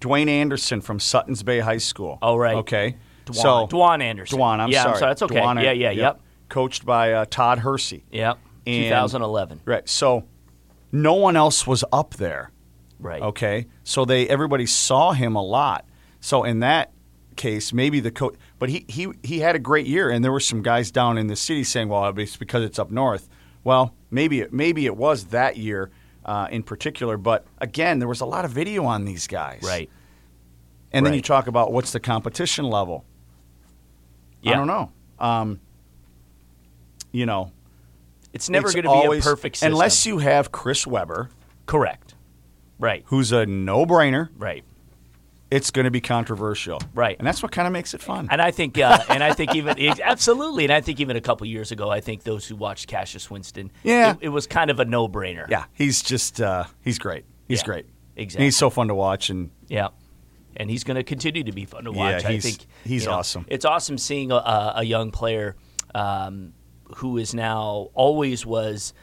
Dwayne 0.00 0.28
Anderson 0.28 0.80
from 0.80 1.00
Suttons 1.00 1.42
Bay 1.42 1.58
High 1.58 1.78
School. 1.78 2.18
Oh, 2.22 2.36
right. 2.36 2.54
Okay. 2.56 2.96
Dwaun, 3.26 3.34
So 3.34 3.66
Dwaun 3.66 4.00
Anderson. 4.02 4.38
Dwaun, 4.38 4.60
I'm 4.60 4.70
yeah, 4.70 4.82
sorry. 4.82 4.92
I'm 4.94 4.98
sorry. 5.00 5.10
That's 5.10 5.22
okay. 5.22 5.34
Dwaun, 5.36 5.62
yeah, 5.62 5.72
yeah, 5.72 5.90
yep, 5.90 6.20
Coached 6.48 6.84
by 6.86 7.12
uh, 7.12 7.24
Todd 7.28 7.58
Hersey. 7.60 8.04
yep. 8.12 8.38
And- 8.66 8.84
2011. 8.84 9.60
Right. 9.64 9.88
So 9.88 10.24
no 10.92 11.14
one 11.14 11.36
else 11.36 11.66
was 11.66 11.84
up 11.92 12.14
there. 12.14 12.50
Right. 12.98 13.22
Okay. 13.22 13.66
So 13.84 14.04
they 14.04 14.28
everybody 14.28 14.66
saw 14.66 15.12
him 15.12 15.36
a 15.36 15.42
lot. 15.42 15.84
So 16.20 16.44
in 16.44 16.60
that 16.60 16.92
case, 17.36 17.72
maybe 17.72 18.00
the 18.00 18.10
coach, 18.10 18.34
but 18.58 18.68
he 18.68 18.84
he 18.88 19.08
he 19.22 19.38
had 19.38 19.54
a 19.54 19.60
great 19.60 19.86
year, 19.86 20.10
and 20.10 20.24
there 20.24 20.32
were 20.32 20.40
some 20.40 20.62
guys 20.62 20.90
down 20.90 21.16
in 21.16 21.28
the 21.28 21.36
city 21.36 21.64
saying, 21.64 21.88
"Well, 21.88 22.12
it's 22.18 22.36
because 22.36 22.64
it's 22.64 22.78
up 22.78 22.90
north." 22.90 23.28
Well, 23.64 23.94
maybe 24.10 24.40
it, 24.40 24.52
maybe 24.52 24.86
it 24.86 24.96
was 24.96 25.26
that 25.26 25.56
year 25.56 25.90
uh, 26.24 26.48
in 26.50 26.62
particular, 26.62 27.16
but 27.16 27.46
again, 27.58 27.98
there 27.98 28.08
was 28.08 28.20
a 28.20 28.26
lot 28.26 28.44
of 28.44 28.50
video 28.50 28.84
on 28.84 29.04
these 29.04 29.26
guys. 29.26 29.62
Right. 29.62 29.90
And 30.92 31.04
then 31.04 31.12
you 31.14 31.20
talk 31.20 31.48
about 31.48 31.72
what's 31.72 31.92
the 31.92 32.00
competition 32.00 32.64
level. 32.64 33.04
I 34.46 34.52
don't 34.52 34.66
know. 34.66 34.92
Um, 35.18 35.60
you 37.12 37.26
know, 37.26 37.52
It's 38.38 38.48
never 38.48 38.70
going 38.72 38.84
to 38.84 39.08
be 39.10 39.18
a 39.18 39.20
perfect 39.20 39.56
system. 39.56 39.72
unless 39.72 40.06
you 40.06 40.18
have 40.18 40.52
Chris 40.52 40.86
Webber, 40.86 41.30
Correct. 41.66 42.14
Right. 42.78 43.02
who's 43.06 43.32
a 43.32 43.44
no-brainer. 43.46 44.28
Right. 44.36 44.64
It's 45.50 45.70
going 45.70 45.84
to 45.86 45.90
be 45.90 46.00
controversial, 46.00 46.78
Right. 46.94 47.16
And 47.18 47.26
that's 47.26 47.42
what 47.42 47.50
kind 47.52 47.66
of 47.66 47.72
makes 47.72 47.94
it 47.94 48.00
fun. 48.02 48.28
And 48.30 48.40
I 48.40 48.50
think, 48.50 48.78
uh, 48.78 49.02
and 49.08 49.24
I 49.24 49.32
think 49.32 49.54
even 49.54 49.76
absolutely, 50.02 50.64
and 50.64 50.72
I 50.72 50.80
think 50.82 51.00
even 51.00 51.16
a 51.16 51.20
couple 51.22 51.46
years 51.46 51.72
ago, 51.72 51.88
I 51.90 52.00
think 52.00 52.22
those 52.22 52.46
who 52.46 52.54
watched 52.54 52.86
Cassius 52.86 53.30
Winston, 53.30 53.72
Yeah. 53.82 54.12
it, 54.12 54.18
it 54.20 54.28
was 54.28 54.46
kind 54.46 54.70
of 54.70 54.78
a 54.78 54.84
no-brainer. 54.84 55.48
yeah, 55.50 55.64
he's 55.74 56.02
just 56.02 56.40
uh, 56.40 56.64
he's 56.82 56.98
great. 56.98 57.24
He's 57.48 57.60
Yeah, 57.60 57.64
great. 57.64 57.86
exactly. 58.14 58.38
And 58.38 58.44
he's 58.44 58.56
so 58.56 58.68
fun 58.70 58.88
to 58.88 58.94
watch, 58.94 59.30
and 59.30 59.50
Yeah. 59.68 59.88
And 60.56 60.68
he's 60.70 60.84
going 60.84 60.96
to 60.96 61.02
continue 61.04 61.44
to 61.44 61.52
be 61.52 61.64
fun 61.66 61.84
to 61.84 61.92
watch. 61.92 62.22
Yeah, 62.24 62.28
I 62.28 62.38
think 62.40 62.66
he's 62.84 63.04
you 63.04 63.08
know, 63.10 63.16
awesome. 63.16 63.46
It's 63.48 63.64
awesome 63.64 63.96
seeing 63.96 64.30
a, 64.32 64.36
a 64.36 64.72
a 64.76 64.84
young 64.84 65.10
player 65.12 65.56
um, 65.94 66.52
who 66.96 67.18
is 67.18 67.34
now 67.34 67.90
always 67.94 68.44
was 68.44 68.94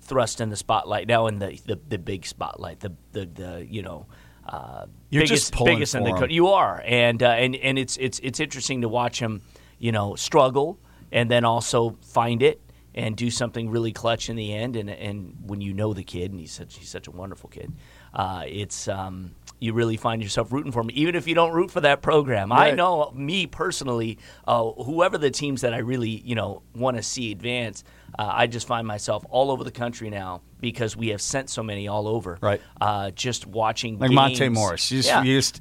thrust 0.00 0.40
in 0.40 0.50
the 0.50 0.56
spotlight. 0.56 1.06
Now 1.06 1.26
in 1.26 1.38
the 1.38 1.60
the, 1.66 1.78
the 1.88 1.98
big 1.98 2.26
spotlight, 2.26 2.80
the 2.80 2.92
the, 3.12 3.26
the 3.26 3.66
you 3.68 3.82
know. 3.82 4.06
Uh, 4.46 4.86
You're 5.10 5.24
biggest, 5.24 5.52
just 5.52 5.64
biggest 5.64 5.94
in 5.94 6.04
the 6.04 6.12
co- 6.12 6.24
you 6.24 6.48
are, 6.48 6.82
and 6.86 7.22
uh, 7.22 7.28
and 7.28 7.54
and 7.56 7.78
it's 7.78 7.98
it's 7.98 8.18
it's 8.22 8.40
interesting 8.40 8.80
to 8.80 8.88
watch 8.88 9.20
him, 9.20 9.42
you 9.78 9.92
know, 9.92 10.14
struggle 10.14 10.78
and 11.12 11.30
then 11.30 11.44
also 11.44 11.98
find 12.00 12.42
it 12.42 12.58
and 12.94 13.14
do 13.14 13.30
something 13.30 13.68
really 13.68 13.92
clutch 13.92 14.30
in 14.30 14.36
the 14.36 14.54
end. 14.54 14.74
And 14.76 14.88
and 14.88 15.36
when 15.46 15.60
you 15.60 15.74
know 15.74 15.92
the 15.92 16.02
kid, 16.02 16.30
and 16.30 16.40
he's 16.40 16.52
such 16.52 16.78
he's 16.78 16.88
such 16.88 17.06
a 17.06 17.10
wonderful 17.10 17.50
kid, 17.50 17.74
uh, 18.14 18.44
it's 18.46 18.88
um, 18.88 19.32
you 19.60 19.72
really 19.72 19.96
find 19.96 20.22
yourself 20.22 20.52
rooting 20.52 20.70
for 20.72 20.80
him, 20.80 20.90
even 20.94 21.14
if 21.14 21.26
you 21.26 21.34
don't 21.34 21.52
root 21.52 21.70
for 21.70 21.80
that 21.80 22.00
program. 22.00 22.52
I 22.52 22.70
know 22.70 23.10
me 23.14 23.46
personally, 23.46 24.18
uh, 24.46 24.70
whoever 24.70 25.18
the 25.18 25.30
teams 25.30 25.62
that 25.62 25.74
I 25.74 25.78
really 25.78 26.10
you 26.10 26.34
know 26.34 26.62
want 26.74 26.96
to 26.96 27.02
see 27.02 27.32
advance, 27.32 27.84
uh, 28.18 28.30
I 28.32 28.46
just 28.46 28.66
find 28.66 28.86
myself 28.86 29.24
all 29.30 29.50
over 29.50 29.64
the 29.64 29.72
country 29.72 30.10
now 30.10 30.42
because 30.60 30.96
we 30.96 31.08
have 31.08 31.20
sent 31.20 31.50
so 31.50 31.62
many 31.62 31.88
all 31.88 32.08
over. 32.08 32.38
Right. 32.40 32.60
Uh, 32.80 33.10
just 33.10 33.46
watching 33.46 33.98
like 33.98 34.10
Monte. 34.10 34.48
Morris. 34.48 34.90
You 34.90 34.98
just, 34.98 35.08
yeah. 35.08 35.22
you 35.22 35.38
just, 35.38 35.60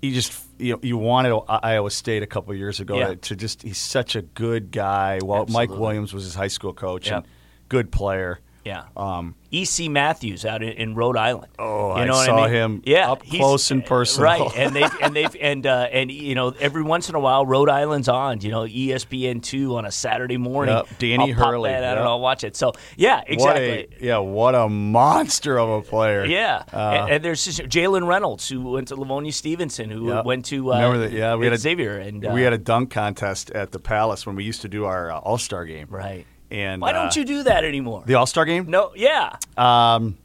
you 0.00 0.12
just, 0.12 0.32
you, 0.58 0.78
you 0.82 0.96
wanted 0.96 1.38
Iowa 1.48 1.90
State 1.90 2.22
a 2.22 2.26
couple 2.26 2.52
of 2.52 2.58
years 2.58 2.80
ago 2.80 2.98
Yeah. 2.98 3.14
to, 3.20 3.36
just. 3.36 3.62
He's 3.62 3.76
such 3.76 4.16
a 4.16 4.22
good 4.22 4.70
guy. 4.70 5.18
Well, 5.22 5.46
Mike 5.50 5.70
Williams 5.70 6.14
was 6.14 6.24
his 6.24 6.34
high 6.34 6.48
school 6.48 6.72
coach 6.72 7.08
Yep. 7.08 7.16
and 7.16 7.26
good 7.68 7.92
player. 7.92 8.40
Yeah. 8.64 8.84
Um, 8.96 9.34
E.C. 9.52 9.88
Matthews 9.88 10.44
out 10.44 10.62
in, 10.62 10.68
in 10.70 10.94
Rhode 10.94 11.16
Island. 11.16 11.48
Oh, 11.58 11.88
you 11.88 12.02
I 12.02 12.04
know 12.04 12.12
what 12.12 12.26
saw 12.26 12.36
I 12.44 12.46
mean? 12.46 12.54
him 12.54 12.82
yeah, 12.84 13.10
up 13.10 13.24
close 13.26 13.70
and 13.72 13.84
personal. 13.84 14.24
Right, 14.24 14.50
and 14.56 14.76
they've 14.76 14.90
and 15.02 15.16
they've 15.16 15.36
and 15.40 15.66
uh, 15.66 15.88
and 15.90 16.10
you 16.10 16.34
know 16.36 16.50
every 16.60 16.82
once 16.82 17.08
in 17.08 17.14
a 17.16 17.20
while 17.20 17.44
Rhode 17.46 17.68
Island's 17.68 18.08
on. 18.08 18.40
You 18.42 18.50
know 18.50 18.66
E 18.66 18.88
ESPN 18.88 19.42
two 19.42 19.76
on 19.76 19.86
a 19.86 19.90
Saturday 19.90 20.36
morning. 20.36 20.76
Yep, 20.76 20.86
Danny 20.98 21.32
I'll 21.34 21.46
Hurley, 21.46 21.70
that 21.70 21.82
out 21.82 21.88
yep. 21.92 21.98
and 21.98 22.06
I'll 22.08 22.20
watch 22.20 22.44
it. 22.44 22.54
So 22.54 22.72
yeah, 22.96 23.22
exactly. 23.26 23.88
What 23.90 24.02
a, 24.02 24.04
yeah, 24.04 24.18
what 24.18 24.54
a 24.54 24.68
monster 24.68 25.58
of 25.58 25.68
a 25.70 25.82
player. 25.82 26.24
Yeah, 26.26 26.62
Uh, 26.72 26.76
and, 26.76 27.10
and 27.14 27.24
there's 27.24 27.44
Jalen 27.44 28.06
Reynolds 28.06 28.48
who 28.48 28.60
went 28.62 28.88
to 28.88 28.94
Livonia 28.94 29.32
Stevenson, 29.32 29.90
who 29.90 30.08
Yep. 30.10 30.24
went 30.26 30.44
to 30.46 30.72
uh, 30.72 30.96
that? 30.98 31.12
Yeah, 31.12 31.34
we 31.34 31.46
had 31.46 31.52
a 31.54 31.58
Xavier, 31.58 31.98
and 31.98 32.24
uh, 32.24 32.30
we 32.32 32.42
had 32.42 32.52
a 32.52 32.58
dunk 32.58 32.90
contest 32.90 33.50
at 33.50 33.72
the 33.72 33.78
Palace 33.80 34.26
when 34.26 34.36
we 34.36 34.44
used 34.44 34.60
to 34.62 34.68
do 34.68 34.84
our 34.84 35.10
uh, 35.10 35.18
All 35.18 35.38
Star 35.38 35.64
game. 35.64 35.86
right. 35.90 36.24
And 36.50 36.82
Why 36.82 36.90
uh, 36.90 36.92
don't 36.94 37.14
you 37.16 37.24
do 37.24 37.42
that 37.44 37.64
anymore? 37.64 38.02
the 38.06 38.14
All 38.14 38.26
Star 38.26 38.44
game? 38.44 38.66
no, 38.68 38.92
yeah, 38.96 39.36
Um, 39.56 40.18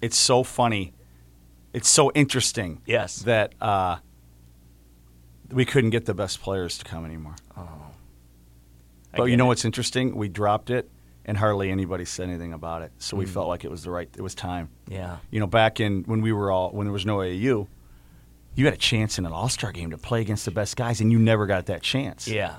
it's 0.00 0.16
so 0.16 0.42
funny. 0.42 0.92
It's 1.72 1.88
so 1.88 2.12
interesting. 2.12 2.80
Yes. 2.86 3.18
That 3.22 3.54
uh, 3.60 3.96
we 5.50 5.64
couldn't 5.64 5.90
get 5.90 6.04
the 6.04 6.14
best 6.14 6.40
players 6.40 6.78
to 6.78 6.84
come 6.84 7.04
anymore. 7.04 7.34
I 7.56 7.62
But 9.16 9.24
you 9.24 9.36
know 9.36 9.44
it. 9.44 9.48
what's 9.48 9.64
interesting? 9.64 10.14
We 10.16 10.28
dropped 10.28 10.70
it, 10.70 10.88
and 11.24 11.36
hardly 11.36 11.70
anybody 11.70 12.04
said 12.04 12.28
anything 12.28 12.52
about 12.52 12.82
it. 12.82 12.92
So 12.98 13.16
Mm. 13.16 13.20
we 13.20 13.26
felt 13.26 13.48
like 13.48 13.64
it 13.64 13.70
was 13.70 13.82
the 13.84 13.90
right. 13.90 14.08
It 14.16 14.22
was 14.22 14.34
time. 14.34 14.68
yeah. 14.88 15.16
You 15.30 15.40
know, 15.40 15.46
back 15.46 15.80
in 15.80 16.02
when 16.04 16.20
we 16.20 16.32
were 16.32 16.50
all 16.50 16.70
when 16.70 16.86
there 16.86 16.92
was 16.92 17.06
no 17.06 17.18
AAU, 17.18 17.66
you 18.56 18.64
had 18.64 18.74
a 18.74 18.78
chance 18.78 19.18
in 19.18 19.26
an 19.26 19.32
All 19.32 19.48
Star 19.48 19.72
game 19.72 19.90
to 19.90 19.98
play 19.98 20.20
against 20.20 20.44
the 20.44 20.50
best 20.52 20.76
guys, 20.76 21.00
and 21.00 21.10
you 21.10 21.18
never 21.18 21.46
got 21.46 21.66
that 21.66 21.82
chance. 21.82 22.28
Yeah. 22.28 22.56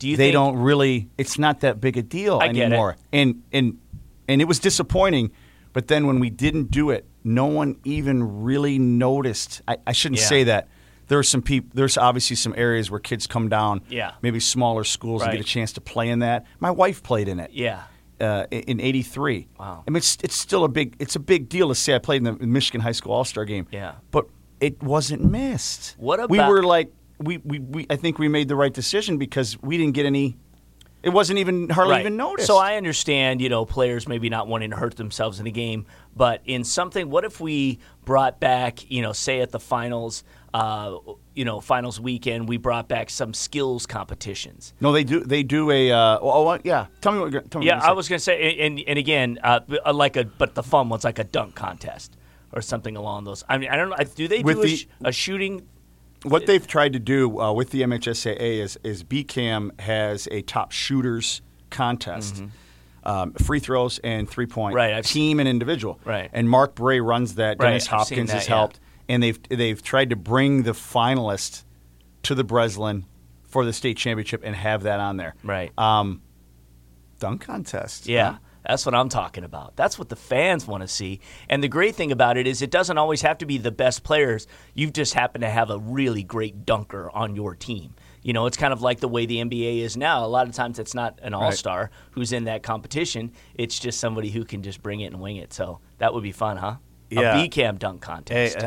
Do 0.00 0.08
you 0.08 0.16
they 0.16 0.32
don't 0.32 0.56
really. 0.56 1.08
It's 1.16 1.38
not 1.38 1.60
that 1.60 1.80
big 1.80 1.96
a 1.96 2.02
deal 2.02 2.40
I 2.42 2.46
anymore. 2.48 2.96
And 3.12 3.42
and 3.52 3.78
and 4.26 4.40
it 4.42 4.46
was 4.46 4.58
disappointing. 4.58 5.30
But 5.72 5.86
then 5.86 6.08
when 6.08 6.18
we 6.18 6.30
didn't 6.30 6.72
do 6.72 6.90
it, 6.90 7.06
no 7.22 7.46
one 7.46 7.76
even 7.84 8.42
really 8.42 8.78
noticed. 8.78 9.62
I, 9.68 9.76
I 9.86 9.92
shouldn't 9.92 10.20
Yeah. 10.20 10.26
say 10.26 10.44
that. 10.44 10.68
There 11.06 11.18
are 11.18 11.22
some 11.24 11.42
people. 11.42 11.70
There's 11.74 11.96
obviously 11.98 12.36
some 12.36 12.54
areas 12.56 12.90
where 12.90 13.00
kids 13.00 13.26
come 13.26 13.48
down. 13.48 13.82
Yeah. 13.88 14.12
Maybe 14.22 14.40
smaller 14.40 14.84
schools 14.84 15.22
and 15.22 15.30
get 15.32 15.40
a 15.40 15.44
chance 15.44 15.72
to 15.74 15.80
play 15.80 16.08
in 16.08 16.20
that. 16.20 16.46
My 16.60 16.70
wife 16.70 17.02
played 17.02 17.28
in 17.28 17.38
it. 17.40 17.50
Yeah. 17.52 17.82
Uh, 18.20 18.46
in 18.50 18.80
'83. 18.80 19.48
Wow. 19.58 19.84
I 19.86 19.90
mean, 19.90 19.96
it's 19.96 20.18
it's 20.22 20.36
still 20.36 20.64
a 20.64 20.68
big 20.68 20.96
it's 20.98 21.16
a 21.16 21.20
big 21.20 21.48
deal 21.48 21.68
to 21.68 21.74
say 21.74 21.94
I 21.94 21.98
played 21.98 22.24
in 22.26 22.38
the 22.38 22.46
Michigan 22.46 22.80
High 22.80 22.92
School 22.92 23.12
All 23.12 23.24
Star 23.24 23.44
game. 23.44 23.66
Yeah. 23.70 23.94
But 24.10 24.26
it 24.60 24.82
wasn't 24.82 25.24
missed. 25.24 25.96
What 25.98 26.30
we 26.30 26.38
were 26.38 26.62
like 26.62 26.92
we, 27.20 27.38
we, 27.38 27.58
we 27.58 27.86
I 27.90 27.96
think 27.96 28.18
we 28.18 28.28
made 28.28 28.48
the 28.48 28.56
right 28.56 28.72
decision 28.72 29.18
because 29.18 29.60
we 29.62 29.76
didn't 29.78 29.94
get 29.94 30.06
any. 30.06 30.36
It 31.02 31.10
wasn't 31.10 31.38
even 31.38 31.70
hardly 31.70 31.92
Right. 31.94 32.00
even 32.00 32.16
noticed. 32.18 32.46
So 32.46 32.58
I 32.58 32.76
understand, 32.76 33.40
you 33.40 33.48
know, 33.48 33.64
players 33.64 34.06
maybe 34.06 34.28
not 34.28 34.48
wanting 34.48 34.70
to 34.70 34.76
hurt 34.76 34.96
themselves 34.96 35.40
in 35.40 35.46
a 35.46 35.50
game, 35.50 35.86
but 36.14 36.42
in 36.44 36.62
something, 36.62 37.08
what 37.08 37.24
if 37.24 37.40
we 37.40 37.78
brought 38.04 38.38
back, 38.38 38.90
you 38.90 39.00
know, 39.00 39.12
say 39.14 39.40
at 39.40 39.50
the 39.50 39.58
finals, 39.60 40.24
uh, 40.52 40.96
you 41.34 41.46
know, 41.46 41.58
finals 41.62 41.98
weekend, 41.98 42.50
we 42.50 42.58
brought 42.58 42.86
back 42.86 43.08
some 43.08 43.32
skills 43.32 43.86
competitions. 43.86 44.74
no, 44.80 44.92
they 44.92 45.04
do 45.04 45.20
they 45.20 45.42
do 45.42 45.70
a 45.70 45.90
uh, 45.90 46.18
oh, 46.20 46.48
oh 46.48 46.58
yeah. 46.64 46.86
Tell 47.00 47.12
me 47.12 47.20
what. 47.20 47.32
you're- 47.32 47.46
Tell 47.48 47.60
me 47.62 47.66
Yeah, 47.66 47.76
what 47.78 47.84
I 47.88 47.92
was 47.92 48.06
going 48.08 48.18
to 48.18 48.22
say, 48.24 48.58
and 48.58 48.78
and 48.86 48.98
again, 48.98 49.38
uh, 49.42 49.60
like 49.94 50.16
a, 50.16 50.24
but 50.24 50.54
the 50.54 50.62
fun 50.62 50.88
one's 50.90 51.04
like 51.04 51.18
a 51.18 51.24
dunk 51.24 51.54
contest 51.54 52.16
or 52.52 52.60
something 52.60 52.96
along 52.96 53.24
those. 53.24 53.42
I 53.48 53.56
mean, 53.56 53.70
I 53.70 53.76
don't 53.76 53.88
know. 53.90 53.96
Do 54.14 54.28
they 54.28 54.42
With 54.42 54.56
do 54.56 54.62
a, 54.64 54.68
sh- 54.68 54.86
a 55.04 55.12
shooting? 55.12 55.66
What 56.22 56.46
they've 56.46 56.66
tried 56.66 56.92
to 56.92 56.98
do 56.98 57.40
uh, 57.40 57.52
with 57.52 57.70
the 57.70 57.82
MHSAA 57.82 58.60
is 58.60 58.78
is 58.84 59.04
BCAM 59.04 59.80
has 59.80 60.28
a 60.30 60.42
top 60.42 60.72
shooters 60.72 61.42
contest. 61.70 62.42
Um, 63.02 63.32
free 63.32 63.60
throws 63.60 63.98
and 64.00 64.28
three 64.28 64.46
point 64.46 64.74
Mm-hmm. 64.74 64.76
Right, 64.76 64.92
I've 64.92 65.06
team 65.06 65.40
and 65.40 65.48
individual. 65.48 65.98
Right. 66.04 66.28
And 66.32 66.48
Mark 66.50 66.74
Bray 66.74 67.00
runs 67.00 67.36
that. 67.36 67.58
Dennis 67.58 67.86
I've 67.86 68.00
Hopkins 68.00 68.28
that, 68.28 68.36
has 68.36 68.48
yeah. 68.48 68.56
helped. 68.56 68.80
And 69.08 69.22
they've 69.22 69.38
they've 69.48 69.82
tried 69.82 70.10
to 70.10 70.16
bring 70.16 70.64
the 70.64 70.72
finalists 70.72 71.64
to 72.24 72.34
the 72.34 72.44
Breslin 72.44 73.06
for 73.46 73.64
the 73.64 73.72
state 73.72 73.96
championship 73.96 74.42
and 74.44 74.54
have 74.54 74.82
that 74.84 75.00
on 75.00 75.16
there. 75.16 75.34
Right. 75.42 75.76
Um, 75.78 76.22
dunk 77.18 77.42
contest. 77.42 78.06
Yeah. 78.06 78.32
huh? 78.32 78.38
That's 78.66 78.84
what 78.84 78.94
I'm 78.94 79.08
talking 79.08 79.44
about. 79.44 79.76
That's 79.76 79.98
what 79.98 80.08
the 80.08 80.16
fans 80.16 80.66
want 80.66 80.82
to 80.82 80.88
see. 80.88 81.20
And 81.48 81.62
the 81.62 81.68
great 81.68 81.94
thing 81.94 82.12
about 82.12 82.36
it 82.36 82.46
is 82.46 82.62
it 82.62 82.70
doesn't 82.70 82.98
always 82.98 83.22
have 83.22 83.38
to 83.38 83.46
be 83.46 83.58
the 83.58 83.70
best 83.70 84.02
players. 84.02 84.46
You 84.74 84.90
just 84.90 85.14
happen 85.14 85.40
to 85.40 85.50
have 85.50 85.70
a 85.70 85.78
really 85.78 86.22
great 86.22 86.66
dunker 86.66 87.10
on 87.10 87.34
your 87.34 87.54
team. 87.54 87.94
You 88.22 88.34
know, 88.34 88.46
it's 88.46 88.56
kind 88.56 88.72
of 88.72 88.82
like 88.82 89.00
the 89.00 89.08
way 89.08 89.24
the 89.24 89.38
NBA 89.38 89.80
is 89.80 89.96
now. 89.96 90.24
A 90.24 90.28
lot 90.28 90.46
of 90.46 90.54
times 90.54 90.78
it's 90.78 90.94
not 90.94 91.18
an 91.22 91.32
all 91.32 91.52
star 91.52 91.90
who's 92.10 92.32
in 92.32 92.44
that 92.44 92.62
competition, 92.62 93.32
it's 93.54 93.78
just 93.78 93.98
somebody 93.98 94.30
who 94.30 94.44
can 94.44 94.62
just 94.62 94.82
bring 94.82 95.00
it 95.00 95.06
and 95.06 95.20
wing 95.20 95.36
it. 95.36 95.52
So 95.52 95.80
that 95.98 96.12
would 96.12 96.22
be 96.22 96.32
fun, 96.32 96.58
huh? 96.58 96.76
Yeah. 97.08 97.40
A 97.40 97.48
BCAM 97.48 97.78
dunk 97.78 98.04
Hey, 98.04 98.08
contest. 98.10 98.58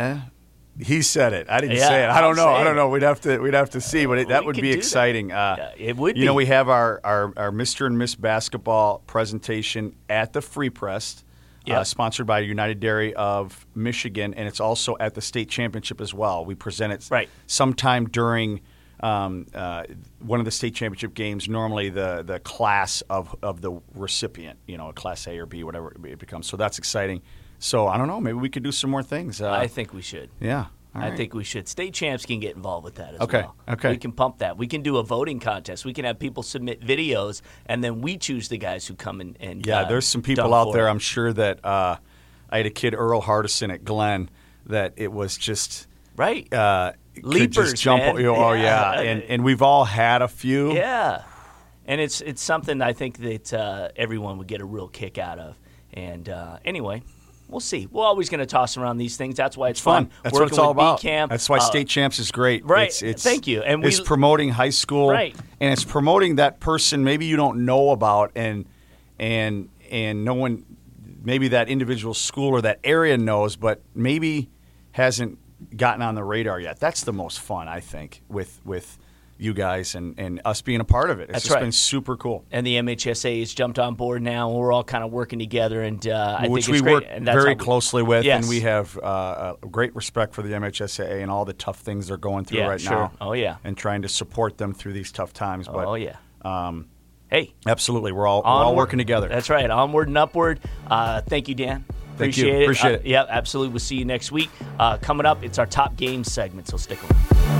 He 0.79 1.01
said 1.03 1.33
it. 1.33 1.47
I 1.49 1.61
didn't 1.61 1.77
Yeah, 1.77 1.87
say 1.87 2.03
it. 2.03 2.09
I 2.09 2.19
don't 2.19 2.31
I'm 2.31 2.35
know. 2.35 2.47
I 2.47 2.63
don't 2.63 2.75
know. 2.75 2.89
We'd 2.89 3.03
have 3.03 3.21
to. 3.21 3.37
We'd 3.39 3.53
have 3.53 3.69
to 3.71 3.81
see. 3.81 4.05
But 4.07 4.17
it, 4.17 4.27
that 4.29 4.41
We 4.41 4.47
would 4.47 4.55
be 4.55 4.71
exciting. 4.71 5.31
Uh, 5.31 5.55
Yeah, 5.77 5.87
it 5.89 5.97
would 5.97 6.17
You 6.17 6.25
know, 6.25 6.33
we 6.33 6.47
have 6.47 6.67
our, 6.67 6.99
our 7.03 7.31
our 7.37 7.51
Mr. 7.51 7.85
and 7.85 7.97
Miss 7.97 8.15
Basketball 8.15 8.99
presentation 9.05 9.95
at 10.09 10.33
the 10.33 10.41
Free 10.41 10.71
Press, 10.71 11.23
uh, 11.69 11.83
sponsored 11.83 12.25
by 12.25 12.39
United 12.39 12.79
Dairy 12.79 13.13
of 13.13 13.65
Michigan, 13.75 14.33
and 14.33 14.47
it's 14.47 14.59
also 14.59 14.97
at 14.99 15.13
the 15.13 15.21
state 15.21 15.47
championship 15.49 16.01
as 16.01 16.13
well. 16.13 16.43
We 16.43 16.55
present 16.55 16.91
it 16.93 17.07
Right. 17.09 17.29
sometime 17.47 18.07
during. 18.09 18.61
Um, 18.99 19.47
uh, 19.53 19.83
one 20.19 20.39
of 20.39 20.45
the 20.45 20.51
state 20.51 20.75
championship 20.75 21.13
games, 21.13 21.49
normally 21.49 21.89
the 21.89 22.23
the 22.25 22.39
class 22.39 23.01
of, 23.09 23.35
of 23.43 23.59
the 23.59 23.81
recipient, 23.95 24.57
you 24.65 24.77
know, 24.77 24.87
a 24.87 24.93
class 24.93 25.27
A 25.27 25.37
or 25.39 25.45
B, 25.45 25.65
whatever 25.65 25.93
it 26.05 26.17
becomes. 26.19 26.47
So 26.47 26.55
that's 26.55 26.77
exciting. 26.77 27.21
So 27.63 27.87
I 27.87 27.97
don't 27.97 28.07
know. 28.07 28.19
Maybe 28.19 28.37
we 28.37 28.49
could 28.49 28.63
do 28.63 28.71
some 28.73 28.89
more 28.89 29.03
things. 29.03 29.41
Uh, 29.41 29.49
I 29.51 29.67
think 29.67 29.93
we 29.93 30.01
should. 30.01 30.29
yeah. 30.39 30.65
I 30.95 31.09
think 31.15 31.33
we 31.33 31.43
should. 31.43 31.67
State 31.67 31.95
champs 31.95 32.23
can 32.23 32.39
get 32.39 32.55
involved 32.55 32.83
with 32.85 32.95
that 32.95 33.15
as 33.15 33.21
Okay, 33.21 33.41
well. 33.41 33.55
okay. 33.67 33.89
We 33.89 33.97
can 33.97 34.11
pump 34.11 34.37
that. 34.39 34.57
We 34.59 34.67
can 34.67 34.83
do 34.83 34.97
a 34.97 35.03
voting 35.03 35.39
contest. 35.39 35.85
We 35.85 35.93
can 35.93 36.05
have 36.05 36.19
people 36.19 36.43
submit 36.43 36.81
videos, 36.81 37.41
and 37.65 37.83
then 37.83 38.01
we 38.01 38.15
choose 38.17 38.47
the 38.47 38.59
guys 38.59 38.85
who 38.85 38.93
come 38.93 39.19
in 39.19 39.35
and 39.39 39.65
Yeah, 39.65 39.79
uh, 39.79 39.85
there's 39.89 40.05
some 40.07 40.21
people 40.21 40.53
out 40.53 40.71
there. 40.71 40.85
it. 40.87 40.91
I'm 40.91 40.99
sure 40.99 41.33
that 41.33 41.65
uh, 41.65 41.97
I 42.47 42.57
had 42.57 42.67
a 42.67 42.69
kid, 42.69 42.93
Earl 42.93 43.23
Hardison 43.23 43.73
at 43.73 43.83
Glenn, 43.83 44.29
that 44.67 44.93
it 44.97 45.11
was 45.11 45.35
just 45.35 45.87
right. 46.15 46.45
uh, 46.53 46.91
Leapers, 47.23 47.71
just 47.71 47.81
jump. 47.81 48.03
man. 48.03 48.23
Oh 48.27 48.53
Yeah. 48.53 48.61
yeah, 48.61 49.01
and 49.01 49.23
and 49.23 49.43
we've 49.43 49.63
all 49.63 49.85
had 49.85 50.21
a 50.21 50.27
few. 50.27 50.73
Yeah, 50.73 51.23
and 51.87 51.99
it's 51.99 52.21
it's 52.21 52.41
something 52.43 52.83
I 52.83 52.93
think 52.93 53.17
that 53.17 53.51
uh, 53.51 53.89
everyone 53.95 54.37
would 54.37 54.47
get 54.47 54.61
a 54.61 54.65
real 54.65 54.89
kick 54.89 55.17
out 55.17 55.39
of. 55.39 55.57
And 55.91 56.29
uh, 56.29 56.59
anyway, 56.63 57.01
we'll 57.47 57.59
see. 57.59 57.87
We're 57.91 58.05
always 58.05 58.29
going 58.29 58.39
to 58.39 58.45
toss 58.45 58.77
around 58.77 58.97
these 58.97 59.17
things. 59.17 59.35
That's 59.35 59.55
why 59.55 59.69
it's, 59.69 59.79
fun. 59.79 60.09
That's 60.23 60.33
what 60.33 60.41
Working 60.41 60.53
it's 60.53 60.59
all 60.59 60.71
about. 60.71 61.01
BCAM, 61.01 61.29
That's 61.29 61.49
why 61.49 61.57
uh, 61.57 61.61
state 61.61 61.87
champs 61.87 62.19
is 62.19 62.31
great. 62.31 62.65
right. 62.65 62.87
It's, 62.87 63.01
it's, 63.01 63.23
Thank 63.23 63.47
you. 63.47 63.61
And 63.61 63.81
we- 63.81 63.89
it's 63.89 63.99
promoting 63.99 64.49
high 64.49 64.69
school, 64.71 65.09
Right. 65.09 65.35
And 65.59 65.71
it's 65.71 65.83
promoting 65.85 66.37
that 66.37 66.59
person 66.59 67.03
maybe 67.03 67.25
you 67.25 67.35
don't 67.35 67.65
know 67.65 67.91
about, 67.91 68.31
and 68.35 68.65
and 69.19 69.69
and 69.91 70.25
no 70.25 70.33
one, 70.33 70.65
maybe 71.23 71.49
that 71.49 71.69
individual 71.69 72.13
school 72.13 72.49
or 72.49 72.61
that 72.61 72.79
area 72.83 73.17
knows, 73.17 73.55
but 73.55 73.81
maybe 73.95 74.49
hasn't 74.91 75.37
gotten 75.77 76.01
on 76.01 76.15
the 76.15 76.23
radar 76.23 76.59
yet. 76.59 76.79
That's 76.79 77.03
the 77.03 77.13
most 77.13 77.39
fun 77.39 77.67
I 77.67 77.79
think 77.79 78.21
with 78.27 78.59
with 78.65 78.97
you 79.37 79.53
guys 79.53 79.95
and 79.95 80.17
and 80.19 80.39
us 80.45 80.61
being 80.61 80.79
a 80.79 80.83
part 80.85 81.09
of 81.09 81.19
it. 81.19 81.23
It's 81.23 81.31
That's 81.33 81.43
just 81.45 81.55
right. 81.55 81.61
been 81.61 81.71
super 81.71 82.15
cool. 82.15 82.45
and 82.51 82.65
the 82.65 82.75
MHSA 82.75 83.39
has 83.39 83.53
jumped 83.53 83.79
on 83.79 83.95
board 83.95 84.21
now. 84.21 84.49
and 84.49 84.57
We're 84.57 84.71
all 84.71 84.83
kind 84.83 85.03
of 85.03 85.11
working 85.11 85.39
together, 85.39 85.81
and 85.81 86.05
uh, 86.07 86.37
I 86.39 86.47
which 86.47 86.65
think 86.67 86.83
we 86.83 86.91
it's 86.91 87.03
great. 87.03 87.11
work 87.23 87.23
very 87.23 87.55
closely 87.55 88.03
with, 88.03 88.23
Yes. 88.25 88.41
and 88.43 88.49
we 88.49 88.61
have 88.61 88.97
uh, 88.99 89.55
a 89.61 89.67
great 89.67 89.95
respect 89.95 90.33
for 90.33 90.41
the 90.43 90.49
MHSAA 90.49 91.21
and 91.21 91.29
all 91.31 91.45
the 91.45 91.53
tough 91.53 91.79
things 91.79 92.07
they're 92.07 92.17
going 92.17 92.45
through 92.45 92.59
Yeah, 92.59 92.67
right 92.67 92.81
sure. 92.81 92.91
now. 92.91 93.11
Oh, 93.19 93.33
yeah. 93.33 93.57
and 93.63 93.75
trying 93.75 94.03
to 94.03 94.09
support 94.09 94.57
them 94.57 94.73
through 94.73 94.93
these 94.93 95.11
tough 95.11 95.33
times. 95.33 95.67
But 95.67 95.85
oh 95.87 95.95
yeah. 95.95 96.17
um, 96.43 96.87
Hey, 97.29 97.55
absolutely, 97.65 98.11
we're 98.11 98.27
all 98.27 98.43
we're 98.43 98.47
all 98.49 98.75
working 98.75 98.99
together. 98.99 99.27
That's 99.27 99.49
right. 99.49 99.67
Onward 99.69 100.07
and 100.07 100.17
upward. 100.19 100.59
Uh, 100.85 101.21
thank 101.21 101.47
you, 101.49 101.55
Dan. 101.55 101.83
Thank 102.15 102.37
you. 102.37 102.43
Appreciate 102.43 102.53
it. 102.59 102.63
Appreciate 102.65 102.91
Uh, 102.91 102.99
it. 102.99 103.05
Yeah, 103.07 103.25
absolutely. 103.27 103.73
We'll 103.73 103.79
see 103.79 103.95
you 103.95 104.05
next 104.05 104.31
week. 104.31 104.51
Uh, 104.79 104.97
coming 104.97 105.25
up, 105.25 105.43
it's 105.43 105.57
our 105.57 105.65
top 105.65 105.95
game 105.97 106.23
segment, 106.23 106.67
so 106.67 106.77
stick 106.77 106.99
around. 107.03 107.52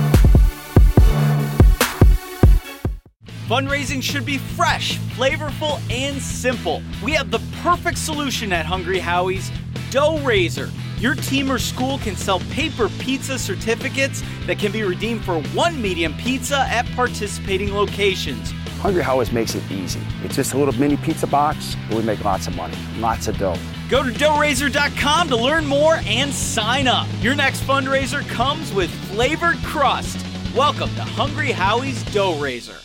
Fundraising 3.48 4.02
should 4.02 4.24
be 4.24 4.38
fresh, 4.38 4.98
flavorful, 5.18 5.78
and 5.90 6.16
simple. 6.16 6.82
We 7.02 7.12
have 7.12 7.30
the 7.30 7.40
perfect 7.60 7.98
solution 7.98 8.54
at 8.54 8.64
Hungry 8.64 8.98
Howie's 8.98 9.52
Dough 9.90 10.16
Raiser. 10.20 10.70
Your 10.96 11.14
team 11.14 11.52
or 11.52 11.58
school 11.58 11.98
can 11.98 12.16
sell 12.16 12.40
paper 12.50 12.88
pizza 13.00 13.38
certificates 13.38 14.22
that 14.46 14.58
can 14.58 14.72
be 14.72 14.82
redeemed 14.82 15.26
for 15.26 15.42
one 15.52 15.80
medium 15.82 16.14
pizza 16.14 16.60
at 16.70 16.86
participating 16.92 17.74
locations. 17.74 18.52
Hungry 18.80 19.02
Howie's 19.02 19.30
makes 19.30 19.54
it 19.54 19.70
easy. 19.70 20.00
It's 20.22 20.36
just 20.36 20.54
a 20.54 20.56
little 20.56 20.74
mini 20.80 20.96
pizza 20.96 21.26
box, 21.26 21.76
but 21.90 21.98
we 21.98 22.02
make 22.02 22.24
lots 22.24 22.46
of 22.46 22.56
money, 22.56 22.78
lots 22.96 23.28
of 23.28 23.36
dough. 23.36 23.58
Go 23.90 24.02
to 24.02 24.10
doughraiser.com 24.10 25.28
to 25.28 25.36
learn 25.36 25.66
more 25.66 26.00
and 26.06 26.32
sign 26.32 26.88
up. 26.88 27.06
Your 27.20 27.34
next 27.34 27.60
fundraiser 27.64 28.26
comes 28.26 28.72
with 28.72 28.88
flavored 29.12 29.58
crust. 29.58 30.24
Welcome 30.56 30.88
to 30.94 31.02
Hungry 31.02 31.52
Howie's 31.52 32.02
Dough 32.04 32.38
Raiser. 32.40 32.78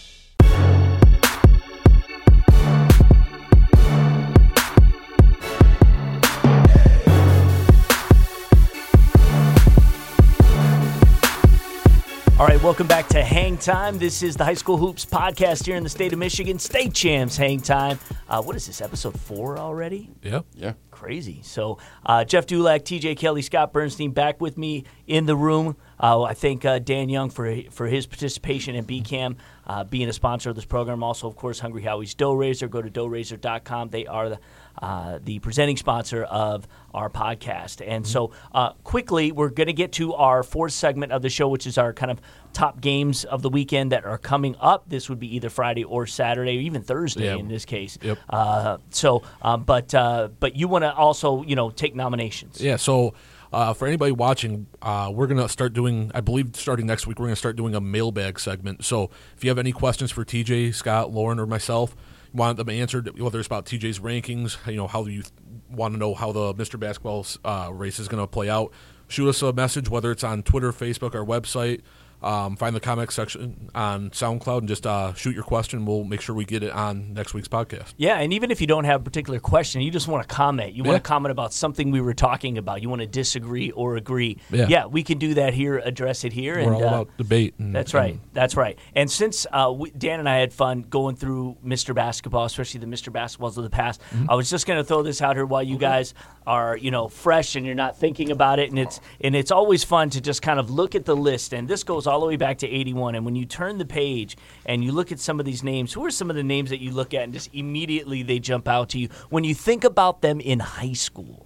All 12.39 12.47
right, 12.47 12.63
welcome 12.63 12.87
back 12.87 13.09
to 13.09 13.21
Hang 13.21 13.57
Time. 13.57 13.99
This 13.99 14.23
is 14.23 14.37
the 14.37 14.45
High 14.45 14.53
School 14.53 14.77
Hoops 14.77 15.05
podcast 15.05 15.65
here 15.65 15.75
in 15.75 15.83
the 15.83 15.89
state 15.89 16.13
of 16.13 16.19
Michigan. 16.19 16.57
State 16.57 16.93
Champs 16.93 17.35
Hang 17.35 17.59
Time. 17.59 17.99
Uh, 18.29 18.41
what 18.41 18.55
is 18.55 18.65
this, 18.65 18.79
episode 18.79 19.19
four 19.19 19.57
already? 19.57 20.09
Yeah. 20.23 20.43
Yeah. 20.55 20.73
Crazy. 20.89 21.41
So, 21.43 21.79
uh, 22.05 22.23
Jeff 22.23 22.45
Dulac, 22.45 22.85
TJ 22.85 23.17
Kelly, 23.17 23.41
Scott 23.41 23.73
Bernstein 23.73 24.11
back 24.11 24.39
with 24.39 24.57
me 24.57 24.85
in 25.05 25.25
the 25.25 25.35
room. 25.35 25.75
Uh, 25.99 26.23
I 26.23 26.33
thank 26.33 26.63
uh, 26.65 26.79
Dan 26.79 27.09
Young 27.09 27.29
for 27.29 27.53
for 27.71 27.87
his 27.87 28.05
participation 28.07 28.75
in 28.75 28.85
BCAM, 28.85 29.35
uh, 29.67 29.83
being 29.83 30.07
a 30.07 30.13
sponsor 30.13 30.49
of 30.49 30.55
this 30.55 30.65
program. 30.65 31.03
Also, 31.03 31.27
of 31.27 31.35
course, 31.35 31.59
Hungry 31.59 31.81
Howie's 31.83 32.13
Dough 32.13 32.33
Raiser. 32.33 32.67
Go 32.67 32.81
to 32.81 32.89
doughraiser.com. 32.89 33.89
They 33.89 34.05
are 34.07 34.29
the, 34.29 34.39
uh, 34.81 35.19
the 35.23 35.39
presenting 35.39 35.75
sponsor 35.77 36.23
of 36.23 36.67
our 36.93 37.09
podcast. 37.09 37.85
And 37.85 38.07
so, 38.07 38.31
uh, 38.53 38.73
quickly, 38.83 39.31
we're 39.33 39.49
going 39.49 39.67
to 39.67 39.73
get 39.73 39.91
to 39.93 40.13
our 40.13 40.41
fourth 40.43 40.71
segment 40.73 41.11
of 41.11 41.21
the 41.21 41.29
show, 41.29 41.49
which 41.49 41.67
is 41.67 41.77
our 41.77 41.91
kind 41.93 42.11
of 42.11 42.21
top 42.53 42.79
games 42.81 43.25
of 43.25 43.41
the 43.41 43.49
weekend 43.49 43.91
that 43.91 44.05
are 44.05 44.17
coming 44.17 44.55
up. 44.61 44.87
This 44.87 45.09
would 45.09 45.19
be 45.19 45.35
either 45.35 45.49
Friday 45.49 45.83
or 45.83 46.07
Saturday, 46.07 46.57
or 46.57 46.61
even 46.61 46.81
Thursday 46.81 47.25
Yeah. 47.25 47.35
in 47.35 47.47
this 47.49 47.65
case. 47.65 47.97
Yep. 48.01 48.17
Uh, 48.29 48.77
so, 48.89 49.21
um, 49.41 49.63
but 49.63 49.93
uh, 49.93 50.29
but 50.39 50.55
you 50.55 50.67
want 50.69 50.83
to 50.83 50.93
also 50.93 51.43
you 51.43 51.55
know 51.57 51.69
take 51.71 51.93
nominations. 51.93 52.61
Yeah. 52.61 52.77
So 52.77 53.13
uh, 53.51 53.73
for 53.73 53.87
anybody 53.87 54.11
watching, 54.11 54.67
uh, 54.81 55.11
we're 55.13 55.27
gonna 55.27 55.49
start 55.49 55.73
doing. 55.73 56.11
I 56.13 56.21
believe 56.21 56.55
starting 56.55 56.85
next 56.85 57.07
week, 57.07 57.19
we're 57.19 57.27
gonna 57.27 57.35
start 57.35 57.55
doing 57.55 57.75
a 57.75 57.81
mailbag 57.81 58.39
segment. 58.39 58.85
So 58.85 59.09
if 59.35 59.43
you 59.43 59.49
have 59.49 59.57
any 59.57 59.71
questions 59.71 60.11
for 60.11 60.23
TJ, 60.23 60.73
Scott, 60.73 61.11
Lauren, 61.11 61.39
or 61.39 61.45
myself, 61.45 61.95
you 62.31 62.37
want 62.37 62.57
them 62.57 62.69
answered, 62.69 63.19
whether 63.19 63.39
it's 63.39 63.47
about 63.47 63.65
TJ's 63.65 63.99
rankings, 63.99 64.57
you 64.67 64.77
know 64.77 64.87
how 64.87 65.03
do 65.03 65.11
you 65.11 65.23
want 65.69 65.93
to 65.93 65.99
know 65.99 66.13
how 66.13 66.31
the 66.31 66.53
Mr. 66.53 66.79
Basketball 66.79 67.25
uh, 67.43 67.69
race 67.73 67.99
is 67.99 68.07
gonna 68.07 68.27
play 68.27 68.49
out, 68.49 68.71
shoot 69.07 69.29
us 69.29 69.41
a 69.41 69.51
message, 69.51 69.89
whether 69.89 70.11
it's 70.11 70.23
on 70.23 70.43
Twitter, 70.43 70.71
Facebook, 70.71 71.15
our 71.15 71.25
website. 71.25 71.81
Um, 72.21 72.55
find 72.57 72.75
the 72.75 72.79
comment 72.79 73.11
section 73.11 73.69
on 73.73 74.09
SoundCloud 74.09 74.59
and 74.59 74.67
just 74.67 74.85
uh, 74.85 75.13
shoot 75.13 75.33
your 75.35 75.43
question. 75.43 75.85
We'll 75.85 76.03
make 76.03 76.21
sure 76.21 76.35
we 76.35 76.45
get 76.45 76.63
it 76.63 76.71
on 76.71 77.13
next 77.13 77.33
week's 77.33 77.47
podcast. 77.47 77.93
Yeah, 77.97 78.19
and 78.19 78.33
even 78.33 78.51
if 78.51 78.59
you 78.59 78.67
don't 78.67 78.83
have 78.83 79.01
a 79.01 79.03
particular 79.03 79.39
question, 79.39 79.81
you 79.81 79.91
just 79.91 80.07
want 80.07 80.27
to 80.27 80.33
comment. 80.33 80.73
You 80.73 80.83
want 80.83 81.01
to 81.01 81.07
comment 81.07 81.31
about 81.31 81.53
something 81.53 81.91
we 81.91 82.01
were 82.01 82.13
talking 82.13 82.57
about. 82.57 82.81
You 82.81 82.89
want 82.89 83.01
to 83.01 83.07
disagree 83.07 83.71
or 83.71 83.95
agree. 83.95 84.37
Yeah. 84.51 84.85
we 84.87 85.03
can 85.03 85.17
do 85.17 85.35
that 85.35 85.53
here. 85.53 85.77
Address 85.77 86.23
it 86.23 86.33
here. 86.33 86.55
We're 86.55 86.61
and, 86.63 86.75
all 86.75 86.83
uh, 86.83 86.87
about 86.87 87.17
debate. 87.17 87.53
And, 87.57 87.73
That's 87.73 87.93
right. 87.93 88.13
and- 88.13 88.21
That's 88.33 88.55
right. 88.55 88.77
And 88.95 89.09
since 89.09 89.47
uh, 89.51 89.73
we, 89.75 89.91
Dan 89.91 90.19
and 90.19 90.27
I 90.27 90.37
had 90.37 90.51
fun 90.53 90.81
going 90.89 91.15
through 91.15 91.57
Mr. 91.65 91.95
Basketball, 91.95 92.45
especially 92.45 92.79
the 92.81 92.85
Mr. 92.87 93.11
Basketballs 93.13 93.57
of 93.57 93.63
the 93.63 93.69
past, 93.69 94.01
Mm-hmm. 94.09 94.29
I 94.29 94.35
was 94.35 94.49
just 94.49 94.65
going 94.65 94.77
to 94.77 94.83
throw 94.83 95.03
this 95.03 95.21
out 95.21 95.35
here 95.35 95.45
while 95.45 95.61
you 95.63 95.77
guys 95.77 96.13
are, 96.47 96.75
you 96.75 96.89
know, 96.91 97.07
fresh 97.07 97.55
and 97.55 97.65
you're 97.65 97.75
not 97.75 97.97
thinking 97.97 98.31
about 98.31 98.57
it. 98.59 98.69
And 98.69 98.79
it's 98.79 98.99
and 99.21 99.35
it's 99.35 99.51
always 99.51 99.83
fun 99.83 100.09
to 100.11 100.21
just 100.21 100.41
kind 100.41 100.59
of 100.59 100.69
look 100.69 100.95
at 100.95 101.05
the 101.05 101.15
list. 101.15 101.53
And 101.53 101.67
this 101.67 101.83
goes 101.83 102.07
all 102.09 102.19
the 102.19 102.25
way 102.25 102.37
back 102.37 102.57
to 102.59 102.67
'81. 102.67 103.15
And 103.15 103.25
when 103.25 103.35
you 103.35 103.45
turn 103.45 103.77
the 103.77 103.85
page 103.85 104.37
and 104.65 104.83
you 104.83 104.91
look 104.91 105.11
at 105.11 105.19
some 105.19 105.39
of 105.39 105.45
these 105.45 105.63
names, 105.63 105.93
who 105.93 106.05
are 106.05 106.11
some 106.11 106.29
of 106.29 106.35
the 106.35 106.43
names 106.43 106.69
that 106.69 106.79
you 106.79 106.91
look 106.91 107.13
at 107.13 107.23
and 107.23 107.33
just 107.33 107.53
immediately 107.53 108.23
they 108.23 108.39
jump 108.39 108.67
out 108.67 108.89
to 108.89 108.99
you 108.99 109.09
when 109.29 109.43
you 109.43 109.53
think 109.53 109.83
about 109.83 110.21
them 110.21 110.39
in 110.39 110.59
high 110.59 110.93
school? 110.93 111.45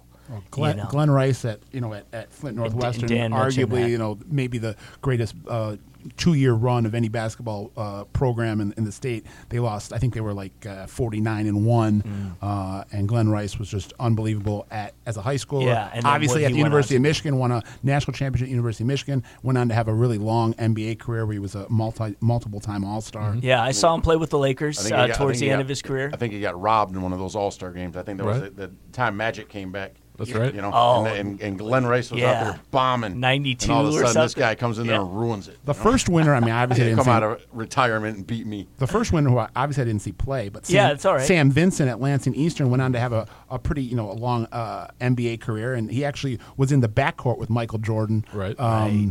Glen, 0.50 0.78
you 0.78 0.82
know? 0.84 0.88
Glen 0.88 1.10
Rice 1.10 1.44
at 1.44 1.60
you 1.70 1.80
know 1.80 1.92
at, 1.92 2.06
at 2.12 2.32
Flint 2.32 2.56
Northwestern, 2.56 3.08
arguably 3.08 3.90
you 3.90 3.98
know 3.98 4.18
maybe 4.26 4.58
the 4.58 4.76
greatest 5.02 5.34
uh, 5.46 5.76
two-year 6.16 6.52
run 6.52 6.86
of 6.86 6.94
any 6.94 7.08
basketball 7.08 7.70
uh, 7.76 8.04
program 8.04 8.60
in, 8.60 8.72
in 8.76 8.84
the 8.84 8.92
state. 8.92 9.24
They 9.48 9.58
lost, 9.58 9.92
I 9.92 9.98
think 9.98 10.14
they 10.14 10.20
were 10.20 10.34
like 10.34 10.66
uh, 10.66 10.86
49 10.86 11.46
and 11.46 11.64
one, 11.66 12.02
Mm. 12.02 12.32
uh, 12.42 12.84
and 12.92 13.08
Glen 13.08 13.28
Rice 13.28 13.58
was 13.58 13.68
just 13.68 13.92
unbelievable 14.00 14.66
at 14.70 14.94
as 15.06 15.16
a 15.16 15.22
high 15.22 15.36
schooler. 15.36 15.66
Yeah, 15.66 15.90
and 15.92 16.04
obviously 16.06 16.44
at 16.44 16.52
the 16.52 16.58
University 16.58 16.96
of 16.96 17.02
Michigan, 17.02 17.38
won 17.38 17.50
a 17.52 17.62
national 17.82 18.14
championship 18.14 18.46
at 18.46 18.50
University 18.50 18.84
of 18.84 18.88
Michigan. 18.88 19.22
Went 19.42 19.58
on 19.58 19.68
to 19.68 19.74
have 19.74 19.88
a 19.88 19.94
really 19.94 20.18
long 20.18 20.54
NBA 20.54 20.98
career 20.98 21.24
where 21.26 21.32
he 21.34 21.38
was 21.38 21.54
a 21.54 21.68
multi 21.68 22.16
multiple 22.20 22.60
time 22.60 22.84
All 22.84 23.00
Star. 23.00 23.36
Yeah, 23.40 23.62
I 23.62 23.70
saw 23.72 23.94
him 23.94 24.00
play 24.02 24.16
with 24.16 24.30
the 24.30 24.38
Lakers 24.38 24.78
I 24.78 24.82
think 24.82 24.94
he 24.96 25.00
uh, 25.00 25.06
got- 25.08 25.16
towards 25.16 25.38
the 25.40 25.46
he 25.46 25.50
end 25.50 25.58
got- 25.60 25.62
of 25.62 25.68
his 25.68 25.82
career. 25.82 26.10
I 26.12 26.16
think 26.16 26.32
he 26.32 26.40
got 26.40 26.60
robbed 26.60 26.94
in 26.94 27.02
one 27.02 27.12
of 27.12 27.18
those 27.18 27.34
All 27.34 27.50
Star 27.50 27.70
games. 27.72 27.96
I 27.96 28.02
think 28.02 28.18
that 28.18 28.24
was 28.26 28.40
Right. 28.40 28.56
the, 28.56 28.66
the 28.68 28.74
time 28.92 29.16
Magic 29.16 29.48
came 29.48 29.72
back. 29.72 29.94
That's 30.16 30.32
right. 30.32 30.54
You 30.54 30.62
know, 30.62 30.70
Oh. 30.72 31.04
and, 31.06 31.16
and, 31.16 31.40
and 31.42 31.58
Glen 31.58 31.84
Rice 31.86 32.10
was 32.10 32.20
Yeah. 32.20 32.30
out 32.32 32.44
there 32.44 32.60
bombing. 32.70 33.18
92 33.18 33.64
and 33.64 33.72
all 33.72 33.86
of 33.86 33.94
a 33.94 33.98
or 33.98 34.06
sudden 34.06 34.22
this 34.22 34.34
guy 34.34 34.54
comes 34.54 34.78
in 34.78 34.86
there 34.86 34.96
Yeah. 34.96 35.02
and 35.02 35.18
ruins 35.18 35.48
it. 35.48 35.58
The 35.64 35.72
you 35.72 35.78
know? 35.78 35.82
first 35.82 36.08
winner, 36.08 36.34
I 36.34 36.40
mean, 36.40 36.50
obviously 36.54 36.84
He 36.84 36.90
didn't 36.90 36.98
come 36.98 37.04
see 37.06 37.10
out 37.10 37.22
of 37.24 37.40
retirement 37.52 38.16
and 38.18 38.26
beat 38.26 38.46
me. 38.46 38.68
The 38.78 38.86
first 38.86 39.12
winner 39.12 39.30
who 39.30 39.38
I 39.38 39.48
obviously 39.56 39.82
I 39.82 39.86
didn't 39.86 40.02
see 40.02 40.12
play, 40.12 40.48
but 40.48 40.66
Sam, 40.66 40.74
Yeah, 40.76 40.90
it's 40.92 41.04
all 41.04 41.14
right. 41.14 41.26
Sam 41.26 41.50
Vincent 41.50 41.88
at 41.88 42.00
Lansing 42.00 42.34
Eastern 42.36 42.70
went 42.70 42.80
on 42.82 42.92
to 42.92 43.00
have 43.00 43.12
a, 43.12 43.26
a 43.50 43.58
pretty 43.58 43.82
you 43.82 43.96
know 43.96 44.10
a 44.10 44.14
long 44.14 44.46
uh, 44.52 44.86
NBA 45.00 45.40
career, 45.40 45.74
and 45.74 45.90
he 45.90 46.04
actually 46.04 46.38
was 46.56 46.70
in 46.70 46.78
the 46.80 46.88
backcourt 46.88 47.38
with 47.38 47.50
Michael 47.50 47.78
Jordan, 47.78 48.24
Right. 48.32 48.58
Um, 48.60 49.10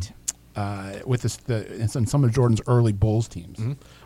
Uh, 0.55 0.99
with 1.07 1.23
this, 1.23 1.35
the 1.37 1.65
and 1.81 1.89
some, 1.89 2.05
some 2.05 2.23
of 2.23 2.31
Jordan's 2.31 2.61
early 2.67 2.93
Bulls 2.93 3.27
teams. 3.27 3.59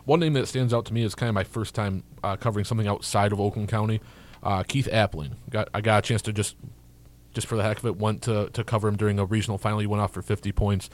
One 0.06 0.18
name 0.18 0.32
that 0.32 0.48
stands 0.48 0.72
out 0.72 0.86
to 0.86 0.94
me 0.94 1.02
is 1.02 1.14
kind 1.14 1.28
of 1.28 1.34
my 1.34 1.44
first 1.44 1.74
time 1.74 2.04
uh, 2.24 2.36
covering 2.36 2.64
something 2.64 2.86
outside 2.88 3.32
of 3.32 3.40
Oakland 3.40 3.68
County. 3.68 4.00
Uh, 4.42 4.62
Keith 4.62 4.88
Appling. 4.90 5.32
Got 5.50 5.68
I 5.74 5.82
got 5.82 5.98
a 5.98 6.08
chance 6.08 6.22
to 6.22 6.32
just 6.32 6.56
just 7.38 7.46
for 7.46 7.54
the 7.54 7.62
heck 7.62 7.78
of 7.78 7.86
it 7.86 7.96
went 7.96 8.22
to 8.22 8.50
to 8.50 8.64
cover 8.64 8.88
him 8.88 8.96
during 8.96 9.20
a 9.20 9.24
regional 9.24 9.58
final. 9.58 9.78
He 9.78 9.86
went 9.86 10.02
off 10.02 10.12
for 10.12 10.22
50 10.22 10.50
points, 10.50 10.90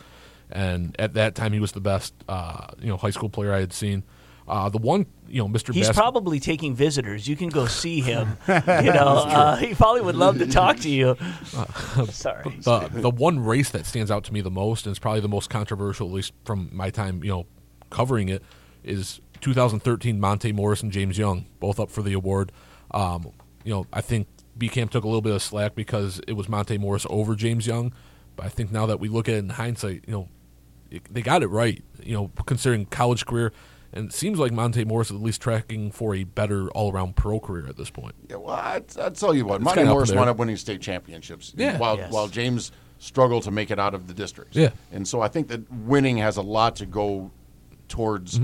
and 0.51 0.95
at 0.99 1.15
that 1.15 1.35
time 1.35 1.55
he 1.55 1.59
was 1.59 1.73
the 1.73 1.81
best 1.81 2.13
uh, 2.29 2.67
you 2.79 2.89
know 2.89 2.99
high 2.99 3.11
school 3.11 3.31
player 3.31 3.55
I 3.55 3.61
had 3.61 3.73
seen. 3.73 4.03
Uh, 4.47 4.69
the 4.69 4.77
one, 4.77 5.07
you 5.27 5.41
know, 5.41 5.49
Mr. 5.49 5.73
He's 5.73 5.87
Bas- 5.87 5.97
probably 5.97 6.39
taking 6.39 6.75
visitors. 6.75 7.27
You 7.27 7.35
can 7.35 7.49
go 7.49 7.65
see 7.65 8.03
him. 8.03 8.37
you 8.47 8.53
know, 8.93 9.25
uh, 9.27 9.57
he 9.57 9.75
probably 9.75 10.03
would 10.03 10.17
love 10.17 10.37
to 10.37 10.47
talk 10.47 10.81
to 10.81 10.91
you. 10.91 11.17
Sorry. 12.11 12.43
the 12.61 12.91
the 12.93 13.09
one 13.09 13.43
race 13.43 13.71
that 13.71 13.87
stands 13.87 14.11
out 14.11 14.25
to 14.25 14.35
me 14.35 14.43
the 14.43 14.51
most, 14.51 14.85
and 14.85 14.93
it's 14.93 14.99
probably 14.99 15.21
the 15.21 15.29
most 15.29 15.49
controversial, 15.49 16.09
at 16.09 16.13
least 16.13 16.35
from 16.45 16.69
my 16.75 16.91
time, 16.91 17.25
you 17.25 17.31
know, 17.31 17.47
covering 17.89 18.29
it, 18.29 18.43
is 18.83 19.19
2013 19.41 20.21
Monte 20.21 20.53
Morris 20.53 20.83
and 20.83 20.93
James 20.93 21.17
Young, 21.17 21.47
both 21.59 21.81
up 21.81 21.91
for 21.91 22.03
the 22.03 22.13
award. 22.13 22.53
Um, 22.91 23.33
you 23.65 23.73
know, 23.73 23.87
I 23.95 24.03
think 24.03 24.27
BCAM 24.59 24.91
took 24.91 25.05
a 25.05 25.07
little 25.09 25.21
bit 25.23 25.35
of 25.35 25.43
slack 25.43 25.75
because 25.75 26.21
it 26.29 26.35
was 26.35 26.49
Monte 26.49 26.79
Morris 26.79 27.07
over 27.11 27.35
James 27.35 27.67
Young, 27.67 27.93
but 28.37 28.47
I 28.47 28.49
think 28.49 28.71
now 28.73 28.87
that 28.87 29.01
we 29.01 29.09
look 29.09 29.29
at 29.29 29.35
it 29.35 29.39
in 29.39 29.49
hindsight, 29.51 30.05
you 30.07 30.13
know, 30.13 30.29
it, 30.91 31.03
they 31.13 31.23
got 31.23 31.43
it 31.43 31.49
right. 31.49 31.83
You 32.03 32.15
know, 32.15 32.31
considering 32.47 32.87
college 32.87 33.27
career. 33.27 33.53
And 33.93 34.07
it 34.11 34.13
seems 34.13 34.41
like 34.41 34.51
Monte 34.53 34.85
Morris 34.87 35.11
is 35.11 35.17
at 35.17 35.23
least 35.23 35.41
tracking 35.41 35.93
for 35.93 36.17
a 36.17 36.25
better 36.25 36.69
all-around 36.71 37.15
pro 37.15 37.39
career 37.39 37.67
at 37.69 37.77
this 37.77 37.91
point. 37.91 38.15
Yeah, 38.29 38.37
well, 38.37 38.57
I'd, 38.57 38.99
I'd 38.99 39.15
tell 39.15 39.33
you 39.35 39.45
what, 39.45 39.57
It's 39.57 39.65
Monty 39.65 39.79
kinda 39.83 39.91
up 39.93 39.95
Morris 39.95 40.09
there. 40.11 40.19
wound 40.19 40.31
up 40.31 40.37
winning 40.37 40.57
state 40.57 40.81
championships. 40.81 41.53
Yeah. 41.57 41.79
While 41.79 41.97
Yes. 41.99 42.13
while 42.13 42.27
James 42.27 42.73
struggled 42.99 43.45
to 43.45 43.53
make 43.53 43.71
it 43.71 43.79
out 43.79 43.95
of 43.95 44.09
the 44.09 44.15
districts. 44.15 44.57
Yeah. 44.57 44.71
And 44.91 45.07
so 45.07 45.21
I 45.21 45.29
think 45.29 45.47
that 45.49 45.71
winning 45.73 46.17
has 46.19 46.37
a 46.39 46.43
lot 46.43 46.75
to 46.77 46.87
go 46.87 47.31
towards, 47.89 48.39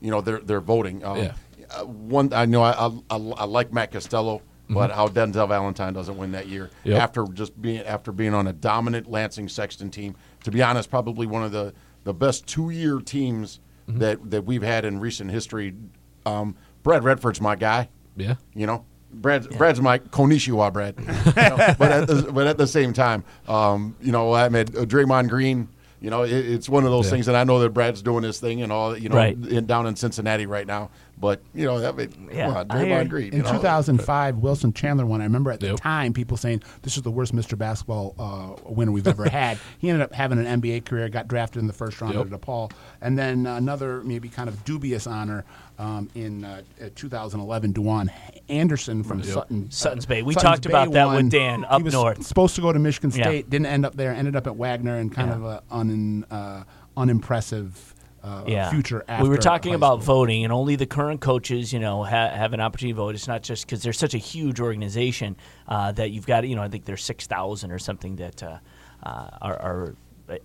you 0.00 0.10
know, 0.10 0.20
their 0.20 0.40
their 0.40 0.60
voting. 0.60 1.04
Um, 1.04 1.18
Yeah. 1.18 1.32
uh, 1.70 1.84
one, 1.84 2.32
I 2.32 2.44
know 2.46 2.62
I, 2.62 2.72
I, 2.72 2.86
I, 3.10 3.16
I 3.16 3.44
like 3.44 3.72
Matt 3.72 3.92
Costello, 3.92 4.42
but 4.68 4.90
how 4.90 5.08
Denzel 5.08 5.48
Valentine 5.48 5.92
doesn't 5.92 6.16
win 6.18 6.32
that 6.32 6.46
year 6.48 6.70
Mm-hmm. 6.80 6.90
Yep. 6.90 7.02
after 7.02 7.24
just 7.32 7.60
being 7.60 7.80
after 7.82 8.12
being 8.12 8.34
on 8.34 8.46
a 8.46 8.52
dominant 8.52 9.10
Lansing 9.10 9.48
Sexton 9.48 9.90
team. 9.90 10.16
To 10.44 10.50
be 10.50 10.62
honest, 10.62 10.90
probably 10.90 11.26
one 11.26 11.42
of 11.44 11.52
the 11.52 11.72
the 12.04 12.14
best 12.14 12.46
two 12.46 12.70
year 12.70 13.00
teams 13.00 13.60
Mm-hmm. 13.88 13.98
that 14.00 14.30
that 14.32 14.44
we've 14.44 14.62
had 14.64 14.84
in 14.84 14.98
recent 14.98 15.30
history. 15.30 15.72
Um, 16.24 16.56
Brad 16.82 17.04
Redford's 17.04 17.40
my 17.40 17.54
guy. 17.54 17.88
Yeah. 18.16 18.34
You 18.52 18.66
know, 18.66 18.84
Brad's, 19.12 19.46
Brad's 19.46 19.80
my 19.80 20.00
Konishiwa 20.00 20.72
Brad. 20.72 20.96
You 20.98 21.04
know, 21.56 21.74
but, 21.78 21.92
at 21.92 22.06
the, 22.08 22.30
but 22.32 22.46
at 22.48 22.58
the 22.58 22.66
same 22.66 22.92
time, 22.92 23.22
um, 23.46 23.94
you 24.02 24.10
know, 24.10 24.32
I 24.32 24.48
mean, 24.48 24.62
uh, 24.76 24.80
Draymond 24.86 25.28
Green, 25.28 25.68
you 26.00 26.10
know, 26.10 26.24
it, 26.24 26.32
it's 26.32 26.68
one 26.68 26.84
of 26.84 26.90
those 26.90 27.04
Yeah. 27.06 27.10
things, 27.12 27.28
and 27.28 27.36
I 27.36 27.44
know 27.44 27.60
that 27.60 27.70
Brad's 27.70 28.02
doing 28.02 28.24
his 28.24 28.40
thing 28.40 28.60
and 28.62 28.72
all, 28.72 28.98
you 28.98 29.08
know, 29.08 29.14
Right. 29.16 29.36
in, 29.46 29.66
down 29.66 29.86
in 29.86 29.94
Cincinnati 29.94 30.46
right 30.46 30.66
now. 30.66 30.90
But, 31.18 31.40
you 31.54 31.64
know, 31.64 31.76
I 31.86 31.92
mean, 31.92 32.28
Yeah, 32.30 32.48
come 32.48 32.56
on, 32.56 32.66
I 32.70 32.84
hear 32.84 33.04
Draymond. 33.04 33.08
Green. 33.08 33.28
In 33.32 33.38
you 33.38 33.42
know. 33.42 33.52
2005, 33.52 34.36
Wilson 34.36 34.72
Chandler 34.74 35.06
won. 35.06 35.22
I 35.22 35.24
remember 35.24 35.50
at 35.50 35.60
the 35.60 35.68
Yep. 35.68 35.80
time 35.80 36.12
people 36.12 36.36
saying 36.36 36.62
this 36.82 36.98
is 36.98 37.02
the 37.04 37.10
worst 37.10 37.34
Mr. 37.34 37.56
Basketball 37.56 38.14
uh, 38.18 38.70
winner 38.70 38.92
we've 38.92 39.06
ever 39.08 39.26
had. 39.30 39.58
He 39.78 39.88
ended 39.88 40.02
up 40.02 40.12
having 40.12 40.38
an 40.38 40.60
NBA 40.60 40.84
career, 40.84 41.08
got 41.08 41.26
drafted 41.26 41.60
in 41.62 41.68
the 41.68 41.72
first 41.72 41.98
round 42.02 42.14
Yep. 42.14 42.32
at 42.32 42.40
DePaul, 42.40 42.70
and 43.00 43.18
then 43.18 43.46
another 43.46 44.02
maybe 44.04 44.28
kind 44.28 44.48
of 44.50 44.62
dubious 44.66 45.06
honor 45.06 45.44
um, 45.78 46.10
in 46.14 46.44
uh, 46.44 46.60
uh, 46.84 46.88
2011. 46.94 47.72
Dwaun 47.72 48.10
Anderson 48.50 49.02
from 49.02 49.20
Yep. 49.20 49.26
Sutton, 49.28 49.70
Sutton's 49.70 50.04
Bay. 50.04 50.22
We 50.22 50.34
Sutton's 50.34 50.50
talked 50.52 50.66
about 50.66 50.92
that 50.92 51.06
with 51.06 51.14
won. 51.14 51.28
Dan 51.30 51.60
He 51.60 51.64
up 51.66 51.82
was 51.82 51.94
north. 51.94 52.26
Supposed 52.26 52.56
to 52.56 52.60
go 52.60 52.72
to 52.74 52.78
Michigan 52.78 53.10
Yeah. 53.10 53.22
State, 53.24 53.48
didn't 53.48 53.66
end 53.66 53.86
up 53.86 53.96
there. 53.96 54.12
Ended 54.12 54.36
up 54.36 54.46
at 54.46 54.56
Wagner, 54.56 54.96
and 54.96 55.10
kind 55.10 55.30
Yeah. 55.30 55.36
of 55.36 55.44
a 55.44 55.62
un, 55.70 56.24
uh, 56.30 56.64
unimpressive. 56.96 57.94
Uh, 58.26 58.42
yeah. 58.48 58.70
future. 58.70 59.04
After 59.06 59.22
we 59.22 59.28
were 59.28 59.36
talking 59.36 59.74
about 59.74 60.02
school. 60.02 60.16
voting, 60.16 60.42
and 60.42 60.52
only 60.52 60.74
the 60.74 60.86
current 60.86 61.20
coaches, 61.20 61.72
you 61.72 61.78
know, 61.78 62.02
ha- 62.02 62.30
have 62.30 62.52
an 62.52 62.60
opportunity 62.60 62.92
to 62.92 62.96
vote. 62.96 63.14
It's 63.14 63.28
not 63.28 63.44
just 63.44 63.64
because 63.64 63.84
there's 63.84 63.98
such 63.98 64.14
a 64.14 64.18
huge 64.18 64.58
organization 64.58 65.36
uh, 65.68 65.92
that 65.92 66.10
you've 66.10 66.26
got. 66.26 66.46
You 66.48 66.56
know, 66.56 66.62
I 66.62 66.68
think 66.68 66.86
there's 66.86 67.04
six 67.04 67.28
thousand 67.28 67.70
or 67.70 67.78
something 67.78 68.16
that 68.16 68.42
uh, 68.42 68.58
uh, 69.04 69.28
are, 69.40 69.56
are 69.62 69.94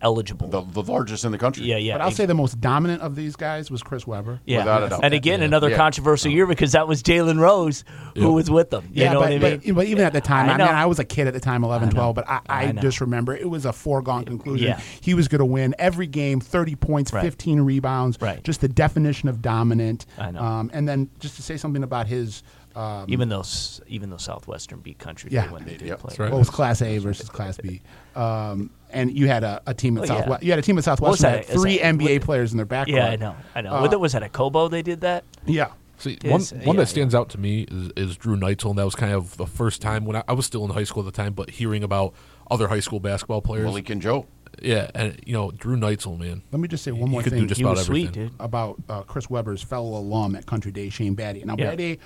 eligible. 0.02 0.48
the, 0.48 0.62
the 0.62 0.84
largest 0.92 1.26
in 1.26 1.32
the 1.32 1.38
country. 1.38 1.64
yeah, 1.66 1.78
yeah. 1.78 1.94
But 1.96 2.02
I'll 2.02 2.08
ex- 2.10 2.18
say 2.18 2.26
the 2.26 2.34
most 2.34 2.62
dominant 2.62 3.02
of 3.02 3.16
these 3.16 3.36
guys 3.36 3.72
was 3.72 3.82
Chris 3.84 4.06
Webber. 4.06 4.40
yeah. 4.46 4.60
without 4.60 4.84
a 4.84 4.90
doubt. 4.90 5.00
And 5.04 5.14
again, 5.14 5.40
Yeah. 5.40 5.46
another 5.46 5.70
Yeah. 5.70 5.78
controversial 5.78 6.32
year 6.32 6.46
because 6.46 6.74
that 6.74 6.88
was 6.88 7.02
Jalen 7.04 7.40
Rose 7.40 7.84
who 8.16 8.22
Yep. 8.26 8.32
was 8.32 8.52
with 8.52 8.70
them. 8.70 8.84
You 8.94 9.04
yeah, 9.04 9.14
know 9.14 9.20
but, 9.20 9.32
what 9.32 9.44
I 9.46 9.50
mean? 9.50 9.62
but, 9.66 9.76
but 9.76 9.86
even 9.88 10.04
at 10.06 10.14
the 10.14 10.22
time, 10.22 10.50
I 10.50 10.54
I, 10.54 10.58
mean, 10.58 10.68
I 10.68 10.86
was 10.86 11.00
a 11.00 11.04
kid 11.06 11.28
at 11.28 11.34
the 11.34 11.40
time, 11.40 11.64
11, 11.64 11.90
12, 11.90 12.16
but 12.16 12.30
I, 12.30 12.40
I, 12.48 12.64
I 12.68 12.72
just 12.74 13.02
remember 13.02 13.36
it 13.36 13.50
was 13.50 13.66
a 13.66 13.74
foregone 13.74 14.26
conclusion. 14.26 14.68
Yeah. 14.68 14.80
He 15.02 15.14
was 15.14 15.28
going 15.28 15.40
to 15.40 15.46
win 15.46 15.74
every 15.80 16.08
game, 16.08 16.40
30 16.40 16.76
points, 16.76 17.12
Right. 17.14 17.24
15 17.24 17.62
rebounds, 17.62 18.18
Right. 18.22 18.44
just 18.44 18.62
the 18.62 18.68
definition 18.70 19.30
of 19.30 19.42
dominant. 19.42 20.06
I 20.18 20.32
know. 20.32 20.42
Um, 20.42 20.70
and 20.74 20.88
then 20.88 21.10
just 21.20 21.36
to 21.38 21.42
say 21.42 21.58
something 21.58 21.84
about 21.84 22.08
his, 22.08 22.44
um, 22.76 23.06
even 23.10 23.28
though 23.30 23.44
even 23.88 24.10
though 24.10 24.18
Southwestern 24.18 24.80
beat 24.80 24.98
Country 24.98 25.30
Yeah. 25.34 25.52
when 25.52 25.66
they 25.66 25.76
did 25.76 25.88
Yep. 25.90 26.00
play. 26.00 26.10
That's 26.10 26.20
right. 26.20 26.32
what 26.32 26.40
was 26.40 26.50
Class 26.50 26.82
A 26.82 26.98
versus 27.00 27.28
Class 27.30 27.58
B. 27.58 27.82
Um, 28.16 28.70
and 28.94 29.16
you 29.18 29.28
had 29.28 29.44
a, 29.44 29.62
a 29.68 29.74
team 29.74 29.98
at 29.98 30.02
Well, 30.02 30.10
yeah. 30.10 30.20
Southwest. 30.22 30.44
You 30.44 30.52
had 30.52 30.60
a 30.60 30.62
team 30.62 30.78
at 30.78 30.84
Southwest 30.84 31.22
Southwestern 31.22 31.32
that 31.42 31.48
that? 31.48 31.54
had 31.54 31.62
three 31.62 31.78
that- 31.80 31.96
NBA 31.96 32.14
what- 32.20 32.22
players 32.26 32.52
in 32.52 32.58
their 32.58 32.66
backcourt. 32.66 32.88
Yeah, 32.96 33.08
I 33.08 33.16
know. 33.16 33.36
I 33.56 33.62
know. 33.62 33.74
Uh, 33.74 33.82
Was 33.88 33.96
was 33.98 34.14
that 34.14 34.24
at 34.24 34.32
Cobo 34.34 34.68
they 34.68 34.82
did 34.82 35.02
that? 35.02 35.24
Yeah. 35.46 35.72
See, 35.98 36.18
Is- 36.24 36.52
one 36.54 36.62
one 36.66 36.76
yeah, 36.76 36.82
that 36.82 36.88
stands 36.88 37.14
out 37.14 37.30
to 37.30 37.40
me 37.40 37.68
is, 37.70 37.92
is 37.96 38.18
Drew 38.18 38.36
Neitzel, 38.36 38.72
and 38.72 38.80
that 38.80 38.86
was 38.86 38.96
kind 38.96 39.14
of 39.14 39.38
the 39.38 39.46
first 39.46 39.82
time 39.82 40.04
when 40.06 40.16
I, 40.16 40.24
I 40.28 40.34
was 40.34 40.46
still 40.46 40.66
in 40.66 40.72
high 40.72 40.84
school 40.84 41.06
at 41.08 41.14
the 41.14 41.22
time, 41.22 41.34
but 41.34 41.52
hearing 41.52 41.84
about 41.84 42.14
other 42.50 42.68
high 42.70 42.80
school 42.80 43.00
basketball 43.00 43.42
players. 43.42 43.66
Malik 43.66 43.90
and 43.92 44.02
Joe. 44.02 44.26
yeah, 44.62 44.90
and 44.96 45.18
you 45.28 45.32
know 45.34 45.52
Drew 45.52 45.78
Neitzel, 45.78 46.18
man, 46.20 46.42
Let 46.52 46.60
me 46.60 46.68
just 46.68 46.84
say 46.84 46.92
one 46.92 47.02
he 47.08 47.12
more 47.12 47.22
could 47.22 47.32
thing. 47.34 47.48
just 47.48 47.60
He 47.60 47.64
about 47.64 47.78
was 47.78 47.88
everything. 47.88 48.14
sweet, 48.14 48.30
dude. 48.30 48.34
about 48.40 48.82
uh, 48.90 49.04
Chris 49.04 49.30
Webber's 49.30 49.62
fellow 49.62 49.98
alum 50.00 50.36
at 50.36 50.46
Country 50.48 50.72
Day, 50.72 50.90
Shane 50.90 51.16
Battier. 51.16 51.46
Now, 51.46 51.56
Yeah. 51.58 51.76
Battier, 51.76 52.00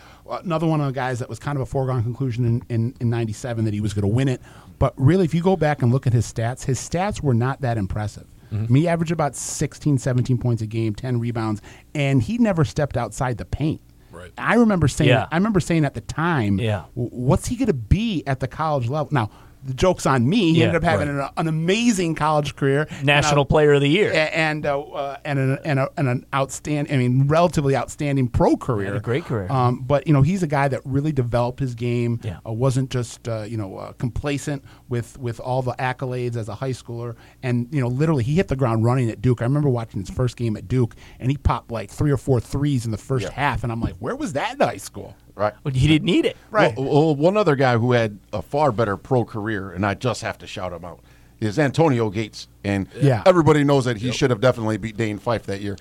another 0.44 0.68
one 0.68 0.82
of 0.82 0.88
the 0.88 0.94
guys 0.94 1.20
that 1.20 1.30
was 1.30 1.40
kind 1.40 1.58
of 1.58 1.62
a 1.62 1.66
foregone 1.66 2.04
conclusion 2.04 2.46
in, 2.46 2.62
in, 2.70 2.94
in 3.00 3.10
97 3.10 3.64
that 3.66 3.74
he 3.74 3.80
was 3.82 3.94
going 3.94 4.04
to 4.04 4.08
win 4.14 4.28
it. 4.28 4.42
But 4.80 4.94
really, 4.98 5.26
if 5.26 5.34
you 5.34 5.42
go 5.42 5.56
back 5.56 5.82
and 5.82 5.92
look 5.92 6.08
at 6.08 6.14
his 6.14 6.32
stats, 6.32 6.66
his 6.66 6.80
stats 6.80 7.22
were 7.22 7.34
not 7.34 7.62
that 7.62 7.78
impressive. 7.78 8.28
Mm-hmm. 8.52 8.64
I 8.64 8.68
mean, 8.68 8.84
he 8.84 8.88
averaged 8.88 9.12
about 9.12 9.36
16, 9.36 9.98
17 9.98 10.38
points 10.38 10.62
a 10.62 10.68
game, 10.68 10.94
10 10.94 11.20
rebounds, 11.20 11.62
and 11.94 12.22
he 12.22 12.38
never 12.38 12.64
stepped 12.64 12.98
outside 12.98 13.38
the 13.38 13.46
paint. 13.46 13.82
Right. 14.12 14.32
I 14.38 14.56
remember 14.56 14.88
saying. 14.88 15.10
Yeah. 15.10 15.28
I 15.32 15.36
remember 15.36 15.60
saying 15.60 15.84
at 15.84 15.94
the 15.94 16.02
time. 16.02 16.58
Yeah. 16.60 16.86
What's 16.94 17.48
he 17.48 17.56
going 17.58 17.68
to 17.68 17.74
be 17.74 18.24
at 18.26 18.40
the 18.40 18.48
college 18.48 18.88
level? 18.88 19.10
Now, 19.12 19.30
the 19.66 19.74
joke's 19.74 20.06
on 20.06 20.30
me. 20.30 20.54
He 20.54 20.60
Yeah, 20.60 20.68
ended 20.68 20.84
up 20.84 20.90
having 20.90 21.10
right. 21.16 21.26
an, 21.26 21.34
an 21.38 21.48
amazing 21.48 22.16
college 22.16 22.56
career, 22.56 22.88
National 23.04 23.42
I- 23.42 23.46
Player 23.48 23.74
of 23.74 23.82
the 23.82 23.90
Year. 23.90 24.12
and 24.34 24.66
uh, 24.66 24.80
uh, 24.80 25.18
and 25.26 25.40
an, 25.40 25.60
and, 25.66 25.80
a, 25.80 25.90
and 25.98 26.08
an 26.08 26.26
outstanding, 26.34 26.94
I 26.94 26.98
mean, 26.98 27.28
relatively 27.28 27.76
outstanding 27.76 28.28
pro 28.28 28.56
career. 28.56 28.96
A 28.96 29.00
great 29.00 29.26
career. 29.26 29.52
Um, 29.52 29.82
but 29.82 30.06
you 30.08 30.14
know, 30.14 30.22
he's 30.22 30.44
a 30.44 30.48
guy 30.48 30.68
that 30.68 30.82
really 30.86 31.12
developed 31.12 31.60
his 31.60 31.76
game. 31.76 32.20
Yeah. 32.24 32.38
Uh, 32.48 32.52
wasn't 32.54 32.90
just 32.92 33.28
uh, 33.28 33.42
you 33.48 33.58
know 33.58 33.78
uh, 33.78 33.92
complacent 33.94 34.64
with 34.88 35.18
with 35.20 35.40
all 35.40 35.62
the 35.62 35.74
accolades 35.74 36.36
as 36.36 36.48
a 36.48 36.56
high 36.56 36.72
schooler, 36.72 37.16
and 37.44 37.68
you 37.74 37.82
know, 37.82 37.88
literally 37.88 38.24
he 38.24 38.36
hit 38.36 38.48
the 38.48 38.56
ground 38.56 38.84
running 38.86 39.10
at 39.10 39.22
Duke. 39.22 39.42
I 39.42 39.46
remember 39.46 39.70
watching 39.70 40.00
his 40.00 40.10
first 40.10 40.38
game 40.38 40.56
at 40.58 40.68
Duke, 40.68 40.96
and 41.20 41.32
he 41.32 41.38
popped 41.38 41.72
like 41.72 41.90
three 41.90 42.12
or 42.12 42.18
four 42.18 42.40
threes 42.40 42.86
in 42.86 42.92
the 42.92 42.98
first 42.98 43.26
Yeah. 43.26 43.32
half, 43.34 43.64
and 43.64 43.72
I'm 43.72 43.82
like, 43.82 43.96
where 43.96 44.16
was 44.16 44.34
that 44.34 44.54
in 44.54 44.60
high 44.60 44.78
school? 44.78 45.16
Right. 45.36 45.54
But 45.64 45.76
he 45.76 45.88
didn't 45.88 46.06
need 46.06 46.26
it. 46.26 46.38
Right. 46.50 46.76
Well, 46.78 46.86
well, 47.08 47.16
one 47.16 47.36
other 47.38 47.56
guy 47.56 47.78
who 47.78 47.92
had 47.92 48.18
a 48.32 48.42
far 48.42 48.72
better 48.72 48.96
pro 48.98 49.26
career, 49.26 49.72
and 49.72 49.86
I 49.86 49.94
just 49.94 50.22
have 50.22 50.38
to 50.40 50.48
shout 50.48 50.72
him 50.72 50.86
out, 50.86 51.02
is 51.42 51.60
Antonio 51.60 52.10
Gates. 52.10 52.48
And 52.64 52.88
Yeah. 53.02 53.22
everybody 53.26 53.64
knows 53.66 53.86
that 53.86 53.98
he 53.98 54.12
should 54.12 54.30
have 54.30 54.40
definitely 54.40 54.78
beat 54.78 54.96
Dane 54.98 55.18
Fife 55.18 55.44
that 55.48 55.60
year. 55.62 55.76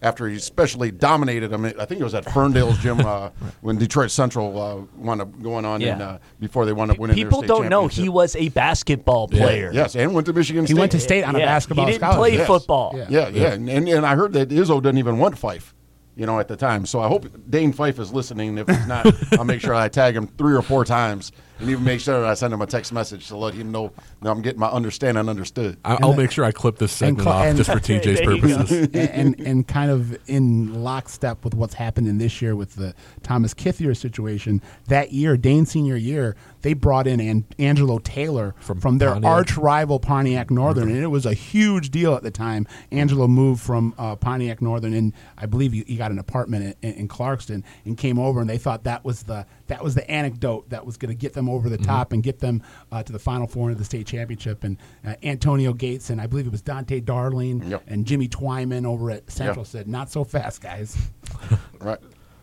After 0.00 0.28
he 0.28 0.36
especially 0.36 0.92
dominated 0.92 1.50
him, 1.50 1.64
I 1.64 1.84
think 1.84 2.00
it 2.00 2.04
was 2.04 2.14
at 2.14 2.30
Ferndale's 2.30 2.78
gym 2.78 3.00
uh, 3.04 3.30
when 3.62 3.78
Detroit 3.78 4.12
Central 4.12 4.56
uh, 4.60 4.76
wound 4.96 5.20
up 5.22 5.42
going 5.42 5.64
on, 5.64 5.82
and 5.82 6.00
uh, 6.00 6.18
before 6.38 6.66
they 6.66 6.72
wound 6.72 6.92
up 6.92 6.98
winning. 7.00 7.16
their 7.16 7.24
People 7.24 7.38
state 7.40 7.48
don't 7.48 7.68
know 7.68 7.88
he 7.88 8.08
was 8.08 8.36
a 8.36 8.48
basketball 8.50 9.26
player. 9.26 9.70
Yes, 9.72 9.96
and 9.96 10.14
went 10.14 10.26
to 10.28 10.32
Michigan 10.32 10.66
State. 10.66 10.68
He 10.70 10.74
State. 10.74 10.80
went 10.80 10.92
to 10.92 11.00
state 11.00 11.24
on 11.24 11.34
a 11.34 11.40
Yeah, 11.40 11.46
basketball 11.46 11.86
He 11.86 11.92
didn't 11.92 12.02
scholarship. 12.02 12.18
play 12.20 12.36
Yes. 12.38 12.46
football. 12.46 12.92
Yeah. 12.96 13.06
Yeah, 13.08 13.28
yeah, 13.30 13.52
And, 13.54 13.68
and 13.68 13.88
and 13.88 14.06
I 14.06 14.14
heard 14.14 14.34
that 14.34 14.50
Izzo 14.50 14.80
didn't 14.80 14.98
even 14.98 15.18
want 15.18 15.36
Fife, 15.36 15.74
you 16.18 16.26
know, 16.26 16.40
at 16.40 16.48
the 16.48 16.56
time. 16.56 16.84
So 16.84 17.00
I 17.00 17.06
hope 17.06 17.26
Dane 17.48 17.72
Fife 17.72 18.00
is 18.00 18.12
listening. 18.12 18.58
If 18.58 18.66
he's 18.66 18.86
not, 18.88 19.06
I'll 19.38 19.44
make 19.44 19.60
sure 19.60 19.72
I 19.72 19.88
tag 19.88 20.16
him 20.16 20.26
three 20.26 20.54
or 20.54 20.62
four 20.62 20.84
times, 20.84 21.30
and 21.60 21.68
even 21.70 21.84
make 21.84 22.00
sure 22.00 22.24
I 22.24 22.34
send 22.34 22.52
him 22.52 22.60
a 22.62 22.66
text 22.66 22.92
message 22.92 23.28
to 23.28 23.36
let 23.36 23.54
him 23.54 23.70
know 23.72 23.92
that 24.22 24.30
I'm 24.30 24.42
getting 24.42 24.60
my 24.60 24.68
understanding 24.68 25.20
and 25.20 25.28
understood. 25.30 25.76
I, 25.84 25.98
I'll 26.02 26.14
make 26.14 26.30
sure 26.30 26.44
I 26.44 26.52
clip 26.52 26.78
this 26.78 26.92
segment 26.92 27.24
cl- 27.24 27.34
off 27.36 27.44
and- 27.46 27.56
just 27.56 27.70
for 27.70 27.78
TJ's 27.78 28.04
There 28.20 28.32
you 28.32 28.40
go. 28.40 28.56
purposes. 28.58 28.88
and, 28.94 29.10
and 29.38 29.40
and 29.40 29.68
kind 29.68 29.90
of 29.90 30.16
in 30.28 30.82
lockstep 30.82 31.44
with 31.44 31.54
what's 31.54 31.74
happening 31.74 32.18
this 32.18 32.40
year 32.42 32.54
with 32.56 32.74
the 32.76 32.94
Thomas 33.22 33.54
Kithier 33.54 33.96
situation. 33.96 34.60
That 34.88 35.12
year, 35.12 35.36
Dane 35.36 35.66
senior 35.66 35.96
year, 35.96 36.36
they 36.62 36.74
brought 36.74 37.06
in 37.06 37.20
An- 37.20 37.44
Angelo 37.58 37.98
Taylor 37.98 38.54
from, 38.60 38.80
From 38.80 38.98
their 38.98 39.12
Pontiac. 39.12 39.30
arch 39.30 39.56
rival 39.56 39.98
Pontiac 40.00 40.50
Northern, 40.50 40.88
and 40.90 41.02
it 41.02 41.06
was 41.08 41.26
a 41.26 41.34
huge 41.34 41.90
deal 41.90 42.14
at 42.14 42.22
the 42.22 42.30
time. 42.30 42.66
Angelo 42.90 43.26
moved 43.28 43.60
from 43.62 43.94
uh, 43.98 44.16
Pontiac 44.16 44.60
Northern, 44.62 44.94
and 44.94 45.12
I 45.36 45.46
believe 45.46 45.72
he, 45.72 45.84
he 45.86 45.96
got 45.96 46.10
an 46.10 46.18
apartment 46.18 46.76
in, 46.82 46.92
in 46.94 47.08
Clarkston, 47.08 47.62
and 47.84 47.96
came 47.96 48.18
over, 48.18 48.40
and 48.40 48.48
they 48.50 48.58
thought 48.58 48.84
that 48.84 49.04
was 49.04 49.24
the 49.24 49.46
that 49.68 49.84
was 49.84 49.94
the 49.94 50.10
anecdote 50.10 50.70
that 50.70 50.86
was 50.86 50.96
going 50.96 51.10
to 51.10 51.14
get 51.14 51.34
them 51.34 51.47
over 51.50 51.68
the 51.68 51.78
top 51.78 52.12
and 52.12 52.22
get 52.22 52.38
them 52.40 52.62
uh, 52.92 53.02
to 53.02 53.12
the 53.12 53.18
Final 53.18 53.46
Four 53.46 53.70
and 53.70 53.78
the 53.78 53.84
state 53.84 54.06
championship. 54.06 54.64
And 54.64 54.76
uh, 55.06 55.14
Antonio 55.22 55.72
Gates 55.72 56.10
and 56.10 56.20
I 56.20 56.26
believe 56.26 56.46
it 56.46 56.52
was 56.52 56.62
Dante 56.62 57.00
Darling 57.00 57.62
Yep. 57.68 57.82
and 57.86 58.06
Jimmy 58.06 58.28
Twyman 58.28 58.84
over 58.86 59.10
at 59.10 59.30
Central 59.30 59.64
Yeah. 59.64 59.70
said, 59.70 59.88
"Not 59.88 60.10
so 60.10 60.24
fast, 60.24 60.60
guys." 60.60 60.96
Right, 61.80 61.98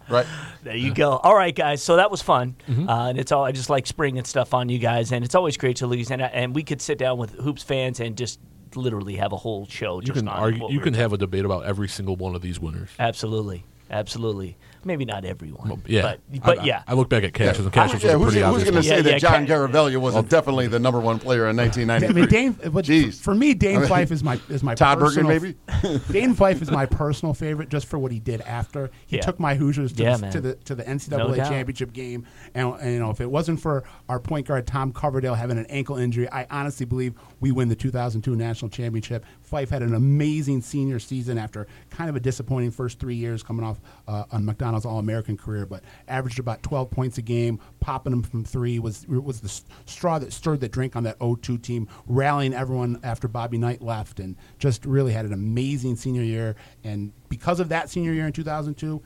right. 0.10 0.26
There 0.64 0.76
you 0.76 0.94
go. 0.94 1.18
All 1.18 1.36
right, 1.36 1.54
guys. 1.56 1.84
So 1.84 1.98
that 1.98 2.10
was 2.10 2.22
fun, 2.22 2.56
Mm-hmm. 2.70 2.88
uh, 2.90 3.10
and 3.10 3.20
it's 3.20 3.32
all 3.32 3.44
I 3.44 3.52
just 3.52 3.70
like 3.70 3.86
springing 3.88 4.24
stuff 4.24 4.54
on 4.54 4.70
you 4.70 4.80
guys, 4.80 5.12
and 5.12 5.26
it's 5.26 5.36
always 5.36 5.58
great 5.58 5.78
to 5.78 5.88
lose, 5.88 6.10
and 6.12 6.22
and 6.22 6.56
we 6.56 6.64
could 6.64 6.82
sit 6.82 6.98
down 6.98 7.18
with 7.18 7.32
hoops 7.32 7.64
fans 7.64 8.00
and 8.00 8.16
just 8.18 8.40
literally 8.76 9.16
have 9.16 9.32
a 9.34 9.38
whole 9.38 9.66
show 9.68 10.02
You 10.02 10.14
can 10.14 10.28
on 10.28 10.38
argue, 10.40 10.62
what 10.64 10.72
you 10.72 10.80
we're 10.80 10.84
can 10.84 10.94
doing. 10.94 11.02
have 11.02 11.14
a 11.14 11.18
debate 11.18 11.46
about 11.46 11.66
every 11.66 11.88
single 11.88 12.16
one 12.18 12.36
of 12.36 12.42
these 12.42 12.60
winners. 12.60 12.90
absolutely. 13.00 13.64
Absolutely. 13.90 14.58
Maybe 14.86 15.04
not 15.04 15.26
everyone. 15.26 15.82
Yeah, 15.88 16.02
But, 16.04 16.44
but 16.44 16.60
I, 16.60 16.64
yeah. 16.64 16.84
I, 16.88 16.92
I 16.92 16.96
look 16.96 17.10
back 17.10 17.24
at 17.24 17.34
Cassius, 17.34 17.66
and 17.66 17.74
Cassius 17.74 18.04
yeah, 18.04 18.16
was 18.16 18.34
who's, 18.36 18.42
a 18.42 18.46
pretty 18.46 18.46
who's 18.46 18.70
obvious 18.70 18.70
going 18.70 18.76
to 18.84 18.88
say 18.88 18.96
Yeah, 18.98 19.02
that 19.02 19.12
yeah, 19.14 19.18
John 19.18 19.48
Ca- 19.48 19.54
Garavaglia 19.54 19.98
wasn't 19.98 20.30
definitely 20.30 20.68
the 20.68 20.80
number 20.80 21.00
one 21.00 21.18
player 21.20 21.50
in 21.50 21.60
I 21.60 21.64
1993? 21.64 22.22
mean, 22.22 22.30
Dane. 22.62 22.72
But 22.72 22.86
Jeez. 22.86 23.20
for 23.20 23.34
me, 23.34 23.54
Dane 23.56 23.86
Fife 23.88 24.12
is 24.12 24.24
my 24.24 24.40
is 24.48 24.62
my 24.64 24.76
Todd 24.76 25.00
Bergen, 25.00 25.26
personal, 25.26 25.56
maybe? 25.82 26.00
Dane 26.14 26.36
Fife 26.36 26.62
is 26.62 26.70
my 26.70 26.86
personal 26.86 27.34
favorite 27.34 27.70
just 27.70 27.88
for 27.88 27.98
what 27.98 28.12
he 28.12 28.20
did 28.20 28.42
after 28.42 28.92
he 29.08 29.16
Yeah. 29.16 29.24
took 29.24 29.40
my 29.40 29.56
Hoosiers 29.56 29.92
to, 29.94 30.04
Yeah, 30.04 30.18
the, 30.18 30.30
to 30.30 30.42
the 30.42 30.56
to 30.56 30.76
the 30.76 30.84
NCAA 30.84 31.18
No 31.18 31.36
championship 31.36 31.92
game. 31.92 32.26
And, 32.54 32.74
and 32.80 32.94
you 32.94 33.00
know, 33.00 33.10
if 33.10 33.20
it 33.22 33.30
wasn't 33.32 33.60
for 33.60 33.84
our 34.08 34.20
point 34.20 34.46
guard 34.48 34.68
Tom 34.68 34.94
Coverdale 34.94 35.34
having 35.34 35.58
an 35.58 35.66
ankle 35.66 35.98
injury, 35.98 36.32
I 36.32 36.46
honestly 36.52 36.86
believe 36.86 37.16
we 37.40 37.52
win 37.52 37.70
the 37.70 37.76
2002 37.76 38.36
national 38.36 38.70
championship. 38.70 39.26
Fife 39.46 39.70
had 39.70 39.82
an 39.82 39.94
amazing 39.94 40.62
senior 40.62 41.00
season 41.00 41.38
after 41.38 41.68
kind 41.90 42.10
of 42.10 42.16
a 42.16 42.20
disappointing 42.20 42.72
first 42.72 43.00
three 43.00 43.16
years 43.16 43.44
coming 43.44 43.66
off 43.66 43.80
uh, 44.08 44.26
on 44.32 44.46
McDonald's 44.46 44.86
All 44.86 45.00
American 45.00 45.38
career, 45.38 45.66
but 45.66 45.84
averaged 46.08 46.40
about 46.40 46.64
12 46.64 46.90
points 46.92 47.18
a 47.18 47.22
game, 47.22 47.60
popping 47.80 48.12
them 48.12 48.24
from 48.24 48.44
three 48.44 48.80
was 48.80 49.06
was 49.08 49.42
the 49.42 49.62
straw 49.86 50.20
that 50.20 50.34
stirred 50.34 50.60
the 50.60 50.70
drink 50.70 50.96
on 50.96 51.04
that 51.04 51.20
0-2 51.20 51.62
team, 51.62 51.88
rallying 52.08 52.54
everyone 52.54 53.00
after 53.04 53.28
Bobby 53.28 53.58
Knight 53.58 53.82
left, 53.82 54.20
and 54.20 54.36
just 54.60 54.86
really 54.86 55.14
had 55.14 55.26
an 55.26 55.34
amazing 55.34 55.96
senior 55.96 56.24
year. 56.24 56.56
And 56.84 57.12
because 57.30 57.60
of 57.60 57.70
that 57.70 57.90
senior 57.90 58.14
year 58.14 58.28
in 58.28 58.34
2002, 58.34 59.02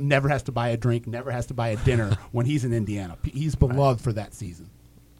never 0.00 0.28
has 0.28 0.42
to 0.44 0.52
buy 0.52 0.68
a 0.68 0.76
drink, 0.76 1.06
never 1.06 1.30
has 1.30 1.46
to 1.46 1.54
buy 1.54 1.68
a 1.68 1.76
dinner 1.76 2.16
when 2.32 2.46
he's 2.46 2.64
in 2.64 2.72
Indiana. 2.72 3.16
He's 3.24 3.54
beloved 3.54 4.00
for 4.00 4.12
that 4.12 4.34
season. 4.34 4.70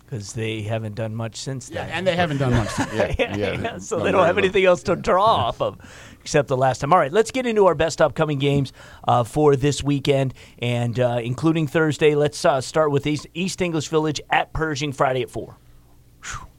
Because 0.05 0.32
they 0.32 0.62
haven't 0.62 0.94
done 0.94 1.14
much 1.14 1.36
since 1.36 1.68
then. 1.68 1.89
And 1.90 2.06
they 2.06 2.16
haven't 2.16 2.39
done 2.39 2.52
much. 2.52 2.68
since. 2.70 2.93
Yeah, 2.94 3.14
yeah, 3.18 3.36
yeah, 3.36 3.60
yeah, 3.60 3.78
so 3.78 3.98
no, 3.98 4.05
they 4.05 4.12
don't 4.12 4.26
have 4.26 4.39
anything 4.39 4.64
else 4.64 4.82
to 4.85 4.97
draw 4.97 5.24
off 5.24 5.60
of 5.60 5.78
except 6.20 6.48
the 6.48 6.56
last 6.56 6.81
time. 6.81 6.93
All 6.93 6.98
right, 6.98 7.12
let's 7.12 7.31
get 7.31 7.47
into 7.47 7.66
our 7.66 7.74
best 7.74 8.01
upcoming 8.01 8.39
games 8.39 8.72
uh, 9.09 9.24
for 9.24 9.56
this 9.56 9.82
weekend, 9.82 10.35
and 10.59 10.98
uh, 11.01 11.20
including 11.22 11.66
Thursday. 11.66 12.14
Let's 12.14 12.44
uh, 12.44 12.60
start 12.60 12.90
with 12.90 13.06
East, 13.06 13.26
East 13.35 13.60
English 13.60 13.89
Village 13.89 14.20
at 14.31 14.52
Pershing 14.52 14.93
Friday 14.93 15.22
at 15.22 15.31
four. 15.31 15.56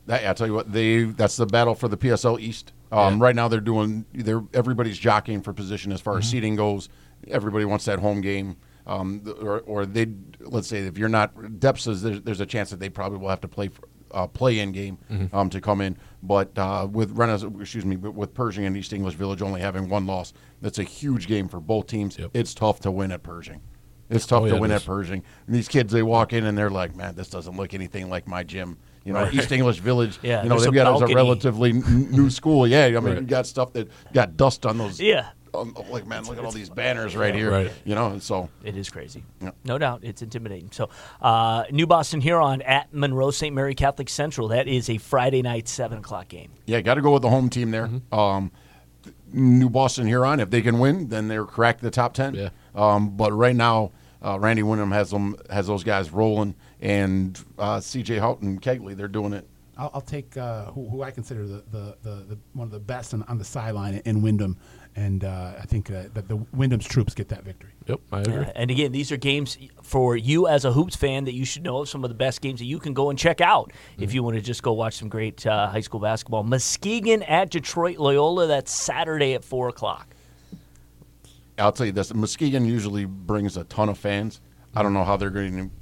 That, 0.08 0.22
yeah, 0.22 0.32
I 0.32 0.34
tell 0.34 0.48
you 0.48 0.54
what, 0.54 0.72
they 0.72 1.04
that's 1.04 1.36
the 1.36 1.46
battle 1.48 1.74
for 1.76 1.88
the 1.88 1.98
PSL 1.98 2.40
East. 2.40 2.74
Um, 2.92 3.22
Right 3.22 3.36
now, 3.36 3.48
they're 3.48 3.60
doing 3.60 4.06
they're 4.14 4.44
everybody's 4.54 4.98
jockeying 4.98 5.42
for 5.42 5.52
position 5.54 5.92
as 5.92 6.00
far 6.02 6.18
as 6.18 6.30
seating 6.30 6.56
goes. 6.56 6.90
Everybody 7.28 7.66
wants 7.66 7.86
that 7.86 8.00
home 8.00 8.22
game, 8.22 8.58
um, 8.88 9.22
or 9.42 9.62
or 9.62 9.86
they 9.86 10.08
let's 10.42 10.68
say 10.68 10.80
if 10.80 10.98
you're 10.98 11.10
not 11.10 11.60
depth 11.60 11.80
says 11.82 12.02
there's, 12.02 12.22
there's 12.22 12.40
a 12.42 12.46
chance 12.46 12.70
that 12.70 12.80
they 12.80 12.90
probably 12.90 13.18
will 13.18 13.30
have 13.30 13.42
to 13.42 13.48
play 13.48 13.68
for, 13.70 13.88
uh, 14.12 14.28
play 14.28 14.60
in 14.60 14.72
game 14.72 14.98
um, 15.34 15.50
to 15.50 15.60
come 15.60 15.82
in. 15.82 15.98
But 16.24 16.58
uh, 16.58 16.88
with 16.92 17.12
Renaissance, 17.12 17.56
excuse 17.60 17.86
me, 17.86 17.96
with 17.98 18.34
Pershing 18.34 18.66
and 18.66 18.78
East 18.78 18.94
English 18.94 19.16
Village 19.16 19.42
only 19.42 19.60
having 19.62 19.90
one 19.90 20.06
loss, 20.06 20.34
that's 20.62 20.80
a 20.80 20.84
huge 20.84 21.28
game 21.28 21.48
for 21.48 21.60
both 21.60 21.88
teams. 21.88 22.18
Yep. 22.18 22.32
It's 22.34 22.54
tough 22.54 22.80
to 22.82 22.92
win 22.92 23.12
at 23.12 23.24
Pershing. 23.24 23.62
It's 24.10 24.28
tough 24.28 24.44
Oh, 24.44 24.50
to 24.50 24.58
win 24.58 24.70
at. 24.72 24.86
Pershing. 24.86 25.24
And 25.48 25.56
these 25.56 25.68
kids, 25.68 25.92
they 25.92 26.04
walk 26.04 26.32
in 26.32 26.46
and 26.46 26.56
they're 26.56 26.70
like, 26.70 26.96
"Man, 26.96 27.16
this 27.16 27.28
doesn't 27.28 27.58
look 27.58 27.74
anything 27.74 28.08
like 28.08 28.28
my 28.28 28.44
gym." 28.44 28.78
You 29.04 29.14
know, 29.14 29.24
Right. 29.24 29.34
East 29.34 29.52
English 29.52 29.80
Village. 29.80 30.20
Yeah, 30.22 30.44
you 30.44 30.50
know, 30.50 30.60
they've 30.60 30.72
got 30.72 31.00
it 31.02 31.04
as 31.04 31.10
a 31.12 31.16
relatively 31.16 31.72
n- 31.72 32.12
new 32.12 32.30
school. 32.30 32.68
Yeah, 32.68 32.86
I 32.86 32.90
mean, 32.92 33.04
Right. 33.04 33.16
you 33.16 33.22
got 33.22 33.48
stuff 33.48 33.74
that 33.74 33.88
got 34.14 34.38
dust 34.38 34.66
on 34.68 34.78
those. 34.78 35.00
Yeah. 35.00 35.30
On- 35.56 35.74
like 35.90 36.06
man, 36.08 36.24
look 36.26 36.38
at 36.38 36.46
all 36.46 36.52
these 36.52 36.70
banners 36.70 37.16
right 37.16 37.34
here. 37.36 37.52
Right. 37.52 37.72
You 37.84 37.96
know, 37.96 38.08
and 38.08 38.22
so 38.22 38.50
It 38.64 38.76
is 38.78 38.90
crazy. 38.90 39.24
Yeah. 39.42 39.52
No 39.64 39.78
doubt. 39.78 40.02
It's 40.04 40.22
intimidating. 40.22 40.72
So, 40.72 40.90
uh, 41.22 41.64
New 41.72 41.88
Boston 41.88 42.22
Huron 42.22 42.62
at 42.62 42.94
Monroe 42.94 43.32
St. 43.32 43.54
Mary 43.56 43.76
Catholic 43.76 44.10
Central. 44.10 44.48
That 44.50 44.68
is 44.68 44.90
a 44.90 44.98
Friday 44.98 45.42
night, 45.42 45.68
7 45.68 45.98
o'clock 45.98 46.28
game. 46.28 46.52
yeah, 46.66 46.82
got 46.82 46.96
to 46.96 47.02
go 47.02 47.12
with 47.12 47.22
the 47.22 47.30
home 47.30 47.50
team 47.50 47.72
there. 47.72 47.88
Mm-hmm. 47.88 48.14
Um, 48.18 48.52
New 49.32 49.70
Boston 49.70 50.08
Huron, 50.08 50.40
if 50.40 50.50
they 50.50 50.62
can 50.62 50.80
win, 50.80 51.10
then 51.10 51.28
they're 51.28 51.46
cracked 51.46 51.82
the 51.82 51.92
top 51.92 52.14
ten. 52.14 52.34
Yeah. 52.36 52.50
Um, 52.74 53.10
but 53.18 53.34
right 53.34 53.56
now, 53.56 53.92
uh, 54.24 54.40
Randy 54.40 54.64
Wyndham 54.64 54.92
has 54.92 55.10
them 55.12 55.36
has 55.50 55.68
those 55.68 55.84
guys 55.84 56.12
rolling, 56.12 56.56
and 56.80 57.38
uh, 57.60 57.80
C.J. 57.80 58.18
Houghton 58.18 58.48
and 58.48 58.62
Kegley, 58.62 58.96
they're 58.96 59.08
doing 59.08 59.34
it. 59.34 59.48
I'll, 59.78 59.92
I'll 59.96 60.02
take 60.02 60.38
uh, 60.38 60.66
who, 60.72 60.88
who 60.88 61.04
I 61.04 61.12
consider 61.12 61.46
the, 61.46 61.64
the, 61.70 61.98
the, 62.02 62.10
the 62.30 62.38
one 62.54 62.66
of 62.66 62.72
the 62.72 62.80
best 62.80 63.14
on, 63.14 63.24
on 63.24 63.38
the 63.38 63.44
sideline 63.44 64.02
in 64.06 64.22
Wyndham, 64.22 64.58
and 64.96 65.26
uh, 65.26 65.54
I 65.60 65.66
think 65.66 65.92
uh, 65.92 66.04
that 66.14 66.28
the 66.28 66.38
Wyndham's 66.54 66.88
troops 66.88 67.14
get 67.14 67.28
that 67.30 67.44
victory. 67.44 67.72
Yep, 67.88 68.00
I 68.12 68.22
agree. 68.22 68.46
Uh, 68.46 68.52
and 68.56 68.72
again, 68.72 68.92
these 68.92 69.12
are 69.12 69.18
games 69.18 69.58
for 69.82 70.16
you 70.16 70.48
as 70.48 70.64
a 70.64 70.72
hoops 70.72 70.96
fan 70.96 71.26
that 71.26 71.34
you 71.34 71.44
should 71.44 71.64
know 71.64 71.80
of 71.80 71.90
some 71.90 72.04
of 72.04 72.10
the 72.10 72.16
best 72.16 72.42
games 72.42 72.60
that 72.60 72.66
you 72.66 72.80
can 72.80 72.94
go 72.94 73.10
and 73.10 73.20
check 73.20 73.42
out 73.42 73.74
if 73.98 74.14
you 74.14 74.24
want 74.24 74.36
to 74.36 74.42
just 74.42 74.64
go 74.64 74.72
watch 74.72 74.96
some 74.96 75.10
great 75.10 75.46
uh, 75.46 75.68
high 75.68 75.82
school 75.82 76.00
basketball. 76.00 76.44
Muskegon 76.44 77.24
at 77.24 77.50
Detroit 77.52 77.98
Loyola. 77.98 78.48
That's 78.48 78.74
Saturday 78.74 79.34
at 79.34 79.44
four 79.44 79.68
o'clock. 79.68 80.16
I'll 81.60 81.72
tell 81.72 81.86
you 81.86 81.92
this: 81.92 82.14
Muskegon 82.14 82.66
usually 82.66 83.06
brings 83.06 83.58
a 83.58 83.66
ton 83.66 83.90
of 83.90 83.98
fans. 83.98 84.40
I 84.74 84.82
don't 84.82 84.94
know 84.94 85.04
how 85.04 85.18
they're 85.18 85.30
going 85.30 85.70
to. 85.70 85.76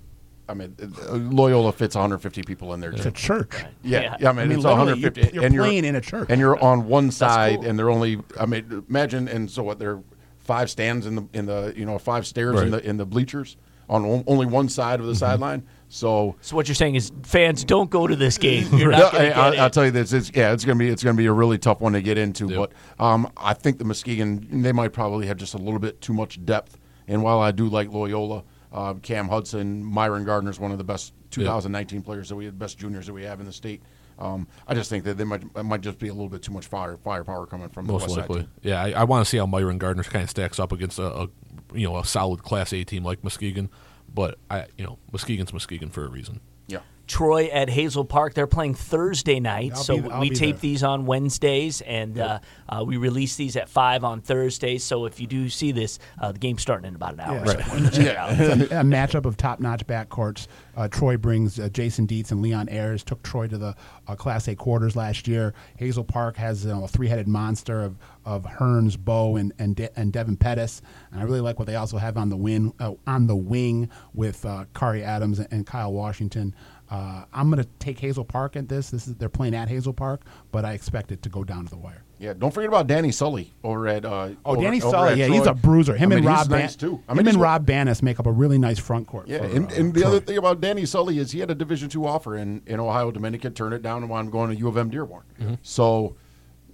I 0.50 0.54
mean, 0.54 0.76
Loyola 1.10 1.72
fits 1.72 1.96
150 1.96 2.44
people 2.44 2.74
in 2.74 2.80
their 2.82 2.92
It's 2.92 3.02
a 3.02 3.04
gym. 3.06 3.14
church. 3.14 3.54
Yeah, 3.82 4.02
Yeah. 4.02 4.18
yeah. 4.20 4.30
I 4.30 4.32
mean, 4.34 4.40
I 4.40 4.46
mean, 4.48 4.58
it's 4.58 4.66
150. 4.66 5.22
you're- 5.22 5.32
you're 5.34 5.44
and 5.46 5.56
playing 5.56 5.86
in 5.86 5.96
a 5.96 6.02
church. 6.02 6.28
and 6.30 6.40
you're 6.40 6.62
on 6.62 6.86
one 6.88 7.12
side, 7.12 7.60
cool. 7.60 7.70
and 7.70 7.80
they're 7.80 7.90
only. 7.90 8.20
I 8.40 8.46
mean, 8.46 8.84
imagine, 8.90 9.28
and 9.28 9.50
so 9.50 9.64
what? 9.64 9.80
There 9.80 9.92
are 9.92 10.04
five 10.40 10.70
stands 10.70 11.06
in 11.06 11.16
the 11.16 11.26
in 11.34 11.46
the 11.46 11.74
you 11.76 11.86
know 11.86 11.98
five 11.98 12.28
stairs 12.28 12.60
in 12.60 12.72
the 12.72 12.86
in 12.86 12.98
the 12.98 13.06
bleachers 13.06 13.56
on 13.90 14.24
only 14.28 14.46
one 14.46 14.68
side 14.70 15.00
of 15.00 15.06
the 15.06 15.16
sideline. 15.16 15.64
So 15.90 16.36
So 16.42 16.56
what 16.56 16.68
you're 16.68 16.76
saying 16.76 16.96
is 16.96 17.12
fans 17.24 17.64
don't 17.64 17.90
go 17.90 18.08
to 18.08 18.16
this 18.16 18.38
game. 18.38 18.68
You're 18.78 18.92
not 18.92 19.12
going 19.14 19.26
to 19.32 19.38
I, 19.40 19.52
get 19.52 19.62
will 19.62 19.70
tell 19.70 19.86
you 19.86 19.92
this. 19.92 20.12
It's, 20.12 20.32
yeah, 20.34 20.52
it's 20.52 20.66
gonna 20.66 20.80
be 20.80 20.90
it's 20.90 21.04
gonna 21.04 21.16
be 21.18 21.28
a 21.28 21.32
really 21.34 21.58
tough 21.58 21.80
one 21.82 21.94
to 21.94 22.02
get 22.02 22.18
into. 22.18 22.48
Yep. 22.48 22.58
But 22.98 23.04
um, 23.06 23.32
I 23.38 23.54
think 23.54 23.78
the 23.78 23.86
Muskegon 23.86 24.48
they 24.64 24.72
might 24.74 24.92
probably 24.92 25.28
have 25.28 25.38
just 25.38 25.54
a 25.54 25.58
little 25.58 25.80
bit 25.80 26.02
too 26.02 26.14
much 26.14 26.44
depth. 26.44 26.78
And 27.08 27.22
while 27.24 27.40
I 27.40 27.52
do 27.52 27.68
like 27.68 27.92
Loyola, 27.92 28.44
uh, 28.74 28.96
Cam 28.96 29.30
Hudson, 29.30 29.84
Myron 29.84 30.26
Gardner 30.26 30.50
is 30.50 30.60
one 30.60 30.72
of 30.72 30.78
the 30.78 30.84
best 30.84 31.14
2019 31.32 32.02
players 32.02 32.30
that 32.30 32.36
we 32.36 32.46
have, 32.46 32.58
best 32.58 32.78
juniors 32.78 33.06
that 33.06 33.14
we 33.14 33.24
have 33.24 33.40
in 33.40 33.46
the 33.46 33.54
state. 33.54 33.82
Um, 34.20 34.48
I 34.68 34.74
just 34.74 34.90
think 34.90 35.04
that 35.06 35.18
they 35.18 35.24
might 35.24 35.44
it 35.56 35.64
might 35.64 35.82
just 35.82 36.00
be 36.00 36.08
a 36.08 36.14
little 36.14 36.30
bit 36.30 36.42
too 36.44 36.52
much 36.52 36.68
fire 36.68 36.98
firepower 36.98 37.46
coming 37.46 37.70
from 37.70 37.88
Most 37.88 38.10
likely. 38.10 38.42
side. 38.42 38.50
Yeah, 38.62 38.82
I, 38.82 38.92
I 38.92 39.04
want 39.06 39.26
to 39.26 39.30
see 39.30 39.38
how 39.38 39.46
Myron 39.46 39.78
Gardner 39.78 40.04
kind 40.04 40.24
of 40.24 40.30
stacks 40.30 40.60
up 40.60 40.72
against 40.72 41.00
a, 41.00 41.06
a 41.24 41.30
you 41.74 41.88
know 41.88 41.98
a 41.98 42.06
solid 42.06 42.44
Class 42.44 42.74
A 42.74 42.84
team 42.84 43.04
like 43.04 43.24
Muskegon. 43.24 43.70
But 44.14 44.38
I 44.52 44.68
you 44.78 44.86
know 44.86 45.00
Muskegon's 45.12 45.52
Muskegon 45.52 45.90
for 45.90 46.06
a 46.06 46.10
reason. 46.10 46.42
Yeah. 46.68 46.80
Troy 47.06 47.48
at 47.48 47.70
Hazel 47.70 48.06
Park. 48.06 48.34
They're 48.34 48.48
playing 48.48 48.76
Thursday 48.76 49.40
night, 49.40 49.74
I'll 49.76 49.84
so 49.84 49.98
be- 50.02 50.10
we 50.20 50.30
tape 50.30 50.56
there. 50.56 50.62
these 50.62 50.84
on 50.84 51.06
Wednesdays, 51.06 51.82
and 51.82 52.18
uh, 52.18 52.40
uh, 52.70 52.84
we 52.88 52.98
release 52.98 53.36
these 53.36 53.56
at 53.58 53.68
five 53.70 54.04
on 54.04 54.22
Thursdays. 54.22 54.84
So 54.84 55.06
if 55.06 55.20
you 55.20 55.28
do 55.28 55.50
see 55.50 55.72
this, 55.74 56.00
uh, 56.22 56.32
the 56.32 56.40
game's 56.40 56.62
starting 56.62 56.88
in 56.88 56.96
about 56.96 57.14
an 57.16 57.20
hour. 57.20 57.36
Yeah. 57.36 57.46
So 57.46 57.54
Right. 57.58 57.94
check 57.94 58.06
it 58.06 58.16
out. 58.18 58.30
It's 58.40 58.72
a, 58.72 58.80
a 58.80 58.84
matchup 58.84 59.26
of 59.26 59.36
top-notch 59.38 59.86
backcourts. 59.86 60.48
Uh, 60.76 60.88
Troy 60.88 61.18
brings 61.18 61.60
uh, 61.60 61.70
Jason 61.70 62.06
Dietz 62.06 62.32
and 62.32 62.42
Leon 62.42 62.68
Ayers. 62.70 63.04
Took 63.04 63.22
Troy 63.22 63.48
to 63.48 63.58
the 63.58 63.76
uh, 64.08 64.16
Class 64.16 64.48
A 64.48 64.56
quarters 64.56 64.96
last 64.96 65.28
year. 65.28 65.54
Hazel 65.78 66.04
Park 66.04 66.38
has 66.38 66.66
you 66.66 66.72
know, 66.72 66.86
a 66.86 66.88
three-headed 66.88 67.28
monster 67.28 67.82
of, 67.82 67.98
of 68.26 68.44
Hearns, 68.44 68.98
Bow, 68.98 69.36
and 69.36 69.52
and, 69.60 69.76
De- 69.76 70.00
and 70.00 70.12
Devin 70.14 70.38
Pettis. 70.38 70.82
And 71.12 71.20
I 71.22 71.26
really 71.26 71.42
like 71.42 71.60
what 71.60 71.68
they 71.68 71.76
also 71.76 71.98
have 71.98 72.18
on 72.18 72.30
the 72.30 72.38
win 72.38 72.74
uh, 72.80 72.94
on 73.06 73.28
the 73.28 73.36
wing 73.36 73.90
with 74.14 74.46
uh, 74.46 74.66
Kari 74.74 75.04
Adams 75.04 75.38
and, 75.40 75.48
and 75.52 75.68
Kyle 75.68 75.92
Washington. 75.94 76.56
Uh, 76.94 77.26
I'm 77.34 77.50
going 77.50 77.64
to 77.64 77.68
take 77.80 77.98
Hazel 77.98 78.24
Park 78.24 78.56
at 78.56 78.70
this. 78.70 78.92
This 78.92 79.08
is 79.08 79.16
they're 79.16 79.28
playing 79.28 79.56
at 79.56 79.68
Hazel 79.68 79.94
Park, 79.94 80.22
but 80.52 80.64
I 80.64 80.74
expect 80.74 81.12
it 81.12 81.24
to 81.24 81.30
go 81.30 81.44
down 81.44 81.64
to 81.66 81.72
the 81.72 81.78
wire. 81.78 82.04
Yeah, 82.20 82.34
don't 82.34 82.54
forget 82.54 82.68
about 82.70 82.86
Danny 82.86 83.12
Sully 83.12 83.52
over 83.64 83.88
at. 83.88 84.06
Uh, 84.06 84.30
Oh, 84.46 84.52
over- 84.54 84.62
Danny 84.62 84.80
over 84.80 84.92
Sully, 84.92 85.12
at 85.14 85.18
yeah, 85.18 85.26
Troy. 85.28 85.38
he's 85.40 85.48
a 85.48 85.54
bruiser. 85.56 85.96
Him 85.96 86.12
I 86.12 86.16
and 86.18 86.24
mean, 86.26 86.32
he's 86.34 86.40
Rob 86.42 86.50
nice 86.52 86.76
Ban- 86.76 86.90
too. 86.90 87.04
I 87.10 87.12
him 87.14 87.18
mean, 87.18 87.28
and 87.30 87.38
Rob 87.38 87.66
Bannis 87.66 88.04
make 88.04 88.20
up 88.20 88.28
a 88.28 88.32
really 88.32 88.60
nice 88.60 88.78
front 88.78 89.08
court. 89.08 89.28
Yeah, 89.28 89.40
for, 89.40 89.46
and, 89.46 89.72
uh, 89.72 89.76
and 89.76 89.94
the 89.94 90.02
Troy. 90.02 90.08
other 90.10 90.20
thing 90.20 90.38
about 90.38 90.62
Danny 90.62 90.86
Sully 90.86 91.18
is 91.18 91.32
he 91.32 91.40
had 91.40 91.50
a 91.50 91.56
Division 91.56 91.90
two 91.90 92.06
offer 92.06 92.38
in, 92.38 92.62
in 92.68 92.80
Ohio 92.80 93.10
Dominican, 93.12 93.54
turned 93.56 93.74
it 93.74 93.82
down, 93.82 94.04
and 94.04 94.10
wound 94.10 94.28
up 94.28 94.32
going 94.32 94.52
to 94.52 94.56
U 94.56 94.68
of 94.68 94.78
M 94.78 94.90
Dearborn. 94.92 95.24
Mm-hmm. 95.42 95.54
So, 95.64 96.16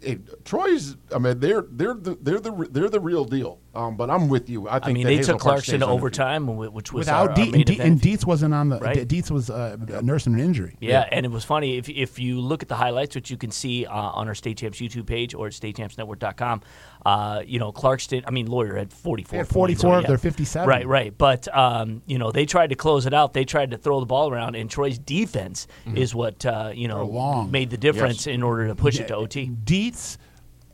it, 0.02 0.44
Troy's, 0.46 0.98
I 1.16 1.18
mean, 1.20 1.40
they're 1.40 1.66
they're 1.70 1.94
the 1.94 2.18
they're 2.22 2.40
the 2.41 2.68
they're 2.70 2.90
the 2.90 3.00
real 3.00 3.24
deal. 3.26 3.60
Um, 3.76 3.98
but 3.98 4.10
I'm 4.10 4.30
with 4.30 4.50
you. 4.50 4.68
I 4.68 4.80
think 4.80 4.86
I 4.86 4.94
mean, 4.94 5.06
they 5.06 5.18
Hazel 5.18 5.36
took 5.36 5.44
Park 5.44 5.60
Clarkston 5.60 5.80
to 5.80 5.88
overtime, 5.88 6.48
which 6.48 6.91
was 6.91 7.06
without 7.06 7.30
our, 7.30 7.40
our 7.40 7.46
and, 7.46 7.56
event. 7.56 7.80
and 7.80 8.02
Dietz 8.02 8.26
wasn't 8.26 8.54
on 8.54 8.70
the. 8.70 8.80
Right. 8.80 9.08
Dietz 9.08 9.30
was 9.30 9.50
uh, 9.50 9.78
nursing 10.02 10.34
an 10.34 10.40
injury. 10.40 10.76
Yeah, 10.80 11.08
and 11.12 11.26
it 11.26 11.32
was 11.32 11.46
funny 11.46 11.78
if 11.78 11.88
if 11.88 12.18
you 12.18 12.40
look 12.40 12.64
at 12.64 12.70
the 12.70 12.76
highlights, 12.76 13.16
which 13.16 13.30
you 13.30 13.38
can 13.38 13.52
see 13.52 13.86
uh, 13.86 13.94
on 13.94 14.28
our 14.28 14.36
State 14.36 14.58
Champs 14.58 14.80
YouTube 14.80 15.06
page 15.06 15.36
or 15.36 15.48
at 15.48 15.54
statechampsnetwork.com. 15.54 16.62
Uh, 17.06 17.44
you 17.46 17.60
know, 17.60 17.72
Clarkston. 17.72 18.24
I 18.26 18.32
mean, 18.32 18.48
Loyer 18.48 18.76
had 18.76 18.91
forty 18.91 19.24
four. 19.24 19.32
They 19.32 19.38
had 19.38 19.48
44 19.48 19.98
of 20.00 20.08
their 20.08 20.18
57. 20.18 20.68
Right, 20.68 20.88
right. 20.88 21.16
But 21.16 21.48
um, 21.56 22.02
you 22.08 22.18
know, 22.18 22.32
they 22.32 22.46
tried 22.46 22.72
to 22.72 22.76
close 22.76 23.06
it 23.06 23.14
out. 23.14 23.34
They 23.34 23.46
tried 23.46 23.72
to 23.72 23.78
throw 23.78 24.00
the 24.00 24.06
ball 24.06 24.32
around, 24.32 24.56
and 24.56 24.70
Troy's 24.70 24.98
defense 24.98 25.68
is 25.94 26.16
what 26.16 26.46
uh, 26.46 26.72
you 26.74 26.88
know 26.88 27.48
made 27.52 27.70
the 27.70 27.78
difference 27.78 28.26
in 28.26 28.41
order 28.41 28.68
to 28.68 28.76
push 28.76 29.00
it 29.00 29.10
to 29.10 29.16
OT. 29.16 29.48
Dietz, 29.48 30.18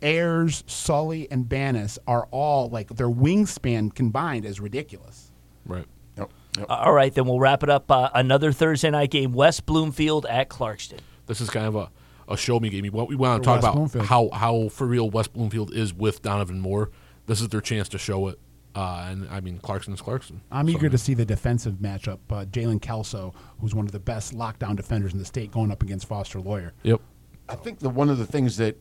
Ayers, 0.05 0.63
Sully, 0.67 1.29
and 1.31 1.49
Bannis 1.49 1.97
are 2.07 2.27
all 2.31 2.69
like 2.69 2.89
their 2.89 3.09
wingspan 3.09 3.93
combined 3.93 4.45
is 4.45 4.59
ridiculous. 4.59 5.31
Right. 5.65 5.85
Yep, 6.17 6.31
yep. 6.59 6.65
All 6.69 6.93
right, 6.93 7.13
then 7.13 7.25
we'll 7.25 7.39
wrap 7.39 7.63
it 7.63 7.69
up. 7.69 7.89
Uh, 7.91 8.09
another 8.13 8.51
Thursday 8.51 8.91
night 8.91 9.09
game: 9.11 9.33
West 9.33 9.65
Bloomfield 9.65 10.25
at 10.27 10.49
Clarkston. 10.49 10.99
This 11.25 11.41
is 11.41 11.49
kind 11.49 11.65
of 11.65 11.75
a, 11.75 11.89
a 12.29 12.37
show 12.37 12.59
me 12.59 12.69
game. 12.69 12.83
We 12.83 12.89
want, 12.91 13.09
we 13.09 13.15
want 13.15 13.41
to 13.41 13.45
talk 13.45 13.55
West 13.55 13.63
about 13.65 13.75
Bloomfield. 13.75 14.05
how 14.05 14.29
how 14.31 14.69
for 14.69 14.85
real 14.87 15.09
West 15.09 15.33
Bloomfield 15.33 15.73
is 15.73 15.93
with 15.93 16.21
Donovan 16.21 16.59
Moore. 16.59 16.91
This 17.25 17.41
is 17.41 17.49
their 17.49 17.61
chance 17.61 17.89
to 17.89 17.97
show 17.97 18.27
it. 18.27 18.39
Uh, 18.75 19.07
and 19.09 19.27
I 19.29 19.39
mean, 19.39 19.57
Clarkston's 19.59 20.01
Clarkston. 20.01 20.41
I'm 20.51 20.67
So, 20.67 20.73
eager 20.73 20.89
to 20.89 20.97
see 20.97 21.13
the 21.13 21.25
defensive 21.25 21.75
matchup. 21.75 22.19
Uh, 22.29 22.43
Jalen 22.45 22.81
Kelso, 22.81 23.33
who's 23.59 23.73
one 23.73 23.85
of 23.85 23.93
the 23.93 23.99
best 24.01 24.33
lockdown 24.35 24.75
defenders 24.75 25.13
in 25.13 25.17
the 25.19 25.25
state, 25.25 25.49
going 25.49 25.71
up 25.71 25.81
against 25.81 26.07
Foster 26.07 26.39
Loyer. 26.41 26.73
Yep. 26.83 26.99
I 27.47 27.55
think 27.55 27.79
that 27.79 27.89
one 27.89 28.09
of 28.09 28.17
the 28.17 28.25
things 28.25 28.57
that 28.57 28.77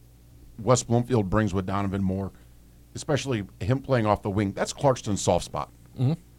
West 0.58 0.86
Bloomfield 0.86 1.28
brings 1.30 1.52
with 1.52 1.66
Donovan 1.66 2.02
Moore, 2.02 2.32
especially 2.94 3.44
him 3.60 3.80
playing 3.80 4.06
off 4.06 4.22
the 4.22 4.30
wing, 4.30 4.52
that's 4.52 4.72
Clarkston's 4.72 5.20
soft 5.22 5.44
spot. 5.44 5.70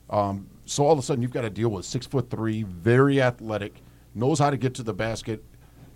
Um, 0.09 0.47
so 0.65 0.85
all 0.85 0.93
of 0.93 0.99
a 0.99 1.01
sudden, 1.01 1.21
you've 1.21 1.31
got 1.33 1.41
to 1.41 1.49
deal 1.49 1.69
with 1.69 1.85
six 1.85 2.05
foot 2.07 2.29
three, 2.29 2.63
very 2.63 3.21
athletic, 3.21 3.81
knows 4.13 4.39
how 4.39 4.49
to 4.49 4.57
get 4.57 4.73
to 4.75 4.83
the 4.83 4.93
basket. 4.93 5.43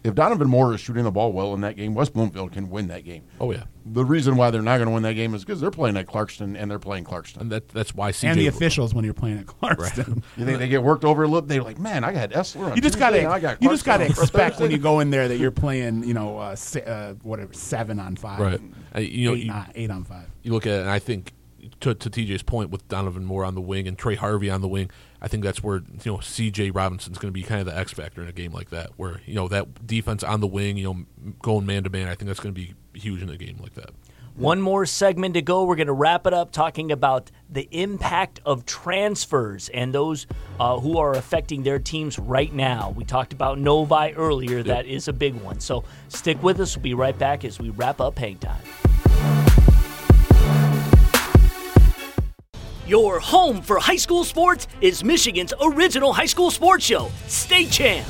If 0.09 0.15
Donovan 0.15 0.49
Moore 0.49 0.73
is 0.73 0.81
shooting 0.81 1.03
the 1.05 1.11
ball 1.11 1.31
well 1.31 1.53
in 1.53 1.61
that 1.61 1.75
game, 1.77 1.93
West 1.93 2.13
Bloomfield 2.13 2.51
can 2.51 2.69
win 2.69 2.87
that 2.87 3.05
game. 3.05 3.23
Oh 3.39 3.51
yeah, 3.51 3.63
The 3.85 4.03
reason 4.03 4.35
why 4.35 4.51
they're 4.51 4.61
not 4.61 4.77
going 4.77 4.87
to 4.87 4.93
win 4.93 5.03
that 5.03 5.13
game 5.13 5.33
is 5.33 5.45
because 5.45 5.61
they're 5.61 5.71
playing 5.71 5.95
at 5.97 6.07
Clarkston 6.07 6.59
and 6.59 6.69
they're 6.69 6.79
playing 6.79 7.05
Clarkston. 7.05 7.37
and 7.41 7.51
that 7.51 7.69
that's 7.69 7.95
why 7.95 8.11
CJ. 8.11 8.29
And 8.31 8.39
the 8.39 8.47
officials 8.47 8.93
when 8.93 9.05
you're 9.05 9.13
playing 9.13 9.39
at 9.39 9.45
Clarkston. 9.45 10.21
You 10.37 10.45
think 10.45 10.59
they 10.59 10.67
get 10.67 10.83
worked 10.83 11.05
over 11.05 11.23
a 11.23 11.27
little? 11.27 11.47
They're 11.47 11.61
like, 11.63 11.79
man, 11.79 12.03
I 12.03 12.11
got 12.13 12.31
Essler. 12.31 12.71
On 12.71 12.75
You 12.75 12.81
just 12.81 12.97
gotta, 12.99 13.19
and 13.19 13.27
I 13.27 13.39
got 13.39 13.61
you 13.61 13.69
just 13.69 13.85
gotta 13.85 14.05
expect 14.05 14.59
when 14.59 14.71
you 14.71 14.77
go 14.77 14.99
in 14.99 15.09
there 15.09 15.27
that 15.27 15.37
you're 15.37 15.51
playing, 15.51 16.03
you 16.03 16.13
know, 16.13 16.37
uh, 16.37 16.55
si- 16.55 16.81
uh, 16.81 17.13
whatever, 17.23 17.53
seven 17.53 17.99
on 17.99 18.15
five, 18.15 18.39
Right. 18.39 18.61
Uh, 18.95 18.99
you 18.99 19.29
know, 19.29 19.35
eight, 19.35 19.45
you- 19.45 19.51
on, 19.51 19.71
eight 19.75 19.91
on 19.91 20.03
five. 20.03 20.27
you 20.43 20.51
look 20.53 20.65
at 20.65 20.73
it, 20.73 20.81
and 20.81 20.89
I 20.89 20.99
think 20.99 21.33
to, 21.81 21.93
to 21.93 22.09
TJ's 22.09 22.41
point 22.43 22.69
with 22.71 22.87
Donovan 22.87 23.25
Moore 23.25 23.45
on 23.45 23.53
the 23.55 23.61
wing 23.61 23.87
and 23.87 23.97
Trey 23.97 24.15
Harvey 24.15 24.49
on 24.49 24.61
the 24.61 24.67
wing, 24.67 24.89
I 25.21 25.27
think 25.27 25.43
that's 25.43 25.63
where 25.63 25.77
you 25.77 26.11
know 26.11 26.17
CJ 26.17 26.73
Robinson's 26.73 27.17
going 27.17 27.33
to 27.33 27.37
be 27.37 27.43
kind 27.43 27.59
of 27.59 27.67
the 27.67 27.77
X 27.77 27.91
factor 27.93 28.21
in 28.21 28.27
a 28.27 28.33
game 28.33 28.53
like 28.53 28.69
that, 28.69 28.91
where 28.97 29.21
you 29.25 29.35
know 29.35 29.47
that 29.47 29.85
defense 29.85 30.23
on 30.23 30.39
the 30.39 30.47
wing, 30.47 30.77
you 30.77 30.85
know, 30.85 31.33
going 31.41 31.65
man 31.65 31.83
to 31.83 31.89
man. 31.89 32.07
I 32.07 32.15
think 32.15 32.27
that's 32.27 32.39
going 32.39 32.53
to 32.53 32.59
be 32.59 32.73
huge 32.93 33.21
in 33.21 33.29
a 33.29 33.37
game 33.37 33.57
like 33.61 33.73
that. 33.75 33.91
One 34.35 34.61
more 34.61 34.85
segment 34.85 35.33
to 35.33 35.41
go. 35.41 35.65
We're 35.65 35.75
going 35.75 35.87
to 35.87 35.93
wrap 35.93 36.25
it 36.25 36.33
up 36.33 36.53
talking 36.53 36.93
about 36.93 37.29
the 37.49 37.67
impact 37.71 38.39
of 38.45 38.65
transfers 38.65 39.67
and 39.67 39.93
those 39.93 40.27
uh, 40.61 40.79
who 40.79 40.97
are 40.97 41.11
affecting 41.11 41.63
their 41.63 41.77
teams 41.77 42.17
right 42.17 42.53
now. 42.53 42.93
We 42.95 43.03
talked 43.03 43.33
about 43.33 43.59
Novi 43.59 44.13
earlier. 44.13 44.63
That 44.63 44.85
is 44.85 45.09
a 45.09 45.13
big 45.13 45.35
one. 45.35 45.59
So 45.59 45.83
stick 46.07 46.41
with 46.41 46.61
us. 46.61 46.77
We'll 46.77 46.83
be 46.83 46.93
right 46.93 47.17
back 47.17 47.43
as 47.43 47.59
we 47.59 47.71
wrap 47.71 47.99
up 47.99 48.17
Hang 48.17 48.37
Time. 48.37 48.61
Your 52.89 53.19
home 53.19 53.61
for 53.61 53.77
high 53.77 53.97
school 53.97 54.23
sports 54.23 54.67
is 54.81 55.03
Michigan's 55.03 55.53
original 55.61 56.11
high 56.11 56.25
school 56.25 56.49
sports 56.49 56.83
show, 56.83 57.11
State 57.27 57.69
Champ. 57.69 58.07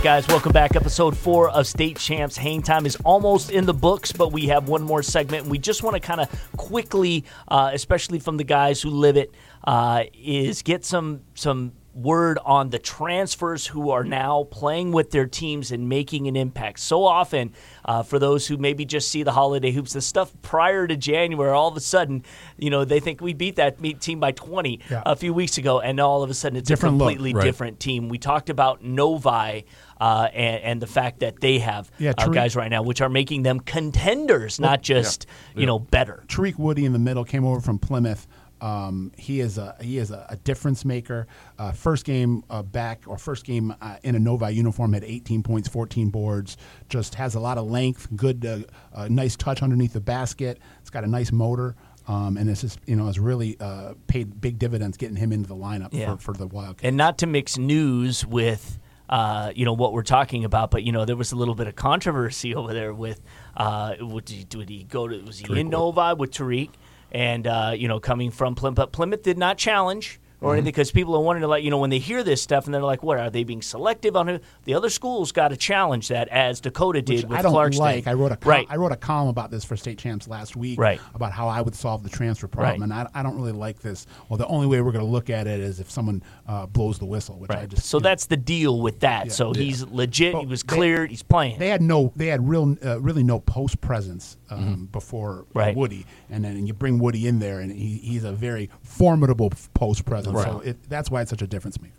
right, 0.01 0.05
guys, 0.05 0.29
welcome 0.29 0.53
back. 0.53 0.77
Episode 0.77 1.17
four 1.17 1.51
of 1.51 1.67
State 1.67 1.99
Champs. 1.99 2.37
Hang 2.37 2.63
time 2.63 2.87
is 2.87 2.97
almost 3.05 3.51
in 3.51 3.67
the 3.67 3.75
books, 3.75 4.13
but 4.13 4.33
we 4.33 4.47
have 4.47 4.69
one 4.69 4.83
more 4.83 5.03
segment. 5.03 5.43
And 5.45 5.51
we 5.51 5.59
just 5.59 5.83
want 5.83 5.95
to 5.95 6.01
kind 6.01 6.21
of 6.21 6.29
quickly, 6.57 7.25
uh, 7.49 7.71
especially 7.73 8.19
from 8.19 8.37
the 8.37 8.45
guys 8.45 8.81
who 8.81 8.91
live 8.91 9.17
it, 9.17 9.35
uh, 9.65 10.05
is 10.15 10.63
get 10.63 10.85
some 10.85 11.23
some 11.35 11.73
word 11.93 12.39
on 12.45 12.71
the 12.71 12.79
transfers 12.79 13.67
who 13.67 13.91
are 13.91 14.05
now 14.05 14.45
playing 14.53 14.93
with 14.93 15.11
their 15.11 15.27
teams 15.27 15.73
and 15.73 15.89
making 15.89 16.29
an 16.29 16.37
impact. 16.37 16.79
So 16.79 17.05
often, 17.05 17.53
uh, 17.85 18.05
for 18.05 18.21
those 18.21 18.47
who 18.47 18.57
maybe 18.57 18.85
just 18.85 19.09
see 19.09 19.25
the 19.25 19.33
holiday 19.33 19.73
hoops, 19.73 19.93
the 19.95 20.01
stuff 20.01 20.33
prior 20.41 20.87
to 20.87 20.97
January, 20.97 21.51
all 21.51 21.67
of 21.67 21.77
a 21.77 21.81
sudden, 21.81 22.23
you 22.59 22.71
know, 22.71 22.85
they 22.85 23.01
think 23.01 23.21
we 23.21 23.35
beat 23.35 23.57
that 23.57 23.83
team 24.01 24.21
by 24.21 24.31
20 24.31 24.79
Yeah. 24.89 25.03
a 25.05 25.17
few 25.17 25.35
weeks 25.35 25.59
ago, 25.59 25.81
and 25.81 25.99
all 25.99 26.23
of 26.23 26.31
a 26.31 26.35
sudden 26.35 26.57
it's 26.57 26.69
Different 26.69 26.95
a 26.95 26.97
look. 26.99 27.09
completely 27.09 27.35
Right. 27.35 27.45
different 27.45 27.81
team. 27.81 28.09
We 28.09 28.19
talked 28.19 28.51
about 28.51 28.85
Novi 28.85 29.65
uh, 30.01 30.29
and, 30.33 30.63
and 30.63 30.83
the 30.83 30.87
fact 30.87 31.21
that 31.21 31.41
they 31.41 31.59
have 31.59 31.91
Yeah, 31.99 32.11
uh, 32.17 32.27
Tariq- 32.27 32.35
guys 32.35 32.57
right 32.57 32.71
now, 32.71 32.83
which 32.83 33.01
are 33.01 33.09
making 33.11 33.43
them 33.43 33.61
contenders, 33.61 34.59
not 34.59 34.83
just 34.83 35.27
you 35.55 35.67
know 35.67 35.79
better. 35.79 36.25
Tariq 36.29 36.59
Woody 36.59 36.85
in 36.85 36.93
the 36.93 36.99
middle 36.99 37.25
came 37.25 37.45
over 37.45 37.61
from 37.61 37.79
Plymouth. 37.79 38.27
Um, 38.63 39.13
he 39.17 39.41
is 39.41 39.57
a 39.57 39.75
he 39.81 39.97
is 39.97 40.11
a, 40.11 40.27
a 40.29 40.37
difference 40.37 40.85
maker. 40.85 41.27
Uh, 41.59 41.73
first 41.73 42.05
game 42.05 42.45
uh, 42.51 42.63
back 42.63 43.05
or 43.07 43.17
first 43.17 43.45
game 43.47 43.75
uh, 43.81 43.97
in 44.03 44.15
a 44.15 44.19
Novi 44.19 44.53
uniform 44.53 44.93
had 44.93 45.03
18 45.03 45.43
points, 45.43 45.67
14 45.69 46.11
boards. 46.11 46.59
Just 46.91 47.15
has 47.15 47.35
a 47.35 47.41
lot 47.41 47.57
of 47.57 47.71
length, 47.71 48.09
good, 48.15 48.45
uh, 48.45 48.59
uh, 48.95 49.09
nice 49.09 49.35
touch 49.35 49.63
underneath 49.63 49.95
the 49.95 50.01
basket. 50.01 50.59
It's 50.83 50.91
got 50.91 51.05
a 51.05 51.07
nice 51.07 51.33
motor. 51.33 51.75
Um, 52.07 52.37
and 52.37 52.51
it's 52.51 52.61
just 52.63 52.81
you 52.87 52.97
know 52.97 53.07
has 53.07 53.19
really 53.19 53.57
uh, 53.61 53.95
paid 54.09 54.41
big 54.43 54.59
dividends 54.59 54.97
getting 54.99 55.17
him 55.17 55.33
into 55.33 55.49
the 55.49 55.57
lineup 55.57 55.89
Yeah. 55.93 56.17
for, 56.17 56.33
for 56.33 56.35
the 56.35 56.47
Wildcats. 56.47 56.85
And 56.87 56.97
not 56.99 57.17
to 57.19 57.27
mix 57.27 57.57
news 57.57 58.27
with. 58.27 58.79
Uh, 59.11 59.53
you 59.57 59.65
know 59.65 59.73
what 59.73 59.93
we're 59.93 60.05
talking 60.05 60.45
about, 60.45 60.71
but 60.71 60.85
you 60.85 60.93
know 60.93 61.05
there 61.05 61.17
was 61.17 61.33
a 61.33 61.37
little 61.37 61.57
bit 61.57 61.67
of 61.67 61.75
controversy 61.75 62.55
over 62.55 62.73
there 62.73 62.95
with 62.95 63.21
uh, 63.57 63.97
would 64.01 64.29
he, 64.29 64.47
would 64.57 64.69
he 64.69 64.85
go 64.85 65.09
to 65.09 65.21
was 65.23 65.41
he 65.41 65.59
in 65.61 65.69
Novi 65.69 66.15
with 66.17 66.31
Tariq, 66.31 66.71
and 67.11 67.47
uh, 67.47 67.73
you 67.77 67.89
know 67.89 67.99
coming 67.99 68.31
from 68.31 68.55
Plymouth, 68.55 68.93
Plymouth 68.93 69.25
did 69.25 69.37
not 69.37 69.59
challenge 69.59 70.21
Mm-hmm. 70.41 70.47
or 70.47 70.53
anything 70.55 70.73
because 70.73 70.91
people 70.91 71.15
are 71.15 71.21
wanting 71.21 71.43
to 71.43 71.49
like 71.49 71.63
you 71.63 71.71
know 71.71 71.77
when 71.77 71.91
they 71.91 71.99
hear 71.99 72.23
this 72.23 72.41
stuff 72.41 72.65
and 72.65 72.73
they're 72.75 72.81
like 72.83 73.03
what 73.03 73.19
are 73.19 73.29
they 73.29 73.45
being 73.45 73.61
selective 73.61 74.17
on 74.17 74.27
who 74.27 74.41
the 74.65 74.73
other 74.75 74.89
schools 74.89 75.33
got 75.33 75.49
to 75.49 75.57
challenge 75.57 76.09
that 76.09 76.29
as 76.29 76.61
Dakota 76.63 77.03
did 77.03 77.17
Which 77.17 77.25
with 77.27 77.39
I 77.39 77.43
don't 77.43 77.75
like. 77.77 78.07
I 78.07 78.15
wrote 78.15 78.33
a 78.33 78.37
col- 78.37 78.51
right. 78.51 78.67
I 78.71 78.77
wrote 78.77 78.93
a 78.93 78.97
column 78.97 79.29
about 79.29 79.51
this 79.51 79.65
for 79.65 79.77
State 79.77 79.99
Champs 79.99 80.27
last 80.29 80.57
week. 80.57 80.79
Right. 80.79 80.99
About 81.15 81.33
how 81.33 81.47
I 81.49 81.61
would 81.61 81.75
solve 81.75 82.03
the 82.03 82.09
transfer 82.09 82.49
problem, 82.49 82.81
Right. 82.81 82.83
and 82.83 83.09
I, 83.15 83.21
I 83.21 83.23
don't 83.23 83.37
really 83.37 83.53
like 83.53 83.81
this. 83.81 84.07
Well, 84.31 84.39
the 84.39 84.47
only 84.47 84.67
way 84.67 84.81
we're 84.81 84.93
going 84.93 85.05
to 85.05 85.11
look 85.11 85.29
at 85.29 85.47
it 85.47 85.61
is 85.61 85.79
if 85.79 85.91
someone 85.91 86.23
uh, 86.49 86.65
blows 86.67 86.99
the 86.99 87.05
whistle, 87.07 87.39
which 87.39 87.51
I 87.51 87.67
just 87.67 87.87
So 87.87 87.99
you 87.99 88.03
know, 88.03 88.09
that's 88.09 88.27
the 88.27 88.37
deal 88.39 88.81
with 88.81 89.01
that. 89.01 89.33
So 89.33 89.53
he's 89.53 89.85
legit. 89.85 90.33
Well, 90.33 90.43
he 90.43 90.49
was 90.49 90.63
they- 90.63 90.75
cleared. 90.75 91.11
he's 91.11 91.23
playing. 91.23 91.59
They 91.59 91.69
had 91.69 91.83
no, 91.83 92.13
they 92.17 92.29
had 92.29 92.49
real, 92.49 92.77
uh, 92.85 92.99
really 93.01 93.23
no 93.23 93.41
post 93.41 93.81
presence 93.83 94.39
um, 94.51 94.89
before 94.93 95.45
Mm-hmm. 95.51 95.59
Right. 95.59 95.77
Woody, 95.77 96.07
and 96.29 96.45
then 96.45 96.67
you 96.67 96.73
bring 96.75 96.99
Woody 96.99 97.27
in 97.27 97.39
there, 97.39 97.61
and 97.61 97.71
he, 97.73 97.99
he's 97.99 98.25
a 98.25 98.33
very 98.33 98.69
formidable 98.83 99.51
post 99.75 100.05
presence. 100.05 100.43
So 100.43 100.61
it, 100.61 100.79
that's 100.89 101.11
why 101.11 101.23
it's 101.23 101.31
such 101.31 101.43
a 101.43 101.47
difference 101.47 101.81
maker. 101.81 101.95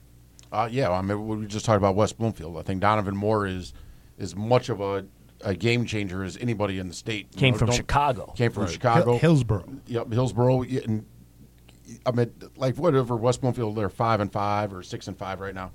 Uh, 0.52 0.68
yeah, 0.72 0.91
I 0.91 1.02
mean, 1.02 1.28
we 1.28 1.45
just 1.48 1.65
talked 1.65 1.78
about 1.78 1.95
West 1.95 2.18
Bloomfield. 2.18 2.57
I 2.57 2.61
think 2.61 2.82
Donovan 2.82 3.15
Moore 3.15 3.48
is 3.48 3.73
is 4.18 4.36
much 4.36 4.69
of 4.69 4.82
a, 4.82 5.06
a 5.44 5.56
game 5.56 5.86
changer 5.86 6.23
as 6.23 6.38
anybody 6.38 6.78
in 6.78 6.88
the 6.88 6.94
state. 6.94 7.28
You 7.34 7.40
Came 7.40 7.53
know, 7.53 7.60
from 7.60 7.72
Chicago. 7.72 8.34
Came 8.36 8.52
from 8.52 8.64
Right. 8.64 8.72
Chicago. 8.72 9.11
Hill- 9.11 9.19
Hillsborough. 9.19 9.65
Yep, 9.88 10.11
Hillsborough. 10.11 10.64
And 10.64 11.06
I 12.06 12.11
mean, 12.11 12.32
like 12.57 12.76
whatever 12.78 13.15
West 13.15 13.41
Bloomfield, 13.41 13.76
they're 13.76 13.90
five 13.90 14.19
and 14.19 14.32
five 14.32 14.73
or 14.73 14.84
six 14.84 15.07
and 15.07 15.18
five 15.18 15.40
right 15.40 15.56
now. 15.56 15.72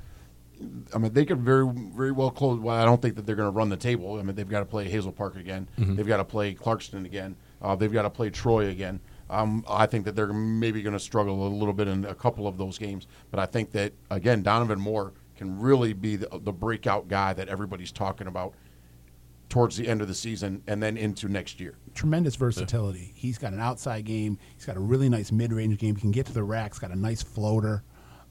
I 0.94 0.98
mean, 0.98 1.12
they 1.12 1.24
could 1.24 1.40
very, 1.40 1.70
very 1.70 2.12
well 2.12 2.30
close. 2.30 2.58
Well, 2.58 2.76
I 2.76 2.84
don't 2.84 3.00
think 3.02 3.16
that 3.16 3.26
they're 3.26 3.36
going 3.36 3.52
to 3.52 3.56
run 3.56 3.68
the 3.68 3.76
table. 3.76 4.18
I 4.18 4.22
mean, 4.22 4.34
they've 4.34 4.48
got 4.48 4.60
to 4.60 4.64
play 4.66 4.88
Hazel 4.88 5.12
Park 5.12 5.36
again. 5.36 5.68
They've 5.76 6.06
got 6.06 6.16
to 6.18 6.24
play 6.24 6.54
Clarkston 6.54 7.04
again. 7.04 7.36
Uh, 7.60 7.74
they've 7.76 7.92
got 7.92 8.02
to 8.02 8.10
play 8.10 8.30
Troy 8.30 8.68
again. 8.68 9.00
Um, 9.28 9.64
I 9.68 9.86
think 9.86 10.04
that 10.04 10.14
they're 10.14 10.32
maybe 10.32 10.82
going 10.82 10.92
to 10.92 11.00
struggle 11.00 11.46
a 11.46 11.48
little 11.48 11.74
bit 11.74 11.88
in 11.88 12.04
a 12.04 12.14
couple 12.14 12.46
of 12.46 12.58
those 12.58 12.78
games. 12.78 13.06
But 13.30 13.40
I 13.40 13.46
think 13.46 13.72
that 13.72 13.92
again, 14.10 14.42
Donovan 14.42 14.78
Moore 14.80 15.12
can 15.36 15.58
really 15.58 15.92
be 15.92 16.16
the, 16.16 16.28
the 16.42 16.52
breakout 16.52 17.08
guy 17.08 17.32
that 17.34 17.48
everybody's 17.48 17.92
talking 17.92 18.26
about 18.26 18.54
towards 19.48 19.76
the 19.76 19.86
end 19.86 20.00
of 20.00 20.08
the 20.08 20.14
season 20.14 20.62
and 20.66 20.82
then 20.82 20.96
into 20.96 21.28
next 21.28 21.60
year. 21.60 21.74
tremendous 21.94 22.34
versatility. 22.36 23.12
He's 23.14 23.38
got 23.38 23.52
an 23.52 23.60
outside 23.60 24.04
game. 24.04 24.38
He's 24.54 24.64
got 24.64 24.76
a 24.76 24.80
really 24.80 25.08
nice 25.08 25.30
mid-range 25.30 25.78
game. 25.78 25.94
He 25.94 26.00
can 26.00 26.10
get 26.10 26.26
to 26.26 26.32
the 26.32 26.42
rack. 26.42 26.72
He's 26.72 26.78
got 26.78 26.90
a 26.90 26.96
nice 26.98 27.22
floater. 27.22 27.84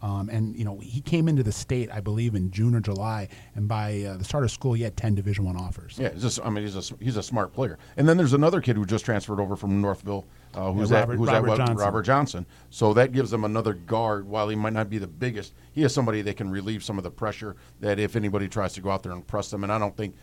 Um, 0.05 0.29
and 0.29 0.55
you 0.55 0.63
know 0.63 0.77
he 0.77 1.01
came 1.01 1.27
into 1.27 1.41
the 1.41 1.51
state, 1.51 1.89
I 1.91 1.99
believe, 1.99 2.35
in 2.35 2.51
June 2.51 2.75
or 2.75 2.79
July, 2.79 3.27
and 3.55 3.67
by 3.67 4.03
uh, 4.03 4.17
the 4.17 4.23
start 4.23 4.43
of 4.43 4.51
school, 4.51 4.73
he 4.73 4.83
had 4.83 4.95
ten 4.95 5.15
Division 5.15 5.45
One 5.45 5.57
offers. 5.57 5.95
Yeah, 5.97 6.09
just, 6.09 6.39
I 6.45 6.49
mean, 6.51 6.63
he's 6.63 6.75
a 6.91 6.95
he's 7.03 7.17
a 7.17 7.23
smart 7.23 7.53
player. 7.53 7.79
And 7.97 8.07
then 8.07 8.15
there's 8.15 8.33
another 8.33 8.61
kid 8.61 8.75
who 8.75 8.85
just 8.85 9.03
transferred 9.03 9.39
over 9.39 9.55
from 9.55 9.81
Northville, 9.81 10.23
uh, 10.53 10.71
who's 10.71 10.91
Yeah, 10.91 10.97
at 10.97 10.99
Robert- 11.07 11.17
who's 11.17 11.27
Robert 11.29 11.49
at 11.51 11.57
Johnson. 11.57 11.77
Robert 11.77 12.01
Johnson. 12.03 12.45
So 12.69 12.93
that 12.93 13.13
gives 13.13 13.31
them 13.31 13.45
another 13.45 13.73
guard. 13.73 14.27
While 14.27 14.47
he 14.49 14.55
might 14.55 14.73
not 14.73 14.91
be 14.91 14.99
the 14.99 15.07
biggest, 15.07 15.53
he 15.71 15.81
is 15.81 15.91
somebody 15.91 16.21
that 16.21 16.37
can 16.37 16.51
relieve 16.51 16.83
some 16.83 16.99
of 16.99 17.03
the 17.03 17.09
pressure 17.09 17.55
that 17.79 17.97
if 17.97 18.15
anybody 18.15 18.47
tries 18.47 18.73
to 18.73 18.81
go 18.81 18.91
out 18.91 19.01
there 19.01 19.11
and 19.13 19.25
press 19.25 19.49
them. 19.49 19.63
And 19.63 19.71
I 19.73 19.79
don't 19.79 19.97
think. 19.97 20.13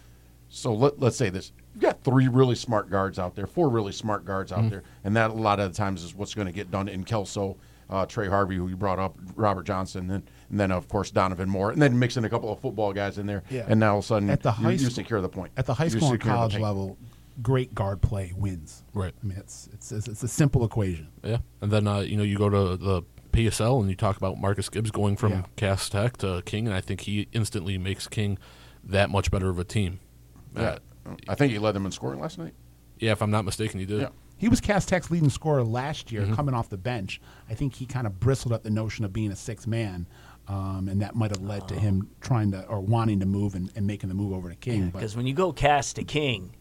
So 0.48 0.72
let, 0.74 1.00
let's 1.00 1.16
say 1.16 1.28
this: 1.28 1.50
you've 1.74 1.82
got 1.82 2.04
three 2.04 2.28
really 2.28 2.54
smart 2.54 2.88
guards 2.88 3.18
out 3.18 3.34
there, 3.34 3.46
four 3.48 3.68
really 3.68 3.90
smart 3.92 4.24
guards 4.24 4.52
out 4.52 4.60
Mm-hmm. 4.60 4.68
there, 4.68 4.82
and 5.02 5.16
that 5.16 5.30
a 5.30 5.34
lot 5.34 5.59
of 5.59 5.72
the 5.72 5.76
times 5.76 6.04
is 6.04 6.14
what's 6.14 6.34
going 6.34 6.46
to 6.46 6.52
get 6.52 6.70
done 6.70 6.88
in 6.88 7.02
Kelso. 7.02 7.56
Uh, 7.90 8.06
Trey 8.06 8.28
Harvey, 8.28 8.56
who 8.56 8.68
you 8.68 8.76
brought 8.76 8.98
up, 8.98 9.16
Robert 9.36 9.64
Johnson, 9.64 10.10
and, 10.10 10.24
and 10.50 10.60
then 10.60 10.70
of 10.72 10.88
course 10.88 11.10
Donovan 11.10 11.48
Moore, 11.48 11.70
and 11.70 11.80
then 11.82 11.98
mixing 11.98 12.24
a 12.24 12.28
couple 12.30 12.52
of 12.52 12.60
football 12.60 12.92
guys 12.92 13.18
in 13.18 13.26
there, 13.26 13.42
Yeah. 13.50 13.64
and 13.68 13.78
now 13.80 13.92
all 13.92 13.98
of 13.98 14.04
a 14.04 14.06
sudden 14.09 14.30
At 14.30 14.42
the 14.42 14.50
you, 14.50 14.54
high 14.54 14.70
you 14.72 14.78
school- 14.78 14.90
secure 14.90 15.20
the 15.20 15.28
point. 15.28 15.52
At 15.56 15.66
the 15.66 15.74
high 15.74 15.88
school 15.88 16.10
and 16.10 16.20
college 16.20 16.59
level, 16.59 16.96
great 17.42 17.74
guard 17.74 18.00
play 18.02 18.32
wins. 18.36 18.82
Right. 18.94 19.14
I 19.22 19.26
mean, 19.26 19.38
it's 19.38 19.68
it's 19.72 19.92
it's, 19.92 20.09
it's 20.09 20.22
a 20.22 20.28
simple 20.28 20.64
equation. 20.64 21.09
Yeah, 21.22 21.38
and 21.60 21.70
then 21.70 21.86
uh, 21.86 22.00
you 22.00 22.16
know 22.16 22.22
you 22.22 22.38
go 22.38 22.48
to 22.48 22.76
the 22.76 23.02
PSL 23.32 23.80
and 23.80 23.88
you 23.88 23.96
talk 23.96 24.16
about 24.18 24.38
Marcus 24.38 24.68
Gibbs 24.68 24.90
going 24.90 25.16
from 25.16 25.32
Yeah. 25.32 25.42
Cass 25.56 25.88
Tech 25.88 26.18
to 26.18 26.42
King, 26.44 26.66
and 26.66 26.76
I 26.76 26.80
think 26.82 27.02
he 27.02 27.28
instantly 27.32 27.78
makes 27.78 28.06
King 28.06 28.38
that 28.84 29.09
much 29.10 29.30
better 29.30 29.48
of 29.48 29.59
a 29.59 29.64
team. 29.64 30.00
Yeah, 30.54 30.78
Uh, 31.06 31.14
I 31.28 31.34
think 31.34 31.52
he 31.52 31.59
led 31.59 31.72
them 31.72 31.86
in 31.86 31.92
scoring 31.92 32.20
last 32.20 32.36
night. 32.38 32.52
yeah, 32.98 33.12
if 33.12 33.22
I'm 33.22 33.30
not 33.30 33.44
mistaken, 33.46 33.80
he 33.80 33.86
did. 33.86 34.02
Yeah. 34.02 34.09
He 34.43 34.48
was 34.48 34.60
Cass 34.60 34.85
Tech's 34.85 35.10
leading 35.10 35.31
scorer 35.31 35.62
last 35.64 36.12
year, 36.12 36.23
Mm-hmm. 36.23 36.35
coming 36.35 36.55
off 36.55 36.69
the 36.69 36.77
bench. 36.77 37.20
I 37.48 37.55
think 37.55 37.74
he 37.77 37.86
kind 37.86 38.06
of 38.06 38.20
bristled 38.20 38.52
at 38.52 38.62
the 38.62 38.70
notion 38.70 39.05
of 39.05 39.12
being 39.12 39.31
a 39.31 39.36
six 39.36 39.66
man, 39.66 40.06
um, 40.48 40.89
and 40.90 41.01
that 41.01 41.14
might 41.14 41.31
have 41.31 41.40
led 41.43 41.69
to 41.69 41.74
him 41.77 42.10
trying 42.20 42.51
to 42.51 42.64
or 42.66 42.81
wanting 42.81 43.20
to 43.20 43.27
move 43.27 43.55
and, 43.55 43.70
and 43.77 43.86
making 43.86 44.09
the 44.09 44.14
move 44.14 44.32
over 44.35 44.51
to 44.51 44.56
King. 44.56 44.90
but 44.90 44.98
Because 44.98 45.16
when 45.16 45.27
you 45.27 45.32
go 45.35 45.52
cast 45.52 45.97
to 45.97 46.05
king, 46.05 46.55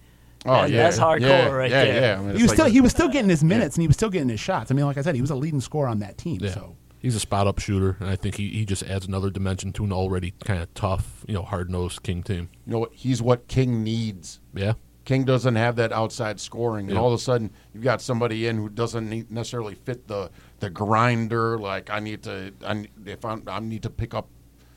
Oh 0.46 0.54
that- 0.54 0.70
yeah, 0.70 0.84
that's 0.84 1.00
hardcore 1.00 1.22
yeah, 1.22 1.48
right 1.50 1.72
yeah, 1.72 1.84
there. 1.86 2.02
Yeah, 2.02 2.20
I 2.20 2.24
mean, 2.24 2.36
he 2.36 2.44
was 2.44 2.52
like- 2.52 2.58
still 2.58 2.66
he 2.70 2.82
was 2.82 2.92
still 2.92 3.10
getting 3.10 3.30
his 3.30 3.44
minutes 3.44 3.76
and 3.76 3.82
he 3.82 3.88
was 3.88 3.96
still 3.98 4.10
getting 4.10 4.30
his 4.30 4.40
shots. 4.40 4.70
I 4.72 4.76
mean, 4.76 4.86
like 4.86 4.98
I 4.98 5.02
said, 5.02 5.16
he 5.16 5.22
was 5.22 5.32
a 5.32 5.36
leading 5.36 5.60
scorer 5.62 5.88
on 5.88 6.00
that 6.00 6.18
team. 6.18 6.38
Yeah. 6.42 6.52
So 6.54 6.76
He's 7.00 7.16
a 7.16 7.20
spot 7.20 7.48
up 7.48 7.58
shooter, 7.58 7.98
and 8.00 8.08
I 8.12 8.16
think 8.16 8.36
he, 8.36 8.50
he 8.50 8.64
just 8.64 8.84
adds 8.84 9.08
another 9.08 9.32
dimension 9.32 9.74
to 9.74 9.84
an 9.84 9.92
already 9.92 10.36
kind 10.46 10.62
of 10.62 10.72
tough, 10.76 11.26
you 11.28 11.34
know, 11.34 11.42
hard 11.42 11.68
nosed 11.72 12.04
King 12.04 12.22
team. 12.22 12.48
you 12.68 12.74
know 12.74 12.78
what? 12.80 12.92
He's 12.94 13.24
what 13.24 13.48
King 13.48 13.84
needs. 13.84 14.40
Yeah. 14.54 14.74
King 15.04 15.24
doesn't 15.26 15.56
have 15.56 15.76
that 15.78 15.92
outside 15.92 16.40
scoring, 16.40 16.86
and 16.88 16.96
Yeah. 16.96 17.02
all 17.02 17.08
of 17.08 17.14
a 17.20 17.24
sudden 17.24 17.50
you've 17.74 17.84
got 17.84 18.02
somebody 18.02 18.46
in 18.48 18.58
who 18.58 18.70
doesn't 18.70 19.32
necessarily 19.32 19.76
fit 19.76 20.08
the 20.08 20.30
the 20.60 20.70
grinder. 20.70 21.58
Like 21.58 21.90
I 21.90 22.00
need 22.00 22.22
to, 22.24 22.54
I, 22.66 22.88
if 23.06 23.26
I'm, 23.26 23.44
I 23.48 23.60
need 23.60 23.82
to 23.84 23.90
pick 23.90 24.14
up 24.14 24.28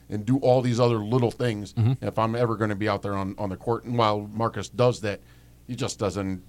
and 0.09 0.25
do 0.25 0.39
all 0.39 0.63
these 0.63 0.81
other 0.81 0.99
little 0.99 1.31
things. 1.31 1.73
Mm-hmm. 1.75 2.05
If 2.05 2.19
I'm 2.19 2.35
ever 2.35 2.57
going 2.57 2.71
to 2.71 2.77
be 2.77 2.89
out 2.89 3.03
there 3.03 3.15
on, 3.15 3.35
on 3.39 3.51
the 3.51 3.57
court, 3.57 3.85
and 3.85 3.97
while 3.99 4.29
Marcus 4.33 4.69
does 4.69 5.01
that, 5.03 5.21
he 5.67 5.75
just 5.75 5.99
doesn't. 5.99 6.43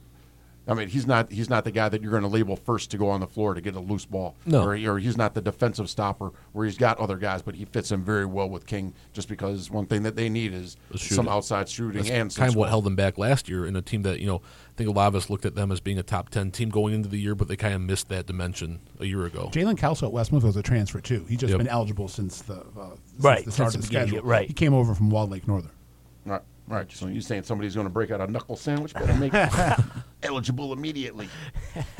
I 0.68 0.74
mean, 0.74 0.88
he's 0.88 1.06
not 1.06 1.32
he's 1.32 1.50
not 1.50 1.64
the 1.64 1.72
guy 1.72 1.90
that 1.90 2.02
you're 2.02 2.12
going 2.12 2.24
to 2.24 2.30
label 2.30 2.56
first 2.56 2.90
to 2.92 2.98
go 2.98 3.10
on 3.10 3.20
the 3.20 3.28
floor 3.28 3.54
to 3.54 3.62
get 3.62 3.76
a 3.76 3.80
loose 3.80 4.06
ball. 4.06 4.36
No. 4.46 4.64
or, 4.64 4.74
or 4.76 4.98
he's 5.00 5.16
not 5.18 5.34
the 5.36 5.42
defensive 5.42 5.90
stopper 5.90 6.32
where 6.54 6.66
he's 6.66 6.78
got 6.78 6.98
other 7.00 7.18
guys, 7.18 7.42
but 7.42 7.56
he 7.56 7.66
fits 7.66 7.92
in 7.92 8.04
very 8.04 8.26
well 8.26 8.50
with 8.50 8.66
King. 8.66 8.94
Just 9.14 9.30
because 9.30 9.70
one 9.70 9.86
thing 9.86 10.04
that 10.04 10.16
they 10.16 10.28
need 10.30 10.54
is 10.54 10.78
some 10.96 11.28
outside 11.28 11.70
shooting 11.70 12.02
That's 12.04 12.10
and 12.10 12.32
some 12.34 12.42
kind 12.42 12.52
of 12.52 12.56
what 12.58 12.70
held 12.70 12.84
them 12.86 12.96
back 12.96 13.18
last 13.18 13.48
year 13.48 13.66
in 13.66 13.76
a 13.76 13.82
team 13.82 14.02
that, 14.04 14.20
you 14.20 14.26
know, 14.28 14.38
I 14.38 14.74
think 14.78 14.90
a 14.90 14.94
lot 14.94 15.08
of 15.08 15.16
us 15.16 15.30
looked 15.30 15.46
at 15.46 15.56
them 15.56 15.72
as 15.72 15.80
being 15.80 16.00
a 16.00 16.04
top 16.04 16.30
10 16.30 16.52
team 16.52 16.70
going 16.70 16.94
into 16.94 17.08
the 17.10 17.18
year, 17.20 17.36
but 17.36 17.48
they 17.48 17.56
kind 17.56 17.74
of 17.76 17.82
missed 17.82 18.10
that 18.10 18.26
dimension 18.26 18.80
a 19.00 19.06
year 19.06 19.26
ago. 19.26 19.50
Jalen 19.54 19.78
Kelso 19.78 20.08
at 20.08 20.14
Westmouth 20.14 20.44
was 20.44 20.56
a 20.58 20.64
transfer 20.64 21.00
too. 21.00 21.26
He's 21.30 21.38
just 21.38 21.52
Yep. 21.52 21.60
been 21.60 21.68
eligible 21.68 22.08
since 22.08 22.42
the 22.42 22.56
uh, 22.56 22.90
since 23.06 23.24
Right, 23.24 23.46
the 23.46 23.52
start 23.52 23.72
since 23.72 23.86
of 23.86 23.92
the 23.92 23.98
the 24.00 24.06
schedule. 24.08 24.24
right. 24.28 24.48
He 24.48 24.54
came 24.54 24.74
over 24.74 24.94
from 24.96 25.10
Walled 25.12 25.30
Lake 25.32 25.48
Northern. 25.48 25.72
Right, 26.68 26.78
right. 26.78 26.92
So 26.92 27.08
you're 27.08 27.22
saying 27.22 27.44
somebody's 27.44 27.76
going 27.76 27.86
to 27.86 27.92
break 27.92 28.12
out 28.12 28.22
a 28.22 28.28
knuckle 28.28 28.56
sandwich? 28.56 28.94
Better 28.94 29.14
make 29.16 29.34
it 29.34 29.80
eligible 30.24 30.74
immediately. 30.74 31.30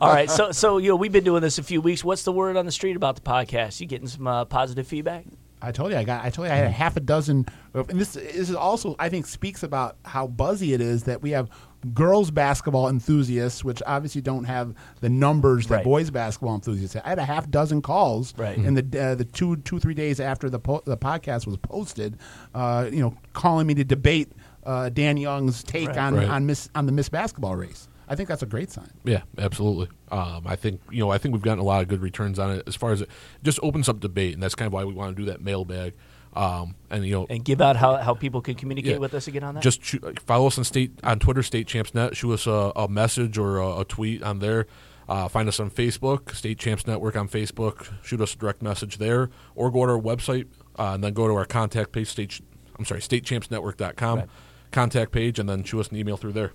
All 0.00 0.12
right, 0.12 0.30
so 0.30 0.52
so 0.52 0.78
you 0.78 0.88
know 0.88 0.96
we've 0.96 1.12
been 1.12 1.24
doing 1.24 1.42
this 1.42 1.58
a 1.58 1.62
few 1.62 1.80
weeks. 1.80 2.02
What's 2.04 2.24
the 2.24 2.32
word 2.32 2.56
on 2.56 2.66
the 2.66 2.72
street 2.72 2.96
about 2.96 3.14
the 3.14 3.22
podcast? 3.22 3.80
You 3.80 3.86
getting 3.86 4.08
some 4.08 4.26
uh, 4.26 4.44
positive 4.44 4.86
feedback? 4.86 5.26
I 5.62 5.70
told 5.70 5.92
you 5.92 5.98
I 5.98 6.04
got. 6.04 6.24
I 6.24 6.30
told 6.30 6.48
you 6.48 6.52
I 6.52 6.56
had 6.56 6.66
a 6.66 6.70
half 6.70 6.96
a 6.96 7.00
dozen. 7.00 7.46
Of, 7.74 7.88
and 7.88 8.00
this, 8.00 8.14
this 8.14 8.50
is 8.50 8.54
also 8.54 8.96
I 8.98 9.08
think 9.08 9.26
speaks 9.26 9.62
about 9.62 9.96
how 10.04 10.26
buzzy 10.26 10.72
it 10.72 10.80
is 10.80 11.04
that 11.04 11.22
we 11.22 11.30
have 11.30 11.48
girls 11.94 12.30
basketball 12.30 12.88
enthusiasts, 12.88 13.64
which 13.64 13.82
obviously 13.86 14.20
don't 14.20 14.44
have 14.44 14.74
the 15.00 15.08
numbers 15.08 15.66
that 15.66 15.76
Right. 15.76 15.84
boys 15.84 16.10
basketball 16.10 16.54
enthusiasts. 16.54 16.94
have. 16.94 17.04
I 17.04 17.08
had 17.10 17.18
a 17.18 17.24
half 17.24 17.50
dozen 17.50 17.82
calls 17.82 18.34
Right. 18.36 18.56
in 18.56 18.74
the 18.74 19.00
uh, 19.02 19.14
the 19.14 19.24
two 19.24 19.56
two 19.56 19.78
three 19.78 19.94
days 19.94 20.20
after 20.20 20.48
the 20.48 20.58
po- 20.58 20.82
the 20.84 20.96
podcast 20.96 21.46
was 21.46 21.56
posted. 21.56 22.16
Uh, 22.54 22.88
you 22.92 23.00
know, 23.00 23.14
calling 23.32 23.66
me 23.66 23.74
to 23.74 23.84
debate 23.84 24.32
uh, 24.64 24.88
Dan 24.90 25.16
Young's 25.16 25.62
take 25.62 25.88
Right. 25.88 25.98
on 25.98 26.18
on 26.18 26.46
Miss 26.46 26.68
on 26.74 26.86
the 26.86 26.92
Miss 26.92 27.08
Basketball 27.08 27.56
race. 27.56 27.88
I 28.08 28.14
think 28.14 28.28
that's 28.28 28.42
a 28.42 28.46
great 28.46 28.70
sign. 28.70 28.90
Yeah, 29.04 29.22
absolutely. 29.38 29.88
Um, 30.10 30.42
I 30.46 30.54
think 30.56 30.80
you 30.90 30.98
know 31.00 31.10
I 31.10 31.18
think 31.18 31.32
we've 31.32 31.42
gotten 31.42 31.60
a 31.60 31.64
lot 31.64 31.82
of 31.82 31.88
good 31.88 32.02
returns 32.02 32.38
on 32.38 32.50
it 32.50 32.62
as 32.66 32.76
far 32.76 32.92
as 32.92 33.00
it 33.00 33.08
just 33.42 33.58
opens 33.62 33.88
up 33.88 34.00
debate, 34.00 34.34
and 34.34 34.42
that's 34.42 34.54
kind 34.54 34.66
of 34.66 34.72
why 34.72 34.84
we 34.84 34.92
want 34.92 35.16
to 35.16 35.20
do 35.22 35.26
that 35.30 35.40
mailbag. 35.40 35.94
Um, 36.34 36.76
and 36.90 37.04
you 37.04 37.12
know, 37.12 37.26
And 37.28 37.44
give 37.44 37.60
out 37.60 37.76
how, 37.76 37.96
how 37.96 38.14
people 38.14 38.40
can 38.40 38.54
communicate 38.54 38.92
Yeah. 38.92 38.98
with 38.98 39.12
us 39.12 39.28
again 39.28 39.44
on 39.44 39.54
that. 39.54 39.62
just 39.62 39.84
shoot, 39.84 40.18
follow 40.20 40.46
us 40.46 40.56
on 40.56 40.64
state 40.64 40.92
on 41.04 41.18
Twitter, 41.18 41.42
State 41.42 41.66
Champs 41.66 41.94
Net. 41.94 42.16
Shoot 42.16 42.32
us 42.32 42.46
a, 42.46 42.72
a 42.74 42.88
message 42.88 43.36
or 43.36 43.58
a, 43.58 43.80
a 43.80 43.84
tweet 43.84 44.22
on 44.22 44.38
there. 44.38 44.66
Uh, 45.08 45.28
find 45.28 45.46
us 45.48 45.60
on 45.60 45.68
Facebook, 45.70 46.34
State 46.34 46.58
Champs 46.58 46.86
Network 46.86 47.16
on 47.16 47.28
Facebook. 47.28 47.92
Shoot 48.02 48.20
us 48.22 48.34
a 48.34 48.38
direct 48.38 48.62
message 48.62 48.96
there, 48.98 49.28
or 49.54 49.70
go 49.70 49.84
to 49.84 49.92
our 49.92 50.00
website 50.00 50.46
uh, 50.78 50.92
and 50.94 51.04
then 51.04 51.12
go 51.12 51.26
to 51.28 51.34
our 51.34 51.44
contact 51.44 51.92
page. 51.92 52.08
State, 52.08 52.40
I'm 52.78 52.84
sorry, 52.86 53.00
StateChampsNetwork.com 53.00 54.18
Right. 54.20 54.28
contact 54.70 55.12
page, 55.12 55.38
and 55.38 55.48
then 55.48 55.64
shoot 55.64 55.80
us 55.80 55.88
an 55.88 55.96
email 55.96 56.16
through 56.16 56.32
there. 56.32 56.52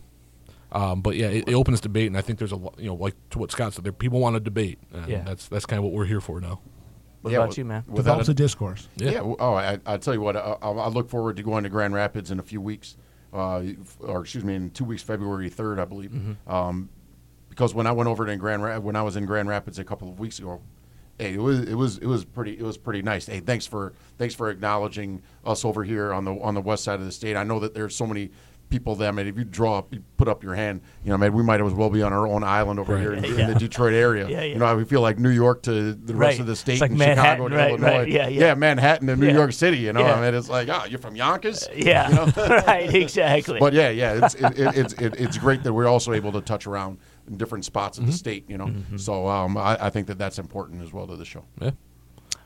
Um, 0.71 1.01
but 1.01 1.15
yeah, 1.15 1.27
it, 1.27 1.47
it 1.47 1.53
opens 1.53 1.81
debate, 1.81 2.07
and 2.07 2.17
I 2.17 2.21
think 2.21 2.39
there's 2.39 2.51
a 2.53 2.57
you 2.77 2.87
know 2.87 2.95
like 2.95 3.13
to 3.31 3.39
what 3.39 3.51
Scott 3.51 3.73
said, 3.73 3.83
there 3.83 3.91
people 3.93 4.19
want 4.19 4.35
to 4.35 4.39
debate, 4.39 4.79
and 4.93 5.07
Yeah. 5.07 5.21
that's 5.23 5.47
that's 5.47 5.65
kind 5.65 5.77
of 5.77 5.83
what 5.83 5.93
we're 5.93 6.05
here 6.05 6.21
for 6.21 6.41
now. 6.41 6.59
What 7.21 7.31
Yeah, 7.31 7.37
about 7.37 7.49
with- 7.49 7.57
you, 7.57 7.65
man? 7.65 7.83
without 7.87 7.95
Develops 8.03 8.27
a- 8.29 8.31
a 8.31 8.35
discourse. 8.35 8.87
Yeah. 8.97 9.11
Yeah. 9.11 9.21
well, 9.21 9.35
oh, 9.39 9.53
I, 9.53 9.79
I 9.85 9.97
tell 9.97 10.13
you 10.13 10.21
what. 10.21 10.35
I, 10.37 10.55
I 10.61 10.69
I 10.69 10.87
look 10.89 11.09
forward 11.09 11.37
to 11.37 11.43
going 11.43 11.63
to 11.63 11.69
Grand 11.69 11.93
Rapids 11.93 12.31
in 12.31 12.39
a 12.39 12.43
few 12.43 12.61
weeks, 12.61 12.95
uh, 13.33 13.63
or 13.99 14.21
excuse 14.21 14.43
me, 14.43 14.55
in 14.55 14.69
two 14.69 14.83
weeks, 14.85 15.01
February 15.03 15.49
third, 15.49 15.79
I 15.79 15.85
believe. 15.85 16.11
Mm-hmm. 16.11 16.51
Um, 16.51 16.89
because 17.49 17.73
when 17.73 17.87
I 17.87 17.91
went 17.91 18.07
over 18.07 18.25
to 18.25 18.35
Grand 18.35 18.63
Ra- 18.63 18.77
when 18.79 18.95
I 18.95 19.01
was 19.01 19.15
in 19.15 19.25
Grand 19.25 19.49
Rapids 19.49 19.79
a 19.79 19.83
couple 19.83 20.09
of 20.09 20.19
weeks 20.19 20.37
ago, 20.37 20.61
hey, 21.17 21.33
it 21.33 21.41
was 21.41 21.59
it 21.61 21.73
was 21.73 21.97
it 21.97 22.05
was 22.05 22.23
pretty 22.23 22.51
it 22.57 22.61
was 22.63 22.77
pretty 22.77 23.01
nice. 23.01 23.25
Hey, 23.25 23.39
thanks 23.39 23.65
for 23.65 23.93
thanks 24.19 24.35
for 24.35 24.49
acknowledging 24.51 25.23
us 25.43 25.65
over 25.65 25.83
here 25.83 26.13
on 26.13 26.23
the 26.23 26.33
on 26.39 26.53
the 26.53 26.61
west 26.61 26.83
side 26.83 26.99
of 26.99 27.05
the 27.05 27.11
state. 27.11 27.35
I 27.35 27.43
know 27.43 27.59
that 27.59 27.73
there's 27.73 27.95
so 27.95 28.05
many 28.05 28.29
people 28.69 28.95
that 28.95 29.07
I 29.07 29.11
mean, 29.11 29.27
if 29.27 29.37
you 29.37 29.43
draw 29.45 29.77
up, 29.77 29.93
you 29.93 30.03
put 30.17 30.27
up 30.27 30.43
your 30.43 30.53
hand, 30.55 30.81
you 31.03 31.09
know, 31.11 31.17
man, 31.17 31.31
we 31.33 31.41
might 31.43 31.61
as 31.61 31.73
well 31.73 31.89
be 31.89 32.01
on 32.01 32.11
our 32.11 32.27
own 32.27 32.43
island 32.43 32.79
over 32.79 32.93
Right. 32.93 33.01
here 33.01 33.13
in, 33.13 33.23
in 33.23 33.47
the 33.47 33.55
Detroit 33.55 33.93
area. 33.93 34.27
Yeah, 34.27 34.37
yeah. 34.39 34.43
You 34.43 34.55
know, 34.55 34.65
I 34.65 34.73
we 34.75 34.83
feel 34.83 35.01
like 35.01 35.17
New 35.19 35.29
York 35.29 35.63
to 35.63 35.93
the 35.93 36.13
rest 36.13 36.33
Right. 36.35 36.39
of 36.41 36.45
the 36.47 36.51
It's 36.51 36.61
state, 36.61 36.81
like 36.81 36.89
and 36.89 36.99
Manhattan, 36.99 37.23
Chicago 37.45 37.49
to 37.49 37.55
right, 37.55 37.69
Illinois. 37.71 37.87
right. 37.99 38.07
Yeah, 38.09 38.27
yeah. 38.27 38.53
Manhattan 38.55 39.07
to 39.07 39.15
New 39.15 39.27
Yeah. 39.27 39.33
York 39.33 39.53
City. 39.53 39.77
You 39.77 39.93
know, 39.93 40.01
Yeah. 40.01 40.15
I 40.15 40.21
mean, 40.25 40.33
it's 40.35 40.49
like, 40.49 40.67
oh, 40.69 40.83
you're 40.89 40.99
from 40.99 41.15
Yonkers. 41.15 41.67
Yeah, 41.75 42.09
You 42.09 42.15
know? 42.15 42.25
right, 42.67 42.93
exactly. 42.93 43.59
But 43.59 43.73
yeah, 43.73 43.89
yeah, 43.89 44.25
it's 44.25 44.35
it, 44.35 44.59
it, 44.59 44.77
it's 44.77 44.93
it, 44.93 45.15
it's 45.19 45.37
great 45.37 45.63
that 45.63 45.73
we're 45.73 45.87
also 45.87 46.13
able 46.13 46.31
to 46.33 46.41
touch 46.41 46.67
around 46.67 46.97
in 47.27 47.37
different 47.37 47.65
spots 47.65 47.97
of 47.97 48.03
Mm-hmm. 48.03 48.11
the 48.11 48.17
state. 48.17 48.49
You 48.49 48.57
know, 48.57 48.71
so 48.97 49.27
um, 49.27 49.57
I, 49.57 49.77
I 49.85 49.89
think 49.89 50.07
that 50.07 50.17
that's 50.17 50.39
important 50.39 50.81
as 50.83 50.91
well 50.93 51.07
to 51.07 51.15
the 51.15 51.25
show. 51.25 51.43
Yeah. 51.61 51.71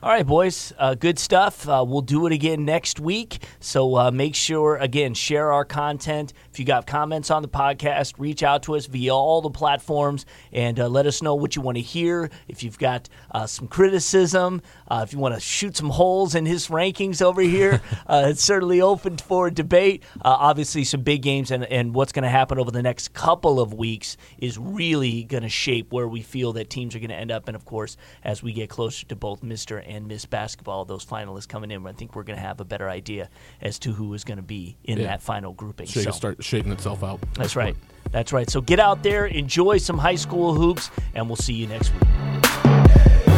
All 0.03 0.10
right, 0.10 0.26
boys, 0.26 0.73
uh, 0.80 0.95
good 0.95 1.19
stuff. 1.19 1.69
Uh, 1.69 1.86
we'll 1.88 2.02
do 2.02 2.26
it 2.26 2.34
again 2.34 2.65
next 2.65 2.99
week. 2.99 3.44
So 3.60 3.98
uh, 3.98 4.10
make 4.10 4.34
sure, 4.34 4.78
again, 4.78 5.14
share 5.14 5.52
our 5.52 5.64
content. 5.64 6.34
If 6.52 6.57
you 6.57 6.65
got 6.65 6.88
comments 6.88 7.30
on 7.30 7.44
the 7.44 7.48
podcast, 7.48 8.15
reach 8.18 8.41
out 8.41 8.64
to 8.64 8.76
us 8.76 8.88
via 8.88 9.14
all 9.14 9.44
the 9.44 9.52
platforms 9.52 10.26
and 10.52 10.80
uh, 10.80 10.88
let 10.88 11.06
us 11.06 11.22
know 11.22 11.36
what 11.36 11.56
you 11.56 11.61
want 11.61 11.78
to 11.78 11.84
hear. 11.84 12.32
If 12.48 12.64
you've 12.64 12.80
got 12.80 13.10
uh, 13.30 13.45
some 13.45 13.68
criticism, 13.68 14.64
uh, 14.91 15.03
if 15.03 15.13
you 15.13 15.19
want 15.19 15.34
to 15.34 15.39
shoot 15.39 15.77
some 15.77 15.89
holes 15.89 16.35
in 16.35 16.45
his 16.45 16.68
rankings 16.68 17.22
over 17.22 17.41
here, 17.41 17.81
uh, 18.07 18.23
it's 18.27 18.43
certainly 18.43 18.81
open 18.81 19.18
for 19.18 19.49
debate. 19.49 20.03
Uh, 20.18 20.35
obviously, 20.38 20.84
some 20.84 21.01
big 21.01 21.22
games 21.22 21.49
and, 21.49 21.63
and 21.63 21.95
what's 21.95 22.11
going 22.11 22.23
to 22.23 22.30
happen 22.30 22.59
over 22.59 22.72
the 22.72 22.81
next 22.84 23.13
couple 23.13 23.59
of 23.61 23.73
weeks 23.73 24.18
is 24.38 24.57
really 24.57 25.23
going 25.23 25.43
to 25.43 25.49
shape 25.49 25.93
where 25.93 26.07
we 26.09 26.22
feel 26.22 26.51
that 26.53 26.69
teams 26.69 26.93
are 26.95 26.99
going 26.99 27.09
to 27.09 27.15
end 27.15 27.31
up. 27.31 27.47
And 27.47 27.55
of 27.55 27.63
course, 27.63 27.95
as 28.23 28.43
we 28.43 28.51
get 28.51 28.69
closer 28.69 29.05
to 29.05 29.15
both 29.15 29.41
Mr. 29.41 29.81
and 29.88 30.07
Miss 30.07 30.26
Basketball, 30.26 30.84
those 30.84 31.05
finalists 31.05 31.47
coming 31.47 31.72
in, 31.72 31.88
I 31.88 31.93
think 31.93 32.13
we're 32.15 32.23
going 32.23 32.38
to 32.38 32.43
have 32.45 32.59
a 32.59 32.65
better 32.65 32.89
idea 32.89 33.30
as 33.61 33.80
to 33.80 33.93
who 33.93 34.13
is 34.13 34.26
going 34.26 34.38
to 34.39 34.43
be 34.43 34.77
in 34.84 34.99
Yeah. 34.99 35.07
that 35.07 35.22
final 35.22 35.53
grouping. 35.53 35.88
Shake, 35.88 36.03
So- 36.03 36.11
start 36.11 36.43
shaking 36.43 36.72
itself 36.73 37.01
out. 37.03 37.19
that's 37.35 37.55
right. 37.55 37.77
That's 38.11 38.34
right. 38.34 38.49
So 38.49 38.59
get 38.59 38.81
out 38.81 39.03
there, 39.03 39.26
enjoy 39.26 39.77
some 39.77 39.97
high 39.97 40.15
school 40.15 40.53
hoops, 40.53 40.91
and 41.15 41.27
we'll 41.27 41.38
see 41.38 41.53
you 41.53 41.68
next 41.68 41.93
week. 41.93 43.30